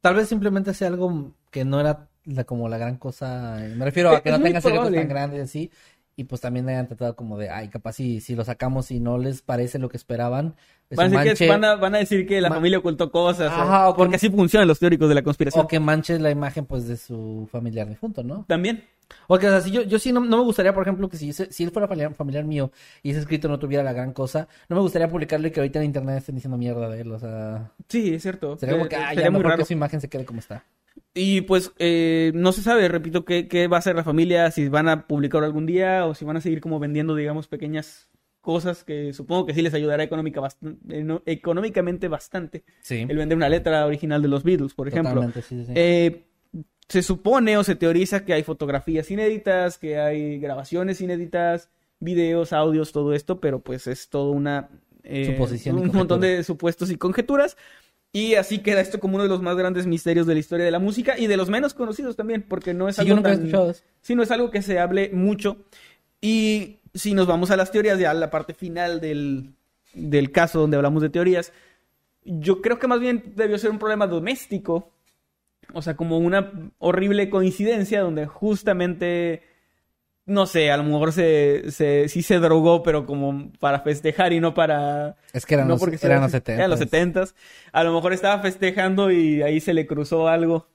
tal 0.00 0.16
vez 0.16 0.28
simplemente 0.28 0.74
sea 0.74 0.88
algo 0.88 1.32
que 1.52 1.64
no 1.64 1.78
era 1.80 2.08
la- 2.24 2.42
como 2.44 2.68
la 2.68 2.76
gran 2.76 2.96
cosa. 2.96 3.56
Me 3.76 3.84
refiero 3.84 4.10
a 4.10 4.14
Es- 4.16 4.22
que 4.22 4.30
no 4.32 4.40
tenga 4.40 4.60
secretos 4.60 4.92
tan 4.92 5.08
grandes 5.08 5.42
así. 5.44 5.70
Y 6.14 6.24
pues 6.24 6.40
también 6.42 6.68
hayan 6.68 6.86
tratado 6.88 7.16
como 7.16 7.38
de, 7.38 7.48
ay, 7.48 7.68
capaz 7.68 7.94
si, 7.94 8.20
si 8.20 8.34
lo 8.34 8.44
sacamos 8.44 8.90
y 8.90 9.00
no 9.00 9.16
les 9.16 9.40
parece 9.40 9.78
lo 9.78 9.88
que 9.88 9.96
esperaban. 9.96 10.54
eso 10.90 11.00
Van 11.00 11.14
a, 11.16 11.22
decir 11.24 11.38
que, 11.38 11.46
manche- 11.46 11.48
van, 11.48 11.64
a, 11.64 11.74
van 11.76 11.94
a 11.94 11.98
decir 11.98 12.26
que 12.26 12.40
la 12.42 12.50
familia 12.50 12.78
ocultó 12.78 13.10
cosas, 13.10 13.50
o- 13.50 13.54
Ajá, 13.62 13.88
o 13.88 13.94
que- 13.94 13.98
porque 13.98 14.16
así 14.16 14.28
funcionan 14.28 14.68
los 14.68 14.78
teóricos 14.78 15.08
de 15.08 15.14
la 15.14 15.22
conspiración. 15.22 15.64
O 15.64 15.68
que 15.68 15.80
manche 15.80 16.18
la 16.18 16.30
imagen 16.30 16.66
pues 16.66 16.86
de 16.86 16.98
su 16.98 17.48
familiar 17.50 17.88
difunto, 17.88 18.22
¿no? 18.22 18.44
También. 18.46 18.84
O 19.26 19.38
que, 19.38 19.46
o 19.46 19.50
sea, 19.50 19.60
si 19.62 19.70
yo, 19.70 19.82
yo 19.82 19.98
sí 19.98 20.12
no, 20.12 20.20
no 20.20 20.38
me 20.38 20.44
gustaría, 20.44 20.72
por 20.74 20.82
ejemplo, 20.82 21.08
que 21.08 21.16
si, 21.16 21.30
ese- 21.30 21.50
si 21.50 21.64
él 21.64 21.70
fuera 21.70 21.88
familiar, 21.88 22.12
familiar 22.14 22.44
mío 22.44 22.70
y 23.02 23.10
ese 23.10 23.20
escrito 23.20 23.48
no 23.48 23.58
tuviera 23.58 23.82
la 23.82 23.92
gran 23.94 24.12
cosa, 24.12 24.48
no 24.68 24.76
me 24.76 24.82
gustaría 24.82 25.08
publicarlo 25.08 25.48
y 25.48 25.50
que 25.50 25.60
ahorita 25.60 25.78
en 25.78 25.86
internet 25.86 26.18
estén 26.18 26.34
diciendo 26.34 26.58
mierda 26.58 26.90
de 26.90 27.00
él, 27.00 27.12
o 27.12 27.18
sea, 27.18 27.72
Sí, 27.88 28.14
es 28.14 28.22
cierto. 28.22 28.58
sería 28.58 28.74
como 28.76 28.88
que, 28.88 28.96
Eh, 28.96 28.98
ah, 29.02 29.08
sería 29.10 29.24
ya 29.24 29.30
muy 29.30 29.38
mejor 29.38 29.50
raro. 29.52 29.62
que 29.62 29.66
su 29.66 29.72
imagen 29.72 30.00
se 30.02 30.08
quede 30.10 30.24
como 30.26 30.40
está. 30.40 30.64
Y 31.14 31.42
pues 31.42 31.72
eh, 31.78 32.32
no 32.34 32.52
se 32.52 32.62
sabe, 32.62 32.88
repito, 32.88 33.24
qué, 33.24 33.48
qué 33.48 33.68
va 33.68 33.76
a 33.76 33.80
hacer 33.80 33.94
la 33.96 34.04
familia, 34.04 34.50
si 34.50 34.68
van 34.68 34.88
a 34.88 35.06
publicar 35.06 35.44
algún 35.44 35.66
día 35.66 36.06
o 36.06 36.14
si 36.14 36.24
van 36.24 36.36
a 36.36 36.40
seguir 36.40 36.60
como 36.60 36.78
vendiendo, 36.78 37.14
digamos, 37.14 37.48
pequeñas 37.48 38.08
cosas 38.40 38.82
que 38.82 39.12
supongo 39.12 39.46
que 39.46 39.54
sí 39.54 39.62
les 39.62 39.72
ayudará 39.74 40.02
económica 40.02 40.40
bast- 40.40 40.58
eh, 40.90 41.04
no- 41.04 41.22
económicamente 41.26 42.08
bastante. 42.08 42.64
Sí, 42.80 43.06
El 43.08 43.16
vender 43.16 43.36
una 43.36 43.48
letra 43.48 43.86
original 43.86 44.20
de 44.22 44.28
los 44.28 44.42
Beatles, 44.42 44.74
por 44.74 44.88
ejemplo. 44.88 45.22
sí, 45.42 45.64
sí. 45.64 45.72
Eh, 45.76 46.24
se 46.88 47.02
supone 47.02 47.56
o 47.56 47.64
se 47.64 47.76
teoriza 47.76 48.24
que 48.24 48.32
hay 48.34 48.42
fotografías 48.42 49.10
inéditas, 49.10 49.78
que 49.78 49.98
hay 49.98 50.38
grabaciones 50.38 51.00
inéditas, 51.00 51.70
videos, 52.00 52.52
audios, 52.52 52.90
todo 52.92 53.14
esto, 53.14 53.38
pero 53.40 53.60
pues 53.60 53.86
es 53.86 54.08
todo 54.08 54.32
una... 54.32 54.68
eh, 55.04 55.24
Un 55.76 55.86
montón 55.96 56.20
de 56.20 56.42
supuestos 56.42 56.90
y 56.90 56.96
conjeturas. 56.96 57.56
Y 58.12 58.34
así 58.34 58.58
queda 58.58 58.80
esto 58.80 59.00
como 59.00 59.14
uno 59.14 59.22
de 59.22 59.30
los 59.30 59.40
más 59.40 59.56
grandes 59.56 59.86
misterios 59.86 60.26
de 60.26 60.34
la 60.34 60.40
historia 60.40 60.66
de 60.66 60.70
la 60.70 60.78
música 60.78 61.18
y 61.18 61.26
de 61.28 61.36
los 61.38 61.48
menos 61.48 61.72
conocidos 61.72 62.14
también, 62.14 62.42
porque 62.42 62.74
no 62.74 62.88
es 62.88 62.96
Sí, 62.96 63.02
algo 63.02 63.08
yo 63.08 63.16
nunca 63.16 63.32
he 63.32 63.38
tan-. 63.38 63.74
Sí, 64.02 64.14
no 64.14 64.22
es 64.22 64.30
algo 64.30 64.50
que 64.50 64.60
se 64.60 64.78
hable 64.78 65.10
mucho. 65.12 65.56
Y 66.20 66.78
si 66.94 67.14
nos 67.14 67.26
vamos 67.26 67.50
a 67.50 67.56
las 67.56 67.70
teorías, 67.70 67.98
ya 67.98 68.10
a 68.10 68.14
la 68.14 68.30
parte 68.30 68.52
final 68.54 69.00
del, 69.00 69.54
del 69.94 70.30
caso 70.30 70.60
donde 70.60 70.76
hablamos 70.76 71.02
de 71.02 71.08
teorías, 71.08 71.52
yo 72.24 72.60
creo 72.60 72.78
que 72.78 72.86
más 72.86 73.00
bien 73.00 73.32
debió 73.34 73.58
ser 73.58 73.70
un 73.70 73.78
problema 73.78 74.06
doméstico. 74.06 74.90
O 75.72 75.80
sea, 75.80 75.96
como 75.96 76.18
una 76.18 76.52
horrible 76.78 77.30
coincidencia 77.30 78.02
donde 78.02 78.26
justamente, 78.26 79.42
no 80.24 80.46
sé, 80.46 80.70
a 80.70 80.76
lo 80.76 80.84
mejor 80.84 81.12
se, 81.12 81.70
se, 81.70 82.08
sí 82.08 82.22
se 82.22 82.38
drogó, 82.38 82.82
pero 82.82 83.06
como 83.06 83.50
para 83.58 83.80
festejar 83.80 84.32
y 84.32 84.40
no 84.40 84.54
para... 84.54 85.16
Es 85.32 85.46
que 85.46 85.54
eran, 85.54 85.66
no 85.66 85.74
los, 85.74 85.80
porque 85.80 85.98
eran 86.00 86.22
los 86.22 86.30
70. 86.30 86.52
eran 86.52 86.70
los 86.70 86.80
70s. 86.80 87.34
A 87.72 87.84
lo 87.84 87.92
mejor 87.92 88.12
estaba 88.12 88.40
festejando 88.40 89.10
y 89.10 89.42
ahí 89.42 89.60
se 89.60 89.74
le 89.74 89.86
cruzó 89.86 90.28
algo. 90.28 90.68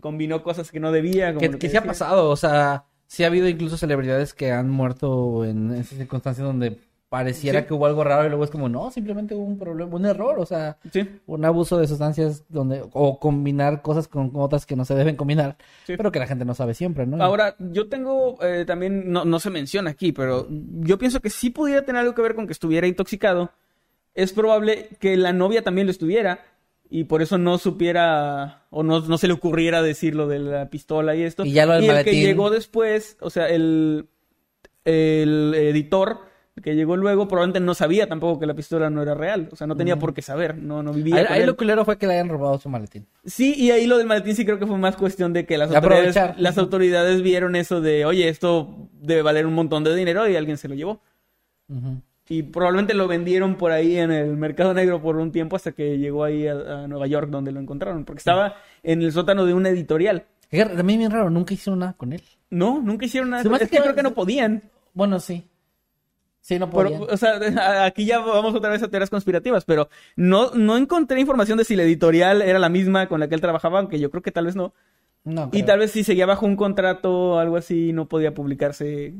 Combinó 0.00 0.42
cosas 0.42 0.70
que 0.70 0.78
no 0.78 0.92
debía. 0.92 1.34
como 1.34 1.58
Que, 1.58 1.68
sí 1.68 1.76
ha 1.76 1.82
pasado, 1.82 2.30
o 2.30 2.36
sea, 2.36 2.84
sí 3.06 3.24
ha 3.24 3.28
habido 3.28 3.48
incluso 3.48 3.76
celebridades 3.76 4.34
que 4.34 4.52
han 4.52 4.70
muerto 4.70 5.44
en 5.44 5.72
esas 5.74 5.98
circunstancias 5.98 6.46
donde 6.46 6.78
pareciera 7.08 7.60
Sí. 7.60 7.66
que 7.66 7.74
hubo 7.74 7.86
algo 7.86 8.02
raro 8.02 8.26
y 8.26 8.28
luego 8.28 8.42
es 8.44 8.50
como, 8.50 8.68
no, 8.68 8.90
simplemente 8.90 9.34
hubo 9.34 9.44
un 9.44 9.58
problema, 9.58 9.94
un 9.94 10.06
error, 10.06 10.38
o 10.40 10.46
sea, 10.46 10.76
Sí. 10.92 11.08
un 11.26 11.44
abuso 11.44 11.78
de 11.78 11.86
sustancias 11.86 12.44
donde, 12.48 12.82
o 12.92 13.20
combinar 13.20 13.80
cosas 13.82 14.08
con 14.08 14.32
otras 14.34 14.66
que 14.66 14.74
no 14.74 14.84
se 14.84 14.94
deben 14.96 15.14
combinar, 15.16 15.56
Sí. 15.86 15.96
pero 15.96 16.10
que 16.10 16.18
la 16.18 16.26
gente 16.26 16.44
no 16.44 16.54
sabe 16.54 16.74
siempre, 16.74 17.06
¿no? 17.06 17.22
Ahora, 17.22 17.54
yo 17.58 17.88
tengo 17.88 18.42
eh, 18.42 18.64
también, 18.66 19.12
no, 19.12 19.24
no 19.24 19.38
se 19.38 19.50
menciona 19.50 19.90
aquí, 19.90 20.10
pero 20.12 20.48
yo 20.50 20.98
pienso 20.98 21.20
que 21.20 21.30
sí 21.30 21.50
pudiera 21.50 21.84
tener 21.84 22.00
algo 22.00 22.14
que 22.14 22.22
ver 22.22 22.34
con 22.34 22.46
que 22.46 22.52
estuviera 22.52 22.86
intoxicado. 22.88 23.50
Es 24.14 24.32
probable 24.32 24.88
que 24.98 25.16
la 25.16 25.32
novia 25.32 25.62
también 25.62 25.86
lo 25.86 25.92
estuviera 25.92 26.40
y 26.90 27.04
por 27.04 27.22
eso 27.22 27.38
no 27.38 27.58
supiera 27.58 28.62
o 28.70 28.82
no, 28.82 29.00
no 29.00 29.16
se 29.18 29.28
le 29.28 29.34
ocurriera 29.34 29.80
decir 29.82 30.14
lo 30.16 30.26
de 30.26 30.38
la 30.40 30.70
pistola 30.70 31.14
y 31.14 31.22
esto. 31.22 31.44
Y 31.44 31.52
ya 31.52 31.66
lo 31.66 31.74
del 31.74 31.84
el 31.88 32.04
que 32.04 32.12
llegó 32.20 32.50
después, 32.50 33.16
o 33.20 33.30
sea, 33.30 33.48
el, 33.48 34.08
el 34.84 35.54
editor 35.54 36.20
que 36.62 36.74
llegó 36.74 36.96
luego 36.96 37.28
probablemente 37.28 37.60
no 37.60 37.74
sabía 37.74 38.08
tampoco 38.08 38.40
que 38.40 38.46
la 38.46 38.54
pistola 38.54 38.88
no 38.90 39.02
era 39.02 39.14
real. 39.14 39.48
O 39.52 39.56
sea, 39.56 39.66
no 39.66 39.76
tenía 39.76 39.98
por 39.98 40.14
qué 40.14 40.22
saber, 40.22 40.56
no, 40.56 40.82
no 40.82 40.92
vivía 40.92 41.16
ahí 41.16 41.24
con 41.24 41.32
ahí 41.34 41.40
él. 41.42 41.46
lo 41.46 41.56
culero 41.56 41.84
fue 41.84 41.98
que 41.98 42.06
le 42.06 42.14
hayan 42.14 42.28
robado 42.28 42.58
su 42.58 42.68
maletín. 42.68 43.06
Sí, 43.24 43.54
y 43.56 43.70
ahí 43.70 43.86
lo 43.86 43.98
del 43.98 44.06
maletín 44.06 44.34
sí 44.34 44.44
creo 44.44 44.58
que 44.58 44.66
fue 44.66 44.78
más 44.78 44.96
cuestión 44.96 45.32
de 45.32 45.44
que 45.46 45.58
las 45.58 45.70
De 45.70 45.76
autoridades, 45.76 46.16
aprovechar. 46.16 46.40
las 46.42 46.56
autoridades 46.58 47.22
vieron 47.22 47.56
eso 47.56 47.80
de, 47.80 48.04
oye, 48.06 48.28
esto 48.28 48.88
debe 48.92 49.22
valer 49.22 49.46
un 49.46 49.54
montón 49.54 49.84
de 49.84 49.94
dinero 49.94 50.26
y 50.28 50.34
alguien 50.36 50.56
se 50.56 50.68
lo 50.68 50.74
llevó. 50.74 51.00
Ujú. 51.68 52.00
Y 52.28 52.42
probablemente 52.42 52.94
lo 52.94 53.06
vendieron 53.06 53.56
por 53.56 53.70
ahí 53.70 53.96
en 53.98 54.10
el 54.10 54.36
mercado 54.36 54.74
negro 54.74 55.00
por 55.00 55.16
un 55.16 55.30
tiempo 55.30 55.54
hasta 55.56 55.72
que 55.72 55.98
llegó 55.98 56.24
ahí 56.24 56.48
a, 56.48 56.54
a 56.84 56.88
Nueva 56.88 57.06
York 57.06 57.28
donde 57.30 57.52
lo 57.52 57.60
encontraron, 57.60 58.04
porque 58.04 58.18
estaba 58.18 58.56
en 58.82 59.02
el 59.02 59.12
sótano 59.12 59.44
de 59.46 59.54
una 59.54 59.68
editorial. 59.68 60.24
También 60.50 60.98
bien 61.00 61.10
raro, 61.10 61.28
nunca 61.30 61.54
hicieron 61.54 61.80
nada 61.80 61.92
con 61.92 62.12
él. 62.12 62.22
No, 62.50 62.80
nunca 62.82 63.04
hicieron 63.06 63.30
nada. 63.30 63.42
Hace 63.42 63.64
Es 63.64 63.70
que- 63.70 63.78
creo 63.78 63.94
que 63.94 64.02
no 64.02 64.14
podían. 64.14 64.62
Bueno, 64.94 65.20
sí. 65.20 65.44
Sí, 66.46 66.58
no 66.60 66.70
Pero, 66.70 66.90
podían. 66.90 67.08
o 67.10 67.16
sea, 67.16 67.40
aquí 67.84 68.06
ya 68.06 68.20
vamos 68.20 68.54
otra 68.54 68.70
vez 68.70 68.80
a 68.82 68.88
teorías 68.88 69.10
conspirativas, 69.10 69.64
pero 69.64 69.88
no, 70.14 70.52
no 70.52 70.76
encontré 70.76 71.18
información 71.20 71.58
de 71.58 71.64
si 71.64 71.74
la 71.74 71.82
editorial 71.82 72.40
era 72.40 72.60
la 72.60 72.68
misma 72.68 73.08
con 73.08 73.18
la 73.18 73.28
que 73.28 73.34
él 73.34 73.40
trabajaba, 73.40 73.80
aunque 73.80 73.98
yo 73.98 74.10
creo 74.10 74.22
que 74.22 74.30
tal 74.30 74.46
vez 74.46 74.54
no. 74.54 74.72
No, 75.24 75.48
Y 75.52 75.64
tal 75.64 75.80
vez 75.80 75.90
si 75.90 76.04
seguía 76.04 76.24
bajo 76.26 76.46
un 76.46 76.54
contrato 76.54 77.12
o 77.32 77.38
algo 77.38 77.56
así, 77.56 77.92
no 77.92 78.06
podía 78.08 78.32
publicarse 78.32 79.12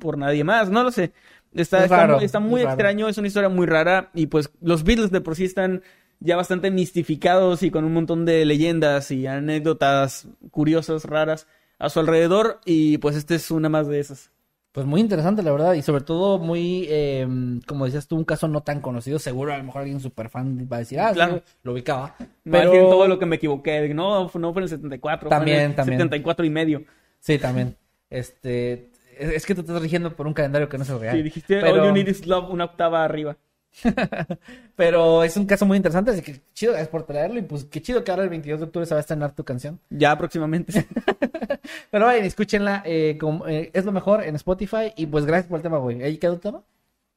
por 0.00 0.16
nadie 0.16 0.44
más, 0.44 0.70
no 0.70 0.82
lo 0.82 0.90
sé. 0.90 1.12
Está, 1.54 1.84
Es 1.84 1.84
está 1.84 1.96
raro, 1.98 2.14
muy, 2.14 2.24
está 2.24 2.38
es 2.38 2.44
muy 2.44 2.62
raro. 2.62 2.74
extraño, 2.74 3.08
es 3.08 3.18
una 3.18 3.28
historia 3.28 3.50
muy 3.50 3.66
rara 3.66 4.10
y 4.14 4.28
pues 4.28 4.50
los 4.62 4.84
Beatles 4.84 5.10
de 5.10 5.20
por 5.20 5.36
sí 5.36 5.44
están 5.44 5.82
ya 6.20 6.36
bastante 6.36 6.70
mistificados 6.70 7.62
y 7.62 7.70
con 7.70 7.84
un 7.84 7.92
montón 7.92 8.24
de 8.24 8.46
leyendas 8.46 9.10
y 9.10 9.26
anécdotas 9.26 10.28
curiosas, 10.50 11.04
raras 11.04 11.46
a 11.78 11.90
su 11.90 12.00
alrededor 12.00 12.60
y 12.64 12.96
pues 12.98 13.16
este 13.16 13.34
es 13.34 13.50
una 13.50 13.68
más 13.68 13.88
de 13.88 14.00
esas. 14.00 14.30
Pues 14.72 14.86
muy 14.86 15.02
interesante, 15.02 15.42
la 15.42 15.52
verdad, 15.52 15.74
y 15.74 15.82
sobre 15.82 16.02
todo 16.02 16.38
muy, 16.38 16.86
eh, 16.88 17.26
como 17.66 17.84
decías 17.84 18.08
tú, 18.08 18.16
un 18.16 18.24
caso 18.24 18.48
no 18.48 18.62
tan 18.62 18.80
conocido. 18.80 19.18
Seguro 19.18 19.52
a 19.52 19.58
lo 19.58 19.64
mejor 19.64 19.82
alguien 19.82 20.00
súper 20.00 20.30
fan 20.30 20.66
va 20.70 20.76
a 20.76 20.78
decir, 20.80 20.98
ah, 20.98 21.10
sí, 21.10 21.14
Claro. 21.16 21.42
lo 21.62 21.72
ubicaba. 21.72 22.14
Pero 22.42 22.70
decir 22.70 22.88
todo 22.88 23.06
lo 23.06 23.18
que 23.18 23.26
me 23.26 23.36
equivoqué, 23.36 23.92
no, 23.92 24.22
no 24.22 24.28
fue 24.30 24.40
en 24.40 24.62
el 24.62 24.68
74, 24.70 25.28
fue 25.28 25.36
en 25.36 25.38
También, 25.40 25.60
el 25.60 25.74
también. 25.74 25.98
74 25.98 26.46
y 26.46 26.50
medio. 26.50 26.84
sí, 27.20 27.38
también. 27.38 27.76
Este, 28.08 28.90
es, 29.18 29.46
que 29.46 29.54
tú 29.54 29.62
te 29.62 29.68
estás 29.68 29.82
rigiendo 29.82 30.14
por 30.14 30.26
un 30.26 30.34
calendario 30.34 30.68
que 30.68 30.78
no 30.78 30.84
es 30.84 30.90
el 30.90 31.00
real. 31.00 31.16
Sí, 31.16 31.22
dijiste 31.22 31.60
pero, 31.60 31.82
All 31.82 31.88
You 31.88 31.92
Need 31.92 32.08
Is 32.08 32.26
Love 32.26 32.50
una 32.50 32.64
octava 32.64 33.04
arriba. 33.04 33.36
pero 34.76 35.24
es 35.24 35.36
un 35.36 35.46
caso 35.46 35.64
muy 35.64 35.76
interesante, 35.76 36.10
así 36.10 36.22
que 36.22 36.40
chido, 36.52 36.72
gracias 36.72 36.90
por 36.90 37.04
traerlo. 37.04 37.38
Y 37.38 37.42
pues 37.42 37.64
qué 37.64 37.80
chido 37.80 38.04
que 38.04 38.10
ahora 38.10 38.24
el 38.24 38.30
22 38.30 38.60
de 38.60 38.66
octubre 38.66 38.86
se 38.86 38.94
va 38.94 38.98
a 38.98 39.00
estrenar 39.00 39.34
tu 39.34 39.44
canción. 39.44 39.80
Ya 39.90 40.16
próximamente. 40.16 40.86
Pero 41.90 42.06
vayan, 42.06 42.24
escúchenla, 42.24 42.82
eh, 42.84 43.16
como, 43.18 43.46
eh, 43.46 43.70
es 43.72 43.84
lo 43.84 43.92
mejor 43.92 44.22
en 44.24 44.36
Spotify. 44.36 44.92
Y 44.96 45.06
pues 45.06 45.24
gracias 45.24 45.48
por 45.48 45.58
el 45.58 45.62
tema, 45.62 45.78
güey. 45.78 46.02
¿Ahí 46.02 46.18
quedó 46.18 46.34
el 46.34 46.40
tema? 46.40 46.62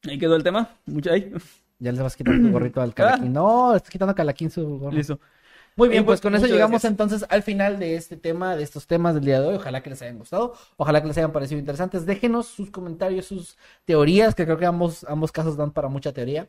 Ahí 0.08 0.18
quedó 0.18 0.36
el 0.36 0.42
tema. 0.42 0.70
Mucho 0.86 1.12
ahí. 1.12 1.32
Ya 1.78 1.92
le 1.92 2.02
vas 2.02 2.14
a 2.14 2.16
quitar 2.16 2.36
tu 2.36 2.50
gorrito 2.50 2.80
al 2.80 2.94
Calaquín. 2.94 3.32
No, 3.32 3.72
le 3.72 3.76
estás 3.76 3.90
quitando 3.90 4.14
Calaquín 4.14 4.50
su 4.50 4.78
gorro. 4.78 4.96
Listo. 4.96 5.20
Muy 5.76 5.90
bien, 5.90 6.04
pues 6.06 6.20
pues, 6.20 6.22
con 6.22 6.34
eso 6.34 6.46
llegamos 6.46 6.82
gracias. 6.82 6.90
entonces 6.90 7.26
al 7.28 7.42
final 7.42 7.78
de 7.78 7.96
este 7.96 8.16
tema, 8.16 8.56
de 8.56 8.62
estos 8.62 8.86
temas 8.86 9.14
del 9.14 9.24
día 9.26 9.40
de 9.40 9.48
hoy. 9.48 9.54
Ojalá 9.56 9.82
que 9.82 9.90
les 9.90 10.00
hayan 10.02 10.18
gustado, 10.18 10.54
ojalá 10.76 11.02
que 11.02 11.08
les 11.08 11.18
hayan 11.18 11.32
parecido 11.32 11.58
interesantes. 11.58 12.06
Déjenos 12.06 12.46
sus 12.46 12.70
comentarios, 12.70 13.26
sus 13.26 13.58
teorías, 13.84 14.34
que 14.34 14.44
creo 14.44 14.56
que 14.58 14.66
ambos, 14.66 15.04
ambos 15.04 15.32
casos 15.32 15.56
dan 15.56 15.72
para 15.72 15.88
mucha 15.88 16.12
teoría. 16.12 16.48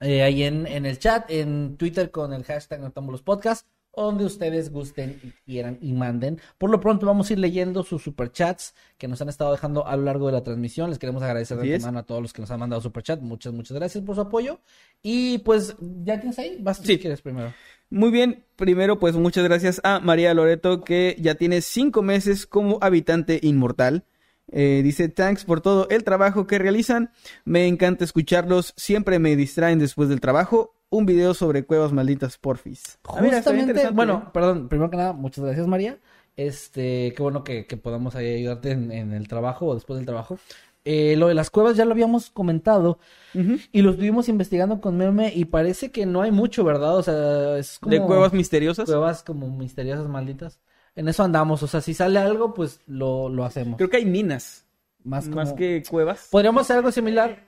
Eh, 0.00 0.22
ahí 0.22 0.42
en, 0.42 0.66
en 0.66 0.84
el 0.84 0.98
chat, 0.98 1.30
en 1.30 1.76
Twitter 1.76 2.10
con 2.10 2.32
el 2.32 2.42
hashtag 2.42 2.80
Noctámbulos 2.80 3.22
Podcast 3.22 3.66
donde 3.94 4.24
ustedes 4.24 4.70
gusten 4.70 5.20
y 5.22 5.30
quieran 5.44 5.78
y 5.80 5.92
manden. 5.92 6.40
Por 6.58 6.70
lo 6.70 6.80
pronto 6.80 7.06
vamos 7.06 7.28
a 7.28 7.32
ir 7.34 7.38
leyendo 7.38 7.82
sus 7.82 8.02
superchats 8.02 8.74
que 8.98 9.08
nos 9.08 9.20
han 9.20 9.28
estado 9.28 9.52
dejando 9.52 9.86
a 9.86 9.96
lo 9.96 10.04
largo 10.04 10.26
de 10.26 10.32
la 10.32 10.42
transmisión. 10.42 10.90
Les 10.90 10.98
queremos 10.98 11.22
agradecer 11.22 11.58
de 11.58 11.74
antemano 11.74 11.98
a 11.98 12.02
todos 12.04 12.22
los 12.22 12.32
que 12.32 12.40
nos 12.40 12.50
han 12.50 12.60
mandado 12.60 12.80
superchat. 12.80 13.20
Muchas, 13.20 13.52
muchas 13.52 13.76
gracias 13.76 14.02
por 14.04 14.14
su 14.14 14.22
apoyo. 14.22 14.60
Y 15.02 15.38
pues, 15.38 15.76
¿ya 16.04 16.18
tienes 16.20 16.38
ahí? 16.38 16.58
Vas 16.60 16.78
Sí. 16.78 16.86
si 16.86 16.98
quieres 16.98 17.20
primero. 17.20 17.52
Muy 17.90 18.10
bien, 18.10 18.44
primero 18.56 18.98
pues 18.98 19.14
muchas 19.16 19.44
gracias 19.44 19.80
a 19.84 20.00
María 20.00 20.32
Loreto 20.32 20.82
que 20.82 21.14
ya 21.20 21.34
tiene 21.34 21.60
cinco 21.60 22.00
meses 22.00 22.46
como 22.46 22.78
habitante 22.80 23.38
inmortal. 23.42 24.04
Eh, 24.50 24.80
dice, 24.82 25.08
thanks 25.08 25.44
por 25.44 25.60
todo 25.60 25.86
el 25.90 26.02
trabajo 26.04 26.46
que 26.46 26.58
realizan. 26.58 27.10
Me 27.44 27.66
encanta 27.66 28.04
escucharlos. 28.04 28.72
Siempre 28.76 29.18
me 29.18 29.36
distraen 29.36 29.78
después 29.78 30.08
del 30.08 30.20
trabajo. 30.20 30.74
Un 30.92 31.06
video 31.06 31.32
sobre 31.32 31.64
cuevas 31.64 31.90
malditas 31.92 32.36
porfis. 32.36 32.98
Ah, 33.04 33.20
mira, 33.22 33.38
está 33.38 33.50
bien 33.50 33.66
Justamente, 33.66 33.70
interesante. 33.70 33.96
bueno, 33.96 34.30
perdón, 34.32 34.68
primero 34.68 34.90
que 34.90 34.96
nada, 34.98 35.12
muchas 35.14 35.42
gracias 35.42 35.66
María. 35.66 35.98
Este, 36.36 37.14
qué 37.16 37.22
bueno 37.22 37.44
que, 37.44 37.66
que 37.66 37.76
podamos 37.78 38.14
ahí 38.14 38.34
ayudarte 38.36 38.72
en, 38.72 38.92
en 38.92 39.12
el 39.14 39.26
trabajo 39.26 39.66
o 39.66 39.74
después 39.74 39.96
del 39.96 40.04
trabajo. 40.06 40.38
Eh, 40.84 41.14
lo 41.16 41.28
de 41.28 41.34
las 41.34 41.48
cuevas 41.48 41.76
ya 41.76 41.84
lo 41.84 41.92
habíamos 41.92 42.30
comentado 42.30 42.98
y 43.32 43.82
lo 43.82 43.92
estuvimos 43.92 44.28
investigando 44.28 44.80
con 44.80 44.96
Meme 44.96 45.32
y 45.34 45.44
parece 45.44 45.92
que 45.92 46.04
no 46.06 46.22
hay 46.22 46.32
mucho, 46.32 46.64
¿verdad? 46.64 46.96
O 46.98 47.02
sea, 47.04 47.56
es 47.56 47.78
como 47.78 47.92
De 47.92 48.02
cuevas 48.02 48.32
misteriosas. 48.32 48.86
cuevas 48.86 49.22
como 49.22 49.48
misteriosas 49.48 50.08
malditas. 50.08 50.60
En 50.96 51.08
eso 51.08 51.22
andamos, 51.22 51.62
o 51.62 51.68
sea, 51.68 51.80
si 51.80 51.94
sale 51.94 52.18
algo, 52.18 52.52
pues 52.52 52.80
lo, 52.86 53.28
lo 53.30 53.44
hacemos. 53.44 53.76
Creo 53.78 53.88
que 53.88 53.96
hay 53.98 54.04
minas. 54.04 54.66
Más, 55.04 55.28
Más 55.28 55.52
que 55.52 55.82
cuevas. 55.88 56.28
Podríamos 56.30 56.62
hacer 56.62 56.76
algo 56.78 56.92
similar. 56.92 57.44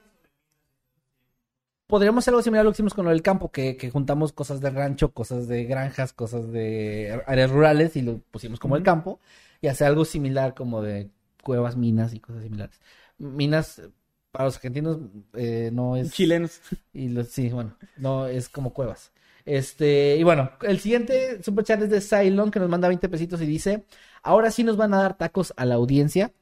Podríamos 1.86 2.24
hacer 2.24 2.32
algo 2.32 2.43
similar 2.43 2.62
a 2.62 2.65
lo 2.65 2.70
que 2.70 2.77
hicimos 2.77 2.94
con 2.94 3.05
lo 3.05 3.11
del 3.11 3.23
campo, 3.23 3.51
que, 3.51 3.77
que 3.77 3.90
juntamos 3.90 4.32
cosas 4.32 4.61
de 4.61 4.70
rancho, 4.70 5.12
cosas 5.12 5.48
de 5.48 5.65
granjas, 5.65 6.12
cosas 6.12 6.51
de 6.51 7.23
áreas 7.27 7.51
rurales 7.51 7.97
y 7.97 8.02
lo 8.02 8.19
pusimos 8.31 8.59
como 8.59 8.77
el 8.77 8.82
campo. 8.82 9.20
Y 9.61 9.69
hacer 9.69 9.86
algo 9.86 10.05
similar 10.05 10.55
como 10.55 10.82
de 10.82 11.11
cuevas, 11.43 11.77
minas 11.77 12.15
y 12.15 12.20
cosas 12.20 12.43
similares. 12.43 12.81
Minas, 13.19 13.82
para 14.31 14.47
los 14.47 14.56
argentinos, 14.56 14.98
eh, 15.35 15.70
no 15.73 15.97
es... 15.97 16.12
Chilenos. 16.12 16.61
Y 16.93 17.09
los, 17.09 17.28
sí, 17.28 17.51
bueno, 17.51 17.77
no 17.97 18.27
es 18.27 18.48
como 18.48 18.73
cuevas. 18.73 19.12
Este, 19.44 20.16
y 20.16 20.23
bueno, 20.23 20.52
el 20.62 20.81
siguiente 20.81 21.43
superchat 21.43 21.82
es 21.82 21.90
de 21.90 22.01
Cylon 22.01 22.51
que 22.51 22.61
nos 22.61 22.69
manda 22.69 22.89
20 22.89 23.09
pesitos 23.09 23.43
y 23.43 23.47
dice, 23.47 23.85
ahora 24.23 24.51
sí 24.51 24.65
nos 24.65 24.77
van 24.77 24.94
a 24.94 25.02
dar 25.02 25.16
tacos 25.16 25.52
a 25.56 25.65
la 25.66 25.74
audiencia. 25.74 26.32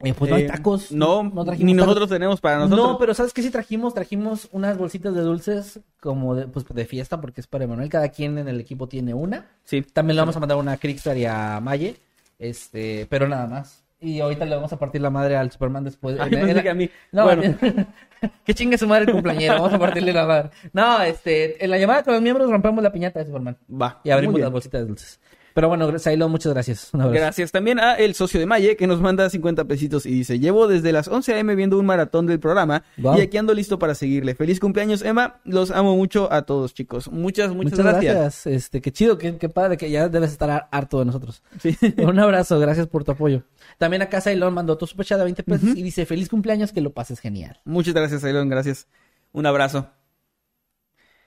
Eh, 0.00 0.12
pues 0.12 0.30
no 0.30 0.36
hay 0.36 0.42
Eh, 0.44 0.46
tacos. 0.48 0.90
No, 0.92 1.20
trajimos 1.44 1.58
ni 1.60 1.72
tacos. 1.72 1.86
nosotros 1.86 2.08
tenemos 2.10 2.40
para 2.40 2.58
nosotros. 2.58 2.86
No, 2.88 2.98
pero 2.98 3.14
¿sabes 3.14 3.32
qué 3.32 3.42
sí 3.42 3.50
trajimos? 3.50 3.94
Trajimos 3.94 4.48
unas 4.52 4.76
bolsitas 4.76 5.14
de 5.14 5.20
dulces 5.22 5.80
como 6.00 6.34
de, 6.34 6.46
pues, 6.48 6.66
de 6.68 6.84
fiesta 6.84 7.20
porque 7.20 7.40
es 7.40 7.46
para 7.46 7.64
Emanuel. 7.64 7.88
Cada 7.88 8.08
quien 8.08 8.36
en 8.38 8.48
el 8.48 8.60
equipo 8.60 8.88
tiene 8.88 9.14
una. 9.14 9.46
Sí. 9.64 9.82
También 9.82 10.16
le 10.16 10.22
vamos 10.22 10.36
a 10.36 10.40
mandar 10.40 10.58
una 10.58 10.72
a 10.72 10.76
Crickstar 10.76 11.16
y 11.16 11.24
a 11.26 11.60
Maye. 11.60 11.96
Este, 12.38 13.06
pero 13.08 13.28
nada 13.28 13.46
más. 13.46 13.82
Y 14.00 14.20
ahorita 14.20 14.44
le 14.44 14.54
vamos 14.56 14.70
a 14.72 14.78
partir 14.78 15.00
la 15.00 15.08
madre 15.08 15.36
al 15.36 15.50
Superman 15.50 15.84
después. 15.84 16.18
Ay, 16.20 16.34
en- 16.34 16.48
en- 16.50 16.62
que 16.62 16.68
a 16.68 16.74
mí. 16.74 16.90
No, 17.10 17.24
bueno, 17.24 17.42
que 18.44 18.52
chingue 18.54 18.76
su 18.76 18.86
madre 18.86 19.04
el 19.06 19.12
cumpleañero. 19.12 19.54
Vamos 19.54 19.72
a 19.72 19.78
partirle 19.78 20.12
la 20.12 20.26
madre. 20.26 20.50
No, 20.74 21.00
este, 21.00 21.64
en 21.64 21.70
la 21.70 21.78
llamada 21.78 22.02
con 22.02 22.12
los 22.12 22.22
miembros 22.22 22.50
rompemos 22.50 22.82
la 22.82 22.92
piñata 22.92 23.20
de 23.20 23.26
Superman. 23.26 23.56
va. 23.70 24.00
Y 24.04 24.10
abrimos 24.10 24.38
las 24.40 24.50
bolsitas 24.50 24.82
de 24.82 24.86
dulces. 24.88 25.20
Pero 25.54 25.68
bueno, 25.68 25.96
Sailo, 26.00 26.28
muchas 26.28 26.52
gracias. 26.52 26.90
Un 26.92 27.02
abrazo. 27.02 27.20
Gracias 27.20 27.52
también 27.52 27.78
a 27.78 27.94
el 27.94 28.14
socio 28.16 28.40
de 28.40 28.46
Maye 28.46 28.76
que 28.76 28.88
nos 28.88 29.00
manda 29.00 29.30
50 29.30 29.64
pesitos 29.66 30.04
y 30.04 30.10
dice, 30.10 30.40
llevo 30.40 30.66
desde 30.66 30.90
las 30.90 31.06
11 31.06 31.32
a.m. 31.34 31.54
viendo 31.54 31.78
un 31.78 31.86
maratón 31.86 32.26
del 32.26 32.40
programa 32.40 32.82
Wow. 32.98 33.18
y 33.18 33.20
aquí 33.20 33.36
ando 33.38 33.54
listo 33.54 33.78
para 33.78 33.94
seguirle. 33.94 34.34
Feliz 34.34 34.58
cumpleaños 34.58 35.02
Emma, 35.02 35.40
los 35.44 35.70
amo 35.70 35.96
mucho 35.96 36.30
a 36.32 36.42
todos 36.42 36.74
chicos. 36.74 37.08
Muchas, 37.10 37.54
muchas, 37.54 37.78
Muchas, 37.78 37.86
gracias. 37.86 38.14
gracias. 38.16 38.46
Este, 38.48 38.80
qué 38.80 38.90
chido, 38.90 39.16
qué, 39.16 39.38
qué 39.38 39.48
padre 39.48 39.76
que 39.76 39.88
ya 39.90 40.08
debes 40.08 40.32
estar 40.32 40.50
har- 40.50 40.68
harto 40.72 40.98
de 40.98 41.04
nosotros. 41.04 41.40
Sí. 41.60 41.76
Un 41.98 42.18
abrazo, 42.18 42.58
gracias 42.58 42.88
por 42.88 43.04
tu 43.04 43.12
apoyo. 43.12 43.44
También 43.78 44.02
acá 44.02 44.20
Sailón 44.20 44.54
mandó 44.54 44.76
tu 44.76 44.88
superchat 44.88 45.18
de 45.18 45.24
20 45.24 45.42
pesos 45.44 45.68
y 45.76 45.82
dice, 45.84 46.04
feliz 46.04 46.28
cumpleaños, 46.28 46.72
que 46.72 46.80
lo 46.80 46.92
pases 46.92 47.20
genial. 47.20 47.60
Muchas 47.64 47.94
gracias 47.94 48.24
Ailón, 48.24 48.48
gracias. 48.48 48.88
Un 49.30 49.46
abrazo. 49.46 49.88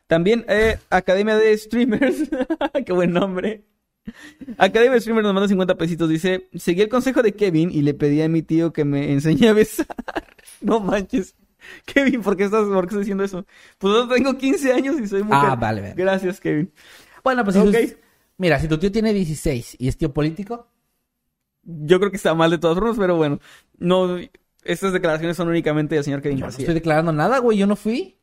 También 0.08 0.46
eh, 0.50 0.80
Academia 0.90 1.38
de 1.38 1.58
Streamers, 1.58 2.30
qué 2.86 2.92
buen 2.94 3.12
nombre. 3.14 3.64
Academia 4.58 4.94
de 4.94 5.02
Streamers 5.02 5.24
nos 5.26 5.34
manda 5.34 5.48
50 5.48 5.76
pesitos, 5.76 6.10
dice, 6.10 6.48
seguí 6.56 6.82
el 6.82 6.90
consejo 6.90 7.22
de 7.22 7.34
Kevin 7.34 7.70
y 7.72 7.82
le 7.82 7.94
pedí 7.94 8.22
a 8.22 8.30
mi 8.30 8.42
tío 8.42 8.74
que 8.74 8.86
me 8.86 9.12
enseñe 9.12 9.48
a 9.48 9.54
besar. 9.54 9.88
no 10.62 10.80
manches. 10.80 11.36
Kevin, 11.86 12.22
¿por 12.22 12.38
qué 12.38 12.46
estás, 12.46 12.66
por 12.66 12.82
qué 12.82 12.88
estás 12.88 13.00
diciendo 13.00 13.24
eso? 13.24 13.46
Pues 13.78 13.94
yo 13.94 14.08
tengo 14.08 14.38
15 14.38 14.72
años 14.74 15.00
y 15.02 15.08
soy 15.08 15.24
mujer. 15.24 15.50
Ah, 15.52 15.56
vale, 15.56 15.82
vale. 15.82 15.94
Gracias, 15.98 16.40
Kevin. 16.40 16.72
Bueno, 17.24 17.44
pues 17.44 17.56
si 17.56 17.62
Ok. 17.62 17.72
tus- 17.76 17.96
mira, 18.38 18.60
si 18.60 18.68
tu 18.68 18.78
tío 18.78 18.92
tiene 18.92 19.14
16 19.14 19.76
y 19.80 19.88
es 19.88 19.98
tío 19.98 20.14
político, 20.14 20.70
Yo 21.64 22.00
creo 22.00 22.10
que 22.12 22.16
está 22.18 22.34
mal 22.34 22.50
de 22.50 22.58
todas 22.58 22.78
formas, 22.78 22.96
pero 22.98 23.18
bueno. 23.18 23.40
No, 23.78 24.18
estas 24.64 24.94
declaraciones 24.94 25.36
son 25.36 25.50
únicamente 25.50 25.96
del 25.96 26.04
señor 26.06 26.22
Kevin 26.22 26.38
yo 26.38 26.46
no 26.46 26.50
estoy 26.50 26.74
declarando 26.74 27.12
nada, 27.12 27.40
güey, 27.40 27.58
yo 27.58 27.68
no 27.68 27.76
fui. 27.76 28.17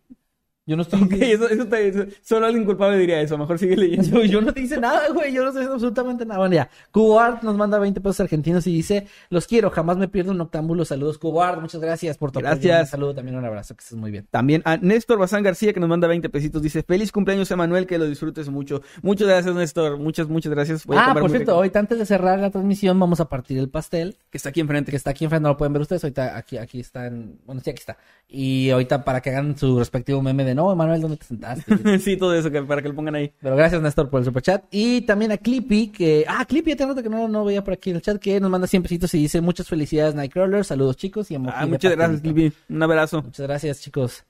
Yo 0.67 0.77
no 0.77 0.83
estoy... 0.83 1.03
Ok, 1.03 1.13
eso, 1.13 1.49
eso 1.49 1.67
te- 1.67 1.89
eso- 1.89 2.07
solo 2.23 2.47
alguien 2.47 2.65
culpable 2.65 2.97
diría 2.97 3.21
eso. 3.21 3.37
Mejor 3.37 3.59
sigue 3.59 3.77
leyendo. 3.77 4.23
Yo, 4.23 4.25
yo 4.25 4.41
no 4.41 4.53
te 4.53 4.61
hice 4.63 4.81
nada, 4.81 5.09
güey. 5.13 5.33
Yo 5.33 5.43
no 5.43 5.49
estoy 5.49 5.61
haciendo 5.63 5.75
absolutamente 5.75 6.25
nada. 6.25 6.39
Bueno, 6.39 6.55
ya. 6.55 6.71
Cuboart 6.91 7.43
nos 7.43 7.57
manda 7.57 7.79
20 7.79 8.01
pesos 8.01 8.21
argentinos 8.21 8.67
y 8.67 8.73
dice: 8.73 9.07
Los 9.29 9.47
quiero, 9.47 9.71
jamás 9.71 9.99
me 9.99 10.09
pierdo 10.09 10.33
un 10.33 10.41
octámbulo. 10.41 10.85
Saludos, 10.85 11.19
Cuboart. 11.19 11.61
Muchas 11.61 11.81
gracias 11.81 12.17
por 12.17 12.33
tu. 12.33 12.41
Gracias. 12.41 12.81
Un 12.81 12.87
saludo 12.87 13.15
también, 13.15 13.37
un 13.37 13.45
abrazo. 13.45 13.75
Que 13.75 13.83
estés 13.83 13.99
muy 13.99 14.11
bien. 14.11 14.27
También 14.31 14.63
a 14.65 14.79
Néstor 14.79 15.19
Bazán 15.19 15.43
García 15.43 15.73
que 15.75 15.81
nos 15.81 15.89
manda 15.89 16.09
20 16.09 16.29
pesitos. 16.31 16.63
Dice, 16.63 16.83
feliz 16.83 17.13
cumpleaños 17.13 17.51
Emanuel, 17.51 17.87
que 17.87 17.99
lo 17.99 18.07
disfrutes 18.07 18.49
mucho. 18.49 18.81
Muchas 19.03 19.29
gracias, 19.29 19.55
Néstor. 19.55 19.99
Muchas, 19.99 20.29
muchas 20.29 20.51
gracias. 20.53 20.87
Voy 20.87 20.97
a 20.97 21.11
ah, 21.11 21.15
por 21.15 21.31
cierto, 21.31 21.53
ahorita 21.53 21.79
antes 21.79 21.99
de 21.99 22.07
cerrar 22.07 22.39
la 22.39 22.51
transmisión, 22.51 22.99
vamos 22.99 23.21
a 23.21 23.29
partir 23.29 23.59
el 23.59 23.69
pastel. 23.69 24.17
Que 24.31 24.39
está 24.39 24.49
aquí 24.49 24.61
enfrente. 24.61 24.91
Que 24.91 24.97
está 24.97 25.11
aquí 25.11 25.25
enfrente, 25.25 25.43
no 25.43 25.51
lo 25.51 25.57
pueden 25.57 25.75
ver 25.75 25.83
ustedes. 25.83 26.05
Ahorita 26.05 26.37
aquí, 26.37 26.57
aquí 26.57 26.81
está 26.81 27.07
en. 27.07 27.39
Bueno, 27.45 27.61
sí, 27.63 27.71
aquí 27.71 27.81
está. 27.81 27.99
Y 28.29 28.71
ahorita 28.71 29.05
para 29.05 29.21
que 29.21 29.31
hagan 29.31 29.57
su 29.59 29.79
respectivo 29.79 30.23
meme 30.23 30.45
de 30.45 30.54
no, 30.55 30.73
Emanuel, 30.73 31.01
¿dónde 31.01 31.17
te 31.17 31.27
sentaste? 31.27 31.99
sí, 31.99 32.17
todo 32.17 32.35
eso, 32.35 32.51
que, 32.51 32.63
para 32.63 32.83
que 32.83 32.89
lo 32.89 32.95
pongan 32.95 33.15
ahí. 33.15 33.33
Pero 33.41 33.57
gracias, 33.57 33.83
Néstor, 33.83 34.11
por 34.11 34.21
el 34.21 34.25
superchat. 34.25 34.65
Y 34.71 35.03
también 35.03 35.33
a 35.33 35.37
Clippy, 35.37 35.89
que. 35.89 36.25
Ah, 36.29 36.45
Clippy, 36.45 36.71
ya 36.71 36.77
te 36.77 36.87
rato 36.87 37.03
que 37.03 37.09
no, 37.09 37.29
no 37.29 37.45
veía 37.45 37.63
por 37.65 37.75
aquí 37.75 37.91
en 37.91 37.97
el 37.97 38.03
chat, 38.03 38.19
que 38.19 38.41
nos 38.41 38.51
manda 38.51 38.67
100 38.67 38.83
pesitos 38.83 39.15
y 39.15 39.19
dice: 39.19 39.41
Muchas 39.41 39.69
felicidades, 39.69 40.15
Nightcrawler. 40.15 40.65
Saludos, 40.65 40.97
chicos. 40.97 41.31
Y 41.31 41.37
Ah, 41.37 41.67
muchas 41.67 41.93
gracias, 41.93 42.21
pastelito". 42.21 42.35
Clippy. 42.35 42.57
Un 42.69 42.83
abrazo. 42.83 43.23
Muchas 43.23 43.47
gracias, 43.47 43.81
chicos. 43.81 44.25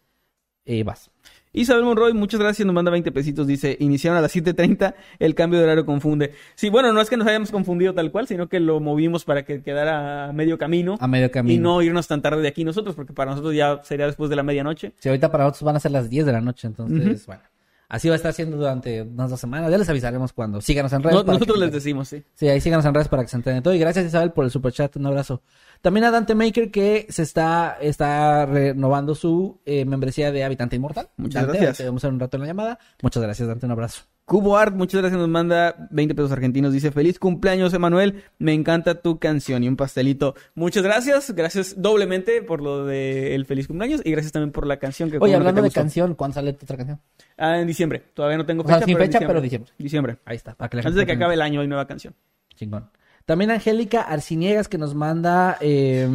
Y 0.64 0.82
vas. 0.82 1.10
Isabel 1.56 1.85
Monroy, 1.85 2.12
muchas 2.14 2.40
gracias, 2.40 2.66
nos 2.66 2.74
manda 2.74 2.90
20 2.90 3.12
pesitos, 3.12 3.47
dice, 3.47 3.76
iniciaron 3.78 4.18
a 4.18 4.20
las 4.20 4.35
7.30, 4.35 4.94
el 5.20 5.35
cambio 5.36 5.60
de 5.60 5.64
horario 5.64 5.86
confunde. 5.86 6.32
Sí, 6.56 6.68
bueno, 6.68 6.93
no 6.93 7.01
es 7.01 7.09
que 7.09 7.16
nos 7.16 7.28
hayamos 7.28 7.52
confundido 7.52 7.94
tal 7.94 8.10
cual, 8.10 8.26
sino 8.26 8.48
que 8.48 8.59
lo 8.59 8.81
movimos 8.81 9.24
para 9.24 9.44
que 9.44 9.62
quedara 9.62 10.28
a 10.28 10.32
medio 10.32 10.59
camino 10.59 10.97
A 10.98 11.06
medio 11.06 11.31
camino. 11.31 11.55
y 11.55 11.59
no 11.59 11.81
irnos 11.81 12.09
tan 12.09 12.20
tarde 12.22 12.43
de 12.43 12.48
aquí 12.48 12.64
nosotros, 12.64 12.97
porque 12.97 13.12
para 13.12 13.31
nosotros 13.31 13.55
ya 13.55 13.81
sería 13.85 14.06
después 14.06 14.31
de 14.31 14.36
la 14.36 14.43
medianoche. 14.43 14.93
Sí, 14.98 15.09
ahorita 15.09 15.31
para 15.31 15.44
nosotros 15.44 15.62
van 15.66 15.76
a 15.76 15.81
ser 15.81 15.93
las 15.93 16.10
10 16.10 16.26
de 16.26 16.32
la 16.32 16.40
noche, 16.40 16.66
entonces, 16.66 17.24
bueno. 17.24 17.43
Así 17.89 18.09
va 18.09 18.15
a 18.15 18.16
estar 18.16 18.32
siendo 18.32 18.56
durante 18.56 19.02
unas 19.02 19.31
dos 19.31 19.39
semanas. 19.40 19.70
Ya 19.70 19.78
les 19.78 19.89
avisaremos 19.89 20.32
cuando. 20.32 20.61
Síganos 20.61 20.93
en 20.93 21.02
redes. 21.02 21.24
No- 21.24 21.32
nosotros 21.32 21.59
les 21.59 21.70
decimos, 21.73 22.09
sí. 22.09 22.24
Sí, 22.35 22.48
ahí 22.48 22.61
síganos 22.61 22.85
en 22.86 22.94
redes 22.94 23.09
para 23.09 23.23
que 23.23 23.28
se 23.28 23.36
enteren 23.36 23.62
todo. 23.62 23.74
Y 23.74 23.78
gracias 23.78 24.06
Isabel 24.06 24.32
por 24.32 24.44
el 24.44 24.51
superchat, 24.51 24.97
un 24.97 25.06
abrazo. 25.06 25.43
También 25.82 26.05
a 26.05 26.11
Dante 26.11 26.35
Maker 26.35 26.70
que 26.70 27.06
se 27.11 27.23
está, 27.23 27.77
está 27.81 28.47
renovando 28.47 29.15
su 29.15 29.61
eh, 29.66 29.85
membresía 29.85 30.32
de 30.32 30.43
Habitante 30.44 30.77
Inmortal. 30.77 31.11
Muchas 31.19 31.43
Dante, 31.47 31.59
gracias. 31.59 31.77
Te 31.78 31.85
vemos 31.85 32.02
en 32.05 32.15
un 32.15 32.20
rato 32.20 32.36
en 32.36 32.40
la 32.43 32.47
llamada. 32.47 32.78
Muchas 33.02 33.23
gracias, 33.23 33.47
Dante, 33.48 33.66
un 33.66 33.73
abrazo. 33.73 34.02
Cubo 34.26 34.56
Art, 34.56 34.74
muchas 34.74 35.02
gracias, 35.02 35.20
nos 35.20 35.28
manda 35.28 35.86
20 35.90 36.14
pesos 36.14 36.32
argentinos. 36.32 36.72
Dice, 36.72 36.90
feliz 36.90 37.18
cumpleaños, 37.18 37.74
Emanuel. 37.74 38.24
Me 38.38 38.55
encanta 38.55 39.02
tu 39.02 39.18
canción 39.18 39.62
y 39.62 39.68
un 39.68 39.76
pastelito. 39.76 40.34
Muchas 40.55 40.82
gracias, 40.82 41.30
gracias 41.34 41.74
doblemente 41.82 42.40
por 42.40 42.62
lo 42.62 42.86
de 42.86 43.34
el 43.34 43.44
feliz 43.44 43.66
cumpleaños 43.66 44.01
y 44.02 44.10
gracias 44.12 44.32
también 44.32 44.51
por 44.51 44.66
la 44.66 44.78
canción 44.78 45.10
que 45.10 45.18
Oye, 45.18 45.34
hablando 45.34 45.56
que 45.59 45.62
de 45.64 45.68
gustó. 45.68 45.80
canción, 45.82 46.14
¿cuándo 46.14 46.34
sale 46.36 46.55
tu 46.55 46.64
otra 46.64 46.78
canción? 46.78 47.01
Ah, 47.36 47.59
en 47.60 47.66
diciembre. 47.66 48.02
Todavía 48.14 48.38
no 48.38 48.46
tengo 48.46 48.62
O 48.62 48.66
sea, 48.66 48.76
fecha, 48.76 48.86
sin 48.86 48.94
pero 48.96 49.06
fecha, 49.12 49.26
pero 49.26 49.40
diciembre. 49.42 49.72
Diciembre. 49.76 50.16
Ahí 50.24 50.36
está, 50.36 50.55
para 50.55 50.70
que 50.70 50.76
la 50.78 50.80
Antes 50.80 50.94
de 50.94 51.05
que 51.06 51.12
acabe 51.12 51.34
el 51.34 51.42
año 51.42 51.60
hay 51.60 51.68
nueva 51.68 51.86
canción. 51.86 52.14
Chingón. 52.55 52.88
También 53.26 53.51
Angélica 53.51 54.01
Arciniegas 54.02 54.68
que 54.68 54.78
nos 54.78 54.94
manda 54.94 55.59
eh, 55.60 56.09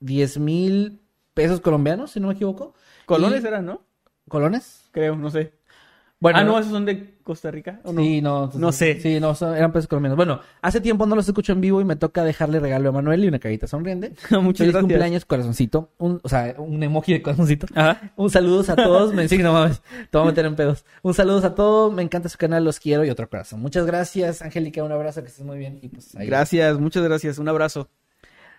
10 0.00 0.38
mil 0.40 1.00
pesos 1.32 1.62
colombianos, 1.62 2.10
si 2.10 2.20
no 2.20 2.28
me 2.28 2.34
equivoco. 2.34 2.74
Colones 3.06 3.42
Y- 3.42 3.46
eran, 3.46 3.64
¿no? 3.64 3.80
¿Colones? 4.28 4.88
Creo, 4.90 5.16
no 5.16 5.30
sé. 5.30 5.52
Bueno, 6.18 6.38
ah, 6.38 6.44
no, 6.44 6.58
esos 6.58 6.72
son 6.72 6.86
de 6.86 7.18
Costa 7.22 7.50
Rica. 7.50 7.80
¿o 7.84 7.92
no? 7.92 8.00
Sí, 8.00 8.22
no, 8.22 8.50
No 8.54 8.72
sé. 8.72 8.98
Sí, 9.00 9.20
no, 9.20 9.34
son- 9.34 9.54
eran 9.54 9.70
pesos 9.70 9.86
colombianos. 9.86 10.16
Bueno, 10.16 10.40
hace 10.62 10.80
tiempo 10.80 11.04
no 11.04 11.14
los 11.14 11.28
escucho 11.28 11.52
en 11.52 11.60
vivo 11.60 11.78
y 11.82 11.84
me 11.84 11.94
toca 11.94 12.24
dejarle 12.24 12.58
regalo 12.58 12.88
a 12.88 12.92
Manuel 12.92 13.22
y 13.24 13.28
una 13.28 13.38
carita 13.38 13.66
sonriente. 13.66 14.12
Muchas 14.30 14.58
Feliz 14.58 14.72
gracias. 14.72 14.80
cumpleaños, 14.80 15.24
corazoncito. 15.26 15.90
Un, 15.98 16.18
o 16.22 16.28
sea, 16.28 16.54
un 16.56 16.82
emoji 16.82 17.12
de 17.12 17.20
corazoncito. 17.22 17.66
Ajá. 17.74 18.12
Un 18.16 18.30
saludos 18.30 18.70
a 18.70 18.76
todos. 18.76 19.12
Me 19.12 19.28
sí, 19.28 19.36
no 19.38 19.52
mames. 19.52 19.82
Te 20.10 20.16
voy 20.16 20.22
a 20.22 20.30
meter 20.30 20.46
en 20.46 20.56
pedos. 20.56 20.86
Un 21.02 21.12
saludos 21.12 21.44
a 21.44 21.54
todos. 21.54 21.92
Me 21.92 22.02
encanta 22.02 22.30
su 22.30 22.38
canal. 22.38 22.64
Los 22.64 22.80
quiero 22.80 23.04
y 23.04 23.10
otro 23.10 23.28
corazón. 23.28 23.60
Muchas 23.60 23.84
gracias, 23.84 24.40
Angélica. 24.40 24.82
Un 24.82 24.92
abrazo. 24.92 25.20
Que 25.20 25.28
estés 25.28 25.44
muy 25.44 25.58
bien. 25.58 25.78
Y 25.82 25.88
pues 25.88 26.14
ahí. 26.16 26.26
Gracias, 26.26 26.78
muchas 26.80 27.02
gracias. 27.02 27.36
Un 27.38 27.48
abrazo. 27.50 27.90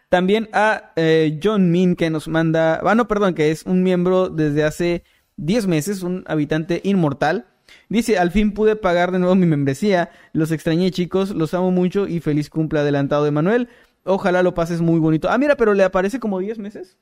También 0.10 0.48
a 0.54 0.94
eh, 0.96 1.40
John 1.44 1.70
Min 1.72 1.96
que 1.96 2.10
nos 2.10 2.28
manda, 2.30 2.80
ah, 2.82 2.96
no, 2.96 3.08
perdón, 3.10 3.34
que 3.34 3.52
es 3.52 3.64
un 3.64 3.84
miembro 3.84 4.30
desde 4.30 4.64
hace 4.64 5.04
10 5.38 5.68
meses, 5.68 6.04
un 6.04 6.24
habitante 6.28 6.82
inmortal. 6.84 7.46
Dice, 7.90 8.18
al 8.18 8.32
fin 8.32 8.54
pude 8.54 8.76
pagar 8.76 9.12
de 9.12 9.20
nuevo 9.20 9.36
mi 9.36 9.46
membresía. 9.46 10.10
Los 10.34 10.52
extrañé, 10.52 10.92
chicos. 10.92 11.32
Los 11.32 11.54
amo 11.54 11.72
mucho 11.72 12.08
y 12.08 12.20
feliz 12.20 12.50
cumple 12.50 12.80
adelantado 12.80 13.24
de 13.26 13.32
Manuel. 13.32 13.70
Ojalá 14.04 14.42
lo 14.44 14.54
pases 14.54 14.82
muy 14.82 15.00
bonito. 15.00 15.30
Ah, 15.30 15.38
mira, 15.38 15.56
pero 15.58 15.74
le 15.74 15.84
aparece 15.84 16.20
como 16.20 16.40
10 16.40 16.60
meses. 16.60 16.98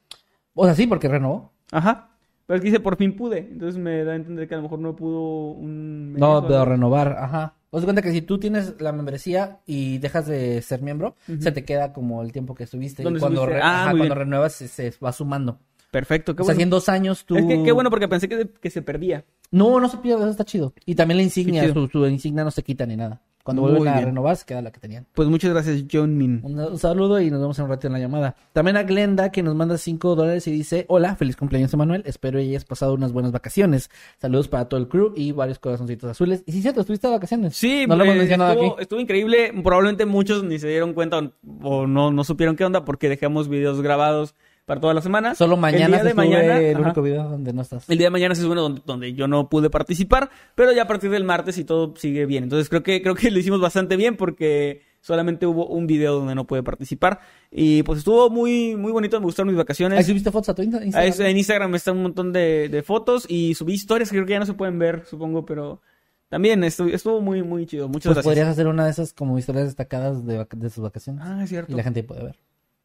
O 0.54 0.66
sea, 0.66 0.74
sí, 0.76 0.88
porque 0.88 1.08
renovó. 1.08 1.52
Ajá. 1.72 2.10
Pero 2.48 2.56
es 2.58 2.62
que 2.62 2.68
dice, 2.70 2.80
por 2.80 2.98
fin 2.98 3.16
pude. 3.16 3.40
Entonces 3.40 3.80
me 3.80 4.04
da 4.04 4.14
a 4.14 4.16
entender 4.16 4.48
que 4.48 4.54
a 4.54 4.58
lo 4.58 4.64
mejor 4.64 4.80
no 4.80 4.96
pudo 4.96 5.52
un 5.52 6.14
No, 6.14 6.46
pero 6.48 6.66
renovar, 6.66 7.16
ajá. 7.20 7.56
Os 7.72 7.84
cuenta 7.84 8.02
que 8.02 8.12
si 8.12 8.22
tú 8.22 8.40
tienes 8.40 8.80
la 8.80 8.92
membresía 8.94 9.60
y 9.66 9.98
dejas 9.98 10.28
de 10.28 10.62
ser 10.62 10.82
miembro, 10.82 11.16
se 11.40 11.52
te 11.52 11.66
queda 11.66 11.92
como 11.92 12.22
el 12.22 12.32
tiempo 12.32 12.56
que 12.56 12.64
estuviste. 12.64 13.02
Y 13.02 13.06
¿Dónde 13.06 13.20
cuando, 13.20 13.46
re- 13.46 13.60
Ah, 13.62 13.84
ajá, 13.84 13.92
cuando 13.98 14.16
renuevas 14.16 14.54
se, 14.54 14.68
se 14.68 14.94
va 15.04 15.12
sumando. 15.12 15.60
Perfecto, 15.96 16.36
qué 16.36 16.42
o 16.42 16.46
sea, 16.46 16.56
bueno. 16.56 16.64
en 16.64 16.70
dos 16.72 16.90
años 16.90 17.24
tú... 17.24 17.38
Es 17.38 17.46
que 17.46 17.64
qué 17.64 17.72
bueno 17.72 17.90
porque 17.90 18.10
pensé 18.10 18.28
que, 18.28 18.50
que 18.50 18.70
se 18.70 18.82
perdía. 18.82 19.24
No, 19.50 19.80
no 19.80 19.88
se 19.88 19.96
pierde, 19.96 20.24
eso 20.24 20.32
está 20.32 20.44
chido. 20.44 20.74
Y 20.86 20.96
también 20.96 21.16
la 21.16 21.24
insignia, 21.24 21.72
su, 21.72 21.88
su 21.88 22.06
insignia 22.06 22.44
no 22.44 22.52
se 22.52 22.64
quita 22.64 22.86
ni 22.86 22.98
nada. 22.98 23.22
Cuando 23.46 23.62
Muy 23.62 23.72
vuelven 23.72 23.94
a 23.94 23.98
bien. 23.98 24.06
renovar, 24.08 24.36
se 24.36 24.44
queda 24.44 24.62
la 24.62 24.72
que 24.72 24.80
tenían. 24.82 25.06
Pues 25.14 25.30
muchas 25.30 25.52
gracias, 25.52 25.86
John 25.90 26.18
Min. 26.18 26.42
Un, 26.44 26.60
un 26.60 26.80
saludo 26.80 27.22
y 27.22 27.32
nos 27.32 27.40
vemos 27.40 27.58
en 27.60 27.64
un 27.66 27.70
ratito 27.70 27.88
en 27.88 27.94
la 27.94 28.00
llamada. 28.00 28.36
También 28.52 28.76
a 28.76 28.84
Glenda 28.84 29.32
que 29.32 29.42
nos 29.42 29.56
manda 29.56 29.78
5 29.78 30.16
dólares 30.16 30.48
y 30.48 30.52
dice, 30.52 30.86
hola, 30.90 31.16
feliz 31.16 31.38
cumpleaños 31.38 31.74
Emanuel, 31.74 32.04
espero 32.08 32.40
hayas 32.40 32.66
pasado 32.66 32.94
unas 32.94 33.14
buenas 33.14 33.32
vacaciones. 33.32 33.90
Saludos 34.18 34.50
para 34.50 34.68
todo 34.68 34.80
el 34.82 34.90
crew 34.90 35.14
y 35.16 35.32
varios 35.32 35.60
corazoncitos 35.60 36.10
azules. 36.10 36.44
Y 36.46 36.52
sí, 36.52 36.62
cierto, 36.62 36.82
estuviste 36.82 37.08
de 37.08 37.14
vacaciones. 37.14 37.56
Sí, 37.56 37.86
no 37.88 37.96
lo 37.96 38.04
hemos 38.04 38.16
eh, 38.16 38.20
mencionado 38.20 38.52
estuvo, 38.52 38.74
aquí. 38.74 38.82
estuvo 38.82 39.00
increíble. 39.00 39.54
Probablemente 39.64 40.06
muchos 40.08 40.44
ni 40.44 40.60
se 40.60 40.68
dieron 40.68 40.94
cuenta 40.94 41.20
o, 41.20 41.32
o 41.62 41.88
no, 41.88 42.12
no 42.12 42.24
supieron 42.26 42.58
qué 42.58 42.66
onda 42.66 42.84
porque 42.84 43.08
dejamos 43.08 43.48
videos 43.48 43.80
grabados 43.82 44.34
para 44.66 44.82
toda 44.82 44.94
la 44.94 45.02
semana. 45.02 45.36
Solo 45.36 45.58
mañana 45.58 45.86
el 45.86 45.92
día 45.92 46.04
de 46.04 46.14
mañana, 46.14 46.60
el 46.60 46.76
ajá, 46.76 46.86
único 46.86 47.02
video 47.02 47.24
donde 47.30 47.54
no 47.54 47.62
estás. 47.62 47.90
el 47.90 47.98
día 47.98 48.08
de 48.08 48.12
mañana 48.12 48.34
se 48.36 48.42
sube 48.42 48.56
donde, 48.56 48.82
donde 48.86 49.14
yo 49.14 49.28
no 49.28 49.48
pude 49.50 49.70
participar, 49.70 50.30
pero 50.56 50.72
ya 50.72 50.84
a 50.84 50.88
partir 50.88 51.10
del 51.12 51.24
martes 51.24 51.58
y 51.58 51.64
todo 51.66 51.94
sigue 51.98 52.26
bien. 52.26 52.44
Entonces 52.46 52.70
creo 52.70 52.84
que 52.84 53.02
creo 53.02 53.16
que 53.16 53.30
lo 53.32 53.40
hicimos 53.40 53.62
bastante 53.62 53.96
bien 53.96 54.18
porque 54.18 54.82
solamente 55.02 55.46
hubo 55.46 55.68
un 55.68 55.86
video 55.86 56.16
donde 56.16 56.34
no 56.34 56.48
pude 56.48 56.64
participar 56.64 57.20
y 57.52 57.84
pues 57.84 58.00
estuvo 58.00 58.30
muy 58.32 58.76
muy 58.76 58.92
bonito, 58.92 59.20
me 59.20 59.26
gustaron 59.26 59.50
mis 59.50 59.58
vacaciones. 59.58 60.00
Ahí 60.00 60.04
subiste 60.04 60.32
fotos 60.32 60.50
a 60.50 60.56
tu 60.56 60.64
Ah, 60.64 60.66
Instagram. 60.66 61.04
es- 61.08 61.20
en 61.20 61.38
Instagram 61.38 61.76
está 61.76 61.92
un 61.92 62.02
montón 62.02 62.34
de, 62.34 62.70
de 62.70 62.82
fotos 62.82 63.26
y 63.30 63.54
subí 63.54 63.74
historias 63.74 64.10
que 64.10 64.16
creo 64.16 64.26
que 64.26 64.34
ya 64.34 64.40
no 64.40 64.46
se 64.48 64.54
pueden 64.56 64.80
ver, 64.80 65.06
supongo, 65.06 65.46
pero 65.46 65.80
también 66.28 66.64
estuvo, 66.64 66.88
estuvo 66.90 67.22
muy, 67.22 67.44
muy 67.44 67.68
chido. 67.68 67.88
Muchas 67.88 68.06
Pues 68.06 68.16
gracias. 68.16 68.26
podrías 68.26 68.48
hacer 68.48 68.66
una 68.66 68.86
de 68.86 68.90
esas 68.92 69.14
como 69.14 69.38
historias 69.38 69.66
destacadas 69.66 70.26
de, 70.26 70.44
de 70.56 70.70
sus 70.72 70.84
vacaciones. 70.84 71.22
Ah, 71.24 71.42
es 71.44 71.50
cierto. 71.50 71.72
y 71.72 71.76
la 71.76 71.84
gente 71.84 72.02
puede 72.04 72.24
ver. 72.24 72.40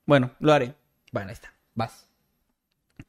Bueno, 0.05 0.31
lo 0.41 0.53
haré. 0.53 0.75
Bueno, 1.13 1.29
ahí 1.29 1.33
está. 1.33 1.49
Vas. 1.75 2.07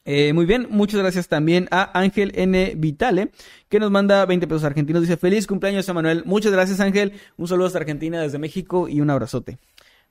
Eh, 0.04 0.34
muy 0.34 0.46
bien, 0.46 0.68
muchas 0.70 1.00
gracias 1.00 1.28
también 1.28 1.68
a 1.70 1.98
Ángel 2.00 2.32
N. 2.36 2.74
Vitale, 2.76 3.32
que 3.70 3.80
nos 3.80 3.92
manda 3.92 4.26
20 4.26 4.48
pesos 4.48 4.64
argentinos. 4.64 5.02
Dice, 5.02 5.18
feliz 5.18 5.46
cumpleaños, 5.46 5.88
Emanuel. 5.90 6.24
Muchas 6.26 6.52
gracias, 6.52 6.80
Ángel. 6.80 7.14
Un 7.38 7.48
saludo 7.48 7.68
hasta 7.68 7.80
Argentina, 7.80 8.22
desde 8.22 8.40
México 8.40 8.88
y 8.88 9.02
un 9.02 9.10
abrazote. 9.10 9.60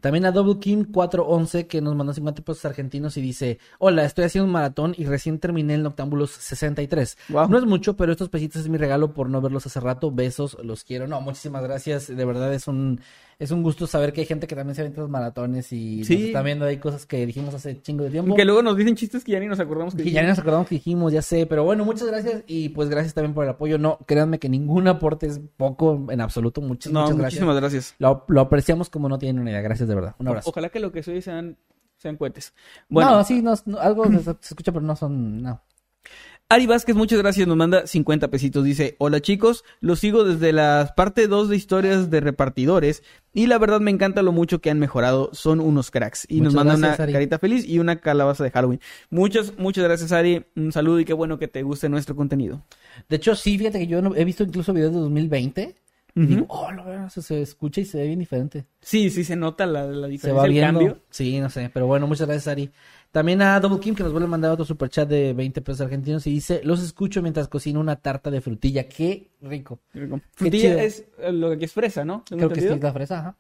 También 0.00 0.24
a 0.24 0.32
Double 0.32 0.58
Kim 0.58 0.84
411 0.90 1.66
que 1.66 1.82
nos 1.82 1.94
mandó 1.94 2.14
50 2.14 2.42
pesos 2.42 2.64
argentinos 2.64 3.16
y 3.18 3.20
dice, 3.20 3.58
hola, 3.78 4.04
estoy 4.04 4.24
haciendo 4.24 4.46
un 4.46 4.52
maratón 4.52 4.94
y 4.96 5.04
recién 5.04 5.38
terminé 5.38 5.74
el 5.74 5.82
Noctámbulos 5.82 6.30
63. 6.30 7.18
Wow. 7.28 7.48
No 7.48 7.58
es 7.58 7.66
mucho, 7.66 7.96
pero 7.96 8.12
estos 8.12 8.30
pesitos 8.30 8.62
es 8.62 8.68
mi 8.68 8.78
regalo 8.78 9.12
por 9.12 9.28
no 9.28 9.42
verlos 9.42 9.66
hace 9.66 9.78
rato. 9.78 10.10
Besos, 10.10 10.56
los 10.62 10.84
quiero. 10.84 11.06
No, 11.06 11.20
muchísimas 11.20 11.62
gracias. 11.62 12.06
De 12.06 12.24
verdad 12.24 12.54
es 12.54 12.66
un, 12.66 13.00
es 13.40 13.50
un 13.50 13.62
gusto 13.64 13.86
saber 13.88 14.12
que 14.12 14.20
hay 14.20 14.26
gente 14.26 14.46
que 14.46 14.54
también 14.54 14.74
se 14.76 14.82
avienta 14.82 15.00
los 15.00 15.10
maratones 15.10 15.72
y 15.72 16.04
Sí. 16.04 16.14
nos 16.14 16.22
está 16.26 16.42
viendo 16.42 16.66
ahí 16.66 16.76
cosas 16.76 17.06
que 17.06 17.24
dijimos 17.26 17.54
hace 17.54 17.80
chingo 17.80 18.04
de 18.04 18.10
tiempo. 18.10 18.36
Que 18.36 18.44
luego 18.44 18.62
nos 18.62 18.76
dicen 18.76 18.94
chistes 18.94 19.24
que 19.24 19.32
ya 19.32 19.40
ni 19.40 19.46
nos 19.46 19.58
acordamos 19.58 19.94
que 19.94 20.02
Y 20.02 20.12
ya 20.12 20.20
ni 20.22 20.28
nos 20.28 20.38
acordamos 20.38 20.68
que 20.68 20.74
dijimos, 20.76 21.12
ya 21.12 21.22
sé, 21.22 21.46
pero 21.46 21.64
bueno, 21.64 21.84
muchas 21.84 22.06
gracias 22.06 22.44
y 22.46 22.68
pues 22.68 22.88
gracias 22.90 23.14
también 23.14 23.34
por 23.34 23.44
el 23.44 23.50
apoyo. 23.50 23.78
No, 23.78 23.98
créanme 24.06 24.38
que 24.38 24.48
ningún 24.48 24.86
aporte 24.86 25.26
es 25.26 25.40
poco 25.56 26.06
en 26.10 26.20
absoluto. 26.20 26.60
Muchas, 26.60 26.92
No, 26.92 27.02
muchas 27.02 27.16
muchísimas 27.16 27.56
gracias. 27.56 27.94
Lo, 27.98 28.24
lo 28.28 28.42
apreciamos 28.42 28.90
como 28.90 29.08
no 29.08 29.18
tienen 29.18 29.40
una 29.40 29.50
idea. 29.50 29.62
Gracias 29.62 29.88
de 29.88 29.94
verdad. 29.94 30.14
Un 30.18 30.28
abrazo. 30.28 30.50
Ojalá 30.50 30.68
que 30.68 30.78
lo 30.78 30.92
que 30.92 31.02
soy 31.02 31.22
sean, 31.22 31.56
sean 31.96 32.16
cohetes. 32.18 32.52
Bueno, 32.90 33.10
No, 33.16 33.24
sí, 33.24 33.40
no, 33.40 33.54
no, 33.64 33.78
algo 33.78 34.04
se, 34.04 34.22
se 34.22 34.30
escucha, 34.50 34.70
pero 34.70 34.84
no 34.84 34.94
son. 34.96 35.42
No. 35.42 35.62
Ari 36.52 36.66
Vázquez, 36.66 36.96
muchas 36.96 37.20
gracias, 37.20 37.46
nos 37.46 37.56
manda 37.56 37.86
50 37.86 38.26
pesitos. 38.28 38.64
Dice, 38.64 38.96
hola 38.98 39.20
chicos, 39.20 39.62
los 39.78 40.00
sigo 40.00 40.24
desde 40.24 40.52
la 40.52 40.94
parte 40.96 41.28
2 41.28 41.48
de 41.48 41.54
historias 41.56 42.10
de 42.10 42.18
repartidores 42.18 43.04
y 43.32 43.46
la 43.46 43.58
verdad 43.58 43.80
me 43.80 43.90
encanta 43.90 44.22
lo 44.22 44.32
mucho 44.32 44.60
que 44.60 44.70
han 44.70 44.78
mejorado, 44.78 45.30
son 45.32 45.60
unos 45.60 45.90
cracks. 45.90 46.26
Y 46.28 46.40
nos 46.40 46.52
Muchas 46.52 46.54
manda 46.66 46.72
gracias, 46.78 46.98
una 46.98 47.04
Ari. 47.04 47.12
carita 47.12 47.38
feliz 47.38 47.64
y 47.68 47.78
una 47.78 47.96
calabaza 47.96 48.42
de 48.44 48.50
Halloween. 48.50 48.80
Muchas, 49.10 49.56
muchas 49.58 49.84
gracias 49.84 50.12
Ari, 50.12 50.44
un 50.56 50.72
saludo 50.72 51.00
y 51.00 51.04
qué 51.04 51.12
bueno 51.12 51.38
que 51.38 51.48
te 51.48 51.62
guste 51.62 51.88
nuestro 51.88 52.16
contenido. 52.16 52.62
De 53.08 53.16
hecho, 53.16 53.34
sí, 53.36 53.56
fíjate 53.58 53.78
que 53.78 53.86
yo 53.86 54.02
no- 54.02 54.14
he 54.16 54.24
visto 54.24 54.42
incluso 54.44 54.72
videos 54.72 54.92
de 54.92 55.00
2020. 55.00 55.74
Y 56.16 56.20
Ujú. 56.24 56.28
digo, 56.28 56.46
oh, 56.48 56.72
lo 56.72 56.84
veo, 56.84 57.08
se, 57.08 57.22
se 57.22 57.40
escucha 57.40 57.80
y 57.80 57.84
se 57.84 57.98
ve 57.98 58.06
bien 58.08 58.18
diferente. 58.18 58.64
Sí, 58.80 59.10
sí 59.10 59.22
se 59.22 59.36
nota 59.36 59.64
la, 59.64 59.84
la 59.86 60.06
Se 60.08 60.10
diferencia, 60.10 60.40
va 60.40 60.46
el 60.46 60.52
viendo. 60.52 60.80
cambio. 60.80 60.98
Sí, 61.08 61.38
no 61.38 61.48
sé. 61.50 61.70
Pero 61.72 61.86
bueno, 61.86 62.08
muchas 62.08 62.26
gracias, 62.26 62.48
Ari. 62.48 62.68
También 63.12 63.42
a 63.42 63.58
Double 63.58 63.80
Kim, 63.80 63.94
que 63.96 64.04
nos 64.04 64.12
vuelve 64.12 64.26
a 64.26 64.30
mandar 64.30 64.52
otro 64.52 64.64
superchat 64.64 65.08
de 65.08 65.32
20 65.32 65.60
pesos 65.62 65.80
argentinos 65.80 66.26
y 66.28 66.30
dice: 66.30 66.60
Los 66.62 66.80
escucho 66.82 67.20
mientras 67.22 67.48
cocino 67.48 67.80
una 67.80 67.96
tarta 67.96 68.30
de 68.30 68.40
frutilla. 68.40 68.88
¡Qué 68.88 69.30
rico! 69.42 69.80
Frutilla 70.34 70.82
es 70.84 71.04
eh, 71.18 71.32
lo 71.32 71.56
que 71.58 71.64
es 71.64 71.72
fresa, 71.72 72.04
¿no? 72.04 72.22
¿Tengo 72.28 72.40
Creo 72.46 72.50
que 72.50 72.60
sí 72.60 72.66
es 72.68 72.80
la 72.80 72.92
fresa, 72.92 73.18
ajá. 73.18 73.36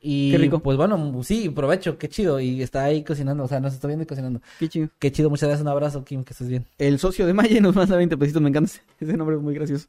Y 0.00 0.30
Qué 0.30 0.38
rico. 0.38 0.60
pues 0.60 0.76
bueno, 0.76 1.22
sí, 1.24 1.48
provecho, 1.48 1.96
qué 1.96 2.08
chido. 2.08 2.38
Y 2.38 2.62
está 2.62 2.84
ahí 2.84 3.02
cocinando, 3.02 3.44
o 3.44 3.48
sea, 3.48 3.60
nos 3.60 3.72
está 3.72 3.86
viendo 3.88 4.02
y 4.02 4.06
cocinando. 4.06 4.40
Qué 4.58 4.68
chido. 4.68 4.88
Qué 4.98 5.10
chido, 5.10 5.30
muchas 5.30 5.48
gracias, 5.48 5.62
un 5.62 5.68
abrazo, 5.68 6.04
Kim, 6.04 6.22
que 6.22 6.34
estés 6.34 6.48
bien. 6.48 6.66
El 6.76 6.98
socio 6.98 7.26
de 7.26 7.32
Maye 7.32 7.60
nos 7.62 7.74
manda 7.74 7.96
20 7.96 8.16
pesitos, 8.18 8.42
me 8.42 8.50
encanta 8.50 8.70
ese- 8.70 8.82
ese 9.00 9.16
nombre, 9.16 9.36
es 9.36 9.42
muy 9.42 9.54
gracioso. 9.54 9.88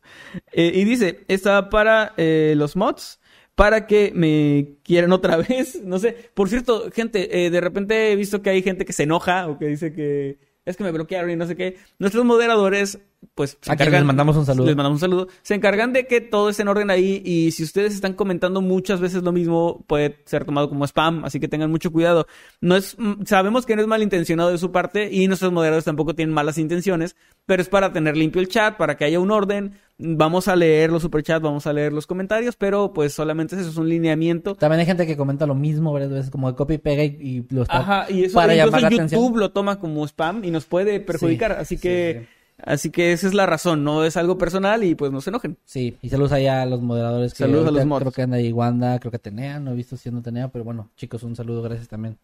Eh, 0.53 0.71
y 0.73 0.83
dice, 0.85 1.25
está 1.27 1.69
para 1.69 2.13
eh, 2.17 2.53
los 2.55 2.75
mods, 2.75 3.18
para 3.59 3.87
que 3.87 4.13
me 4.15 4.77
quieran 4.83 5.11
otra 5.11 5.35
vez, 5.49 5.83
no 5.83 5.99
sé. 5.99 6.15
Por 6.33 6.47
cierto, 6.47 6.89
gente, 6.91 7.45
eh, 7.45 7.49
de 7.49 7.59
repente 7.59 8.09
he 8.09 8.15
visto 8.15 8.41
que 8.41 8.51
hay 8.51 8.61
gente 8.61 8.85
que 8.85 8.93
se 8.93 9.03
enoja 9.03 9.49
o 9.49 9.59
que 9.59 9.65
dice 9.65 9.91
que 9.91 10.39
es 10.63 10.77
que 10.77 10.85
me 10.85 10.93
bloquearon 10.93 11.29
y 11.29 11.35
no 11.35 11.45
sé 11.45 11.57
qué. 11.57 11.75
Nuestros 11.97 12.23
moderadores, 12.23 12.99
pues, 13.35 13.57
se 13.61 13.71
A 13.71 13.75
quienes 13.75 13.93
les 13.93 14.05
mandamos 14.05 14.37
un 14.37 14.45
saludo. 14.45 14.65
Les 14.65 14.75
mandamos 14.75 14.97
un 14.97 14.99
saludo. 15.01 15.27
Se 15.41 15.55
encargan 15.55 15.91
de 15.93 16.07
que 16.07 16.21
todo 16.21 16.49
esté 16.49 16.61
en 16.61 16.69
orden 16.69 16.89
ahí 16.89 17.21
y 17.25 17.51
si 17.51 17.63
ustedes 17.63 17.93
están 17.93 18.13
comentando 18.13 18.61
muchas 18.61 18.99
veces 19.01 19.23
lo 19.23 19.31
mismo, 19.31 19.83
puede 19.87 20.21
ser 20.25 20.45
tomado 20.45 20.69
como 20.69 20.85
spam, 20.85 21.25
así 21.25 21.39
que 21.39 21.47
tengan 21.47 21.69
mucho 21.71 21.91
cuidado. 21.91 22.27
No 22.61 22.75
es, 22.75 22.97
mm, 22.97 23.23
sabemos 23.25 23.65
que 23.65 23.75
no 23.75 23.81
es 23.81 23.87
malintencionado 23.87 24.51
de 24.51 24.57
su 24.57 24.71
parte 24.71 25.09
y 25.11 25.27
nuestros 25.27 25.51
moderadores 25.51 25.85
tampoco 25.85 26.15
tienen 26.15 26.33
malas 26.33 26.57
intenciones, 26.57 27.15
pero 27.45 27.61
es 27.61 27.69
para 27.69 27.91
tener 27.91 28.15
limpio 28.15 28.41
el 28.41 28.47
chat, 28.47 28.77
para 28.77 28.95
que 28.95 29.05
haya 29.05 29.19
un 29.19 29.31
orden. 29.31 29.73
Vamos 29.97 30.47
a 30.47 30.55
leer 30.55 30.89
los 30.89 31.01
superchats, 31.01 31.43
vamos 31.43 31.67
a 31.67 31.73
leer 31.73 31.91
los 31.91 32.07
comentarios, 32.07 32.55
pero 32.55 32.93
pues 32.93 33.13
solamente 33.13 33.55
eso 33.57 33.69
es 33.69 33.75
un 33.75 33.89
lineamiento. 33.89 34.55
También 34.55 34.79
hay 34.79 34.85
gente 34.85 35.05
que 35.05 35.17
comenta 35.17 35.45
lo 35.45 35.55
mismo 35.55 35.91
varias 35.91 36.09
veces, 36.11 36.29
como 36.29 36.49
de 36.49 36.55
copia 36.55 36.75
y 36.75 36.77
pega 36.77 37.03
y, 37.03 37.17
y 37.19 37.53
lo 37.53 37.63
está 37.63 37.79
Ajá, 37.79 38.05
y 38.09 38.23
eso 38.23 38.35
para 38.35 38.55
llamar 38.55 38.81
la 38.81 38.89
YouTube 38.89 38.99
atención. 38.99 39.39
lo 39.39 39.51
toma 39.51 39.79
como 39.79 40.05
spam 40.05 40.45
y 40.45 40.51
nos 40.51 40.65
puede 40.65 41.01
perjudicar, 41.01 41.51
así 41.53 41.75
sí, 41.75 41.81
que 41.81 42.27
sí. 42.29 42.38
Así 42.63 42.89
que 42.89 43.11
esa 43.11 43.27
es 43.27 43.33
la 43.33 43.45
razón, 43.45 43.83
no 43.83 44.03
es 44.03 44.17
algo 44.17 44.37
personal 44.37 44.83
y 44.83 44.95
pues 44.95 45.11
no 45.11 45.21
se 45.21 45.29
enojen. 45.29 45.57
Sí, 45.65 45.97
y 46.01 46.09
saludos 46.09 46.31
allá 46.31 46.61
a 46.61 46.65
los 46.65 46.81
moderadores. 46.81 47.33
Que 47.33 47.43
Saludos 47.43 47.67
a 47.67 47.71
los 47.71 47.85
mods. 47.85 48.01
Creo 48.01 48.11
que 48.11 48.21
anda 48.23 48.37
ahí 48.37 48.51
Wanda, 48.51 48.99
creo 48.99 49.11
que 49.11 49.17
Atenea, 49.17 49.59
no 49.59 49.71
he 49.71 49.75
visto 49.75 49.97
siendo 49.97 50.21
Atenea, 50.21 50.49
pero 50.49 50.63
bueno, 50.63 50.89
chicos, 50.95 51.23
un 51.23 51.35
saludo, 51.35 51.61
gracias 51.61 51.87
también. 51.87 52.17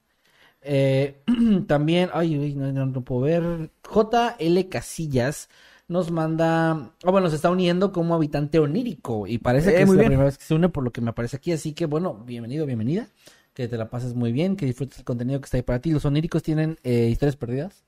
Eh, 0.62 1.22
también, 1.68 2.10
ay, 2.14 2.38
uy, 2.38 2.56
no, 2.56 2.72
no, 2.72 2.86
no 2.88 3.02
puedo 3.02 3.22
ver. 3.22 3.70
JL 3.84 4.70
Casillas 4.70 5.50
nos 5.88 6.10
manda, 6.12 6.72
ah, 6.72 7.12
bueno, 7.12 7.30
se 7.30 7.36
está 7.36 7.52
uniendo 7.52 7.92
como 7.92 8.16
habitante 8.16 8.58
onírico 8.60 9.28
y 9.28 9.38
parece 9.38 9.70
Eh, 9.72 9.76
que 9.76 9.84
es 9.84 9.90
la 9.90 10.04
primera 10.04 10.24
vez 10.24 10.38
que 10.38 10.46
se 10.46 10.56
une 10.56 10.70
por 10.70 10.84
lo 10.84 10.92
que 10.92 11.02
me 11.02 11.12
aparece 11.12 11.38
aquí, 11.38 11.52
así 11.52 11.74
que 11.74 11.86
bueno, 11.86 12.16
bienvenido, 12.26 12.66
bienvenida, 12.66 13.08
que 13.54 13.68
te 13.68 13.78
la 13.78 13.90
pases 13.90 14.16
muy 14.16 14.32
bien, 14.32 14.56
que 14.56 14.66
disfrutes 14.66 14.98
el 15.00 15.06
contenido 15.06 15.40
que 15.40 15.46
está 15.46 15.58
ahí 15.58 15.64
para 15.64 15.80
ti. 15.80 15.92
Los 15.92 16.06
oníricos 16.06 16.42
tienen 16.42 16.78
eh, 16.84 17.08
historias 17.12 17.36
perdidas. 17.36 17.84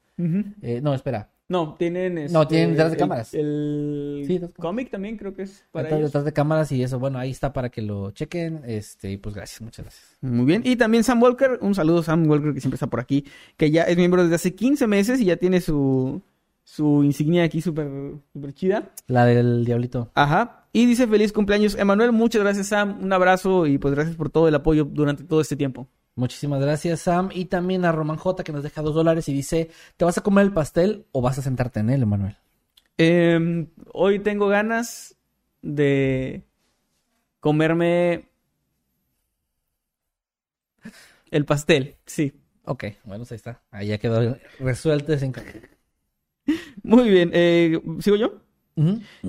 Eh, 0.62 0.80
no, 0.82 0.94
espera, 0.96 1.30
No, 1.50 1.76
tienen 1.76 2.18
este, 2.18 2.34
No, 2.34 2.46
tienen 2.48 2.72
detrás 2.72 2.90
de 2.90 2.96
el- 2.96 3.00
cámaras. 3.00 3.34
El, 3.34 4.24
Sí, 4.28 4.42
cómic 4.58 4.90
también 4.92 5.16
creo 5.16 5.34
que 5.34 5.44
es 5.44 5.64
para 5.72 5.84
detrás, 5.84 6.00
ellos. 6.00 6.10
detrás 6.12 6.26
de 6.26 6.34
cámaras 6.34 6.72
y 6.74 6.84
eso, 6.84 7.00
bueno, 7.00 7.20
ahí 7.20 7.32
está 7.32 7.54
para 7.54 7.70
que 7.70 7.82
lo 7.82 8.12
chequen, 8.12 8.62
este, 8.66 9.12
y 9.12 9.18
pues 9.18 9.34
gracias, 9.34 9.62
muchas 9.62 9.86
gracias. 9.86 10.18
Muy 10.22 10.46
bien. 10.46 10.62
Y 10.66 10.76
también 10.76 11.06
Sam 11.06 11.22
Walker, 11.24 11.58
un 11.62 11.74
saludo 11.74 12.04
Sam 12.04 12.28
Walker 12.30 12.54
que 12.54 12.60
siempre 12.60 12.76
está 12.76 12.88
por 12.88 13.00
aquí, 13.00 13.24
que 13.56 13.72
ya 13.72 13.84
es 13.84 13.96
miembro 13.96 14.24
desde 14.24 14.36
hace 14.36 14.56
15 14.56 14.88
meses 14.88 15.22
y 15.22 15.26
ya 15.26 15.38
tiene 15.38 15.62
su 15.62 16.22
su 16.66 17.02
insignia 17.06 17.46
aquí 17.46 17.62
súper 17.62 17.88
súper 18.34 18.54
chida. 18.54 18.92
La 19.08 19.26
del 19.26 19.64
diablito. 19.64 20.12
Ajá. 20.16 20.66
Y 20.74 20.86
dice 20.86 21.08
feliz 21.08 21.32
cumpleaños 21.32 21.76
Emanuel, 21.76 22.12
muchas 22.12 22.42
gracias 22.42 22.68
Sam, 22.68 23.00
un 23.02 23.14
abrazo 23.14 23.66
y 23.68 23.78
pues 23.78 23.94
gracias 23.96 24.18
por 24.18 24.30
todo 24.30 24.50
el 24.50 24.56
apoyo 24.56 24.84
durante 24.84 25.24
todo 25.24 25.40
este 25.40 25.56
tiempo. 25.56 25.88
Muchísimas 26.18 26.60
gracias, 26.60 27.02
Sam. 27.02 27.30
Y 27.32 27.46
también 27.46 27.86
a 27.86 27.92
Roman 27.92 28.18
J, 28.18 28.44
que 28.44 28.52
nos 28.52 28.64
deja 28.64 28.82
dos 28.82 28.96
dólares 28.96 29.30
y 29.30 29.34
dice: 29.34 29.70
¿Te 29.98 30.04
vas 30.04 30.18
a 30.18 30.22
comer 30.22 30.48
el 30.48 30.52
pastel 30.52 31.06
o 31.12 31.22
vas 31.22 31.38
a 31.38 31.44
sentarte 31.44 31.80
en 31.80 31.92
él, 31.92 32.02
Emanuel? 32.02 32.36
Em, 32.98 33.70
hoy 33.94 34.18
tengo 34.18 34.48
ganas 34.48 35.16
de 35.62 36.44
comerme 37.40 38.30
el 41.30 41.46
pastel, 41.46 41.98
sí. 42.08 42.34
Ok, 42.66 42.86
bueno, 43.04 43.20
pues 43.20 43.34
ahí 43.34 43.36
está. 43.36 43.62
Ahí 43.70 43.88
ya 43.90 44.00
quedó 44.00 44.38
resuelto 44.60 45.14
ese 45.14 45.28
encargo. 45.28 45.52
Muy 46.82 47.10
bien, 47.12 47.30
eh, 47.32 47.80
¿sigo 48.00 48.16
yo? 48.16 48.42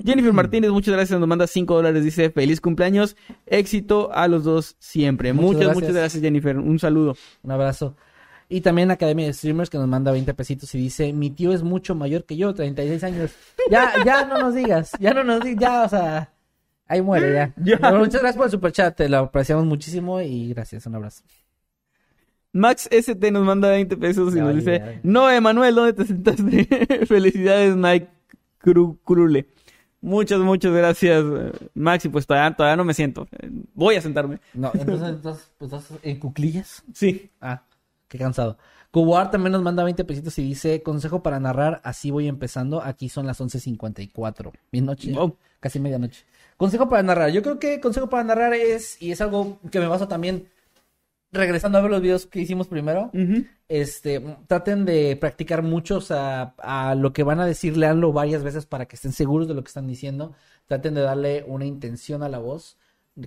Jennifer 0.05 0.33
Martínez, 0.33 0.69
muchas 0.71 0.93
gracias, 0.93 1.19
nos 1.19 1.27
manda 1.27 1.47
5 1.47 1.73
dólares, 1.75 2.03
dice 2.03 2.29
feliz 2.29 2.61
cumpleaños, 2.61 3.15
éxito 3.45 4.11
a 4.13 4.27
los 4.27 4.43
dos 4.43 4.75
siempre. 4.79 5.33
Muchas 5.33 5.45
Muchas, 5.47 5.59
gracias. 5.61 5.75
muchas 5.75 5.95
gracias 5.95 6.23
Jennifer, 6.23 6.57
un 6.57 6.79
saludo. 6.79 7.15
Un 7.43 7.51
abrazo. 7.51 7.95
Y 8.47 8.61
también 8.61 8.89
Academia 8.89 9.27
de 9.27 9.33
Streamers 9.33 9.69
que 9.69 9.77
nos 9.77 9.87
manda 9.87 10.11
20 10.11 10.33
pesitos 10.33 10.73
y 10.73 10.79
dice, 10.79 11.13
mi 11.13 11.29
tío 11.29 11.53
es 11.53 11.61
mucho 11.61 11.93
mayor 11.93 12.25
que 12.25 12.35
yo, 12.35 12.53
36 12.53 13.03
años. 13.03 13.31
Ya, 13.69 13.93
ya 14.03 14.25
no 14.25 14.39
nos 14.39 14.55
digas, 14.55 14.91
ya 14.99 15.13
no 15.13 15.23
nos 15.23 15.43
digas, 15.43 15.61
ya, 15.61 15.83
o 15.83 15.89
sea, 15.89 16.33
ahí 16.87 17.01
muere 17.01 17.33
ya. 17.33 17.53
Ya. 17.63 17.77
Bueno, 17.77 17.99
muchas 17.99 18.21
gracias 18.21 18.37
por 18.37 18.45
el 18.45 18.51
superchat, 18.51 18.95
te 18.95 19.07
lo 19.07 19.17
apreciamos 19.19 19.65
muchísimo 19.65 20.19
y 20.21 20.49
gracias, 20.49 20.85
un 20.87 20.95
abrazo. 20.95 21.23
Max 22.51 22.87
ST 22.91 23.31
nos 23.31 23.45
manda 23.45 23.69
20 23.69 23.95
pesos 23.97 24.33
y 24.33 24.37
Ya 24.37 24.43
nos 24.43 24.53
vale, 24.55 24.59
dice, 24.59 24.99
no, 25.03 25.29
Emanuel, 25.29 25.75
¿dónde 25.75 25.93
te 25.93 26.05
sentaste? 26.05 27.05
Felicidades, 27.05 27.75
Mike 27.75 28.18
Cru- 28.61 28.97
Crule. 29.03 29.47
Muchas, 30.01 30.39
muchas 30.39 30.71
gracias, 30.71 31.23
Max, 31.73 32.05
y 32.05 32.09
pues 32.09 32.25
todavía, 32.25 32.55
todavía 32.55 32.77
no 32.77 32.85
me 32.85 32.93
siento. 32.93 33.27
Voy 33.73 33.95
a 33.95 34.01
sentarme. 34.01 34.39
No, 34.53 34.71
entonces, 34.73 35.09
entonces 35.09 35.51
pues, 35.57 35.73
¿estás 35.73 35.99
en 36.03 36.19
cuclillas? 36.19 36.83
Sí. 36.93 37.29
Ah, 37.41 37.63
qué 38.07 38.17
cansado. 38.17 38.57
Cuboar 38.91 39.29
también 39.29 39.51
nos 39.51 39.61
manda 39.61 39.83
20 39.83 40.03
pesitos 40.05 40.39
y 40.39 40.43
dice, 40.43 40.81
consejo 40.81 41.21
para 41.21 41.39
narrar, 41.39 41.81
así 41.83 42.11
voy 42.11 42.27
empezando, 42.27 42.81
aquí 42.81 43.09
son 43.09 43.27
las 43.27 43.39
11.54. 43.41 44.51
Bien 44.71 44.85
noche. 44.85 45.11
Wow. 45.11 45.37
casi 45.59 45.79
medianoche. 45.79 46.23
Consejo 46.57 46.89
para 46.89 47.03
narrar. 47.03 47.29
Yo 47.31 47.41
creo 47.43 47.59
que 47.59 47.79
consejo 47.81 48.09
para 48.09 48.23
narrar 48.23 48.53
es, 48.53 49.01
y 49.01 49.11
es 49.11 49.19
algo 49.21 49.59
que 49.69 49.79
me 49.79 49.87
baso 49.87 50.07
también, 50.07 50.47
regresando 51.31 51.77
a 51.77 51.81
ver 51.81 51.91
los 51.91 52.01
videos 52.01 52.25
que 52.25 52.41
hicimos 52.41 52.67
primero, 52.67 53.11
este, 53.67 54.19
traten 54.47 54.85
de 54.85 55.15
practicar 55.15 55.61
mucho, 55.61 55.97
o 55.97 56.01
sea, 56.01 56.55
a 56.57 56.95
lo 56.95 57.13
que 57.13 57.23
van 57.23 57.39
a 57.39 57.45
decir, 57.45 57.77
leanlo 57.77 58.11
varias 58.11 58.43
veces 58.43 58.65
para 58.65 58.87
que 58.87 58.95
estén 58.95 59.11
seguros 59.11 59.47
de 59.47 59.53
lo 59.53 59.63
que 59.63 59.69
están 59.69 59.87
diciendo. 59.87 60.33
Traten 60.65 60.93
de 60.93 61.01
darle 61.01 61.43
una 61.47 61.65
intención 61.65 62.23
a 62.23 62.29
la 62.29 62.39
voz, 62.39 62.77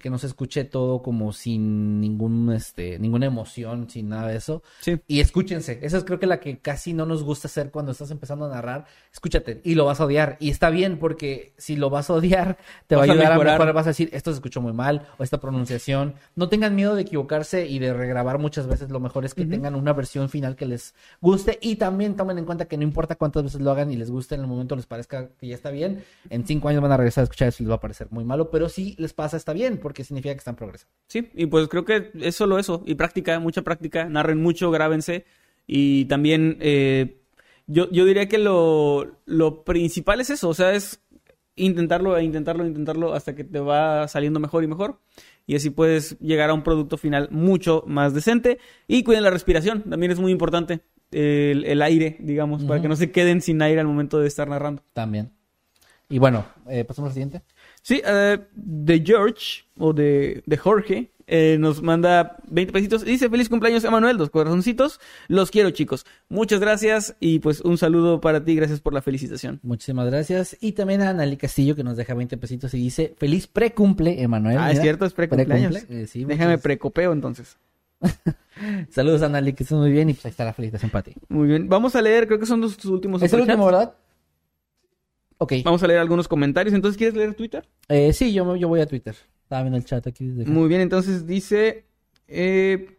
que 0.01 0.10
no 0.10 0.19
se 0.19 0.27
escuche 0.27 0.64
todo 0.64 1.02
como 1.02 1.32
sin 1.32 2.01
ningún, 2.01 2.52
este, 2.52 2.98
ninguna 2.98 3.27
emoción, 3.27 3.89
sin 3.90 4.09
nada 4.09 4.28
de 4.28 4.36
eso. 4.36 4.62
Sí. 4.81 5.01
Y 5.06 5.20
escúchense. 5.20 5.78
Esa 5.82 5.98
es 5.98 6.05
creo 6.05 6.19
que 6.19 6.27
la 6.27 6.40
que 6.40 6.59
casi 6.59 6.93
no 6.93 7.06
nos 7.06 7.23
gusta 7.23 7.48
hacer 7.48 7.70
cuando 7.70 7.93
estás 7.93 8.10
empezando 8.10 8.47
a 8.47 8.48
narrar. 8.48 8.86
Escúchate 9.12 9.60
y 9.64 9.74
lo 9.74 9.85
vas 9.85 10.01
a 10.01 10.05
odiar. 10.05 10.36
Y 10.40 10.51
está 10.51 10.70
bien 10.70 10.98
porque 10.98 11.55
si 11.59 11.77
lo 11.77 11.90
vas 11.90 12.10
a 12.10 12.14
odiar, 12.14 12.59
te 12.86 12.97
va 12.97 13.02
Vas 13.02 13.09
a 13.09 13.12
a 13.12 13.14
ayudar 13.14 13.32
a, 13.32 13.35
mejorar. 13.35 13.55
mejorar. 13.55 13.74
Vas 13.74 13.86
a 13.86 13.90
decir, 13.90 14.09
esto 14.12 14.31
se 14.31 14.36
escuchó 14.36 14.60
muy 14.60 14.73
mal 14.73 15.06
o 15.19 15.23
esta 15.24 15.40
pronunciación. 15.40 16.14
No 16.36 16.48
tengan 16.48 16.74
miedo 16.74 16.94
de 16.94 17.02
equivocarse 17.02 17.66
y 17.66 17.78
de 17.78 17.93
regrabar 17.93 18.39
muchas 18.39 18.66
veces. 18.66 18.90
Lo 18.90 19.01
mejor 19.01 19.24
es 19.24 19.35
que 19.35 19.44
tengan 19.44 19.74
una 19.74 19.93
versión 19.93 20.28
final 20.28 20.56
que 20.56 20.66
les 20.66 20.94
guste. 21.20 21.59
Y 21.60 21.77
también 21.77 22.16
tomen 22.16 22.39
en 22.39 22.44
cuenta 22.44 22.66
que 22.66 22.77
no 22.77 22.82
importa 22.82 23.16
cuántas 23.16 23.43
veces 23.43 23.60
lo 23.60 23.70
hagan 23.70 23.90
y 23.90 23.97
les 23.97 24.10
guste, 24.10 24.35
en 24.35 24.43
el 24.43 24.47
momento 24.47 24.77
les 24.77 24.86
parezca 24.86 25.28
que 25.39 25.48
ya 25.48 25.55
está 25.55 25.70
bien. 25.70 26.05
En 26.31 26.47
cinco 26.47 26.69
años 26.69 26.82
van 26.82 26.93
a 26.93 26.97
regresar 26.97 27.23
a 27.23 27.24
escuchar 27.24 27.48
eso 27.48 27.62
y 27.62 27.66
les 27.66 27.70
va 27.70 27.77
a 27.77 27.81
parecer 27.81 28.09
muy 28.10 28.24
malo. 28.24 28.51
Pero 28.51 28.69
si 28.69 28.94
les 28.98 29.12
pasa, 29.12 29.36
está 29.36 29.52
bien 29.52 29.78
porque 29.82 30.04
significa 30.04 30.34
que 30.34 30.38
están 30.38 30.56
progresando. 30.56 30.94
Sí, 31.09 31.28
y 31.34 31.46
pues 31.46 31.68
creo 31.68 31.84
que 31.84 32.10
es 32.20 32.34
solo 32.34 32.59
eso. 32.59 32.82
Y 32.86 32.94
práctica, 32.94 33.38
mucha 33.40 33.62
práctica. 33.62 34.04
Narren 34.09 34.40
mucho, 34.40 34.70
grábense. 34.70 35.26
Y 35.66 36.06
también, 36.06 36.56
eh, 36.60 37.20
yo, 37.66 37.90
yo 37.90 38.04
diría 38.04 38.28
que 38.28 38.38
lo, 38.38 39.18
lo 39.26 39.64
principal 39.64 40.20
es 40.20 40.30
eso. 40.30 40.48
O 40.48 40.54
sea, 40.54 40.72
es 40.72 41.02
intentarlo, 41.56 42.16
e 42.16 42.24
intentarlo, 42.24 42.66
intentarlo 42.66 43.12
hasta 43.12 43.34
que 43.34 43.44
te 43.44 43.60
va 43.60 44.09
saliendo 44.09 44.40
mejor 44.40 44.64
y 44.64 44.68
mejor. 44.68 45.00
Y 45.46 45.56
así 45.56 45.70
puedes 45.70 46.18
llegar 46.20 46.50
a 46.50 46.54
un 46.54 46.62
producto 46.62 46.96
final 46.96 47.28
mucho 47.30 47.84
más 47.86 48.14
decente. 48.14 48.59
Y 48.86 49.02
cuiden 49.02 49.24
la 49.24 49.30
respiración, 49.30 49.82
también 49.82 50.12
es 50.12 50.20
muy 50.20 50.32
importante. 50.32 50.80
El, 51.10 51.64
el 51.66 51.82
aire, 51.82 52.16
digamos, 52.20 52.64
para 52.64 52.80
que 52.80 52.88
no 52.88 52.96
se 52.96 53.10
queden 53.10 53.42
sin 53.42 53.60
aire 53.60 53.80
al 53.80 53.86
momento 53.86 54.18
de 54.18 54.28
estar 54.28 54.48
narrando. 54.48 54.82
También. 54.94 55.32
Y 56.09 56.18
bueno, 56.18 56.44
eh, 56.68 56.84
pasamos 56.84 57.09
al 57.09 57.14
siguiente. 57.14 57.42
Sí, 57.82 58.00
eh, 58.04 58.38
de 58.54 59.02
George 59.04 59.64
o 59.76 59.92
de, 59.92 60.42
de 60.46 60.56
Jorge 60.56 61.10
eh, 61.26 61.56
nos 61.59 61.82
manda 61.82 62.36
20 62.48 62.72
pesitos. 62.72 63.04
Dice 63.04 63.28
feliz 63.28 63.48
cumpleaños 63.48 63.82
Emanuel, 63.84 64.18
dos 64.18 64.30
corazoncitos. 64.30 65.00
Los 65.28 65.50
quiero 65.50 65.70
chicos. 65.70 66.04
Muchas 66.28 66.60
gracias 66.60 67.16
y 67.20 67.38
pues 67.40 67.60
un 67.60 67.78
saludo 67.78 68.20
para 68.20 68.44
ti. 68.44 68.54
Gracias 68.54 68.80
por 68.80 68.92
la 68.92 69.02
felicitación. 69.02 69.59
Muchísimas 69.62 70.06
gracias. 70.06 70.56
Y 70.60 70.72
también 70.72 71.00
a 71.02 71.10
Anali 71.10 71.36
Castillo 71.36 71.74
que 71.74 71.82
nos 71.84 71.96
deja 71.96 72.14
20 72.14 72.36
pesitos 72.36 72.72
y 72.74 72.78
dice, 72.78 73.14
feliz 73.18 73.46
precumple, 73.46 74.22
Emanuel. 74.22 74.59
ah, 74.59 74.70
es 74.70 74.80
cierto, 74.80 75.04
es 75.06 75.12
precumpleaños. 75.12 75.72
precumple. 75.72 76.02
Eh, 76.02 76.06
sí, 76.06 76.24
Déjame 76.24 76.50
muchas- 76.52 76.62
precopeo 76.62 77.12
entonces. 77.12 77.56
Saludos 78.90 79.22
Anali, 79.22 79.52
que 79.54 79.62
estés 79.64 79.78
muy 79.78 79.90
bien 79.90 80.10
y 80.10 80.14
pues 80.14 80.26
ahí 80.26 80.30
está 80.30 80.44
la 80.44 80.52
felicitación 80.52 80.90
para 80.90 81.02
ti. 81.04 81.14
Muy 81.28 81.48
bien. 81.48 81.68
Vamos 81.68 81.96
a 81.96 82.02
leer, 82.02 82.26
creo 82.26 82.38
que 82.38 82.46
son 82.46 82.60
los 82.60 82.76
tus 82.76 82.90
últimos 82.90 83.22
¿Es 83.22 83.32
el 83.32 83.40
último, 83.40 83.66
verdad? 83.66 83.94
Ok. 85.43 85.55
Vamos 85.64 85.82
a 85.82 85.89
leer 85.89 85.98
algunos 85.98 86.28
comentarios. 86.28 86.73
Entonces, 86.73 86.97
¿quieres 86.97 87.16
leer 87.16 87.35
Twitter? 87.35 87.69
Eh, 87.89 88.12
sí, 88.12 88.32
yo, 88.32 88.55
yo 88.55 88.69
voy 88.69 88.81
a 88.81 88.86
Twitter. 88.86 89.16
Estaba 89.43 89.62
viendo 89.62 89.77
el 89.77 89.85
chat 89.85 90.06
aquí. 90.06 90.24
desde. 90.27 90.48
Muy 90.48 90.69
bien, 90.69 90.81
entonces 90.81 91.27
dice, 91.27 91.85
eh, 92.28 92.98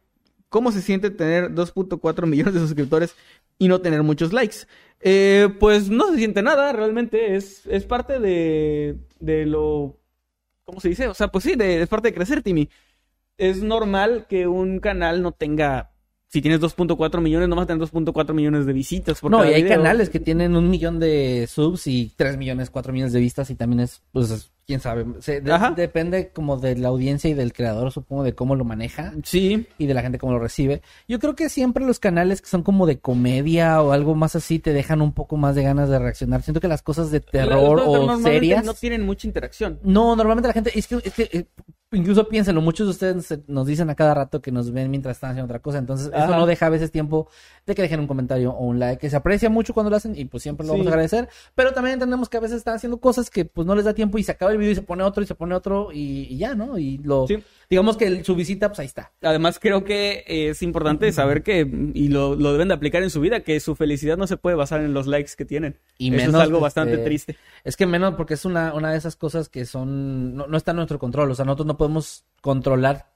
¿cómo 0.50 0.74
se 0.74 0.82
siente 0.82 1.10
tener 1.10 1.52
2.4 1.56 2.26
millones 2.28 2.54
de 2.54 2.60
suscriptores 2.60 3.16
y 3.58 3.70
no 3.70 3.80
tener 3.80 4.04
muchos 4.04 4.34
likes? 4.34 4.58
Eh, 5.00 5.48
pues 5.58 5.90
no 5.90 6.12
se 6.12 6.18
siente 6.18 6.42
nada, 6.42 6.74
realmente 6.74 7.36
es, 7.38 7.66
es 7.68 7.86
parte 7.86 8.20
de, 8.20 8.98
de 9.22 9.46
lo, 9.46 9.98
¿cómo 10.66 10.82
se 10.82 10.90
dice? 10.90 11.08
O 11.08 11.14
sea, 11.14 11.30
pues 11.30 11.46
sí, 11.46 11.56
de- 11.56 11.82
es 11.82 11.88
parte 11.88 12.10
de 12.10 12.14
crecer, 12.14 12.42
Timmy. 12.44 12.70
Es 13.38 13.64
normal 13.64 14.26
que 14.28 14.48
un 14.48 14.80
canal 14.80 15.22
no 15.22 15.32
tenga, 15.32 15.93
si 16.34 16.42
tienes 16.42 16.60
2.4 16.62 17.22
millones, 17.22 17.48
no 17.48 17.56
vas 17.56 17.66
a 17.66 17.68
tener 17.68 17.80
2.4 17.88 18.34
millones 18.34 18.66
de 18.66 18.74
visitas 18.74 19.20
por 19.20 19.30
No, 19.30 19.38
cada 19.38 19.52
y 19.52 19.54
hay 19.54 19.62
video. 19.64 19.78
canales 19.78 20.10
que 20.10 20.20
tienen 20.20 20.56
un 20.56 20.68
millón 20.68 21.00
de 21.00 21.48
subs 21.48 21.86
y 21.86 22.12
tres 22.16 22.38
millones, 22.38 22.72
cuatro 22.72 22.92
millones 22.92 23.14
de 23.14 23.20
vistas 23.20 23.52
y 23.52 23.56
también 23.56 23.82
es, 23.82 24.02
pues, 24.12 24.32
es- 24.32 24.50
quién 24.66 24.80
sabe. 24.80 25.06
Se- 25.20 25.42
de- 25.42 25.52
Ajá. 25.52 25.72
depende 25.72 26.30
como 26.34 26.58
de 26.58 26.76
la 26.78 26.88
audiencia 26.88 27.30
y 27.30 27.34
del 27.36 27.54
creador, 27.54 27.92
supongo, 27.92 28.24
de 28.24 28.34
cómo 28.34 28.56
lo 28.56 28.64
maneja. 28.64 29.14
Sí, 29.24 29.68
y 29.78 29.86
de 29.86 29.94
la 29.94 30.02
gente 30.02 30.18
cómo 30.18 30.34
lo 30.34 30.40
recibe. 30.40 30.82
Yo 31.08 31.20
creo 31.20 31.36
que 31.36 31.50
siempre 31.50 31.86
los 31.86 32.00
canales 32.00 32.42
que 32.42 32.48
son 32.50 32.64
como 32.64 32.88
de 32.88 32.98
comedia 32.98 33.82
o 33.84 33.92
algo 33.92 34.16
más 34.16 34.36
así 34.36 34.58
te 34.58 34.74
dejan 34.74 35.02
un 35.04 35.12
poco 35.14 35.38
más 35.38 35.54
de 35.56 35.62
ganas 35.64 35.88
de 35.90 36.00
reaccionar. 36.00 36.42
Siento 36.42 36.62
que 36.62 36.68
las 36.68 36.82
cosas 36.82 37.12
de 37.12 37.20
terror 37.20 37.80
o 37.86 37.94
normalmente 37.98 38.32
serias. 38.40 38.66
no 38.66 38.74
tienen 38.74 39.06
mucha 39.06 39.28
interacción. 39.28 39.80
No, 39.84 40.16
normalmente 40.16 40.48
la 40.48 40.54
gente, 40.54 40.72
es 40.74 40.88
que, 40.88 40.96
es 41.04 41.14
que 41.14 41.30
eh, 41.32 41.46
incluso 41.94 42.28
piénsenlo, 42.28 42.62
muchos 42.62 42.88
de 42.88 42.92
ustedes 42.92 43.40
nos 43.48 43.68
dicen 43.68 43.90
a 43.90 43.96
cada 43.96 44.14
rato 44.14 44.42
que 44.42 44.52
nos 44.52 44.72
ven 44.72 44.92
mientras 44.92 45.18
están 45.18 45.32
haciendo 45.32 45.46
otra 45.46 45.60
cosa, 45.60 45.78
entonces 45.78 46.12
eso 46.14 46.28
no 46.28 46.46
deja 46.46 46.66
a 46.66 46.70
veces 46.70 46.92
tiempo 46.92 47.28
de 47.66 47.76
que 47.76 47.82
dejen 47.82 48.00
un 48.00 48.08
comentario 48.08 48.52
o 48.52 48.66
un 48.66 48.80
like, 48.80 49.00
que 49.00 49.10
se 49.10 49.16
aprecia 49.16 49.50
mucho 49.50 49.74
cuando 49.74 49.90
lo 49.90 49.96
hacen 49.96 50.18
y 50.18 50.26
pues 50.26 50.44
siempre 50.44 50.66
lo 50.66 50.74
vamos 50.74 50.88
a 50.88 50.90
agradecer, 50.90 51.30
pero 51.56 51.74
también 51.74 51.94
entendemos 51.94 52.30
que 52.30 52.38
a 52.38 52.40
veces 52.42 52.58
están 52.58 52.76
haciendo 52.76 52.98
cosas 52.98 53.30
que 53.30 53.46
pues 53.46 53.66
no 53.66 53.76
les 53.76 53.86
da 53.86 53.94
tiempo 53.94 54.18
y 54.18 54.24
se 54.24 54.32
acaba 54.32 54.52
el 54.52 54.58
video 54.58 54.72
y 54.72 54.76
se 54.76 54.82
pone 54.82 55.04
otro 55.04 55.24
y 55.24 55.26
se 55.28 55.36
pone 55.36 55.56
otro 55.56 55.92
y, 55.92 56.28
y 56.30 56.38
ya, 56.38 56.56
¿no? 56.56 56.78
Y 56.78 56.98
lo, 56.98 57.28
Sí. 57.28 57.38
Digamos 57.74 57.98
que 57.98 58.06
el- 58.08 58.24
su 58.26 58.36
visita 58.36 58.70
pues 58.70 58.80
ahí 58.80 58.86
está. 58.86 59.12
Además, 59.22 59.60
creo 59.60 59.84
que 59.84 60.24
es 60.28 60.62
importante 60.62 61.12
saber 61.12 61.44
que, 61.44 61.62
y 61.94 62.08
lo, 62.08 62.36
lo 62.36 62.52
deben 62.54 62.68
de 62.70 62.74
aplicar 62.76 63.04
en 63.04 63.10
su 63.10 63.20
vida, 63.22 63.42
que 63.42 63.60
su 63.60 63.76
felicidad 63.76 64.18
no 64.18 64.28
se 64.28 64.38
puede 64.38 64.56
basar 64.56 64.82
en 64.82 64.94
los 64.94 65.08
likes 65.08 65.32
que 65.38 65.46
tienen. 65.46 65.80
Y 65.98 66.08
Eso 66.10 66.18
menos, 66.18 66.36
es 66.36 66.42
algo 66.42 66.60
bastante 66.60 66.94
este, 66.94 67.06
triste. 67.06 67.36
Es 67.64 67.76
que 67.76 67.86
menos 67.86 68.16
porque 68.16 68.36
es 68.36 68.46
una, 68.46 68.74
una 68.74 68.92
de 68.92 68.98
esas 68.98 69.16
cosas 69.16 69.50
que 69.50 69.66
son, 69.66 70.36
no, 70.36 70.48
no 70.48 70.58
está 70.58 70.72
en 70.72 70.78
nuestro 70.78 71.00
control, 71.00 71.32
o 71.32 71.36
sea, 71.36 71.46
nosotros 71.46 71.68
no 71.68 71.78
podemos 71.78 72.26
controlar 72.42 73.12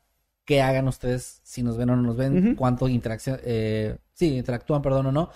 qué 0.45 0.61
hagan 0.61 0.87
ustedes, 0.87 1.41
si 1.43 1.61
nos 1.63 1.77
ven 1.77 1.89
o 1.89 1.95
no 1.95 2.01
nos 2.03 2.17
ven, 2.17 2.37
Ujú. 2.47 2.55
cuánto 2.55 2.87
interacción, 2.87 3.39
eh, 3.43 3.97
sí, 4.13 4.37
interactúan, 4.37 4.81
perdón 4.81 5.07
o 5.07 5.11
no. 5.11 5.29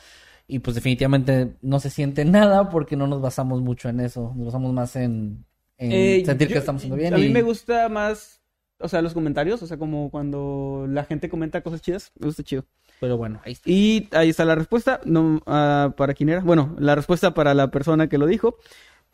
Y 0.47 0.59
pues 0.59 0.75
definitivamente 0.75 1.53
no 1.61 1.79
se 1.79 1.89
siente 1.89 2.25
nada 2.25 2.69
porque 2.69 2.95
no 2.95 3.07
nos 3.07 3.21
basamos 3.21 3.61
mucho 3.61 3.87
en 3.89 3.99
eso, 3.99 4.33
nos 4.35 4.47
basamos 4.47 4.73
más 4.73 4.95
en, 4.95 5.45
en 5.77 5.91
Eh, 5.91 6.23
sentir 6.25 6.47
yo- 6.49 6.53
que 6.53 6.59
estamos 6.59 6.79
haciendo 6.81 6.97
bien. 6.97 7.13
A 7.13 7.17
mí 7.17 7.25
y- 7.25 7.29
me 7.29 7.41
gusta 7.41 7.87
más, 7.89 8.40
o 8.81 8.87
sea, 8.87 9.01
los 9.01 9.13
comentarios, 9.13 9.61
o 9.61 9.67
sea, 9.67 9.77
como 9.77 10.09
cuando 10.09 10.85
la 10.89 11.05
gente 11.05 11.29
comenta 11.29 11.61
cosas 11.61 11.81
chidas, 11.81 12.11
me 12.19 12.27
gusta 12.27 12.43
chido. 12.43 12.65
Pero 12.99 13.17
bueno, 13.17 13.41
ahí 13.43 13.53
está. 13.53 13.69
Y 13.69 14.09
ahí 14.11 14.29
está 14.29 14.45
la 14.45 14.55
respuesta, 14.55 15.01
no, 15.05 15.41
ah, 15.45 15.93
¿para 15.97 16.13
quién 16.13 16.29
era? 16.29 16.41
Bueno, 16.41 16.75
la 16.79 16.95
respuesta 16.95 17.33
para 17.33 17.53
la 17.53 17.71
persona 17.71 18.07
que 18.07 18.17
lo 18.17 18.27
dijo. 18.27 18.57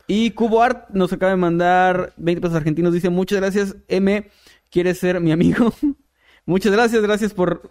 Y 0.06 0.30
Cubo 0.32 0.62
Art 0.62 0.88
nos 0.90 1.12
acaba 1.12 1.32
de 1.32 1.36
mandar 1.36 2.12
20 2.16 2.40
pesos 2.40 2.56
argentinos, 2.56 2.92
dice, 2.92 3.10
muchas 3.10 3.40
gracias, 3.40 3.76
M, 3.88 4.28
¿quieres 4.70 4.98
ser 4.98 5.20
mi 5.20 5.32
amigo? 5.32 5.72
muchas 6.46 6.72
gracias, 6.72 7.02
gracias 7.02 7.34
por, 7.34 7.70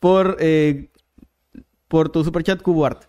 por, 0.00 0.36
eh, 0.40 0.90
por 1.88 2.08
tu 2.08 2.24
superchat 2.24 2.60
Cubo 2.62 2.86
Art. 2.86 3.04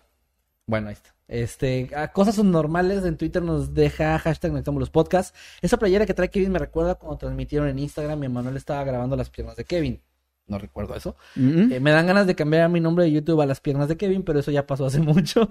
Bueno, 0.66 0.88
ahí 0.88 0.94
está. 0.94 1.17
Este, 1.28 1.90
a 1.94 2.10
cosas 2.12 2.42
normales 2.42 3.04
en 3.04 3.18
Twitter 3.18 3.42
nos 3.42 3.74
deja 3.74 4.18
hashtag 4.18 4.52
los 4.66 4.90
podcasts. 4.90 5.38
Esa 5.60 5.76
playera 5.76 6.06
que 6.06 6.14
trae 6.14 6.30
Kevin 6.30 6.52
me 6.52 6.58
recuerda 6.58 6.94
cuando 6.94 7.18
transmitieron 7.18 7.68
en 7.68 7.78
Instagram 7.78 8.24
y 8.24 8.28
Manuel 8.28 8.56
estaba 8.56 8.82
grabando 8.84 9.14
las 9.14 9.28
piernas 9.30 9.56
de 9.56 9.64
Kevin. 9.64 10.02
No 10.48 10.58
recuerdo 10.58 10.94
eso. 10.94 11.14
Mm. 11.36 11.72
Eh, 11.72 11.80
me 11.80 11.90
dan 11.90 12.06
ganas 12.06 12.26
de 12.26 12.34
cambiar 12.34 12.70
mi 12.70 12.80
nombre 12.80 13.04
de 13.04 13.12
YouTube 13.12 13.42
a 13.42 13.46
las 13.46 13.60
piernas 13.60 13.86
de 13.86 13.98
Kevin, 13.98 14.22
pero 14.22 14.38
eso 14.38 14.50
ya 14.50 14.66
pasó 14.66 14.86
hace 14.86 14.98
mucho. 15.00 15.46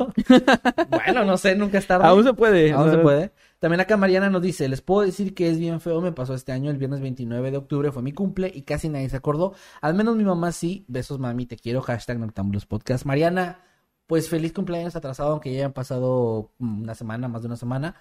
bueno, 0.90 1.24
no 1.24 1.38
sé, 1.38 1.56
nunca 1.56 1.78
es 1.78 1.86
tarde. 1.86 2.08
Aún 2.08 2.24
se 2.24 2.34
puede. 2.34 2.72
Aún 2.72 2.90
se 2.90 2.98
puede. 2.98 3.32
También 3.60 3.80
acá 3.80 3.96
Mariana 3.96 4.30
nos 4.30 4.42
dice, 4.42 4.68
les 4.68 4.82
puedo 4.82 5.06
decir 5.06 5.36
que 5.36 5.50
es 5.50 5.60
bien 5.60 5.82
feo, 5.82 6.02
me 6.02 6.12
pasó 6.12 6.34
este 6.34 6.52
año, 6.52 6.70
el 6.70 6.78
viernes 6.78 7.00
29 7.02 7.52
de 7.52 7.58
octubre, 7.58 7.92
fue 7.92 8.04
mi 8.04 8.12
cumple 8.12 8.52
y 8.54 8.64
casi 8.64 8.90
nadie 8.90 9.10
se 9.10 9.18
acordó. 9.18 9.54
Al 9.82 9.94
menos 9.94 10.16
mi 10.16 10.24
mamá 10.24 10.52
sí. 10.52 10.86
Besos, 10.88 11.20
mami, 11.20 11.46
te 11.46 11.58
quiero. 11.58 11.82
Hashtag 11.82 12.18
Noctambulos 12.18 12.66
Podcast. 12.66 13.06
Mariana, 13.06 13.60
pues 14.08 14.30
feliz 14.30 14.54
cumpleaños 14.54 14.96
atrasado, 14.96 15.32
aunque 15.32 15.52
ya 15.52 15.58
hayan 15.60 15.74
pasado 15.74 16.52
mm, 16.60 16.84
una 16.84 16.96
semana, 16.96 17.28
más 17.28 17.42
de 17.42 17.48
una 17.48 17.58
semana. 17.58 17.96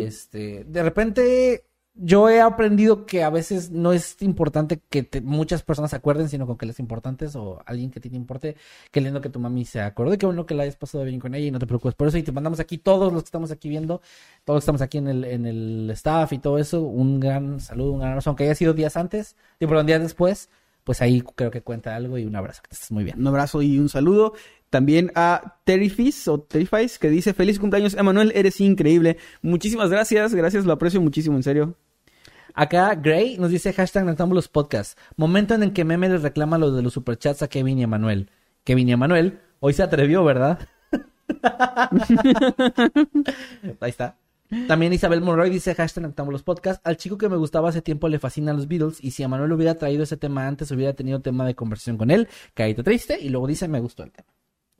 Este, 0.00 0.64
de 0.64 0.82
repente 0.82 1.64
yo 1.94 2.30
he 2.30 2.40
aprendido 2.40 3.04
que 3.04 3.22
a 3.22 3.28
veces 3.28 3.70
no 3.70 3.92
es 3.92 4.16
importante 4.22 4.80
que 4.88 5.02
te- 5.02 5.20
muchas 5.20 5.62
personas 5.62 5.90
se 5.90 5.96
acuerden, 5.96 6.28
sino 6.30 6.46
con 6.46 6.56
que 6.56 6.64
las 6.64 6.80
importantes 6.80 7.36
o 7.36 7.60
alguien 7.66 7.90
que 7.90 7.98
a 7.98 8.02
ti 8.02 8.08
te 8.08 8.16
importe. 8.16 8.56
Qué 8.90 9.02
lindo 9.02 9.20
que 9.20 9.28
tu 9.28 9.38
mami 9.38 9.66
se 9.66 9.80
acordó, 9.82 10.16
qué 10.16 10.24
bueno 10.24 10.46
que 10.46 10.54
la 10.54 10.62
hayas 10.62 10.76
pasado 10.76 11.04
bien 11.04 11.20
con 11.20 11.34
ella 11.34 11.46
y 11.48 11.50
no 11.50 11.58
te 11.58 11.66
preocupes 11.66 11.94
por 11.94 12.08
eso. 12.08 12.16
Y 12.16 12.22
te 12.22 12.32
mandamos 12.32 12.60
aquí 12.60 12.78
todos 12.78 13.12
los 13.12 13.22
que 13.22 13.26
estamos 13.26 13.50
aquí 13.50 13.68
viendo, 13.68 14.00
todos 14.44 14.56
los 14.56 14.62
que 14.62 14.64
estamos 14.64 14.80
aquí 14.82 14.98
en 14.98 15.08
el, 15.08 15.24
en 15.24 15.44
el 15.46 15.90
staff 15.92 16.32
y 16.32 16.38
todo 16.38 16.56
eso, 16.58 16.80
un 16.82 17.20
gran 17.20 17.60
saludo, 17.60 17.92
un 17.92 17.98
gran 18.00 18.12
abrazo, 18.12 18.30
aunque 18.30 18.44
haya 18.44 18.54
sido 18.54 18.72
días 18.72 18.96
antes, 18.96 19.36
y 19.60 19.66
perdón, 19.66 19.84
días 19.86 20.00
después, 20.00 20.48
pues 20.84 21.00
ahí 21.02 21.22
creo 21.36 21.50
que 21.50 21.62
cuenta 21.62 21.94
algo 21.94 22.18
y 22.18 22.24
un 22.24 22.36
abrazo, 22.36 22.62
que 22.62 22.74
estés 22.74 22.90
muy 22.90 23.04
bien. 23.04 23.18
Un 23.20 23.26
abrazo 23.26 23.62
y 23.62 23.78
un 23.78 23.88
saludo. 23.88 24.34
También 24.70 25.12
a 25.14 25.58
Terrifis 25.64 26.28
o 26.28 26.40
Terrifis 26.40 26.98
que 26.98 27.10
dice 27.10 27.34
feliz 27.34 27.58
cumpleaños, 27.58 27.94
Emanuel, 27.94 28.32
eres 28.34 28.60
increíble. 28.60 29.18
Muchísimas 29.42 29.90
gracias, 29.90 30.34
gracias, 30.34 30.64
lo 30.64 30.72
aprecio 30.72 31.00
muchísimo, 31.00 31.36
en 31.36 31.42
serio. 31.42 31.76
Acá 32.54 32.94
Gray 32.94 33.38
nos 33.38 33.50
dice 33.50 33.72
hashtag 33.72 34.04
Noctámbulos 34.04 34.48
Podcast. 34.48 34.98
Momento 35.16 35.54
en 35.54 35.62
el 35.62 35.72
que 35.72 35.84
Meme 35.84 36.08
les 36.08 36.22
reclama 36.22 36.58
lo 36.58 36.70
de 36.72 36.82
los 36.82 36.92
superchats 36.92 37.42
a 37.42 37.48
Kevin 37.48 37.78
y 37.78 37.82
Emanuel. 37.82 38.30
Kevin 38.64 38.88
y 38.88 38.92
Emanuel, 38.92 39.40
hoy 39.60 39.72
se 39.72 39.82
atrevió, 39.82 40.24
¿verdad? 40.24 40.58
Ahí 43.80 43.90
está. 43.90 44.21
También 44.68 44.92
Isabel 44.92 45.20
Monroy 45.20 45.50
dice 45.50 45.74
hashtag 45.74 46.02
Noctámbulos 46.02 46.42
Podcast. 46.42 46.86
Al 46.86 46.96
chico 46.96 47.16
que 47.16 47.28
me 47.28 47.36
gustaba 47.36 47.70
hace 47.70 47.82
tiempo 47.82 48.08
le 48.08 48.18
fascinan 48.18 48.56
los 48.56 48.68
Beatles 48.68 49.02
y 49.02 49.12
si 49.12 49.22
Emanuel 49.22 49.52
hubiera 49.52 49.76
traído 49.76 50.02
ese 50.02 50.16
tema 50.16 50.46
antes 50.46 50.70
hubiera 50.70 50.92
tenido 50.92 51.20
tema 51.20 51.46
de 51.46 51.54
conversación 51.54 51.96
con 51.96 52.10
él. 52.10 52.28
Caído 52.54 52.82
triste 52.82 53.18
y 53.20 53.28
luego 53.28 53.46
dice 53.46 53.68
me 53.68 53.80
gustó 53.80 54.02
el 54.02 54.12
tema. 54.12 54.28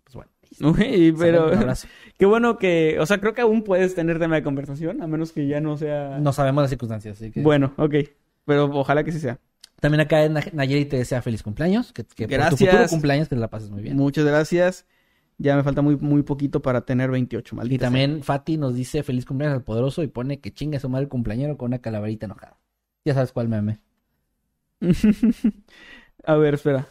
Pues 0.04 0.14
bueno. 0.14 0.30
Uy, 0.60 1.14
pero 1.18 1.50
qué 2.18 2.26
bueno 2.26 2.58
que, 2.58 2.98
o 3.00 3.06
sea, 3.06 3.18
creo 3.18 3.34
que 3.34 3.40
aún 3.40 3.62
puedes 3.62 3.94
tener 3.94 4.18
tema 4.18 4.36
de 4.36 4.42
conversación, 4.42 5.02
a 5.02 5.06
menos 5.06 5.32
que 5.32 5.46
ya 5.46 5.60
no 5.60 5.76
sea... 5.76 6.18
No 6.20 6.32
sabemos 6.32 6.62
las 6.62 6.70
circunstancias, 6.70 7.16
así 7.16 7.30
que... 7.30 7.40
Bueno, 7.40 7.72
ok, 7.78 7.94
pero 8.44 8.64
ojalá 8.66 9.04
que 9.04 9.12
sí 9.12 9.20
sea. 9.20 9.38
También 9.80 10.00
acá 10.02 10.24
en 10.24 10.34
Nayeli 10.52 10.84
te 10.84 10.96
desea 10.96 11.22
feliz 11.22 11.42
cumpleaños. 11.42 11.92
Que, 11.92 12.04
que 12.04 12.28
por 12.28 12.36
tu 12.36 12.40
Gracias. 12.44 12.70
futuro 12.70 12.88
cumpleaños 12.88 13.28
que 13.28 13.34
te 13.34 13.40
la 13.40 13.48
pases 13.48 13.70
muy 13.70 13.82
bien. 13.82 13.96
Muchas 13.96 14.24
gracias. 14.24 14.86
Ya 15.38 15.56
me 15.56 15.62
falta 15.62 15.82
muy, 15.82 15.96
muy 15.96 16.22
poquito 16.22 16.62
para 16.62 16.82
tener 16.82 17.10
28, 17.10 17.54
Y 17.54 17.56
maldita 17.56 17.86
también 17.86 18.22
Fati 18.22 18.56
nos 18.58 18.74
dice 18.74 19.02
feliz 19.02 19.24
cumpleaños 19.24 19.56
al 19.56 19.64
poderoso 19.64 20.02
y 20.02 20.06
pone 20.06 20.40
que 20.40 20.52
chinga 20.52 20.78
su 20.78 20.88
madre 20.88 21.04
el 21.04 21.08
cumpleañero 21.08 21.56
con 21.56 21.68
una 21.68 21.78
calaverita 21.80 22.26
enojada. 22.26 22.58
Ya 23.04 23.14
sabes 23.14 23.32
cuál 23.32 23.48
meme. 23.48 23.80
a 26.24 26.34
ver, 26.36 26.54
espera. 26.54 26.86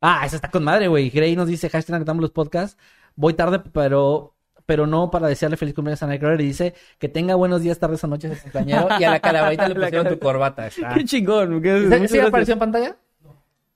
Ah, 0.00 0.22
esa 0.26 0.36
está 0.36 0.50
con 0.50 0.64
madre, 0.64 0.88
güey. 0.88 1.10
Grey 1.10 1.36
nos 1.36 1.48
dice 1.48 1.68
hashtag 1.68 2.06
los 2.20 2.30
podcasts. 2.30 2.76
Voy 3.14 3.34
tarde, 3.34 3.60
pero 3.72 4.34
pero 4.64 4.86
no 4.86 5.10
para 5.10 5.26
desearle 5.26 5.56
feliz 5.56 5.74
cumpleaños 5.74 6.02
a 6.02 6.06
Nightcrawler 6.06 6.40
y 6.40 6.44
dice 6.46 6.74
que 6.98 7.08
tenga 7.08 7.34
buenos 7.34 7.62
días, 7.62 7.78
tardes 7.80 8.02
o 8.04 8.06
noches 8.06 8.30
el 8.30 8.40
cumpleañero 8.40 8.88
y 8.98 9.04
a 9.04 9.10
la 9.10 9.20
calaverita 9.20 9.68
le 9.68 9.74
pusieron 9.80 10.08
tu 10.08 10.18
corbata. 10.18 10.68
Está. 10.68 10.94
Qué 10.94 11.04
chingón. 11.04 11.60
¿Sí- 11.62 12.08
¿Sí 12.08 12.18
apareció 12.20 12.52
en 12.54 12.58
pantalla? 12.60 12.96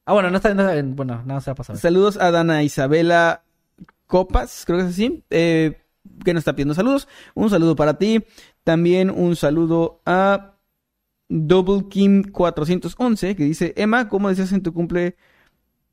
Ah, 0.04 0.12
bueno, 0.12 0.30
no 0.30 0.36
está 0.36 0.54
no 0.54 0.68
está- 0.68 0.80
bueno, 0.94 1.22
nada 1.24 1.40
se 1.40 1.50
va 1.50 1.52
a 1.52 1.56
pasar. 1.56 1.76
Saludos 1.76 2.16
a 2.16 2.30
Dana 2.30 2.62
Isabela 2.62 3.42
Copas, 4.06 4.64
creo 4.66 4.78
que 4.78 4.84
es 4.84 4.90
así, 4.90 5.24
eh, 5.30 5.82
que 6.24 6.32
nos 6.32 6.42
está 6.42 6.54
pidiendo 6.54 6.74
saludos. 6.74 7.08
Un 7.34 7.50
saludo 7.50 7.76
para 7.76 7.98
ti. 7.98 8.24
También 8.64 9.10
un 9.10 9.36
saludo 9.36 10.00
a 10.06 10.56
Double 11.28 11.88
Kim 11.88 12.22
411, 12.22 13.36
que 13.36 13.44
dice, 13.44 13.74
Emma, 13.76 14.08
¿cómo 14.08 14.28
decías 14.28 14.52
en 14.52 14.62
tu 14.62 14.72
cumple? 14.72 15.16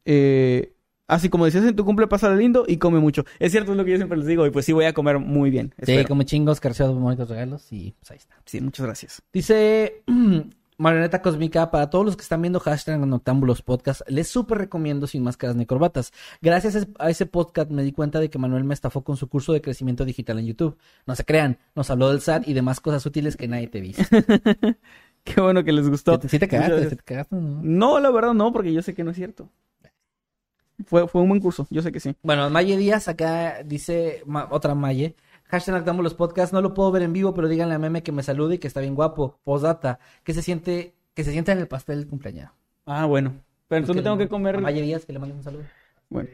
Eh, 0.06 0.74
así 1.08 1.30
como 1.30 1.46
decías 1.46 1.66
en 1.66 1.76
tu 1.76 1.86
cumple, 1.86 2.08
pásala 2.08 2.36
lindo 2.36 2.66
y 2.68 2.78
come 2.78 3.00
mucho. 3.00 3.26
Es 3.40 3.52
cierto, 3.52 3.72
es 3.72 3.78
lo 3.78 3.86
que 3.86 3.92
yo 3.92 3.98
siempre 3.98 4.18
les 4.18 4.28
digo, 4.28 4.46
y 4.46 4.52
pues 4.52 4.66
sí 4.66 4.74
voy 4.74 4.86
a 4.86 4.94
comer 4.94 5.20
muy 5.20 5.50
bien. 5.50 5.74
Sí, 5.78 5.92
espero. 5.92 6.10
como 6.10 6.24
chingos, 6.24 6.60
carceros, 6.60 6.98
bonitos 6.98 7.30
regalos 7.30 7.72
y 7.72 7.96
pues 8.00 8.12
ahí 8.12 8.18
está. 8.18 8.36
Sí, 8.46 8.62
muchas 8.62 8.86
gracias. 8.86 9.22
Dice 9.32 10.04
Marioneta 10.78 11.22
Cósmica, 11.22 11.70
para 11.72 11.90
todos 11.90 12.06
los 12.06 12.16
que 12.16 12.24
están 12.24 12.42
viendo 12.42 12.60
hashtag 12.60 13.00
Noctámbulos 13.00 13.62
Podcast, 13.62 14.02
les 14.10 14.28
súper 14.28 14.58
recomiendo 14.58 15.08
Sin 15.08 15.24
Máscaras 15.24 15.56
ni 15.56 15.66
Corbatas. 15.66 16.12
Gracias 16.42 16.88
a 17.00 17.10
ese 17.10 17.26
podcast 17.26 17.70
me 17.72 17.84
di 17.84 17.92
cuenta 17.92 18.20
de 18.20 18.30
que 18.30 18.38
Manuel 18.40 18.64
me 18.64 18.74
estafó 18.74 19.04
con 19.04 19.18
su 19.18 19.28
curso 19.30 19.54
de 19.54 19.62
crecimiento 19.62 20.06
digital 20.06 20.40
en 20.40 20.46
YouTube. 20.48 20.78
No 21.06 21.16
se 21.16 21.26
crean, 21.26 21.58
nos 21.76 21.90
habló 21.90 22.10
del 22.10 22.22
SAT 22.22 22.48
y 22.48 22.54
demás 22.54 22.80
cosas 22.80 23.06
útiles 23.06 23.36
que 23.38 23.48
nadie 23.48 23.68
te 23.68 23.82
dice. 23.82 24.06
Qué 25.24 25.40
bueno 25.40 25.64
que 25.64 25.72
les 25.72 25.90
gustó. 25.90 26.20
¿Sí 26.28 26.38
te 26.40 26.48
cagaste? 26.48 26.90
¿Sí 26.90 26.96
te 26.98 27.04
cagaste? 27.04 27.36
No. 27.36 27.62
No, 27.64 28.00
la 28.00 28.12
verdad 28.12 28.34
no, 28.34 28.52
porque 28.52 28.74
yo 28.74 28.82
sé 28.82 28.94
que 28.94 29.04
no 29.04 29.12
es 29.12 29.18
cierto. 29.18 29.50
Fue, 30.86 31.08
fue 31.08 31.22
un 31.22 31.30
buen 31.30 31.40
curso, 31.40 31.68
yo 31.70 31.82
sé 31.82 31.92
que 31.92 32.00
sí. 32.00 32.16
Bueno, 32.24 32.50
Maye 32.50 32.76
Díaz 32.78 33.08
acá 33.08 33.62
dice, 33.64 34.24
ma- 34.26 34.48
otra 34.52 34.74
Maye, 34.76 35.16
hashtag 35.54 35.76
Noctámbulos 35.76 36.16
Podcast, 36.16 36.52
no 36.52 36.62
lo 36.62 36.74
puedo 36.74 36.92
ver 36.92 37.04
en 37.04 37.14
vivo, 37.14 37.36
pero 37.36 37.48
díganle 37.48 37.76
a 37.76 37.78
Meme 37.78 38.02
que 38.02 38.12
me 38.12 38.24
salude 38.24 38.56
y 38.56 38.58
que 38.58 38.66
está 38.66 38.80
bien 38.80 38.96
guapo. 38.96 39.40
Postdata, 39.44 40.00
que 40.24 40.34
se 40.34 40.42
siente, 40.42 40.96
que 41.14 41.24
se 41.24 41.32
sienta 41.32 41.52
en 41.52 41.60
el 41.60 41.68
pastel 41.68 42.00
del 42.00 42.08
cumpleaños. 42.08 42.50
Ah, 42.88 43.06
bueno. 43.06 43.36
Pero 43.68 43.82
entonces 43.82 43.98
me 43.98 44.02
tengo 44.02 44.18
que 44.18 44.28
comer. 44.28 44.60
Maye 44.60 44.82
Díaz, 44.82 45.06
que 45.06 45.14
le 45.14 45.20
mandes 45.20 45.38
un 45.38 45.44
saludo. 45.44 45.64
Bueno. 46.10 46.28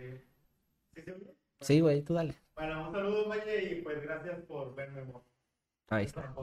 Sí, 1.59 1.81
güey, 1.81 2.01
tú 2.01 2.13
dale. 2.13 2.33
Bueno, 2.55 2.87
un 2.87 2.93
saludo, 2.93 3.27
Maye, 3.27 3.73
y 3.73 3.81
pues 3.81 4.01
gracias 4.01 4.39
por 4.47 4.73
verme. 4.73 5.03
mo. 5.03 5.21
Ahí 5.89 6.05
está. 6.05 6.33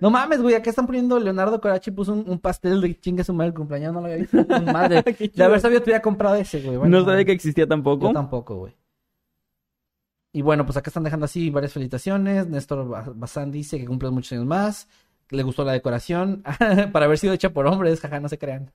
No 0.00 0.10
mames, 0.10 0.42
güey, 0.42 0.56
acá 0.56 0.70
están 0.70 0.86
poniendo 0.86 1.20
Leonardo 1.20 1.60
Corachi 1.60 1.92
puso 1.92 2.12
un, 2.12 2.28
un 2.28 2.40
pastel 2.40 2.80
de 2.80 2.98
chinga 2.98 3.22
su 3.22 3.32
madre 3.32 3.50
el 3.50 3.54
cumpleaños, 3.54 3.92
no 3.92 4.00
lo 4.00 4.06
había 4.06 4.18
visto. 4.18 4.36
Madre, 4.72 5.04
de 5.04 5.44
haber 5.44 5.60
sabido 5.60 5.80
te 5.80 5.90
hubiera 5.90 6.02
comprado 6.02 6.34
ese, 6.34 6.60
güey. 6.60 6.76
Bueno, 6.76 6.98
no 6.98 7.04
sabía 7.04 7.24
que 7.24 7.32
existía 7.32 7.68
tampoco. 7.68 8.08
Yo 8.08 8.12
tampoco, 8.12 8.56
güey. 8.56 8.74
Y 10.32 10.42
bueno, 10.42 10.64
pues 10.66 10.76
acá 10.76 10.90
están 10.90 11.04
dejando 11.04 11.24
así 11.24 11.50
varias 11.50 11.72
felicitaciones. 11.72 12.46
Néstor 12.48 12.86
Ba- 12.88 13.12
Bazán 13.14 13.50
dice 13.50 13.78
que 13.78 13.86
cumple 13.86 14.10
muchos 14.10 14.32
años 14.32 14.46
más. 14.46 14.88
Le 15.30 15.42
gustó 15.42 15.64
la 15.64 15.72
decoración. 15.72 16.42
para 16.92 17.06
haber 17.06 17.18
sido 17.18 17.32
hecha 17.32 17.50
por 17.50 17.66
hombres, 17.66 18.00
jaja, 18.00 18.20
no 18.20 18.28
se 18.28 18.38
crean. 18.38 18.70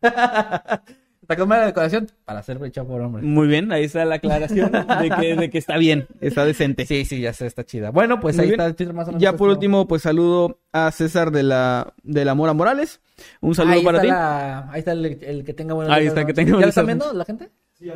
Está 1.22 1.38
como 1.38 1.54
la 1.54 1.66
decoración 1.68 2.10
para 2.26 2.44
ser 2.44 2.62
hecha 2.66 2.84
por 2.84 3.00
hombres. 3.00 3.24
Muy 3.24 3.48
bien, 3.48 3.72
ahí 3.72 3.86
está 3.86 4.04
la 4.04 4.16
aclaración 4.16 4.72
de 4.74 5.10
que, 5.20 5.36
de 5.38 5.50
que 5.50 5.58
está 5.58 5.78
bien, 5.78 6.06
está 6.20 6.44
decente. 6.44 6.86
Sí, 6.86 7.06
sí, 7.06 7.22
ya 7.22 7.32
sé, 7.32 7.46
está 7.46 7.64
chida. 7.64 7.92
Bueno, 7.92 8.20
pues 8.20 8.36
Muy 8.36 8.44
ahí 8.44 8.50
bien. 8.50 8.60
está 8.60 8.68
el 8.70 8.76
Twitter 8.76 8.94
más 8.94 9.06
o 9.08 9.12
menos. 9.12 9.22
Ya 9.22 9.32
por 9.32 9.48
Pues, 9.48 9.54
último, 9.56 9.88
pues 9.88 10.02
saludo 10.02 10.60
a 10.74 10.92
César 10.92 11.32
de 11.32 11.44
la, 11.44 11.94
de 12.04 12.26
la 12.26 12.36
Mora 12.36 12.52
Morales. 12.54 13.00
Un 13.40 13.56
saludo 13.56 13.76
ahí 13.76 13.84
para 13.86 14.02
ti. 14.02 14.08
la- 14.08 14.70
Ahí 14.70 14.80
está 14.80 14.92
el, 14.92 15.06
el 15.06 15.44
que 15.46 15.54
tenga 15.54 15.74
buenos 15.76 15.94
Ahí 15.96 16.08
está, 16.08 16.26
que 16.26 16.34
tenga 16.34 16.56
¿Ya 16.56 16.62
lo 16.62 16.68
están 16.68 16.88
viendo 16.88 17.14
la 17.14 17.24
gente? 17.26 17.52
Sí, 17.72 17.86
ya 17.86 17.96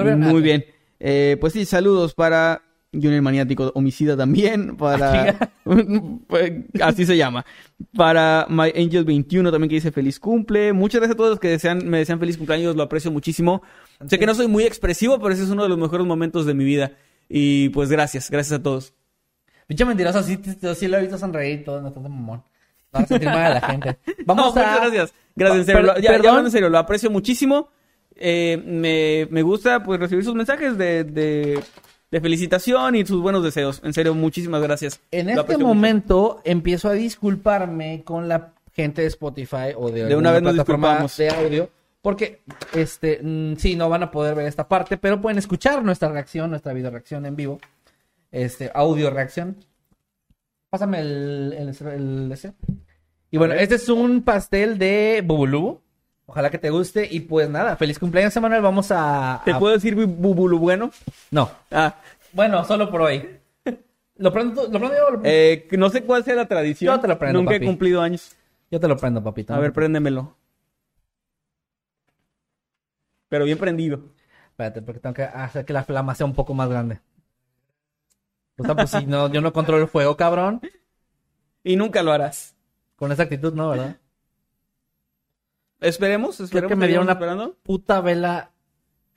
lo. 0.00 0.10
Ah, 0.10 0.16
Muy 0.16 0.40
ok. 0.40 0.44
bien. 0.44 0.64
Eh, 1.00 1.38
pues 1.40 1.54
sí, 1.54 1.64
saludos 1.64 2.14
para 2.14 2.60
Junior 3.02 3.22
Maniático 3.22 3.72
Homicida 3.74 4.16
también. 4.16 4.76
Para. 4.76 5.50
Pues, 6.28 6.52
Así 6.80 7.04
se 7.06 7.16
llama. 7.16 7.44
Para 7.96 8.46
My 8.48 8.72
Angel 8.76 9.04
21 9.04 9.50
también 9.50 9.68
que 9.68 9.74
dice 9.74 9.90
feliz 9.90 10.20
cumple. 10.20 10.72
Muchas 10.72 11.00
gracias 11.00 11.14
a 11.14 11.16
todos 11.16 11.30
los 11.30 11.40
que 11.40 11.48
desean, 11.48 11.88
me 11.88 11.98
desean 11.98 12.20
feliz 12.20 12.36
cumpleaños. 12.36 12.76
Lo 12.76 12.84
aprecio 12.84 13.10
muchísimo. 13.10 13.62
Sé 14.08 14.18
que 14.18 14.26
no 14.26 14.34
soy 14.34 14.46
muy 14.46 14.64
expresivo, 14.64 15.18
pero 15.18 15.34
ese 15.34 15.42
es 15.42 15.50
uno 15.50 15.64
de 15.64 15.68
los 15.68 15.78
mejores 15.78 16.06
momentos 16.06 16.46
de 16.46 16.54
mi 16.54 16.64
vida. 16.64 16.92
Y 17.28 17.70
pues 17.70 17.90
gracias, 17.90 18.30
gracias 18.30 18.60
a 18.60 18.62
todos. 18.62 18.94
Pinche 19.66 19.84
mentiroso, 19.84 20.22
sí, 20.22 20.38
sí 20.76 20.86
lo 20.86 20.98
he 20.98 21.00
visto 21.00 21.18
sonreír 21.18 21.60
y 21.60 21.64
todo, 21.64 21.82
no 21.82 21.90
de 21.90 22.00
mamón. 22.00 22.42
Va 22.94 23.00
a 23.00 23.06
sentir 23.06 23.28
mal 23.28 23.38
a 23.46 23.54
la 23.54 23.60
gente. 23.60 23.98
Vamos 24.24 24.54
No, 24.54 24.62
a... 24.62 24.64
muchas 24.64 24.80
gracias. 24.80 25.14
Gracias, 25.34 25.58
en 25.60 25.66
serio. 25.66 25.80
Per- 25.80 25.96
Lo- 25.96 26.00
ya, 26.00 26.22
ya 26.22 26.38
en 26.38 26.50
serio, 26.52 26.68
lo 26.68 26.78
aprecio 26.78 27.10
muchísimo. 27.10 27.68
Eh, 28.14 28.62
me, 28.64 29.26
me 29.34 29.42
gusta 29.42 29.82
pues 29.82 29.98
recibir 29.98 30.24
sus 30.24 30.34
mensajes 30.36 30.78
de, 30.78 31.02
de, 31.04 31.60
de 32.16 32.20
felicitación 32.22 32.94
y 32.96 33.04
sus 33.04 33.20
buenos 33.20 33.42
deseos. 33.44 33.80
En 33.84 33.92
serio, 33.92 34.14
muchísimas 34.14 34.62
gracias. 34.62 35.00
En 35.10 35.34
Lo 35.34 35.42
este 35.42 35.58
momento 35.58 36.40
empiezo 36.44 36.88
a 36.88 36.92
disculparme 36.94 38.02
con 38.04 38.26
la 38.28 38.54
gente 38.72 39.02
de 39.02 39.08
Spotify 39.08 39.74
o 39.76 39.90
de, 39.90 40.04
De 40.06 40.16
una 40.16 40.32
vez 40.32 40.42
nos 40.42 40.54
plataforma 40.54 41.02
disculpamos. 41.02 41.16
de 41.18 41.28
audio. 41.30 41.70
Porque, 42.00 42.40
este, 42.72 43.20
mm, 43.22 43.56
sí, 43.56 43.74
no 43.76 43.88
van 43.88 44.02
a 44.04 44.10
poder 44.10 44.34
ver 44.34 44.46
esta 44.46 44.66
parte, 44.68 44.96
pero 44.96 45.20
pueden 45.20 45.38
escuchar 45.38 45.84
nuestra 45.84 46.08
reacción, 46.08 46.48
nuestra 46.50 46.72
video 46.72 46.90
reacción 46.90 47.26
en 47.26 47.36
vivo. 47.36 47.58
Este, 48.30 48.70
audio 48.74 49.10
reacción. 49.10 49.56
Pásame 50.70 51.00
el, 51.00 51.52
el, 51.58 51.86
el- 51.88 52.32
ese. 52.32 52.52
Y 53.30 53.38
bueno, 53.38 53.54
este 53.54 53.74
es 53.74 53.88
un 53.88 54.22
pastel 54.22 54.78
de 54.78 55.22
Bubulú. 55.26 55.80
Ojalá 56.26 56.50
que 56.50 56.58
te 56.58 56.70
guste. 56.70 57.06
Y 57.10 57.20
pues 57.20 57.48
nada, 57.48 57.76
feliz 57.76 57.98
cumpleaños, 57.98 58.36
Emanuel. 58.36 58.62
Vamos 58.62 58.90
a. 58.90 59.42
¿Te 59.44 59.52
a- 59.52 59.58
puedo 59.58 59.74
decir 59.74 59.96
bu- 59.96 60.06
bubulu 60.06 60.58
bueno? 60.58 60.90
No. 61.30 61.50
Ah, 61.70 61.96
Bueno, 62.32 62.64
solo 62.64 62.90
por 62.90 63.02
hoy. 63.02 63.38
¿Lo 64.18 64.32
prendo, 64.32 64.62
tú- 64.64 64.72
lo 64.72 64.78
prendo 64.78 64.96
yo 64.96 65.06
o 65.06 65.10
lo 65.10 65.20
prendo? 65.20 65.28
eh, 65.30 65.68
no 65.78 65.90
sé 65.90 66.02
cuál 66.02 66.24
sea 66.24 66.34
la 66.34 66.46
tradición. 66.46 66.94
Yo 66.94 67.00
te 67.00 67.08
lo 67.08 67.18
prendo, 67.18 67.38
Nunca 67.38 67.52
papi. 67.52 67.64
he 67.64 67.68
cumplido 67.68 68.00
años. 68.00 68.34
Yo 68.70 68.80
te 68.80 68.88
lo 68.88 68.96
prendo, 68.96 69.22
papito. 69.22 69.52
A 69.54 69.58
ver, 69.58 69.72
préndemelo. 69.72 70.34
Pero 73.28 73.44
bien 73.44 73.58
prendido. 73.58 74.00
Espérate, 74.50 74.82
porque 74.82 75.00
tengo 75.00 75.14
que 75.14 75.22
hacer 75.24 75.64
que 75.64 75.72
la 75.72 75.84
flama 75.84 76.14
sea 76.14 76.26
un 76.26 76.34
poco 76.34 76.54
más 76.54 76.68
grande. 76.68 77.00
Puta, 78.56 78.74
pues 78.74 78.90
si 78.90 79.04
no, 79.06 79.30
yo 79.30 79.40
no 79.42 79.52
controlo 79.52 79.82
el 79.84 79.88
fuego, 79.88 80.16
cabrón. 80.16 80.60
Y 81.62 81.74
nunca 81.74 82.00
lo 82.04 82.12
harás. 82.12 82.54
Con 82.94 83.10
esa 83.10 83.24
actitud, 83.24 83.52
¿no? 83.52 83.70
¿Verdad? 83.70 83.96
Esperemos, 85.88 86.40
esperemos. 86.40 86.68
que 86.68 86.76
me 86.76 86.86
dieron 86.86 87.04
sigamos 87.06 87.22
una- 87.22 87.34
esperando. 87.34 87.56
Puta 87.62 88.00
vela. 88.00 88.50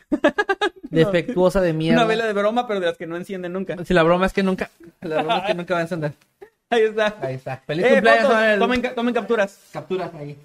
Defectuosa 0.89 1.61
de 1.61 1.73
mierda. 1.73 1.99
Una 2.01 2.07
vela 2.07 2.25
de 2.25 2.33
broma, 2.33 2.67
pero 2.67 2.79
de 2.79 2.87
las 2.87 2.97
que 2.97 3.05
no 3.07 3.15
encienden 3.15 3.53
nunca. 3.53 3.75
Si 3.85 3.93
la 3.93 4.03
broma 4.03 4.25
es 4.25 4.33
que 4.33 4.43
nunca. 4.43 4.69
La 5.01 5.17
broma 5.21 5.37
es 5.39 5.45
que 5.45 5.53
nunca 5.53 5.73
va 5.75 5.79
a 5.79 5.83
encender. 5.83 6.13
Ahí 6.71 6.81
está. 6.83 7.15
Ahí 7.21 7.35
está. 7.35 7.57
Feliz 7.65 7.85
Eh, 7.85 7.89
cumpleaños, 7.91 8.23
fotos, 8.23 8.35
Manuel. 8.39 8.59
tomen, 8.59 8.81
tomen 8.95 9.13
capturas. 9.13 9.59
Capturas 9.73 10.11
ahí. 10.13 10.37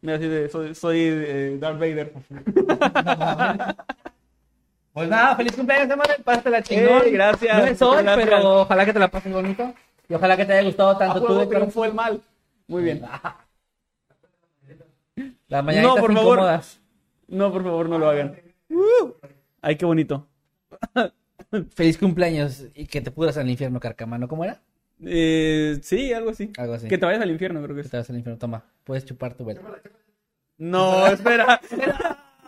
Mira, 0.00 0.16
de, 0.18 0.48
soy, 0.48 0.74
soy 0.74 0.98
eh, 1.02 1.56
Darth 1.60 1.78
Vader. 1.78 2.12
Pues 4.94 5.08
nada, 5.08 5.34
feliz 5.34 5.56
cumpleaños, 5.56 5.88
Manuel. 5.88 6.22
Pásatela 6.22 6.62
chingón. 6.62 7.02
Ey, 7.04 7.10
gracias. 7.10 7.58
No 7.58 7.64
es 7.64 7.82
hoy, 7.82 8.04
pero 8.14 8.60
ojalá 8.60 8.84
que 8.86 8.92
te 8.92 9.00
la 9.00 9.08
pases 9.08 9.32
bonito. 9.32 9.74
Y 10.14 10.16
ojalá 10.16 10.36
que 10.36 10.44
te 10.44 10.52
haya 10.52 10.62
gustado 10.62 10.96
tanto 10.96 11.18
tú 11.18 11.26
juego 11.26 11.40
de 11.40 11.46
triunfó 11.48 11.84
el 11.84 11.92
mal. 11.92 12.22
Muy 12.68 12.84
bien. 12.84 13.02
Las 15.48 15.64
mañanitas 15.64 15.96
No, 15.96 16.00
por 16.00 16.14
favor. 16.14 16.38
incómodas. 16.38 16.80
No, 17.26 17.52
por 17.52 17.64
favor, 17.64 17.88
no 17.88 17.98
lo 17.98 18.08
hagan. 18.08 18.40
Uh. 18.70 19.10
Ay, 19.60 19.74
qué 19.74 19.84
bonito. 19.84 20.28
Feliz 21.74 21.98
cumpleaños 21.98 22.66
y 22.76 22.86
que 22.86 23.00
te 23.00 23.10
pudras 23.10 23.36
al 23.38 23.50
infierno, 23.50 23.80
carcamano. 23.80 24.28
¿Cómo 24.28 24.44
era? 24.44 24.62
Eh, 25.04 25.80
sí, 25.82 26.12
algo 26.12 26.30
así. 26.30 26.52
Algo 26.58 26.74
así. 26.74 26.86
Que 26.86 26.96
te 26.96 27.06
vayas 27.06 27.20
al 27.22 27.32
infierno, 27.32 27.60
creo 27.60 27.74
que 27.74 27.82
Que 27.82 27.88
te 27.88 27.96
vas 27.96 28.08
al 28.08 28.16
infierno. 28.16 28.38
Toma, 28.38 28.62
puedes 28.84 29.04
chupar 29.04 29.34
tu 29.34 29.44
vela. 29.44 29.62
No, 30.58 31.08
espera. 31.08 31.60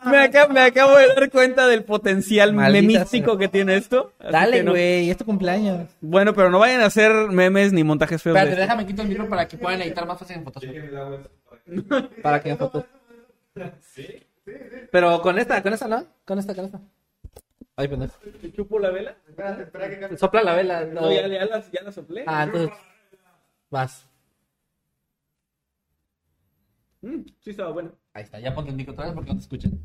Me, 0.04 0.18
acabo, 0.18 0.52
me 0.52 0.60
acabo 0.60 0.96
de 0.96 1.08
dar 1.08 1.30
cuenta 1.30 1.66
del 1.66 1.82
potencial 1.84 2.52
Maldita 2.52 2.82
memístico 2.82 3.30
sea. 3.32 3.38
que 3.38 3.48
tiene 3.48 3.76
esto. 3.76 4.12
así 4.20 4.32
Dale, 4.32 4.56
que 4.58 4.62
no. 4.62 4.70
güey, 4.72 5.10
es 5.10 5.16
tu 5.16 5.24
cumpleaños. 5.24 5.88
Bueno, 6.00 6.32
pero 6.34 6.50
no 6.50 6.58
vayan 6.58 6.80
a 6.82 6.86
hacer 6.86 7.12
memes 7.30 7.72
ni 7.72 7.82
montajes 7.82 8.22
feos. 8.22 8.34
de 8.34 8.40
Espérate, 8.40 8.62
esto. 8.62 8.62
déjame 8.72 8.86
quito 8.86 9.02
el 9.02 9.08
micro 9.08 9.28
para 9.28 9.48
que 9.48 9.56
puedan 9.58 9.82
editar 9.82 10.06
más 10.06 10.18
fácil 10.18 10.36
en 10.36 10.44
Photoshop. 10.44 10.70
Para 12.22 12.40
que 12.42 12.50
en 12.50 12.58
Photoshop. 12.58 12.86
Pero 14.92 15.20
con 15.22 15.38
esta, 15.38 15.62
con 15.62 15.72
esta, 15.72 15.88
¿no? 15.88 16.04
Con 16.24 16.38
esta, 16.38 16.54
con 16.54 16.64
esta. 16.66 16.80
Ay, 17.74 17.88
pendejo. 17.88 18.14
¿Te 18.40 18.52
chupo 18.52 18.78
la 18.78 18.90
vela? 18.90 19.16
Espérate, 19.28 19.62
espera 19.64 19.90
que 19.90 19.98
cambie. 20.00 20.18
Sopla 20.18 20.42
la 20.42 20.54
vela. 20.54 20.84
No. 20.84 21.00
No, 21.02 21.12
ya, 21.12 21.26
ya 21.26 21.44
la, 21.44 21.60
ya 21.70 21.82
la 21.82 21.92
soplé. 21.92 22.24
Ah, 22.26 22.44
entonces. 22.44 22.70
Vas. 23.70 24.06
Mm, 27.02 27.22
sí 27.40 27.50
estaba 27.50 27.70
bueno. 27.72 27.92
Ahí 28.16 28.22
está, 28.22 28.40
ya 28.40 28.54
ponte 28.54 28.70
el 28.70 28.76
micro 28.78 28.94
otra 28.94 29.04
vez 29.04 29.14
porque 29.14 29.28
no 29.28 29.36
te 29.36 29.42
escuchan. 29.42 29.78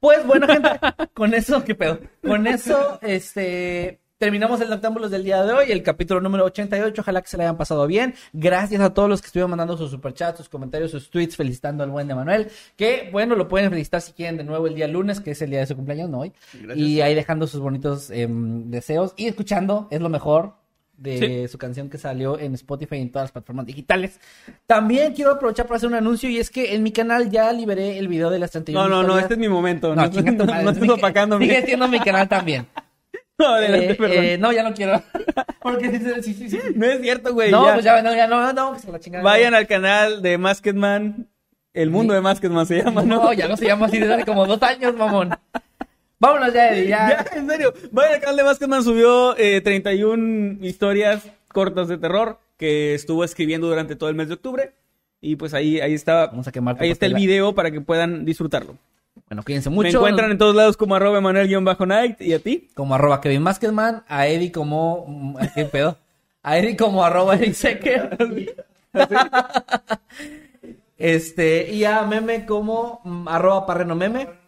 Pues 0.00 0.26
bueno, 0.26 0.48
gente, 0.48 0.70
con 1.14 1.32
eso, 1.34 1.62
¿qué 1.62 1.76
pedo? 1.76 2.00
Con 2.20 2.48
eso, 2.48 2.98
este. 3.00 4.00
Terminamos 4.18 4.60
el 4.60 4.70
Noctámbulos 4.70 5.12
del 5.12 5.22
día 5.22 5.44
de 5.44 5.52
hoy, 5.52 5.70
el 5.70 5.84
capítulo 5.84 6.20
número 6.20 6.44
88. 6.46 7.00
Ojalá 7.00 7.22
que 7.22 7.28
se 7.28 7.36
le 7.36 7.44
hayan 7.44 7.56
pasado 7.56 7.86
bien. 7.86 8.14
Gracias 8.32 8.80
a 8.80 8.92
todos 8.92 9.08
los 9.08 9.20
que 9.20 9.26
estuvieron 9.26 9.50
mandando 9.50 9.76
sus 9.76 9.92
superchats, 9.92 10.38
sus 10.38 10.48
comentarios, 10.48 10.90
sus 10.90 11.10
tweets 11.10 11.36
felicitando 11.36 11.84
al 11.84 11.90
buen 11.90 12.08
de 12.08 12.16
Manuel. 12.16 12.48
Que 12.74 13.08
bueno, 13.12 13.36
lo 13.36 13.46
pueden 13.46 13.70
felicitar 13.70 14.00
si 14.00 14.12
quieren 14.14 14.36
de 14.36 14.42
nuevo 14.42 14.66
el 14.66 14.74
día 14.74 14.88
lunes, 14.88 15.20
que 15.20 15.30
es 15.30 15.42
el 15.42 15.50
día 15.50 15.60
de 15.60 15.66
su 15.66 15.76
cumpleaños, 15.76 16.10
no 16.10 16.20
hoy. 16.20 16.32
Gracias. 16.54 16.76
Y 16.76 17.02
ahí 17.02 17.14
dejando 17.14 17.46
sus 17.46 17.60
bonitos 17.60 18.10
em, 18.10 18.68
deseos 18.68 19.14
y 19.16 19.28
escuchando, 19.28 19.86
es 19.92 20.00
lo 20.00 20.08
mejor 20.08 20.54
de 20.96 21.48
su 21.48 21.58
canción 21.58 21.90
que 21.90 21.98
salió 21.98 22.38
en 22.38 22.54
Spotify 22.54 22.96
y 22.96 23.02
en 23.02 23.10
todas 23.10 23.24
las 23.24 23.32
plataformas 23.32 23.66
digitales. 23.66 24.20
También 24.66 25.12
quiero 25.12 25.32
aprovechar 25.32 25.66
para 25.66 25.76
hacer 25.76 25.88
un 25.88 25.94
anuncio 25.96 26.28
y 26.30 26.38
es 26.38 26.50
que 26.50 26.74
en 26.74 26.82
mi 26.82 26.92
canal 26.92 27.30
ya 27.30 27.52
liberé 27.52 27.98
el 27.98 28.08
video 28.08 28.30
de 28.30 28.38
las 28.38 28.50
31 28.52 28.88
No, 28.88 29.02
no, 29.02 29.02
no, 29.06 29.18
este 29.18 29.34
es 29.34 29.40
mi 29.40 29.48
momento. 29.48 29.94
No, 29.94 30.06
No, 30.06 30.72
no, 30.72 30.94
opacándome. 30.94 31.46
Sigue 31.46 31.66
siendo 31.66 31.88
mi 31.88 32.00
canal 32.00 32.28
también. 32.28 32.66
No, 33.36 33.48
adelante, 33.48 33.90
Eh, 33.90 33.94
perdón. 33.96 34.24
eh, 34.24 34.38
no, 34.38 34.52
ya 34.52 34.62
no 34.62 34.72
quiero. 34.72 35.02
Porque 35.60 35.90
sí, 36.22 36.34
sí, 36.34 36.48
sí. 36.50 36.58
No 36.76 36.86
es 36.86 37.00
cierto, 37.02 37.34
güey. 37.34 37.50
No, 37.50 37.66
ya. 37.66 37.72
pues 37.72 37.84
ya, 37.84 38.00
no, 38.00 38.14
ya 38.14 38.28
no, 38.28 38.52
no, 38.52 38.74
que 38.74 38.78
se 38.78 38.92
la 38.92 39.00
chingada. 39.00 39.24
Vayan 39.24 39.54
al 39.54 39.66
canal 39.66 40.22
de 40.22 40.38
Masked 40.38 40.74
Man. 40.74 41.28
El 41.72 41.90
mundo 41.90 42.14
de 42.14 42.20
Masked 42.20 42.48
Man 42.48 42.64
se 42.64 42.80
llama, 42.84 43.02
¿no? 43.02 43.16
No, 43.24 43.32
ya 43.32 43.48
no 43.48 43.56
se 43.56 43.66
llama 43.66 43.86
así 43.86 43.98
desde 43.98 44.14
hace 44.14 44.24
como 44.24 44.46
dos 44.46 44.62
años, 44.62 44.94
mamón. 44.94 45.30
Vámonos 46.24 46.54
ya, 46.54 46.68
Eddie, 46.70 46.88
ya. 46.88 47.08
Ya, 47.08 47.38
en 47.38 47.48
serio. 47.50 47.74
Canal 48.20 48.36
de 48.36 48.44
Masked 48.44 48.66
Man. 48.66 48.82
Subió 48.82 49.36
eh, 49.36 49.60
31 49.60 50.64
historias 50.64 51.22
cortas 51.48 51.88
de 51.88 51.98
terror 51.98 52.38
que 52.56 52.94
estuvo 52.94 53.24
escribiendo 53.24 53.66
durante 53.66 53.94
todo 53.94 54.08
el 54.08 54.14
mes 54.14 54.28
de 54.28 54.34
octubre. 54.34 54.72
Y 55.20 55.36
pues 55.36 55.52
ahí, 55.52 55.80
ahí 55.80 55.92
está. 55.92 56.28
Vamos 56.28 56.48
a 56.48 56.52
quemar 56.52 56.76
Ahí 56.80 56.90
está 56.90 57.04
el 57.04 57.14
video 57.14 57.54
para 57.54 57.70
que 57.70 57.82
puedan 57.82 58.24
disfrutarlo. 58.24 58.78
Bueno, 59.28 59.42
cuídense 59.42 59.68
Me 59.68 59.76
mucho. 59.76 59.98
encuentran 59.98 60.30
en 60.30 60.38
todos 60.38 60.54
lados 60.54 60.78
como 60.78 60.94
arroba 60.94 61.18
Emanuel-Night. 61.18 62.22
¿Y 62.22 62.32
a 62.32 62.38
ti? 62.38 62.70
Como 62.74 62.94
arroba 62.94 63.20
Kevin 63.20 63.42
Maskedman, 63.42 64.04
a 64.08 64.26
Eddie 64.26 64.50
como... 64.50 65.04
mm, 65.06 65.36
¿Qué 65.54 65.64
pedo? 65.66 65.98
A 66.42 66.56
Eddie 66.56 66.76
como 66.76 67.04
arroba 67.04 67.34
Eric 67.34 67.52
Secker. 67.52 68.16
Este, 70.96 71.72
y 71.72 71.84
a 71.84 72.02
Meme 72.04 72.46
como 72.46 73.00
mm, 73.04 73.28
arroba 73.28 73.66
Parreno 73.66 73.94
Meme. 73.94 74.43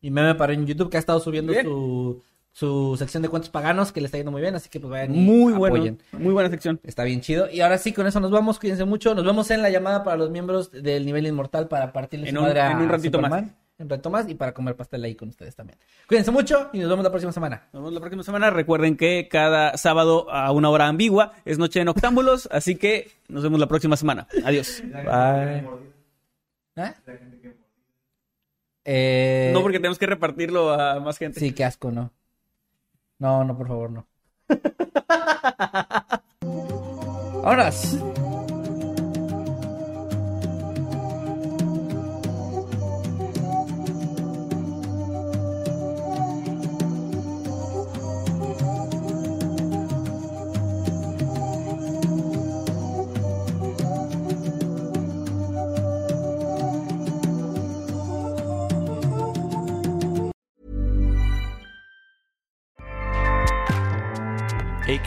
Y 0.00 0.10
Meme 0.10 0.34
Parreno 0.34 0.62
en 0.62 0.66
YouTube, 0.68 0.90
que 0.90 0.96
ha 0.96 1.00
estado 1.00 1.20
subiendo 1.20 1.52
Bien. 1.52 1.64
su, 1.66 2.22
su 2.52 2.96
sección 2.98 3.22
de 3.22 3.28
cuentos 3.28 3.50
paganos, 3.50 3.92
que 3.92 4.00
le 4.00 4.06
está 4.06 4.16
yendo 4.18 4.32
muy 4.32 4.40
bien, 4.40 4.54
así 4.54 4.68
que 4.68 4.80
pues 4.80 4.90
vayan 4.90 5.14
y 5.14 5.18
Muy 5.18 5.52
bueno. 5.52 5.76
apoyen. 5.76 5.98
Muy 6.12 6.32
buena 6.32 6.48
sección. 6.50 6.80
Está 6.82 7.04
bien 7.04 7.20
chido. 7.20 7.50
Y 7.50 7.60
ahora 7.60 7.76
sí, 7.78 7.92
con 7.92 8.06
eso 8.06 8.18
nos 8.20 8.30
vamos. 8.30 8.58
Cuídense 8.58 8.84
mucho. 8.84 9.14
Nos 9.14 9.24
vemos 9.24 9.50
en 9.50 9.62
la 9.62 9.70
llamada 9.70 10.02
para 10.02 10.16
los 10.16 10.30
miembros 10.30 10.70
del 10.72 11.04
nivel 11.04 11.26
inmortal 11.26 11.68
para 11.68 11.92
partirles 11.92 12.30
En 12.30 12.34
su 12.36 12.40
un- 12.40 12.46
madre 12.46 12.60
a 12.60 12.72
en 12.72 12.78
un 12.78 12.88
ratito 12.88 13.20
más. 13.20 13.30
Superman. 13.30 13.56
En 13.78 13.84
un 13.84 13.90
ratito 13.90 14.10
más 14.10 14.28
y 14.28 14.34
para 14.34 14.52
comer 14.52 14.76
pastel 14.76 15.02
ahí 15.04 15.14
con 15.14 15.30
ustedes 15.30 15.54
también. 15.56 15.78
Cuídense 16.06 16.30
mucho 16.30 16.68
y 16.74 16.78
nos 16.80 16.88
vemos 16.90 17.02
la 17.02 17.10
próxima 17.10 17.32
semana. 17.32 17.62
Nos 17.72 17.80
vemos 17.82 17.94
la 17.94 18.00
próxima 18.00 18.22
semana. 18.22 18.50
Recuerden 18.50 18.96
que 18.96 19.26
cada 19.30 19.74
sábado 19.78 20.30
a 20.30 20.50
una 20.52 20.68
hora 20.68 20.86
ambigua 20.88 21.32
es 21.46 21.56
noche 21.58 21.78
de 21.78 21.86
noctámbulos. 21.86 22.46
así 22.52 22.74
que 22.76 23.10
nos 23.28 23.42
vemos 23.42 23.58
la 23.60 23.68
próxima 23.68 23.96
semana. 23.96 24.26
Adiós. 24.44 24.82
Bye. 24.84 25.64
¿Eh? 26.76 26.92
Eh, 28.84 29.50
No 29.52 29.62
porque 29.62 29.78
tenemos 29.78 29.98
que 29.98 30.06
repartirlo 30.06 30.72
a 30.72 31.00
más 31.00 31.18
gente. 31.18 31.40
Sí, 31.40 31.52
qué 31.52 31.64
asco, 31.64 31.90
no. 31.90 32.12
No, 33.18 33.44
no, 33.44 33.56
por 33.56 33.68
favor, 33.68 33.90
no. 33.90 34.06
Vámonos. 37.42 37.96